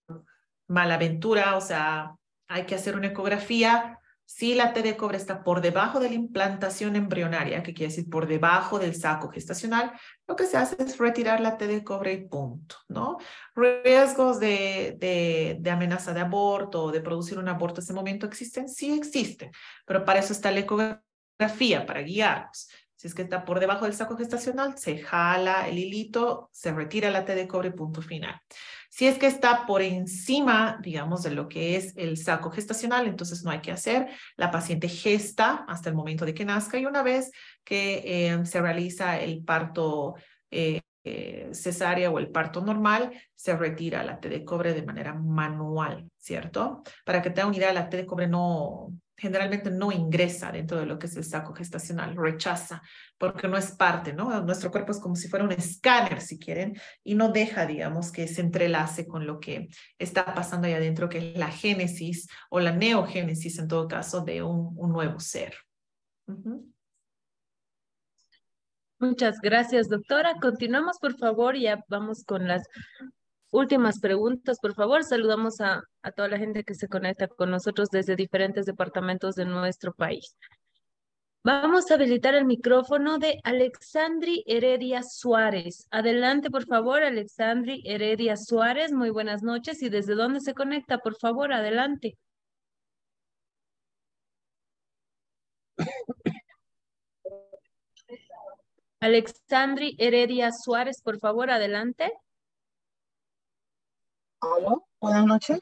malaventura, 0.69 1.57
o 1.57 1.61
sea, 1.61 2.17
hay 2.49 2.65
que 2.65 2.75
hacer 2.75 2.97
una 2.97 3.09
ecografía. 3.09 4.01
Si 4.25 4.55
la 4.55 4.73
T 4.73 4.83
de 4.83 4.97
cobre 4.97 5.17
está 5.17 5.45
por 5.45 5.61
debajo 5.61 6.01
de 6.01 6.09
la 6.09 6.17
implantación 6.17 6.97
embrionaria, 6.97 7.63
que 7.63 7.75
quiere 7.75 7.93
decir 7.93 8.11
por 8.11 8.27
debajo 8.27 8.81
del 8.81 8.97
saco 8.97 9.29
gestacional, 9.29 9.93
lo 10.27 10.35
que 10.35 10.47
se 10.47 10.57
hace 10.57 10.77
es 10.83 10.99
retirar 10.99 11.41
la 11.41 11.57
T 11.57 11.69
de 11.69 11.85
cobre 11.85 12.13
y 12.13 12.27
punto, 12.27 12.77
¿no? 12.89 13.19
Riesgos 13.55 14.41
de, 14.41 14.97
de, 14.99 15.71
amenaza 15.71 16.13
de 16.13 16.21
aborto 16.21 16.85
o 16.85 16.93
de 16.93 17.01
producir 17.01 17.39
un 17.39 17.49
aborto 17.49 17.81
en 17.81 17.85
ese 17.85 17.93
momento 17.93 18.27
existen, 18.27 18.69
sí 18.69 18.93
existen, 18.93 19.53
pero 19.87 20.05
para 20.05 20.19
eso 20.19 20.33
está 20.33 20.51
la 20.51 20.61
ecografía, 20.61 21.87
para 21.87 22.03
guiarnos. 22.03 22.69
Si 23.07 23.11
es 23.11 23.15
que 23.15 23.23
está 23.23 23.45
por 23.45 23.61
debajo 23.61 23.85
del 23.85 23.95
saco 23.95 24.17
gestacional, 24.17 24.77
se 24.77 24.99
jala 24.99 25.69
el 25.69 25.79
hilito, 25.79 26.51
se 26.51 26.73
retira 26.73 27.09
la 27.09 27.25
T 27.25 27.37
de 27.37 27.47
cobre, 27.47 27.71
punto 27.71 28.03
final. 28.03 28.41
Si 28.91 29.07
es 29.07 29.17
que 29.17 29.29
está 29.29 29.65
por 29.65 29.81
encima, 29.81 30.81
digamos, 30.83 31.23
de 31.23 31.31
lo 31.31 31.47
que 31.47 31.77
es 31.77 31.97
el 31.97 32.17
saco 32.17 32.51
gestacional, 32.51 33.07
entonces 33.07 33.45
no 33.45 33.53
hay 33.53 33.61
que 33.61 33.71
hacer. 33.71 34.09
La 34.35 34.51
paciente 34.51 34.89
gesta 34.89 35.65
hasta 35.69 35.89
el 35.89 35.95
momento 35.95 36.25
de 36.25 36.35
que 36.35 36.45
nazca 36.45 36.79
y 36.79 36.87
una 36.87 37.05
vez 37.05 37.31
que 37.63 38.03
eh, 38.05 38.45
se 38.45 38.61
realiza 38.61 39.21
el 39.21 39.45
parto 39.45 40.17
eh, 40.51 40.81
eh, 41.05 41.51
cesárea 41.53 42.11
o 42.11 42.19
el 42.19 42.33
parto 42.33 42.61
normal, 42.61 43.13
se 43.37 43.57
retira 43.57 44.03
la 44.03 44.19
T 44.19 44.29
de 44.29 44.45
cobre 44.45 44.75
de 44.75 44.83
manera 44.83 45.15
manual, 45.15 46.11
¿cierto? 46.19 46.83
Para 47.05 47.23
que 47.23 47.31
tenga 47.31 47.47
una 47.47 47.57
idea, 47.57 47.73
la 47.73 47.89
T 47.89 47.99
de 47.99 48.05
cobre 48.05 48.27
no, 48.27 48.89
generalmente 49.17 49.71
no 49.71 49.93
ingresa 49.93 50.53
dentro 50.53 50.79
de 50.79 50.87
lo 50.87 50.99
que 50.99 51.07
es 51.07 51.17
el 51.17 51.25
saco 51.25 51.55
gestacional, 51.55 52.17
rechaza, 52.17 52.83
porque 53.19 53.49
no 53.49 53.57
es 53.57 53.73
parte, 53.73 54.13
¿no? 54.13 54.43
Nuestro 54.43 54.71
cuerpo 54.71 54.93
es 54.93 55.01
como 55.01 55.17
si 55.17 55.29
fuera 55.29 55.45
un 55.45 55.53
escáner, 55.53 56.21
si 56.21 56.39
quieren, 56.39 56.79
y 57.03 57.15
no 57.15 57.31
deja, 57.31 57.67
digamos, 57.67 58.13
que 58.13 58.29
se 58.29 58.43
entrelace 58.43 59.07
con 59.07 59.27
lo 59.27 59.41
que 59.41 59.69
está 59.99 60.35
pasando 60.35 60.67
ahí 60.67 60.75
adentro, 60.75 61.09
que 61.09 61.19
es 61.33 61.39
la 61.39 61.51
génesis 61.51 62.29
o 62.51 62.61
la 62.61 62.73
neogénesis, 62.73 63.59
en 63.59 63.69
todo 63.69 63.89
caso, 63.89 64.23
de 64.23 64.43
un, 64.43 64.73
un 64.77 64.93
nuevo 64.93 65.19
ser. 65.19 65.55
Muchas 68.99 69.41
gracias, 69.41 69.89
doctora. 69.89 70.35
Continuamos, 70.41 70.99
por 70.99 71.17
favor, 71.17 71.57
ya 71.57 71.85
vamos 71.89 72.25
con 72.25 72.49
las 72.49 72.63
últimas 73.57 74.01
preguntas, 74.01 74.59
por 74.61 74.75
favor. 74.75 75.05
Saludamos 75.05 75.61
a, 75.61 75.83
toda 76.15 76.29
la 76.29 76.39
gente 76.39 76.65
que 76.65 76.75
se 76.75 76.89
conecta 76.89 77.29
con 77.29 77.51
nosotros 77.51 77.89
desde 77.91 78.17
diferentes 78.17 78.67
departamentos 78.67 79.35
de 79.35 79.45
nuestro 79.47 79.93
país. 79.95 80.37
Vamos 81.43 81.91
a 81.91 81.95
habilitar 81.95 82.35
el 82.35 82.45
micrófono 82.45 83.19
de 83.19 83.41
Alexandri 83.45 84.43
Heredia 84.47 85.03
Suárez. 85.03 85.87
Adelante, 85.91 86.51
por 86.51 86.67
favor, 86.67 87.03
Alexandri 87.03 87.83
Heredia 87.85 88.37
Suárez. 88.37 88.93
Muy 88.93 89.11
buenas 89.11 89.43
noches. 89.43 89.83
¿Y 89.83 89.89
desde 89.89 90.15
dónde 90.15 90.41
se 90.41 90.55
conecta? 90.55 90.99
Por 90.99 91.17
favor, 91.17 91.53
adelante. 91.53 92.19
Alexandri 99.01 99.95
Heredia 99.99 100.51
Suárez, 100.53 101.01
por 101.03 101.19
favor, 101.21 101.51
adelante. 101.51 102.13
Hola, 104.41 104.77
buenas 105.01 105.25
noches. 105.25 105.61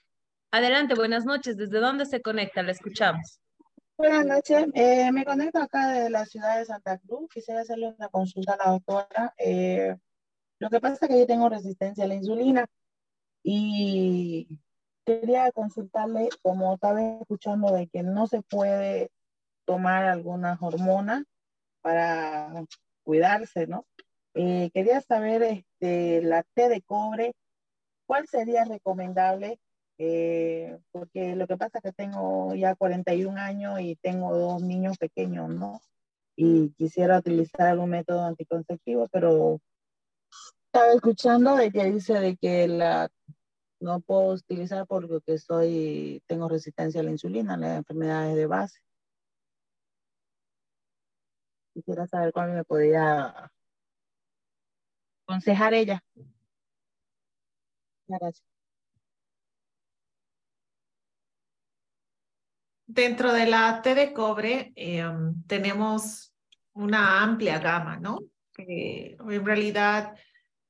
Adelante, 0.51 0.95
buenas 0.95 1.25
noches. 1.25 1.57
¿Desde 1.57 1.79
dónde 1.79 2.07
se 2.07 2.21
conecta? 2.21 2.63
La 2.63 2.73
escuchamos. 2.73 3.41
Buenas 3.97 4.27
noches. 4.27 4.67
Eh, 4.75 5.13
me 5.13 5.25
conecto 5.25 5.61
acá 5.61 5.91
de 5.91 6.11
la 6.11 6.27
ciudad 6.27 6.59
de 6.59 6.65
Santa 6.65 6.99
Cruz. 6.99 7.29
Quisiera 7.33 7.61
hacerle 7.61 7.95
una 7.97 8.09
consulta 8.09 8.55
a 8.55 8.57
la 8.57 8.73
doctora. 8.73 9.33
Eh, 9.39 9.95
lo 10.59 10.71
que 10.71 10.81
pasa 10.81 11.07
es 11.07 11.09
que 11.09 11.21
yo 11.21 11.27
tengo 11.27 11.49
resistencia 11.49 12.05
a 12.05 12.09
la 12.09 12.17
insulina 12.17 12.67
y 13.45 14.61
quería 15.05 15.53
consultarle, 15.53 16.29
como 16.43 16.75
estaba 16.75 17.01
escuchando, 17.21 17.73
de 17.73 17.87
que 17.87 18.03
no 18.03 18.27
se 18.27 18.43
puede 18.43 19.13
tomar 19.65 20.05
algunas 20.07 20.61
hormonas 20.61 21.23
para 21.81 22.65
cuidarse, 23.05 23.69
¿no? 23.69 23.87
Eh, 24.35 24.71
quería 24.75 25.01
saber 25.01 25.43
este, 25.45 26.23
la 26.23 26.43
T 26.43 26.69
de 26.69 26.83
cobre 26.83 27.35
¿cuál 28.15 28.29
sería 28.29 28.65
recomendable? 28.65 29.59
Eh, 29.99 30.79
porque 30.93 31.35
lo 31.35 31.49
que 31.49 31.57
pasa 31.57 31.79
es 31.79 31.83
que 31.83 31.93
tengo 31.93 32.55
ya 32.55 32.77
41 32.77 33.41
años 33.41 33.81
y 33.81 33.97
tengo 33.97 34.37
dos 34.37 34.63
niños 34.63 34.99
pequeños, 34.99 35.49
¿no? 35.49 35.81
Y 36.37 36.71
quisiera 36.75 37.19
utilizar 37.19 37.67
algún 37.67 37.91
método 37.91 38.25
anticonceptivo, 38.25 39.09
pero 39.11 39.61
estaba 40.67 40.93
escuchando 40.93 41.57
de 41.57 41.73
que 41.73 41.91
dice 41.91 42.15
de 42.21 42.37
que 42.37 42.69
la 42.69 43.09
no 43.81 44.01
puedo 44.01 44.35
utilizar 44.35 44.87
porque 44.87 45.39
soy, 45.39 46.23
tengo 46.29 46.49
resistencia 46.49 47.01
a 47.01 47.05
la 47.05 47.11
insulina, 47.11 47.57
las 47.57 47.79
enfermedades 47.79 48.37
de 48.37 48.47
base. 48.47 48.79
Quisiera 51.75 52.07
saber 52.07 52.33
cuál 52.33 52.53
me 52.53 52.63
podría 52.63 53.51
aconsejar 55.27 55.75
ella. 55.75 56.01
Dentro 62.87 63.33
de 63.33 63.47
la 63.47 63.81
T 63.83 63.95
de 63.95 64.13
cobre 64.13 64.73
em, 64.77 65.43
tenemos 65.47 66.35
una 66.75 67.23
amplia 67.23 67.59
gama, 67.59 67.97
¿no? 67.97 68.19
en 68.57 69.45
realidad 69.45 70.15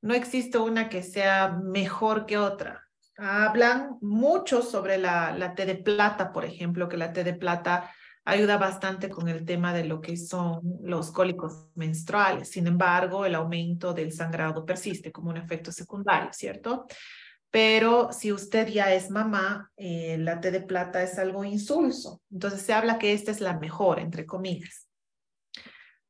no 0.01 0.15
existe 0.15 0.57
una 0.57 0.89
que 0.89 1.03
sea 1.03 1.49
mejor 1.49 2.25
que 2.25 2.37
otra. 2.37 2.87
Hablan 3.17 3.97
mucho 4.01 4.61
sobre 4.61 4.97
la, 4.97 5.31
la 5.37 5.53
T 5.53 5.65
de 5.65 5.75
plata, 5.75 6.31
por 6.31 6.45
ejemplo, 6.45 6.89
que 6.89 6.97
la 6.97 7.13
T 7.13 7.23
de 7.23 7.33
plata 7.33 7.91
ayuda 8.25 8.57
bastante 8.57 9.09
con 9.09 9.29
el 9.29 9.45
tema 9.45 9.73
de 9.73 9.85
lo 9.85 10.01
que 10.01 10.17
son 10.17 10.61
los 10.81 11.11
cólicos 11.11 11.67
menstruales. 11.75 12.49
Sin 12.49 12.65
embargo, 12.67 13.25
el 13.25 13.35
aumento 13.35 13.93
del 13.93 14.11
sangrado 14.11 14.65
persiste 14.65 15.11
como 15.11 15.29
un 15.29 15.37
efecto 15.37 15.71
secundario, 15.71 16.33
¿cierto? 16.33 16.87
Pero 17.51 18.11
si 18.11 18.31
usted 18.31 18.67
ya 18.67 18.93
es 18.93 19.09
mamá, 19.09 19.71
eh, 19.77 20.17
la 20.19 20.41
T 20.41 20.51
de 20.51 20.61
plata 20.61 21.01
es 21.03 21.17
algo 21.17 21.43
insulso. 21.43 22.21
Entonces 22.31 22.61
se 22.61 22.73
habla 22.73 22.99
que 22.99 23.13
esta 23.13 23.31
es 23.31 23.41
la 23.41 23.57
mejor, 23.57 23.99
entre 23.99 24.25
comillas. 24.25 24.89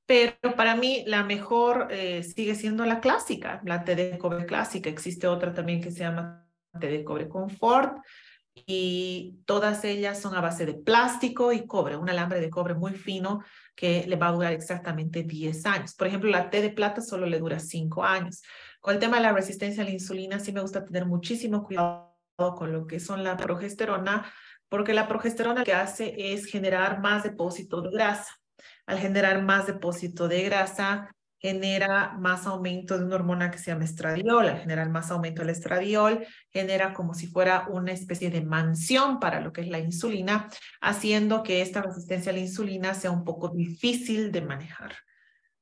Pero 0.08 0.56
para 0.56 0.76
mí 0.76 1.04
la 1.08 1.24
mejor 1.24 1.88
eh, 1.92 2.24
sigue 2.24 2.56
siendo 2.56 2.86
la 2.86 3.00
clásica, 3.00 3.62
la 3.66 3.84
T 3.84 3.96
de 3.96 4.18
cobre 4.18 4.46
clásica. 4.46 4.90
Existe 4.90 5.28
otra 5.28 5.54
también 5.54 5.82
que 5.82 5.92
se 5.92 6.00
llama 6.00 6.48
T 6.80 6.88
de 6.88 7.04
cobre 7.04 7.28
confort 7.28 7.98
y 8.54 9.40
todas 9.46 9.84
ellas 9.84 10.22
son 10.22 10.36
a 10.36 10.42
base 10.42 10.66
de 10.66 10.76
plástico 10.76 11.52
y 11.52 11.68
cobre, 11.68 11.98
un 11.98 12.10
alambre 12.10 12.40
de 12.40 12.50
cobre 12.50 12.74
muy 12.74 12.94
fino 12.94 13.44
que 13.76 14.06
le 14.08 14.16
va 14.16 14.30
a 14.30 14.32
durar 14.32 14.54
exactamente 14.54 15.24
10 15.24 15.66
años. 15.66 15.94
Por 15.94 16.08
ejemplo, 16.08 16.30
la 16.30 16.50
T 16.50 16.62
de 16.62 16.70
plata 16.70 17.02
solo 17.02 17.26
le 17.26 17.40
dura 17.40 17.60
5 17.60 18.04
años. 18.04 18.42
Con 18.86 18.94
el 18.94 19.00
tema 19.00 19.18
de 19.18 19.24
la 19.24 19.34
resistencia 19.34 19.82
a 19.82 19.86
la 19.88 19.94
insulina, 19.94 20.40
sí 20.40 20.52
me 20.52 20.62
gusta 20.62 20.86
tener 20.86 21.08
muchísimo 21.08 21.64
cuidado 21.64 22.14
con 22.56 22.72
lo 22.72 22.86
que 22.86 23.00
son 23.00 23.24
la 23.24 23.36
progesterona, 23.36 24.32
porque 24.70 24.94
la 24.94 25.08
progesterona 25.08 25.62
lo 25.62 25.66
que 25.66 25.74
hace 25.74 26.14
es 26.16 26.46
generar 26.46 27.02
más 27.02 27.24
depósito 27.24 27.82
de 27.82 27.90
grasa. 27.90 28.32
Al 28.86 29.00
generar 29.00 29.42
más 29.42 29.66
depósito 29.66 30.28
de 30.28 30.44
grasa, 30.44 31.10
genera 31.40 32.14
más 32.20 32.46
aumento 32.46 33.00
de 33.00 33.06
una 33.06 33.16
hormona 33.16 33.50
que 33.50 33.58
se 33.58 33.72
llama 33.72 33.86
estradiol. 33.86 34.48
Al 34.48 34.60
generar 34.60 34.92
más 34.92 35.10
aumento 35.10 35.42
del 35.42 35.50
estradiol, 35.50 36.24
genera 36.52 36.94
como 36.94 37.16
si 37.16 37.26
fuera 37.26 37.66
una 37.68 37.92
especie 37.92 38.30
de 38.30 38.42
mansión 38.42 39.20
para 39.20 39.42
lo 39.42 39.52
que 39.52 39.62
es 39.62 39.68
la 39.68 39.80
insulina, 39.80 40.48
haciendo 40.80 41.42
que 41.42 41.64
esta 41.64 41.82
resistencia 41.82 42.32
a 42.32 42.36
la 42.36 42.42
insulina 42.42 42.94
sea 42.94 43.10
un 43.10 43.24
poco 43.24 43.50
difícil 43.50 44.32
de 44.32 44.42
manejar. 44.42 44.94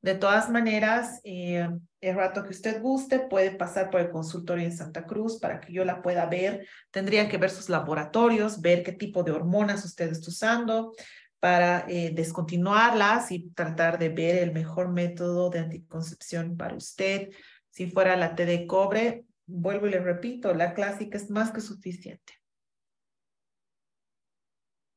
De 0.03 0.15
todas 0.15 0.49
maneras, 0.49 1.21
eh, 1.23 1.65
el 2.01 2.15
rato 2.15 2.43
que 2.43 2.49
usted 2.49 2.81
guste 2.81 3.19
puede 3.19 3.51
pasar 3.51 3.89
por 3.89 4.01
el 4.01 4.11
consultorio 4.11 4.65
en 4.65 4.75
Santa 4.75 5.05
Cruz 5.05 5.39
para 5.39 5.61
que 5.61 5.71
yo 5.71 5.85
la 5.85 6.01
pueda 6.01 6.25
ver. 6.25 6.67
Tendría 6.91 7.30
que 7.30 7.38
ver 7.38 7.49
sus 7.49 7.69
laboratorios, 7.69 8.59
ver 8.59 8.84
qué 8.84 8.91
tipo 8.91 9.23
de 9.23 9.31
hormonas 9.31 9.85
usted 9.85 10.11
está 10.11 10.27
usando 10.27 10.91
para 11.39 11.85
eh, 11.88 12.11
descontinuarlas 12.13 13.31
y 13.31 13.49
tratar 13.51 13.97
de 13.97 14.09
ver 14.09 14.43
el 14.43 14.51
mejor 14.51 14.89
método 14.89 15.49
de 15.49 15.59
anticoncepción 15.59 16.57
para 16.57 16.75
usted. 16.75 17.30
Si 17.69 17.89
fuera 17.89 18.17
la 18.17 18.35
T 18.35 18.45
de 18.45 18.67
cobre, 18.67 19.23
vuelvo 19.45 19.88
y 19.88 19.91
le 19.91 19.99
repito, 19.99 20.53
la 20.53 20.73
clásica 20.73 21.15
es 21.15 21.30
más 21.30 21.51
que 21.51 21.61
suficiente. 21.61 22.34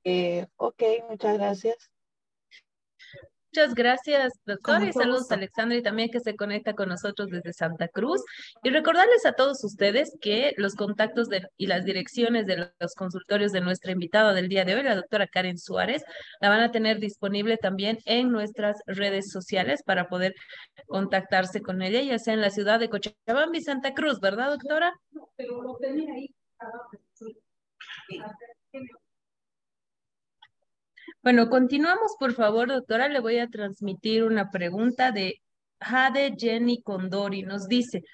Eh, 0.03 0.49
ok, 0.57 0.83
muchas 1.09 1.39
gracias. 1.39 1.93
Muchas 3.57 3.75
gracias, 3.75 4.35
doctora, 4.45 4.85
y 4.85 4.93
saludos 4.93 5.31
a 5.31 5.35
Alexandra 5.35 5.79
y 5.79 5.83
también 5.83 6.11
que 6.11 6.21
se 6.21 6.37
conecta 6.37 6.75
con 6.75 6.91
nosotros 6.91 7.31
desde 7.31 7.55
Santa 7.55 7.89
Cruz. 7.89 8.23
Y 8.63 8.69
recordarles 8.69 9.25
a 9.25 9.33
todos 9.33 9.65
ustedes 9.65 10.15
que 10.21 10.53
los 10.59 10.75
contactos 10.75 11.31
de, 11.31 11.49
y 11.57 11.67
las 11.67 11.87
direcciones 11.87 12.45
de 12.45 12.71
los 12.79 12.95
consultorios 12.95 13.53
de 13.53 13.63
nuestra 13.63 13.93
invitada 13.93 14.35
del 14.35 14.51
día 14.51 14.67
de 14.67 14.75
hoy, 14.75 14.83
la 14.83 14.95
doctora 14.95 15.27
Karen 15.27 15.57
Suárez, 15.57 16.05
la 16.43 16.51
van 16.51 16.61
a 16.61 16.71
tener 16.71 16.99
disponible 16.99 17.57
también 17.57 17.97
en 18.05 18.31
nuestras 18.31 18.77
redes 18.85 19.31
sociales 19.31 19.83
para 19.83 20.07
poder 20.07 20.35
contactarse 20.87 21.63
con 21.63 21.81
ella, 21.81 22.03
ya 22.03 22.19
sea 22.19 22.35
en 22.35 22.43
la 22.43 22.51
ciudad 22.51 22.79
de 22.79 22.91
Cochabamba 22.91 23.57
y 23.57 23.63
Santa 23.63 23.95
Cruz, 23.95 24.21
¿verdad, 24.21 24.51
doctora? 24.51 24.93
Pero 25.35 25.63
lo 25.63 25.79
tenía 25.79 26.13
ahí. 26.13 26.35
Bueno, 31.27 31.51
continuamos, 31.51 32.15
por 32.21 32.35
favor, 32.35 32.69
doctora. 32.69 33.09
Le 33.09 33.19
voy 33.19 33.41
a 33.41 33.51
transmitir 33.51 34.23
una 34.23 34.49
pregunta 34.53 35.11
de 35.11 35.43
Jade 35.81 36.37
Jenny 36.39 36.81
Condori. 36.83 37.43
Nos 37.43 37.67
dice, 37.67 38.05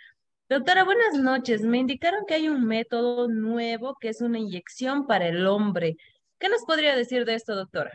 doctora, 0.48 0.82
buenas 0.82 1.18
noches. 1.20 1.60
Me 1.60 1.76
indicaron 1.76 2.24
que 2.26 2.32
hay 2.32 2.48
un 2.48 2.64
método 2.64 3.28
nuevo 3.28 3.98
que 4.00 4.08
es 4.08 4.22
una 4.22 4.38
inyección 4.38 5.06
para 5.06 5.26
el 5.28 5.46
hombre. 5.46 5.98
¿Qué 6.38 6.48
nos 6.48 6.64
podría 6.64 6.96
decir 6.96 7.26
de 7.26 7.34
esto, 7.34 7.54
doctora? 7.54 7.92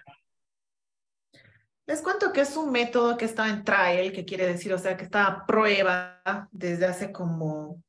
Les 1.88 2.03
cuento 2.03 2.31
que 2.31 2.41
es 2.41 2.56
un 2.56 2.72
método 2.72 3.18
que 3.18 3.26
está 3.26 3.49
en 3.49 3.64
trial, 3.64 4.11
que 4.11 4.23
quiere 4.23 4.45
decir, 4.45 4.72
o 4.72 4.77
sea, 4.77 4.98
que 4.98 5.06
está 5.06 5.26
a 5.26 5.45
prueba 5.48 6.22
desde 6.52 6.85
hace 6.85 7.11
como 7.11 7.81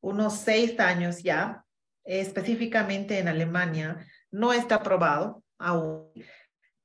unos 0.00 0.32
seis 0.38 0.80
años 0.80 1.22
ya, 1.22 1.62
específicamente 2.04 3.18
en 3.18 3.28
Alemania. 3.28 3.98
No 4.30 4.54
está 4.54 4.76
aprobado 4.76 5.42
aún 5.58 6.10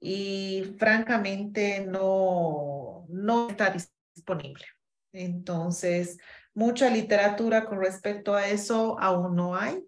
y 0.07 0.75
francamente 0.77 1.83
no, 1.83 3.07
no 3.09 3.49
está 3.49 3.75
disponible. 4.13 4.63
Entonces, 5.11 6.19
mucha 6.53 6.91
literatura 6.91 7.65
con 7.65 7.79
respecto 7.79 8.35
a 8.35 8.47
eso 8.47 8.99
aún 8.99 9.35
no 9.35 9.55
hay. 9.55 9.83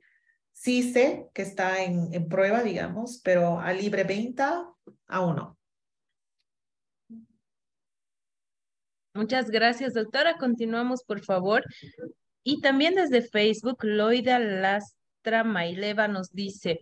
Sí 0.53 0.91
sé 0.91 1.27
que 1.35 1.43
está 1.43 1.83
en, 1.83 2.11
en 2.15 2.27
prueba, 2.27 2.63
digamos, 2.63 3.21
pero 3.23 3.59
a 3.59 3.71
libre 3.73 4.05
venta 4.05 4.67
aún 5.05 5.35
no. 5.35 5.57
Muchas 9.13 9.51
gracias, 9.51 9.93
doctora. 9.93 10.37
Continuamos, 10.39 11.03
por 11.03 11.23
favor. 11.23 11.63
Y 12.41 12.59
también 12.61 12.95
desde 12.95 13.21
Facebook, 13.21 13.83
Loida 13.83 14.39
Lastra 14.39 15.43
Maileva 15.43 16.07
nos 16.07 16.33
dice, 16.33 16.79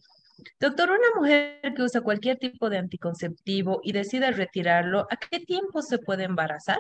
Doctor, 0.60 0.90
una 0.92 1.20
mujer 1.20 1.62
que 1.76 1.82
usa 1.82 2.02
cualquier 2.02 2.38
tipo 2.38 2.70
de 2.70 2.78
anticonceptivo 2.78 3.80
y 3.84 3.94
decide 3.94 4.32
retirarlo, 4.32 5.08
¿a 5.10 5.18
qué 5.18 5.40
tiempo 5.40 5.82
se 5.82 5.98
puede 5.98 6.24
embarazar? 6.26 6.80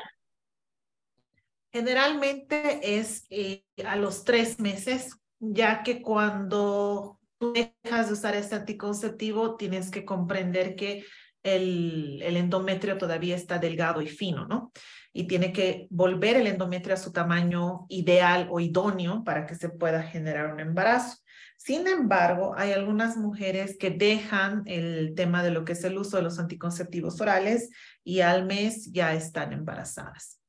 Generalmente 1.71 2.97
es 2.97 3.25
eh, 3.29 3.65
a 3.85 3.95
los 3.95 4.23
tres 4.23 4.59
meses, 4.59 5.17
ya 5.39 5.83
que 5.83 6.01
cuando 6.01 7.19
tú 7.37 7.53
dejas 7.53 8.07
de 8.07 8.13
usar 8.13 8.35
este 8.35 8.55
anticonceptivo, 8.55 9.55
tienes 9.55 9.91
que 9.91 10.05
comprender 10.05 10.75
que 10.75 11.05
el, 11.43 12.21
el 12.23 12.37
endometrio 12.37 12.97
todavía 12.97 13.35
está 13.35 13.59
delgado 13.59 14.01
y 14.01 14.07
fino, 14.07 14.47
¿no? 14.47 14.71
Y 15.13 15.27
tiene 15.27 15.53
que 15.53 15.87
volver 15.89 16.37
el 16.37 16.47
endometrio 16.47 16.95
a 16.95 16.97
su 16.97 17.11
tamaño 17.11 17.85
ideal 17.89 18.47
o 18.49 18.59
idóneo 18.59 19.23
para 19.23 19.45
que 19.45 19.55
se 19.55 19.69
pueda 19.69 20.01
generar 20.01 20.51
un 20.51 20.59
embarazo. 20.59 21.17
Sin 21.57 21.87
embargo, 21.87 22.53
hay 22.55 22.73
algunas 22.73 23.17
mujeres 23.17 23.77
que 23.79 23.89
dejan 23.89 24.63
el 24.65 25.13
tema 25.15 25.43
de 25.43 25.51
lo 25.51 25.65
que 25.65 25.73
es 25.73 25.83
el 25.83 25.97
uso 25.97 26.17
de 26.17 26.23
los 26.23 26.39
anticonceptivos 26.39 27.19
orales 27.21 27.69
y 28.03 28.21
al 28.21 28.45
mes 28.45 28.91
ya 28.91 29.13
están 29.13 29.53
embarazadas. 29.53 30.39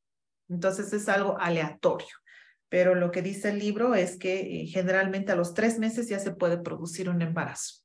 Entonces 0.49 0.93
es 0.93 1.09
algo 1.09 1.39
aleatorio. 1.39 2.09
Pero 2.69 2.95
lo 2.95 3.11
que 3.11 3.23
dice 3.23 3.51
el 3.51 3.59
libro 3.59 3.95
es 3.95 4.19
que 4.19 4.63
eh, 4.63 4.67
generalmente 4.67 5.33
a 5.33 5.37
los 5.37 5.55
tres 5.55 5.79
meses 5.79 6.09
ya 6.09 6.19
se 6.19 6.35
puede 6.35 6.59
producir 6.59 7.09
un 7.09 7.23
embarazo. 7.23 7.83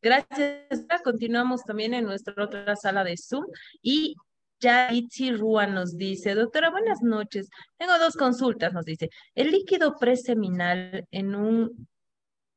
Gracias. 0.00 0.86
Continuamos 1.02 1.64
también 1.64 1.92
en 1.94 2.04
nuestra 2.04 2.34
otra 2.42 2.76
sala 2.76 3.02
de 3.02 3.16
Zoom 3.16 3.46
y 3.82 4.14
ya 4.60 4.92
Itzi 4.92 5.32
Rua 5.32 5.66
nos 5.66 5.96
dice, 5.96 6.34
doctora, 6.34 6.70
buenas 6.70 7.02
noches. 7.02 7.48
Tengo 7.76 7.98
dos 7.98 8.16
consultas, 8.16 8.72
nos 8.72 8.84
dice. 8.84 9.10
El 9.34 9.50
líquido 9.50 9.96
preseminal 9.98 11.06
en 11.10 11.34
un, 11.34 11.88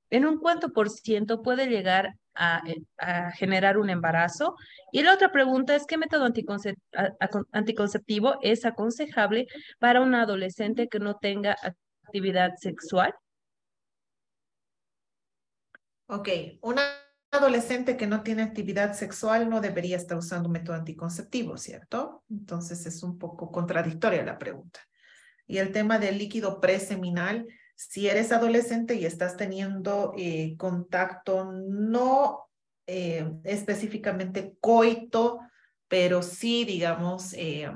en 0.10 0.26
un 0.26 0.40
cuánto 0.40 0.72
por 0.73 0.90
ciento 0.90 1.41
puede 1.41 1.68
llegar 1.68 2.15
a, 2.36 2.61
generar 3.34 3.78
un 3.78 3.90
embarazo? 3.90 4.56
Y 4.91 5.03
la 5.03 5.14
otra 5.14 5.32
pregunta 5.32 5.76
es, 5.76 5.86
¿qué 5.86 5.98
método 5.98 6.28
anticonceptivo 7.52 8.36
es 8.41 8.65
aconsejable 8.65 9.48
para 9.80 10.02
una 10.02 10.23
adolescente 10.23 10.88
que 10.88 10.99
no 10.99 11.15
tenga 11.15 11.56
actividad 12.03 12.52
sexual? 12.57 13.14
Ok, 16.07 16.28
una 16.61 16.82
adolescente 17.32 17.95
que 17.95 18.08
no 18.08 18.24
tiene 18.24 18.44
actividad 18.44 18.94
sexual 18.94 19.49
no 19.49 19.62
debería 19.62 19.95
estar 19.95 20.18
usando 20.18 20.48
un 20.48 20.53
método 20.53 20.76
anticonceptivo, 20.76 21.58
¿cierto? 21.58 22.24
Entonces 22.30 22.86
es 22.86 23.02
un 23.03 23.18
poco 23.18 23.52
contradictoria 23.52 24.24
la 24.24 24.38
pregunta. 24.38 24.82
Y 25.48 25.58
el 25.58 25.72
tema 25.72 25.98
del 25.98 26.18
líquido 26.18 26.60
preseminal, 26.60 27.48
si 27.76 28.08
eres 28.08 28.32
adolescente 28.32 28.95
y 28.95 29.06
estás 29.06 29.38
teniendo 29.38 30.14
eh, 30.18 30.56
contacto 30.58 31.52
no 31.52 32.49
eh, 32.86 33.32
específicamente 33.44 34.56
coito, 34.60 35.40
pero 35.88 36.22
sí, 36.22 36.66
digamos, 36.66 37.34
eh, 37.34 37.72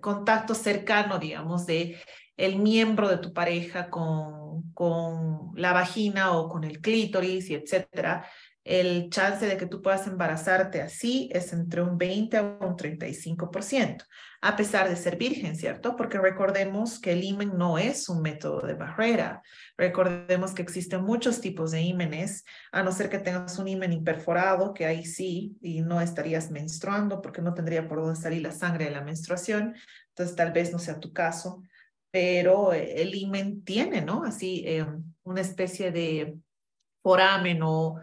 contacto 0.00 0.54
cercano, 0.54 1.18
digamos, 1.18 1.66
de 1.66 1.98
el 2.36 2.58
miembro 2.58 3.08
de 3.08 3.18
tu 3.18 3.32
pareja 3.32 3.90
con, 3.90 4.43
con 4.74 5.52
la 5.54 5.72
vagina 5.72 6.32
o 6.32 6.48
con 6.48 6.64
el 6.64 6.80
clítoris 6.80 7.48
y 7.50 7.54
etcétera, 7.54 8.26
el 8.64 9.10
chance 9.10 9.46
de 9.46 9.58
que 9.58 9.66
tú 9.66 9.82
puedas 9.82 10.06
embarazarte 10.06 10.80
así 10.80 11.28
es 11.32 11.52
entre 11.52 11.82
un 11.82 11.98
20 11.98 12.36
a 12.38 12.42
un 12.42 12.76
35%, 12.76 14.04
a 14.40 14.56
pesar 14.56 14.88
de 14.88 14.96
ser 14.96 15.16
virgen, 15.16 15.54
¿cierto? 15.54 15.96
Porque 15.96 16.18
recordemos 16.18 16.98
que 16.98 17.12
el 17.12 17.22
imen 17.24 17.58
no 17.58 17.76
es 17.76 18.08
un 18.08 18.22
método 18.22 18.66
de 18.66 18.72
barrera. 18.72 19.42
Recordemos 19.76 20.52
que 20.52 20.62
existen 20.62 21.04
muchos 21.04 21.42
tipos 21.42 21.72
de 21.72 21.82
ímenes, 21.82 22.44
a 22.72 22.82
no 22.82 22.90
ser 22.90 23.10
que 23.10 23.18
tengas 23.18 23.58
un 23.58 23.68
imen 23.68 23.92
imperforado, 23.92 24.72
que 24.72 24.86
ahí 24.86 25.04
sí, 25.04 25.58
y 25.60 25.82
no 25.82 26.00
estarías 26.00 26.50
menstruando 26.50 27.20
porque 27.20 27.42
no 27.42 27.52
tendría 27.52 27.86
por 27.86 28.00
dónde 28.00 28.18
salir 28.18 28.40
la 28.40 28.52
sangre 28.52 28.86
de 28.86 28.92
la 28.92 29.02
menstruación, 29.02 29.74
entonces 30.08 30.36
tal 30.36 30.52
vez 30.52 30.72
no 30.72 30.78
sea 30.78 31.00
tu 31.00 31.12
caso 31.12 31.62
pero 32.14 32.72
el 32.72 33.12
imen 33.12 33.64
tiene, 33.64 34.00
¿no? 34.00 34.22
Así, 34.22 34.62
eh, 34.64 34.86
una 35.24 35.40
especie 35.40 35.90
de 35.90 36.38
foramen 37.02 37.60
o 37.64 38.00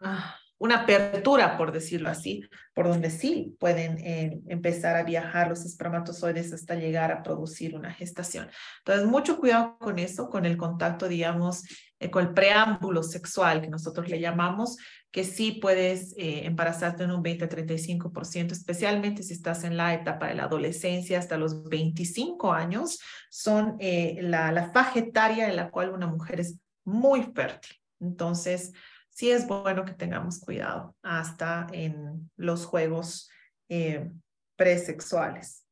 ah, 0.00 0.39
una 0.60 0.82
apertura, 0.82 1.56
por 1.56 1.72
decirlo 1.72 2.10
así, 2.10 2.42
por 2.74 2.86
donde 2.86 3.10
sí 3.10 3.56
pueden 3.58 3.96
eh, 3.98 4.40
empezar 4.46 4.94
a 4.94 5.04
viajar 5.04 5.48
los 5.48 5.64
espermatozoides 5.64 6.52
hasta 6.52 6.74
llegar 6.74 7.10
a 7.10 7.22
producir 7.22 7.74
una 7.74 7.94
gestación. 7.94 8.50
Entonces, 8.80 9.06
mucho 9.06 9.38
cuidado 9.40 9.78
con 9.78 9.98
eso, 9.98 10.28
con 10.28 10.44
el 10.44 10.58
contacto, 10.58 11.08
digamos, 11.08 11.64
con 12.10 12.26
el 12.26 12.34
preámbulo 12.34 13.02
sexual 13.02 13.62
que 13.62 13.68
nosotros 13.68 14.10
le 14.10 14.20
llamamos, 14.20 14.76
que 15.10 15.24
sí 15.24 15.52
puedes 15.62 16.14
eh, 16.18 16.44
embarazarte 16.44 17.04
en 17.04 17.12
un 17.12 17.22
20-35%, 17.22 18.52
especialmente 18.52 19.22
si 19.22 19.32
estás 19.32 19.64
en 19.64 19.78
la 19.78 19.94
etapa 19.94 20.28
de 20.28 20.34
la 20.34 20.44
adolescencia 20.44 21.18
hasta 21.18 21.38
los 21.38 21.64
25 21.70 22.52
años, 22.52 23.00
son 23.30 23.76
eh, 23.80 24.18
la, 24.20 24.52
la 24.52 24.70
faja 24.72 24.98
etaria 24.98 25.48
en 25.48 25.56
la 25.56 25.70
cual 25.70 25.88
una 25.88 26.06
mujer 26.06 26.40
es 26.40 26.58
muy 26.84 27.22
fértil. 27.34 27.76
Entonces, 27.98 28.72
sí 29.20 29.30
es 29.30 29.46
bueno 29.46 29.84
que 29.84 29.92
tengamos 29.92 30.40
cuidado 30.40 30.96
hasta 31.02 31.66
en 31.72 32.30
los 32.36 32.64
juegos 32.64 33.28
eh, 33.68 34.10
presexuales. 34.56 35.66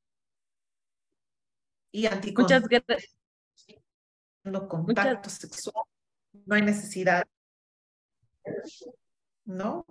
Y 1.91 2.07
Muchas 2.37 2.69
gracias. 2.69 3.17
Contacto 4.69 5.31
sexual. 5.31 5.87
No 6.45 6.57
hay 6.57 6.61
necesidad. 6.61 7.27
¿No? 9.47 9.87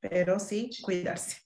Pero 0.00 0.40
sí, 0.40 0.70
cuidarse. 0.82 1.36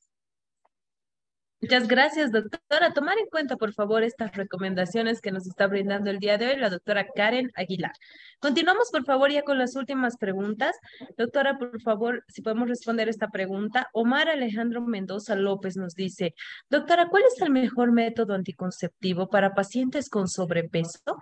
Muchas 1.64 1.88
gracias, 1.88 2.30
doctora. 2.30 2.92
Tomar 2.92 3.16
en 3.16 3.26
cuenta, 3.30 3.56
por 3.56 3.72
favor, 3.72 4.02
estas 4.02 4.36
recomendaciones 4.36 5.22
que 5.22 5.32
nos 5.32 5.46
está 5.46 5.66
brindando 5.66 6.10
el 6.10 6.18
día 6.18 6.36
de 6.36 6.48
hoy 6.48 6.56
la 6.56 6.68
doctora 6.68 7.06
Karen 7.06 7.50
Aguilar. 7.54 7.92
Continuamos, 8.38 8.90
por 8.90 9.06
favor, 9.06 9.32
ya 9.32 9.44
con 9.44 9.56
las 9.56 9.74
últimas 9.74 10.18
preguntas. 10.18 10.76
Doctora, 11.16 11.56
por 11.56 11.80
favor, 11.80 12.22
si 12.28 12.42
podemos 12.42 12.68
responder 12.68 13.08
esta 13.08 13.28
pregunta. 13.28 13.88
Omar 13.94 14.28
Alejandro 14.28 14.82
Mendoza 14.82 15.36
López 15.36 15.78
nos 15.78 15.94
dice, 15.94 16.34
doctora, 16.68 17.08
¿cuál 17.08 17.22
es 17.22 17.40
el 17.40 17.50
mejor 17.50 17.92
método 17.92 18.34
anticonceptivo 18.34 19.30
para 19.30 19.54
pacientes 19.54 20.10
con 20.10 20.28
sobrepeso? 20.28 21.16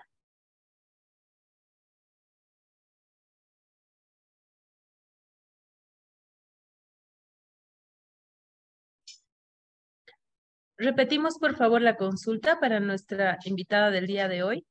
Repetimos, 10.82 11.38
por 11.38 11.54
favor, 11.54 11.80
la 11.80 11.96
consulta 11.96 12.58
para 12.58 12.80
nuestra 12.80 13.38
invitada 13.44 13.92
del 13.92 14.08
día 14.08 14.26
de 14.26 14.42
hoy. 14.42 14.66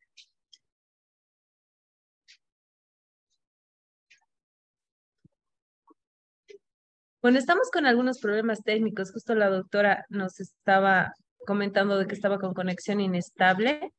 Bueno, 7.21 7.37
estamos 7.37 7.71
con 7.71 7.85
algunos 7.85 8.19
problemas 8.19 8.61
técnicos. 8.61 9.13
Justo 9.13 9.35
la 9.35 9.47
doctora 9.47 10.05
nos 10.09 10.41
estaba 10.41 11.13
comentando 11.47 11.97
de 11.97 12.07
que 12.07 12.15
estaba 12.15 12.39
con 12.39 12.53
conexión 12.53 12.99
inestable. 12.99 13.93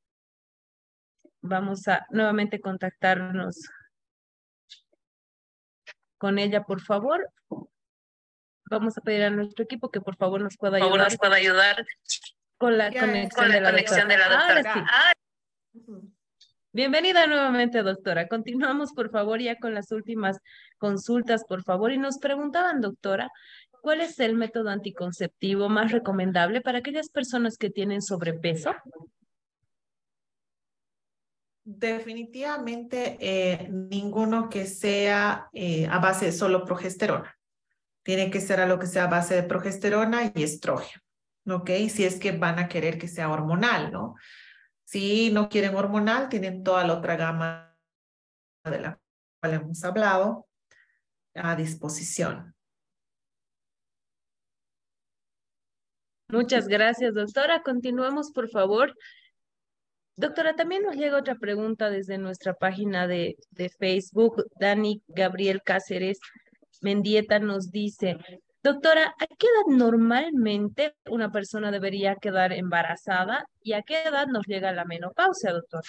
Vamos 1.40 1.89
a 1.89 2.05
nuevamente 2.10 2.60
contactarnos 2.60 3.70
con 6.18 6.39
ella, 6.39 6.62
por 6.64 6.82
favor. 6.82 7.26
Vamos 8.72 8.96
a 8.96 9.02
pedir 9.02 9.24
a 9.24 9.28
nuestro 9.28 9.64
equipo 9.64 9.90
que 9.90 10.00
por 10.00 10.16
favor 10.16 10.40
nos 10.40 10.56
pueda 10.56 10.78
ayudar, 10.78 10.98
nos 10.98 11.18
pueda 11.18 11.36
ayudar 11.36 11.84
con 12.56 12.78
la 12.78 12.90
conexión, 12.90 13.52
de, 13.52 13.60
la 13.60 13.70
conexión 13.70 14.08
de 14.08 14.16
la 14.16 14.28
doctora. 14.30 14.86
Bienvenida 16.72 17.26
nuevamente, 17.26 17.82
doctora. 17.82 18.28
Continuamos, 18.28 18.94
por 18.94 19.10
favor, 19.10 19.42
ya 19.42 19.58
con 19.58 19.74
las 19.74 19.92
últimas 19.92 20.38
consultas, 20.78 21.44
por 21.44 21.62
favor. 21.62 21.92
Y 21.92 21.98
nos 21.98 22.16
preguntaban, 22.16 22.80
doctora, 22.80 23.30
¿cuál 23.82 24.00
es 24.00 24.18
el 24.20 24.36
método 24.36 24.70
anticonceptivo 24.70 25.68
más 25.68 25.92
recomendable 25.92 26.62
para 26.62 26.78
aquellas 26.78 27.10
personas 27.10 27.58
que 27.58 27.68
tienen 27.68 28.00
sobrepeso? 28.00 28.74
Definitivamente 31.62 33.18
eh, 33.20 33.68
ninguno 33.70 34.48
que 34.48 34.64
sea 34.64 35.50
eh, 35.52 35.86
a 35.88 35.98
base 35.98 36.24
de 36.24 36.32
solo 36.32 36.64
progesterona 36.64 37.36
tiene 38.02 38.30
que 38.30 38.40
ser 38.40 38.60
a 38.60 38.66
lo 38.66 38.78
que 38.78 38.86
sea 38.86 39.06
base 39.06 39.34
de 39.34 39.42
progesterona 39.42 40.32
y 40.34 40.42
estrógeno, 40.42 41.02
¿ok? 41.48 41.70
Si 41.88 42.04
es 42.04 42.18
que 42.18 42.32
van 42.32 42.58
a 42.58 42.68
querer 42.68 42.98
que 42.98 43.08
sea 43.08 43.30
hormonal, 43.30 43.92
¿no? 43.92 44.14
Si 44.84 45.30
no 45.30 45.48
quieren 45.48 45.74
hormonal, 45.74 46.28
tienen 46.28 46.62
toda 46.62 46.86
la 46.86 46.94
otra 46.94 47.16
gama 47.16 47.76
de 48.64 48.80
la 48.80 49.00
cual 49.40 49.54
hemos 49.54 49.82
hablado 49.84 50.46
a 51.34 51.56
disposición. 51.56 52.54
Muchas 56.28 56.66
gracias, 56.66 57.14
doctora. 57.14 57.62
Continuemos, 57.62 58.32
por 58.32 58.48
favor. 58.48 58.96
Doctora, 60.16 60.56
también 60.56 60.82
nos 60.82 60.96
llega 60.96 61.18
otra 61.18 61.34
pregunta 61.36 61.90
desde 61.90 62.18
nuestra 62.18 62.54
página 62.54 63.06
de, 63.06 63.36
de 63.50 63.68
Facebook. 63.68 64.46
Dani 64.58 65.02
Gabriel 65.08 65.62
Cáceres 65.62 66.18
Mendieta 66.82 67.38
nos 67.38 67.70
dice, 67.70 68.18
doctora, 68.62 69.14
¿a 69.18 69.26
qué 69.26 69.46
edad 69.46 69.76
normalmente 69.76 70.94
una 71.09 71.30
persona 71.30 71.70
debería 71.70 72.16
quedar 72.16 72.52
embarazada 72.52 73.46
y 73.62 73.72
a 73.72 73.82
qué 73.82 74.02
edad 74.02 74.26
nos 74.26 74.46
llega 74.46 74.72
la 74.72 74.84
menopausia, 74.84 75.52
doctora? 75.52 75.82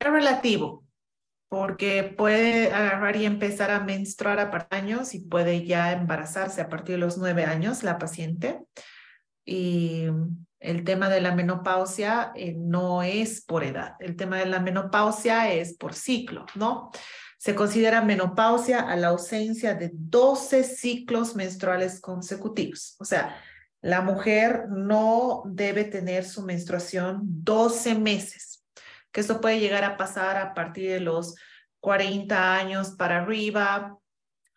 Es 0.00 0.12
relativo, 0.12 0.84
porque 1.48 2.02
puede 2.02 2.72
agarrar 2.72 3.16
y 3.16 3.24
empezar 3.24 3.70
a 3.70 3.80
menstruar 3.80 4.40
a 4.40 4.50
partir 4.50 4.70
de 4.70 4.76
años 4.76 5.14
y 5.14 5.20
puede 5.20 5.64
ya 5.64 5.92
embarazarse 5.92 6.60
a 6.60 6.68
partir 6.68 6.96
de 6.96 7.00
los 7.00 7.16
nueve 7.16 7.44
años 7.44 7.82
la 7.84 7.98
paciente. 7.98 8.60
Y 9.44 10.06
el 10.60 10.84
tema 10.84 11.08
de 11.08 11.20
la 11.20 11.34
menopausia 11.34 12.32
eh, 12.34 12.54
no 12.56 13.02
es 13.02 13.40
por 13.40 13.64
edad, 13.64 13.94
el 14.00 14.16
tema 14.16 14.38
de 14.38 14.46
la 14.46 14.60
menopausia 14.60 15.52
es 15.52 15.74
por 15.74 15.94
ciclo, 15.94 16.46
¿no? 16.54 16.90
Se 17.38 17.54
considera 17.54 18.02
menopausia 18.02 18.80
a 18.80 18.96
la 18.96 19.08
ausencia 19.08 19.74
de 19.74 19.90
12 19.92 20.64
ciclos 20.64 21.36
menstruales 21.36 22.00
consecutivos. 22.00 22.96
O 22.98 23.04
sea, 23.04 23.36
la 23.80 24.00
mujer 24.00 24.64
no 24.70 25.44
debe 25.46 25.84
tener 25.84 26.24
su 26.24 26.42
menstruación 26.42 27.20
12 27.22 27.94
meses, 27.94 28.64
que 29.12 29.20
esto 29.20 29.40
puede 29.40 29.60
llegar 29.60 29.84
a 29.84 29.96
pasar 29.96 30.36
a 30.36 30.52
partir 30.52 30.90
de 30.90 31.00
los 31.00 31.36
40 31.78 32.54
años 32.54 32.90
para 32.90 33.22
arriba, 33.22 33.97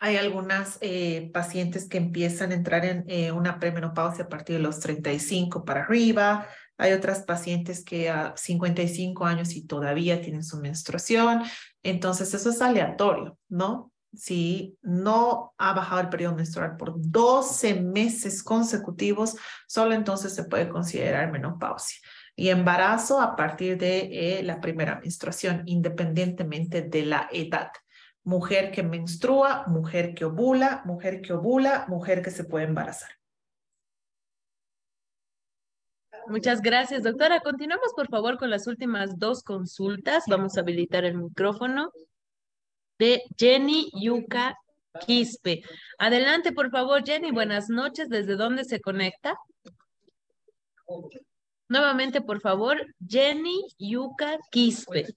hay 0.04 0.18
algunas 0.18 0.80
eh, 0.82 1.30
pacientes 1.32 1.88
que 1.88 2.00
empiezan 2.00 2.52
a 2.52 2.56
entrar 2.56 2.86
en 2.86 3.06
eh, 3.08 3.32
una 3.32 3.60
premenopausia 3.60 4.26
a 4.26 4.30
partir 4.30 4.56
de 4.56 4.64
los 4.64 4.80
35 4.80 5.64
para 5.64 5.84
arriba. 5.84 6.48
Hay 6.80 6.94
otras 6.94 7.22
pacientes 7.22 7.86
que 7.86 8.10
a 8.10 8.34
55 8.36 9.24
años 9.26 9.56
y 9.56 9.68
todavía 9.68 10.20
tienen 10.20 10.44
su 10.44 10.58
menstruación. 10.58 11.44
Entonces, 11.84 12.34
eso 12.34 12.50
es 12.50 12.64
aleatorio, 12.64 13.38
¿no? 13.48 13.92
Si 14.12 14.76
no 14.82 15.54
ha 15.60 15.74
bajado 15.74 16.02
el 16.02 16.10
periodo 16.10 16.34
menstrual 16.34 16.78
por 16.78 16.94
12 16.96 17.76
meses 17.76 18.42
consecutivos, 18.42 19.36
solo 19.68 19.94
entonces 19.94 20.34
se 20.34 20.46
puede 20.46 20.68
considerar 20.68 21.32
menopausia. 21.32 22.00
Y 22.36 22.50
embarazo 22.50 23.22
a 23.22 23.36
partir 23.36 23.78
de 23.78 24.40
eh, 24.40 24.44
la 24.44 24.60
primera 24.60 25.00
menstruación, 25.00 25.62
independientemente 25.68 26.82
de 26.82 27.06
la 27.06 27.30
edad 27.32 27.70
mujer 28.24 28.72
que 28.72 28.84
menstrua, 28.84 29.66
mujer 29.68 30.14
que 30.14 30.26
ovula, 30.26 30.82
mujer 30.86 31.22
que 31.22 31.34
ovula, 31.34 31.86
mujer 31.88 32.22
que 32.22 32.32
se 32.32 32.44
puede 32.44 32.66
embarazar. 32.66 33.12
Muchas 36.28 36.62
gracias, 36.62 37.04
doctora. 37.04 37.42
Continuamos, 37.42 37.94
por 37.96 38.08
favor, 38.08 38.38
con 38.38 38.50
las 38.50 38.68
últimas 38.68 39.18
dos 39.18 39.44
consultas. 39.44 40.24
Vamos 40.28 40.56
a 40.56 40.62
habilitar 40.62 41.04
el 41.04 41.18
micrófono 41.18 41.92
de 43.00 43.24
Jenny 43.38 43.90
Yuka 43.94 44.56
Quispe. 45.06 45.64
Adelante, 45.98 46.52
por 46.52 46.70
favor, 46.70 47.04
Jenny. 47.04 47.32
Buenas 47.32 47.70
noches. 47.70 48.08
¿Desde 48.08 48.36
dónde 48.36 48.66
se 48.66 48.80
conecta? 48.80 49.36
Nuevamente, 51.68 52.22
por 52.22 52.40
favor, 52.40 52.78
Jenny 53.08 53.66
Yuka 53.80 54.38
Quispe. 54.52 55.08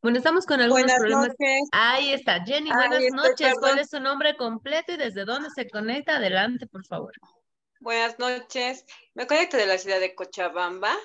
Bueno, 0.00 0.18
estamos 0.18 0.46
con 0.46 0.60
algunos 0.60 0.84
buenas 0.84 0.98
problemas. 0.98 1.28
Noches. 1.28 1.68
Ahí 1.72 2.12
está, 2.12 2.44
Jenny, 2.44 2.70
buenas 2.70 3.02
noches. 3.12 3.54
¿Cuál 3.58 3.80
es 3.80 3.90
su 3.90 3.98
nombre 3.98 4.36
completo 4.36 4.92
y 4.92 4.96
desde 4.96 5.24
dónde 5.24 5.50
se 5.50 5.68
conecta? 5.68 6.16
Adelante, 6.16 6.68
por 6.68 6.86
favor. 6.86 7.12
Buenas 7.80 8.16
noches. 8.18 8.84
Me 9.14 9.26
conecto 9.26 9.56
de 9.56 9.66
la 9.66 9.76
ciudad 9.76 9.98
de 9.98 10.14
Cochabamba. 10.14 10.96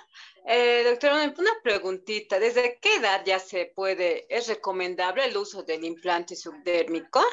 Eh, 0.46 0.84
doctora, 0.86 1.16
una 1.16 1.52
preguntita. 1.64 2.38
¿Desde 2.40 2.78
qué 2.80 2.98
edad 2.98 3.24
ya 3.26 3.40
se 3.40 3.72
puede, 3.76 4.28
es 4.30 4.48
recomendable 4.48 5.26
el 5.26 5.38
uso 5.38 5.64
del 5.64 5.84
implante 5.84 6.36
subdérmico? 6.36 7.24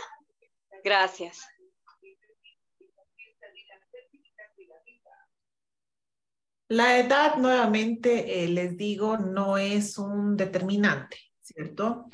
Gracias. 0.82 1.40
La 6.68 6.98
edad, 6.98 7.36
nuevamente, 7.36 8.44
eh, 8.44 8.48
les 8.48 8.78
digo, 8.78 9.18
no 9.18 9.58
es 9.58 9.98
un 9.98 10.36
determinante. 10.38 11.29
¿Cierto? 11.54 12.06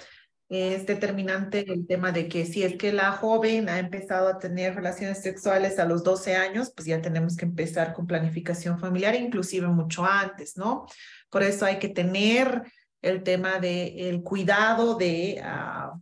Es 0.48 0.86
determinante 0.86 1.64
el 1.72 1.86
tema 1.88 2.12
de 2.12 2.28
que 2.28 2.46
si 2.46 2.62
es 2.62 2.76
que 2.76 2.92
la 2.92 3.10
joven 3.12 3.68
ha 3.68 3.80
empezado 3.80 4.28
a 4.28 4.38
tener 4.38 4.76
relaciones 4.76 5.20
sexuales 5.20 5.80
a 5.80 5.84
los 5.84 6.04
12 6.04 6.36
años, 6.36 6.72
pues 6.74 6.86
ya 6.86 7.02
tenemos 7.02 7.36
que 7.36 7.46
empezar 7.46 7.92
con 7.92 8.06
planificación 8.06 8.78
familiar, 8.78 9.16
inclusive 9.16 9.66
mucho 9.66 10.04
antes, 10.04 10.56
¿no? 10.56 10.86
Por 11.30 11.42
eso 11.42 11.66
hay 11.66 11.80
que 11.80 11.88
tener 11.88 12.62
el 13.02 13.24
tema 13.24 13.58
de 13.58 14.20
cuidado 14.24 14.94
de 14.94 15.40
ah, 15.42 15.94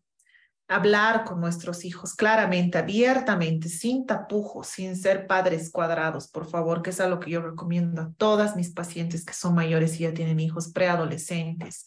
hablar 0.68 1.24
con 1.24 1.40
nuestros 1.40 1.86
hijos 1.86 2.14
claramente, 2.14 2.76
abiertamente, 2.76 3.70
sin 3.70 4.04
tapujos, 4.04 4.66
sin 4.66 4.94
ser 4.96 5.26
padres 5.26 5.70
cuadrados, 5.70 6.28
por 6.28 6.46
favor, 6.46 6.82
que 6.82 6.90
es 6.90 7.00
algo 7.00 7.18
que 7.18 7.30
yo 7.30 7.40
recomiendo 7.40 8.02
a 8.02 8.12
todas 8.18 8.56
mis 8.56 8.72
pacientes 8.72 9.24
que 9.24 9.32
son 9.32 9.54
mayores 9.54 9.98
y 9.98 10.04
ya 10.04 10.12
tienen 10.12 10.38
hijos 10.38 10.68
preadolescentes 10.70 11.86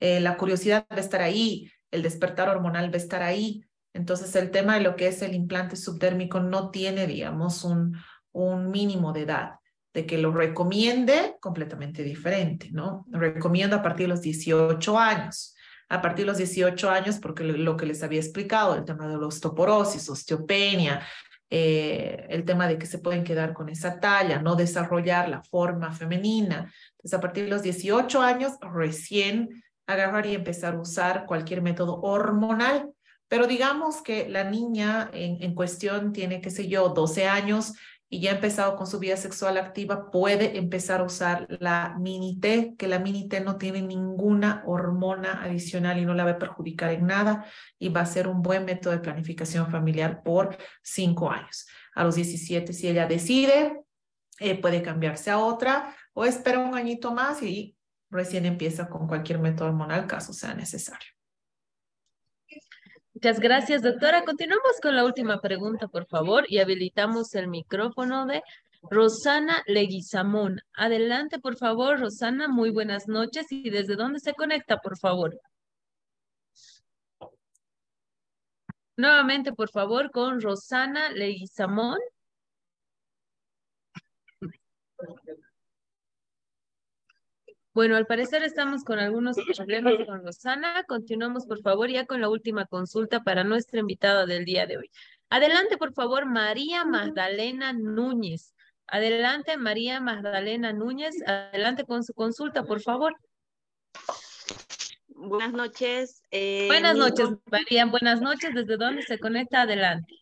eh, 0.00 0.20
la 0.20 0.36
curiosidad 0.36 0.86
va 0.90 0.96
a 0.96 1.00
estar 1.00 1.22
ahí, 1.22 1.70
el 1.90 2.02
despertar 2.02 2.48
hormonal 2.48 2.90
va 2.90 2.94
a 2.94 2.98
estar 2.98 3.22
ahí. 3.22 3.64
Entonces, 3.94 4.34
el 4.36 4.50
tema 4.50 4.74
de 4.74 4.82
lo 4.82 4.96
que 4.96 5.08
es 5.08 5.22
el 5.22 5.34
implante 5.34 5.76
subdérmico 5.76 6.40
no 6.40 6.70
tiene, 6.70 7.06
digamos, 7.06 7.64
un, 7.64 7.96
un 8.32 8.70
mínimo 8.70 9.12
de 9.12 9.22
edad. 9.22 9.52
De 9.94 10.06
que 10.06 10.18
lo 10.18 10.30
recomiende, 10.30 11.36
completamente 11.40 12.04
diferente, 12.04 12.68
¿no? 12.70 13.06
Recomiendo 13.10 13.76
a 13.76 13.82
partir 13.82 14.06
de 14.06 14.10
los 14.10 14.20
18 14.20 14.98
años. 14.98 15.56
A 15.88 16.02
partir 16.02 16.24
de 16.24 16.32
los 16.32 16.38
18 16.38 16.90
años, 16.90 17.18
porque 17.18 17.42
lo 17.42 17.76
que 17.76 17.86
les 17.86 18.02
había 18.02 18.20
explicado, 18.20 18.76
el 18.76 18.84
tema 18.84 19.08
de 19.08 19.16
la 19.16 19.26
osteoporosis, 19.26 20.08
osteopenia, 20.10 21.02
eh, 21.50 22.26
el 22.28 22.44
tema 22.44 22.68
de 22.68 22.76
que 22.76 22.84
se 22.84 22.98
pueden 22.98 23.24
quedar 23.24 23.54
con 23.54 23.70
esa 23.70 23.98
talla, 23.98 24.42
no 24.42 24.54
desarrollar 24.54 25.30
la 25.30 25.42
forma 25.42 25.92
femenina. 25.92 26.70
Entonces, 26.90 27.14
a 27.14 27.20
partir 27.20 27.44
de 27.44 27.50
los 27.50 27.62
18 27.62 28.20
años, 28.20 28.52
recién 28.60 29.64
agarrar 29.88 30.26
y 30.26 30.34
empezar 30.34 30.74
a 30.74 30.80
usar 30.80 31.26
cualquier 31.26 31.62
método 31.62 32.00
hormonal. 32.02 32.92
Pero 33.26 33.46
digamos 33.46 34.00
que 34.02 34.28
la 34.28 34.44
niña 34.44 35.10
en, 35.12 35.54
cuestión 35.54 36.12
tiene, 36.12 36.40
qué 36.40 36.50
sé 36.50 36.68
yo, 36.68 36.90
12 36.90 37.26
años 37.26 37.74
y 38.08 38.20
ya 38.20 38.30
ha 38.30 38.34
empezado 38.36 38.76
con 38.76 38.86
su 38.86 38.98
vida 38.98 39.18
sexual 39.18 39.58
activa, 39.58 40.10
puede 40.10 40.56
empezar 40.56 41.00
a 41.00 41.04
usar 41.04 41.46
la 41.60 41.94
mini 41.98 42.40
T, 42.40 42.74
que 42.78 42.88
la 42.88 42.98
mini 42.98 43.28
T 43.28 43.40
no 43.40 43.56
tiene 43.58 43.82
ninguna 43.82 44.62
hormona 44.66 45.42
adicional 45.42 45.98
y 45.98 46.06
no 46.06 46.14
la 46.14 46.24
va 46.24 46.30
a 46.32 46.38
perjudicar 46.38 46.90
en 46.92 47.06
nada 47.06 47.44
y 47.78 47.90
va 47.90 48.00
a 48.02 48.06
ser 48.06 48.28
un 48.28 48.40
buen 48.40 48.64
método 48.64 48.94
de 48.94 49.00
planificación 49.00 49.70
familiar 49.70 50.22
por 50.22 50.56
cinco 50.82 51.30
años. 51.30 51.66
A 51.94 52.04
los 52.04 52.14
17, 52.14 52.72
si 52.72 52.88
ella 52.88 53.06
decide, 53.06 53.82
eh, 54.38 54.58
puede 54.58 54.82
cambiarse 54.82 55.30
a 55.30 55.38
otra 55.38 55.94
o 56.14 56.24
espera 56.24 56.60
un 56.60 56.74
añito 56.74 57.12
más 57.12 57.42
y 57.42 57.77
recién 58.10 58.46
empieza 58.46 58.88
con 58.88 59.06
cualquier 59.06 59.38
método 59.38 59.68
hormonal, 59.68 60.06
caso 60.06 60.32
sea 60.32 60.54
necesario. 60.54 61.08
Muchas 63.14 63.40
gracias, 63.40 63.82
doctora. 63.82 64.22
Continuamos 64.24 64.78
con 64.80 64.94
la 64.94 65.04
última 65.04 65.40
pregunta, 65.40 65.88
por 65.88 66.06
favor, 66.06 66.44
y 66.48 66.58
habilitamos 66.58 67.34
el 67.34 67.48
micrófono 67.48 68.26
de 68.26 68.42
Rosana 68.82 69.62
Leguizamón. 69.66 70.60
Adelante, 70.72 71.40
por 71.40 71.56
favor, 71.56 71.98
Rosana. 71.98 72.46
Muy 72.46 72.70
buenas 72.70 73.08
noches. 73.08 73.46
¿Y 73.50 73.70
desde 73.70 73.96
dónde 73.96 74.20
se 74.20 74.34
conecta, 74.34 74.78
por 74.78 74.96
favor? 74.98 75.36
Nuevamente, 78.96 79.52
por 79.52 79.70
favor, 79.70 80.10
con 80.12 80.40
Rosana 80.40 81.10
Leguizamón. 81.10 81.98
Bueno, 87.78 87.94
al 87.94 88.06
parecer 88.06 88.42
estamos 88.42 88.82
con 88.82 88.98
algunos 88.98 89.36
problemas 89.56 89.94
con 90.04 90.24
Rosana. 90.24 90.82
Continuamos, 90.88 91.46
por 91.46 91.62
favor, 91.62 91.88
ya 91.88 92.06
con 92.06 92.20
la 92.20 92.28
última 92.28 92.66
consulta 92.66 93.22
para 93.22 93.44
nuestra 93.44 93.78
invitada 93.78 94.26
del 94.26 94.44
día 94.44 94.66
de 94.66 94.78
hoy. 94.78 94.90
Adelante, 95.30 95.76
por 95.76 95.92
favor, 95.92 96.26
María 96.26 96.84
Magdalena 96.84 97.72
Núñez. 97.72 98.52
Adelante, 98.88 99.56
María 99.56 100.00
Magdalena 100.00 100.72
Núñez. 100.72 101.14
Adelante 101.24 101.84
con 101.84 102.02
su 102.02 102.14
consulta, 102.14 102.64
por 102.64 102.80
favor. 102.80 103.14
Buenas 105.06 105.52
noches. 105.52 106.22
Eh, 106.32 106.66
buenas 106.66 106.96
noches, 106.96 107.28
María. 107.48 107.86
Buenas 107.86 108.20
noches. 108.20 108.56
¿Desde 108.56 108.76
dónde 108.76 109.02
se 109.02 109.20
conecta? 109.20 109.62
Adelante. 109.62 110.16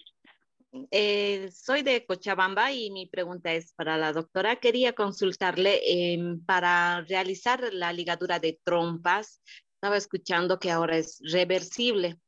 Eh, 0.91 1.51
soy 1.53 1.83
de 1.83 2.05
Cochabamba 2.05 2.73
y 2.73 2.91
mi 2.91 3.07
pregunta 3.07 3.53
es 3.53 3.73
para 3.73 3.97
la 3.97 4.13
doctora. 4.13 4.57
Quería 4.57 4.93
consultarle 4.93 5.81
em, 5.85 6.45
para 6.45 7.03
realizar 7.03 7.73
la 7.73 7.93
ligadura 7.93 8.39
de 8.39 8.59
trompas. 8.65 9.41
Estaba 9.75 9.97
escuchando 9.97 10.59
que 10.59 10.71
ahora 10.71 10.99
es 10.99 11.21
reversible. 11.33 12.19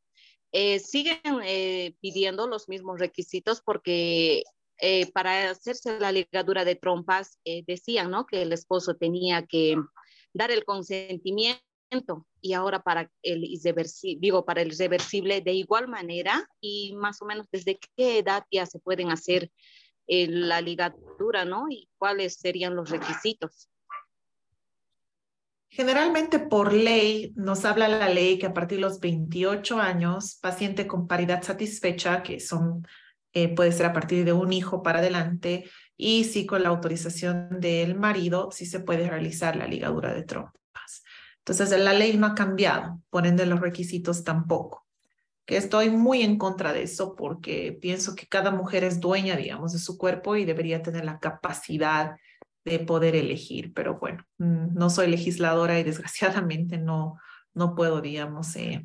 Eh, 0.52 0.78
siguen 0.78 1.20
eh, 1.44 1.94
pidiendo 2.00 2.46
los 2.46 2.68
mismos 2.68 2.98
requisitos 2.98 3.60
porque 3.60 4.44
para 5.12 5.50
hacerse 5.50 5.98
la 5.98 6.12
ligadura 6.12 6.64
de 6.64 6.76
trompas 6.76 7.40
decían 7.66 8.12
¿no? 8.12 8.26
que 8.26 8.42
el 8.42 8.52
esposo 8.52 8.94
tenía 8.94 9.44
que 9.44 9.74
dar 10.32 10.52
el 10.52 10.64
consentimiento 10.64 11.68
y 12.40 12.52
ahora 12.52 12.82
para 12.82 13.10
el 13.23 13.44
irreversible, 13.44 14.19
digo, 14.20 14.44
para 14.44 14.62
el 14.62 14.77
reversible 14.77 15.40
de 15.40 15.52
igual 15.52 15.89
manera 15.89 16.48
y 16.60 16.94
más 16.97 17.20
o 17.23 17.24
menos 17.24 17.47
desde 17.51 17.78
qué 17.97 18.19
edad 18.19 18.44
ya 18.51 18.66
se 18.66 18.78
pueden 18.78 19.10
hacer 19.10 19.51
eh, 20.06 20.27
la 20.28 20.60
ligadura, 20.60 21.44
¿no? 21.44 21.66
Y 21.70 21.89
cuáles 21.98 22.35
serían 22.35 22.77
los 22.77 22.90
requisitos. 22.90 23.69
Generalmente 25.70 26.39
por 26.39 26.73
ley 26.73 27.32
nos 27.36 27.65
habla 27.65 27.89
la 27.89 28.09
ley 28.09 28.39
que 28.39 28.47
a 28.47 28.55
partir 28.55 28.78
de 28.78 28.82
los 28.82 29.01
28 29.01 29.78
años, 29.78 30.39
paciente 30.40 30.86
con 30.86 31.06
paridad 31.06 31.43
satisfecha, 31.43 32.23
que 32.23 32.40
son, 32.40 32.86
eh, 33.35 33.55
puede 33.55 33.73
ser 33.73 33.86
a 33.86 33.93
partir 33.93 34.24
de 34.24 34.32
un 34.32 34.52
hijo 34.52 34.82
para 34.82 35.01
adelante, 35.01 35.69
y 35.97 36.24
si 36.24 36.47
con 36.47 36.62
la 36.62 36.70
autorización 36.70 37.60
del 37.60 37.97
marido, 37.97 38.51
sí 38.51 38.65
se 38.65 38.81
puede 38.81 39.10
realizar 39.10 39.56
la 39.56 39.66
ligadura 39.66 40.15
de 40.15 40.23
trompa. 40.23 40.59
Entonces, 41.48 41.80
la 41.80 41.94
ley 41.94 42.14
no 42.18 42.26
ha 42.26 42.34
cambiado, 42.34 43.00
por 43.08 43.26
ende 43.26 43.46
los 43.46 43.60
requisitos 43.60 44.22
tampoco. 44.22 44.86
Que 45.46 45.56
estoy 45.56 45.88
muy 45.88 46.20
en 46.20 46.36
contra 46.36 46.74
de 46.74 46.82
eso 46.82 47.16
porque 47.16 47.78
pienso 47.80 48.14
que 48.14 48.26
cada 48.26 48.50
mujer 48.50 48.84
es 48.84 49.00
dueña, 49.00 49.34
digamos, 49.34 49.72
de 49.72 49.78
su 49.78 49.96
cuerpo 49.96 50.36
y 50.36 50.44
debería 50.44 50.82
tener 50.82 51.06
la 51.06 51.18
capacidad 51.18 52.16
de 52.66 52.80
poder 52.80 53.16
elegir. 53.16 53.72
Pero 53.72 53.98
bueno, 53.98 54.26
mm, 54.36 54.74
no 54.74 54.90
soy 54.90 55.06
legisladora 55.06 55.78
y 55.78 55.84
desgraciadamente 55.84 56.76
no, 56.76 57.18
no 57.54 57.74
puedo, 57.74 58.02
digamos, 58.02 58.54
eh, 58.56 58.84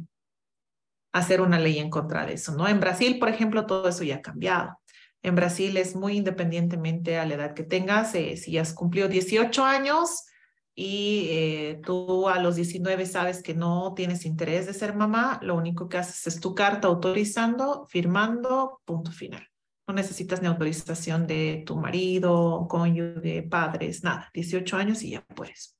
hacer 1.11 1.41
una 1.41 1.59
ley 1.59 1.79
en 1.79 1.89
contra 1.89 2.25
de 2.25 2.35
eso, 2.35 2.55
¿no? 2.55 2.69
En 2.69 2.79
Brasil, 2.79 3.19
por 3.19 3.27
ejemplo, 3.27 3.65
todo 3.65 3.89
eso 3.89 4.05
ya 4.05 4.15
ha 4.15 4.21
cambiado. 4.21 4.79
En 5.21 5.35
Brasil 5.35 5.75
es 5.75 5.97
muy 5.97 6.15
independientemente 6.15 7.17
a 7.17 7.25
la 7.25 7.33
edad 7.33 7.53
que 7.55 7.63
tengas, 7.63 8.15
eh, 8.15 8.37
si 8.37 8.57
has 8.57 8.73
cumplido 8.73 9.09
18 9.09 9.65
años, 9.65 10.27
y 10.75 11.27
eh, 11.29 11.81
tú 11.85 12.27
a 12.27 12.39
los 12.39 12.55
19 12.55 13.05
sabes 13.05 13.43
que 13.43 13.53
no 13.53 13.93
tienes 13.95 14.25
interés 14.25 14.65
de 14.65 14.73
ser 14.73 14.95
mamá, 14.95 15.39
lo 15.43 15.55
único 15.55 15.87
que 15.87 15.97
haces 15.97 16.25
es 16.27 16.39
tu 16.39 16.55
carta 16.55 16.87
autorizando, 16.87 17.85
firmando, 17.87 18.81
punto 18.85 19.11
final. 19.11 19.47
No 19.87 19.93
necesitas 19.93 20.41
ni 20.41 20.47
autorización 20.47 21.27
de 21.27 21.63
tu 21.65 21.75
marido, 21.75 22.67
cónyuge, 22.69 23.43
padres, 23.43 24.03
nada. 24.03 24.31
18 24.33 24.77
años 24.77 25.03
y 25.03 25.11
ya 25.11 25.21
puedes. 25.21 25.77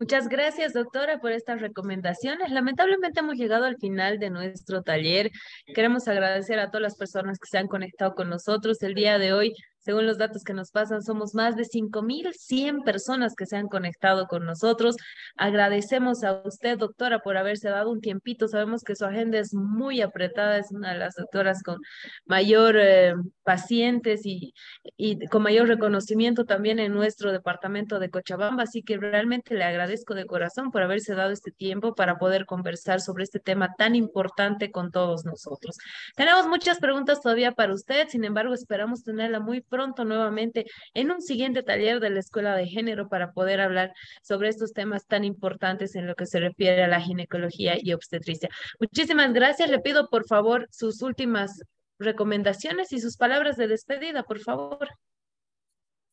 Muchas 0.00 0.28
gracias, 0.28 0.74
doctora, 0.74 1.18
por 1.18 1.32
estas 1.32 1.60
recomendaciones. 1.60 2.52
Lamentablemente 2.52 3.18
hemos 3.18 3.36
llegado 3.36 3.64
al 3.64 3.78
final 3.78 4.20
de 4.20 4.30
nuestro 4.30 4.82
taller. 4.82 5.30
Queremos 5.74 6.06
agradecer 6.06 6.60
a 6.60 6.70
todas 6.70 6.82
las 6.82 6.96
personas 6.96 7.38
que 7.40 7.48
se 7.50 7.58
han 7.58 7.66
conectado 7.66 8.14
con 8.14 8.30
nosotros 8.30 8.80
el 8.82 8.94
día 8.94 9.18
de 9.18 9.32
hoy. 9.32 9.54
Según 9.88 10.04
los 10.04 10.18
datos 10.18 10.44
que 10.44 10.52
nos 10.52 10.70
pasan, 10.70 11.02
somos 11.02 11.34
más 11.34 11.56
de 11.56 11.64
5.100 11.64 12.84
personas 12.84 13.34
que 13.34 13.46
se 13.46 13.56
han 13.56 13.68
conectado 13.68 14.26
con 14.26 14.44
nosotros. 14.44 14.96
Agradecemos 15.34 16.24
a 16.24 16.42
usted, 16.44 16.76
doctora, 16.76 17.20
por 17.20 17.38
haberse 17.38 17.70
dado 17.70 17.90
un 17.90 18.02
tiempito. 18.02 18.48
Sabemos 18.48 18.82
que 18.82 18.94
su 18.94 19.06
agenda 19.06 19.38
es 19.38 19.54
muy 19.54 20.02
apretada, 20.02 20.58
es 20.58 20.70
una 20.72 20.92
de 20.92 20.98
las 20.98 21.14
doctoras 21.14 21.62
con 21.62 21.78
mayor 22.26 22.76
eh, 22.78 23.14
pacientes 23.44 24.26
y, 24.26 24.52
y 24.98 25.26
con 25.28 25.42
mayor 25.42 25.68
reconocimiento 25.68 26.44
también 26.44 26.80
en 26.80 26.92
nuestro 26.92 27.32
departamento 27.32 27.98
de 27.98 28.10
Cochabamba. 28.10 28.64
Así 28.64 28.82
que 28.82 28.98
realmente 28.98 29.54
le 29.54 29.64
agradezco 29.64 30.12
de 30.12 30.26
corazón 30.26 30.70
por 30.70 30.82
haberse 30.82 31.14
dado 31.14 31.30
este 31.30 31.50
tiempo 31.50 31.94
para 31.94 32.18
poder 32.18 32.44
conversar 32.44 33.00
sobre 33.00 33.24
este 33.24 33.40
tema 33.40 33.70
tan 33.78 33.94
importante 33.94 34.70
con 34.70 34.90
todos 34.90 35.24
nosotros. 35.24 35.78
Tenemos 36.14 36.46
muchas 36.46 36.78
preguntas 36.78 37.22
todavía 37.22 37.52
para 37.52 37.72
usted, 37.72 38.08
sin 38.08 38.24
embargo, 38.24 38.52
esperamos 38.52 39.02
tenerla 39.02 39.40
muy 39.40 39.62
pronto 39.62 39.77
pronto 39.78 40.04
nuevamente 40.04 40.66
en 40.92 41.12
un 41.12 41.22
siguiente 41.22 41.62
taller 41.62 42.00
de 42.00 42.10
la 42.10 42.18
Escuela 42.18 42.56
de 42.56 42.66
Género 42.66 43.08
para 43.08 43.30
poder 43.30 43.60
hablar 43.60 43.92
sobre 44.22 44.48
estos 44.48 44.72
temas 44.72 45.06
tan 45.06 45.22
importantes 45.22 45.94
en 45.94 46.08
lo 46.08 46.16
que 46.16 46.26
se 46.26 46.40
refiere 46.40 46.82
a 46.82 46.88
la 46.88 47.00
ginecología 47.00 47.76
y 47.80 47.92
obstetricia. 47.92 48.48
Muchísimas 48.80 49.32
gracias. 49.32 49.70
Le 49.70 49.78
pido 49.78 50.10
por 50.10 50.26
favor 50.26 50.66
sus 50.72 51.00
últimas 51.00 51.62
recomendaciones 52.00 52.92
y 52.92 52.98
sus 52.98 53.16
palabras 53.16 53.56
de 53.56 53.68
despedida, 53.68 54.24
por 54.24 54.40
favor. 54.40 54.88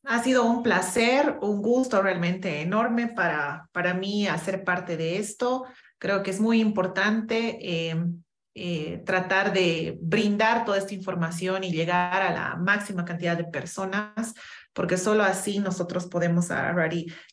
Ha 0.04 0.22
sido 0.22 0.44
un 0.44 0.62
placer, 0.62 1.38
un 1.42 1.60
gusto 1.60 2.00
realmente 2.00 2.60
enorme 2.60 3.08
para, 3.08 3.68
para 3.72 3.94
mí 3.94 4.28
hacer 4.28 4.62
parte 4.62 4.96
de 4.96 5.18
esto. 5.18 5.64
Creo 5.98 6.22
que 6.22 6.30
es 6.30 6.38
muy 6.38 6.60
importante. 6.60 7.58
Eh, 7.60 7.96
eh, 8.58 9.02
tratar 9.04 9.52
de 9.52 9.98
brindar 10.00 10.64
toda 10.64 10.78
esta 10.78 10.94
información 10.94 11.62
y 11.62 11.70
llegar 11.70 12.22
a 12.22 12.32
la 12.32 12.56
máxima 12.56 13.04
cantidad 13.04 13.36
de 13.36 13.44
personas, 13.44 14.32
porque 14.72 14.96
solo 14.96 15.24
así 15.24 15.58
nosotros 15.58 16.06
podemos 16.06 16.48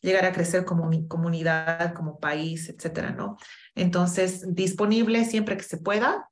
llegar 0.02 0.26
a 0.26 0.32
crecer 0.34 0.66
como 0.66 0.90
comunidad, 1.08 1.94
como 1.94 2.20
país, 2.20 2.68
etcétera, 2.68 3.12
¿no? 3.12 3.38
Entonces, 3.74 4.54
disponible 4.54 5.24
siempre 5.24 5.56
que 5.56 5.62
se 5.62 5.78
pueda 5.78 6.28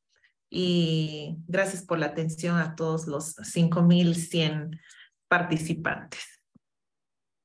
y 0.50 1.36
gracias 1.46 1.82
por 1.82 1.98
la 1.98 2.06
atención 2.06 2.58
a 2.58 2.74
todos 2.74 3.06
los 3.06 3.38
5.100 3.38 4.78
participantes. 5.26 6.42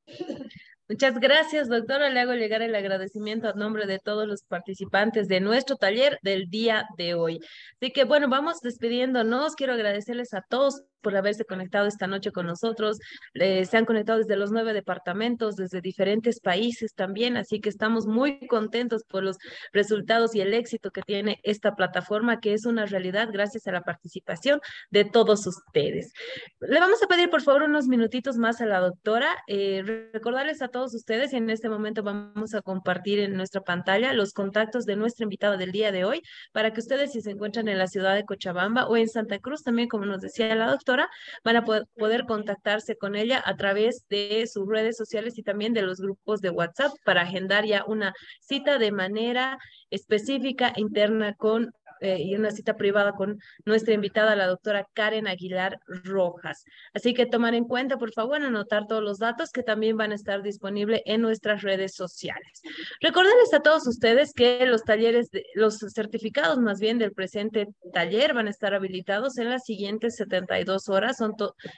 Muchas 0.89 1.19
gracias, 1.19 1.67
doctora. 1.67 2.09
Le 2.09 2.21
hago 2.21 2.33
llegar 2.33 2.61
el 2.61 2.73
agradecimiento 2.73 3.49
a 3.49 3.53
nombre 3.53 3.85
de 3.87 3.99
todos 3.99 4.25
los 4.25 4.43
participantes 4.43 5.27
de 5.27 5.41
nuestro 5.41 5.75
taller 5.75 6.17
del 6.21 6.49
día 6.49 6.87
de 6.97 7.13
hoy. 7.13 7.39
Así 7.81 7.91
que 7.91 8.05
bueno, 8.05 8.29
vamos 8.29 8.61
despidiéndonos. 8.61 9.55
Quiero 9.55 9.73
agradecerles 9.73 10.33
a 10.33 10.41
todos 10.47 10.83
por 11.07 11.15
haberse 11.15 11.45
conectado 11.45 11.87
esta 11.87 12.05
noche 12.05 12.33
con 12.33 12.47
nosotros. 12.47 12.99
Eh, 13.33 13.63
se 13.63 13.77
han 13.77 13.85
conectado 13.85 14.19
desde 14.19 14.35
los 14.35 14.51
nueve 14.51 14.73
departamentos, 14.73 15.55
desde 15.55 15.79
diferentes 15.79 16.41
países 16.41 16.93
también, 16.95 17.37
así 17.37 17.61
que 17.61 17.69
estamos 17.69 18.07
muy 18.07 18.45
contentos 18.47 19.05
por 19.05 19.23
los 19.23 19.37
resultados 19.71 20.35
y 20.35 20.41
el 20.41 20.53
éxito 20.53 20.91
que 20.91 21.01
tiene 21.03 21.39
esta 21.43 21.75
plataforma, 21.75 22.41
que 22.41 22.51
es 22.51 22.65
una 22.65 22.85
realidad 22.85 23.29
gracias 23.31 23.67
a 23.67 23.71
la 23.71 23.83
participación 23.83 24.59
de 24.89 25.05
todos 25.05 25.47
ustedes. 25.47 26.11
Le 26.59 26.77
vamos 26.81 27.01
a 27.01 27.07
pedir 27.07 27.29
por 27.29 27.41
favor 27.41 27.63
unos 27.63 27.87
minutitos 27.87 28.35
más 28.35 28.59
a 28.59 28.65
la 28.65 28.81
doctora, 28.81 29.29
eh, 29.47 30.09
recordarles 30.11 30.61
a 30.61 30.67
todos 30.67 30.93
ustedes 30.93 31.31
y 31.31 31.37
en 31.37 31.49
este 31.49 31.69
momento 31.69 32.03
vamos 32.03 32.53
a 32.53 32.61
compartir 32.61 33.19
en 33.19 33.37
nuestra 33.37 33.61
pantalla 33.61 34.11
los 34.11 34.33
contactos 34.33 34.83
de 34.83 34.97
nuestra 34.97 35.23
invitada 35.23 35.55
del 35.55 35.71
día 35.71 35.93
de 35.93 36.03
hoy 36.03 36.21
para 36.51 36.73
que 36.73 36.81
ustedes 36.81 37.13
si 37.13 37.21
se 37.21 37.31
encuentran 37.31 37.69
en 37.69 37.77
la 37.77 37.87
ciudad 37.87 38.13
de 38.13 38.25
Cochabamba 38.25 38.87
o 38.87 38.97
en 38.97 39.07
Santa 39.07 39.39
Cruz 39.39 39.63
también, 39.63 39.87
como 39.87 40.05
nos 40.05 40.19
decía 40.19 40.53
la 40.55 40.69
doctora, 40.69 40.96
van 41.43 41.55
a 41.57 41.63
poder 41.63 42.25
contactarse 42.25 42.97
con 42.97 43.15
ella 43.15 43.41
a 43.45 43.55
través 43.55 44.05
de 44.09 44.47
sus 44.47 44.67
redes 44.67 44.97
sociales 44.97 45.37
y 45.37 45.43
también 45.43 45.73
de 45.73 45.81
los 45.81 45.99
grupos 45.99 46.41
de 46.41 46.49
WhatsApp 46.49 46.91
para 47.03 47.21
agendar 47.21 47.65
ya 47.65 47.83
una 47.85 48.13
cita 48.41 48.77
de 48.77 48.91
manera 48.91 49.57
específica 49.89 50.73
interna 50.75 51.35
con 51.35 51.71
eh, 52.01 52.17
y 52.19 52.35
una 52.35 52.51
cita 52.51 52.75
privada 52.75 53.13
con 53.13 53.39
nuestra 53.65 53.93
invitada, 53.93 54.35
la 54.35 54.47
doctora 54.47 54.87
Karen 54.93 55.27
Aguilar 55.27 55.79
Rojas. 55.87 56.63
Así 56.93 57.13
que 57.13 57.25
tomar 57.25 57.53
en 57.55 57.65
cuenta, 57.65 57.97
por 57.97 58.11
favor, 58.11 58.41
anotar 58.41 58.87
todos 58.87 59.03
los 59.03 59.19
datos 59.19 59.51
que 59.51 59.63
también 59.63 59.97
van 59.97 60.11
a 60.11 60.15
estar 60.15 60.41
disponibles 60.41 61.01
en 61.05 61.21
nuestras 61.21 61.61
redes 61.61 61.95
sociales. 61.95 62.61
Recordarles 63.01 63.53
a 63.53 63.61
todos 63.61 63.87
ustedes 63.87 64.33
que 64.33 64.65
los 64.65 64.83
talleres, 64.83 65.29
de, 65.31 65.45
los 65.55 65.77
certificados 65.93 66.59
más 66.59 66.79
bien 66.79 66.97
del 66.97 67.13
presente 67.13 67.67
taller 67.93 68.33
van 68.33 68.47
a 68.47 68.51
estar 68.51 68.73
habilitados 68.73 69.37
en 69.37 69.49
las 69.49 69.63
siguientes 69.63 70.15
72 70.15 70.89
horas. 70.89 71.17
Son 71.17 71.33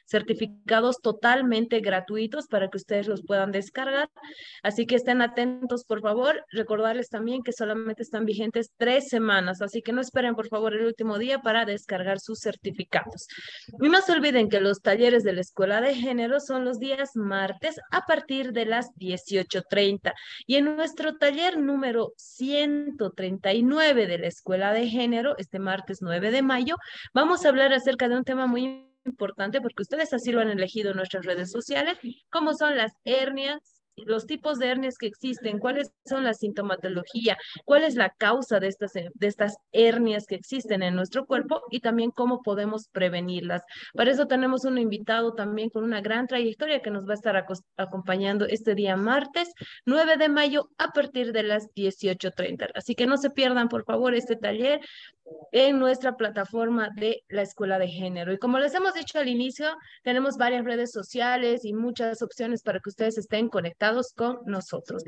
certificados 0.05 1.01
totalmente 1.01 1.79
gratuitos 1.79 2.47
para 2.47 2.69
que 2.69 2.77
ustedes 2.77 3.07
los 3.07 3.23
puedan 3.23 3.51
descargar. 3.51 4.09
Así 4.63 4.85
que 4.85 4.95
estén 4.95 5.21
atentos, 5.21 5.85
por 5.85 6.01
favor. 6.01 6.45
Recordarles 6.51 7.09
también 7.09 7.43
que 7.43 7.53
solamente 7.53 8.03
están 8.03 8.25
vigentes 8.25 8.71
tres 8.77 9.09
semanas, 9.09 9.61
así 9.61 9.81
que 9.81 9.93
no 9.93 10.01
esperen 10.09 10.35
por 10.35 10.47
favor 10.47 10.73
el 10.73 10.85
último 10.85 11.17
día 11.17 11.39
para 11.39 11.65
descargar 11.65 12.19
sus 12.19 12.39
certificados. 12.39 13.27
Y 13.81 13.89
no 13.89 14.01
se 14.01 14.11
olviden 14.11 14.49
que 14.49 14.59
los 14.59 14.81
talleres 14.81 15.23
de 15.23 15.33
la 15.33 15.41
Escuela 15.41 15.81
de 15.81 15.95
Género 15.95 16.39
son 16.39 16.65
los 16.65 16.79
días 16.79 17.11
martes 17.15 17.79
a 17.91 18.05
partir 18.05 18.51
de 18.51 18.65
las 18.65 18.87
18.30. 18.95 20.13
Y 20.47 20.55
en 20.55 20.75
nuestro 20.75 21.17
taller 21.17 21.59
número 21.59 22.13
139 22.17 24.07
de 24.07 24.17
la 24.17 24.27
Escuela 24.27 24.73
de 24.73 24.87
Género, 24.87 25.37
este 25.37 25.59
martes 25.59 25.99
9 26.01 26.31
de 26.31 26.41
mayo, 26.41 26.75
vamos 27.13 27.45
a 27.45 27.49
hablar 27.49 27.71
acerca 27.73 28.09
de 28.09 28.17
un 28.17 28.23
tema 28.23 28.47
muy 28.47 28.85
importante 29.05 29.61
porque 29.61 29.83
ustedes 29.83 30.11
así 30.13 30.31
lo 30.31 30.41
han 30.41 30.49
elegido 30.49 30.91
en 30.91 30.97
nuestras 30.97 31.25
redes 31.25 31.51
sociales, 31.51 31.97
como 32.29 32.53
son 32.53 32.75
las 32.75 32.91
hernias 33.05 33.78
los 34.05 34.25
tipos 34.25 34.59
de 34.59 34.67
hernias 34.67 34.97
que 34.97 35.07
existen, 35.07 35.59
cuáles 35.59 35.91
son 36.05 36.23
la 36.23 36.33
sintomatología, 36.33 37.37
cuál 37.65 37.83
es 37.83 37.95
la 37.95 38.09
causa 38.09 38.59
de 38.59 38.67
estas, 38.67 38.93
de 38.93 39.27
estas 39.27 39.57
hernias 39.71 40.25
que 40.25 40.35
existen 40.35 40.83
en 40.83 40.95
nuestro 40.95 41.25
cuerpo 41.25 41.61
y 41.69 41.79
también 41.79 42.11
cómo 42.11 42.41
podemos 42.41 42.87
prevenirlas. 42.91 43.63
Para 43.93 44.11
eso 44.11 44.27
tenemos 44.27 44.65
un 44.65 44.77
invitado 44.77 45.33
también 45.33 45.69
con 45.69 45.83
una 45.83 46.01
gran 46.01 46.27
trayectoria 46.27 46.81
que 46.81 46.91
nos 46.91 47.07
va 47.07 47.11
a 47.11 47.15
estar 47.15 47.45
acompañando 47.77 48.45
este 48.45 48.75
día 48.75 48.95
martes 48.95 49.53
9 49.85 50.17
de 50.17 50.29
mayo 50.29 50.69
a 50.77 50.89
partir 50.89 51.31
de 51.31 51.43
las 51.43 51.67
18.30. 51.75 52.69
Así 52.75 52.95
que 52.95 53.07
no 53.07 53.17
se 53.17 53.29
pierdan, 53.29 53.69
por 53.69 53.83
favor, 53.83 54.13
este 54.13 54.35
taller 54.35 54.81
en 55.51 55.79
nuestra 55.79 56.15
plataforma 56.15 56.89
de 56.95 57.23
la 57.29 57.41
Escuela 57.41 57.79
de 57.79 57.87
Género. 57.87 58.31
Y 58.33 58.37
como 58.37 58.59
les 58.59 58.73
hemos 58.73 58.93
dicho 58.93 59.19
al 59.19 59.27
inicio, 59.27 59.75
tenemos 60.03 60.37
varias 60.37 60.63
redes 60.63 60.91
sociales 60.91 61.65
y 61.65 61.73
muchas 61.73 62.21
opciones 62.21 62.61
para 62.63 62.79
que 62.79 62.89
ustedes 62.89 63.17
estén 63.17 63.49
conectados 63.49 64.13
con 64.15 64.39
nosotros. 64.45 65.03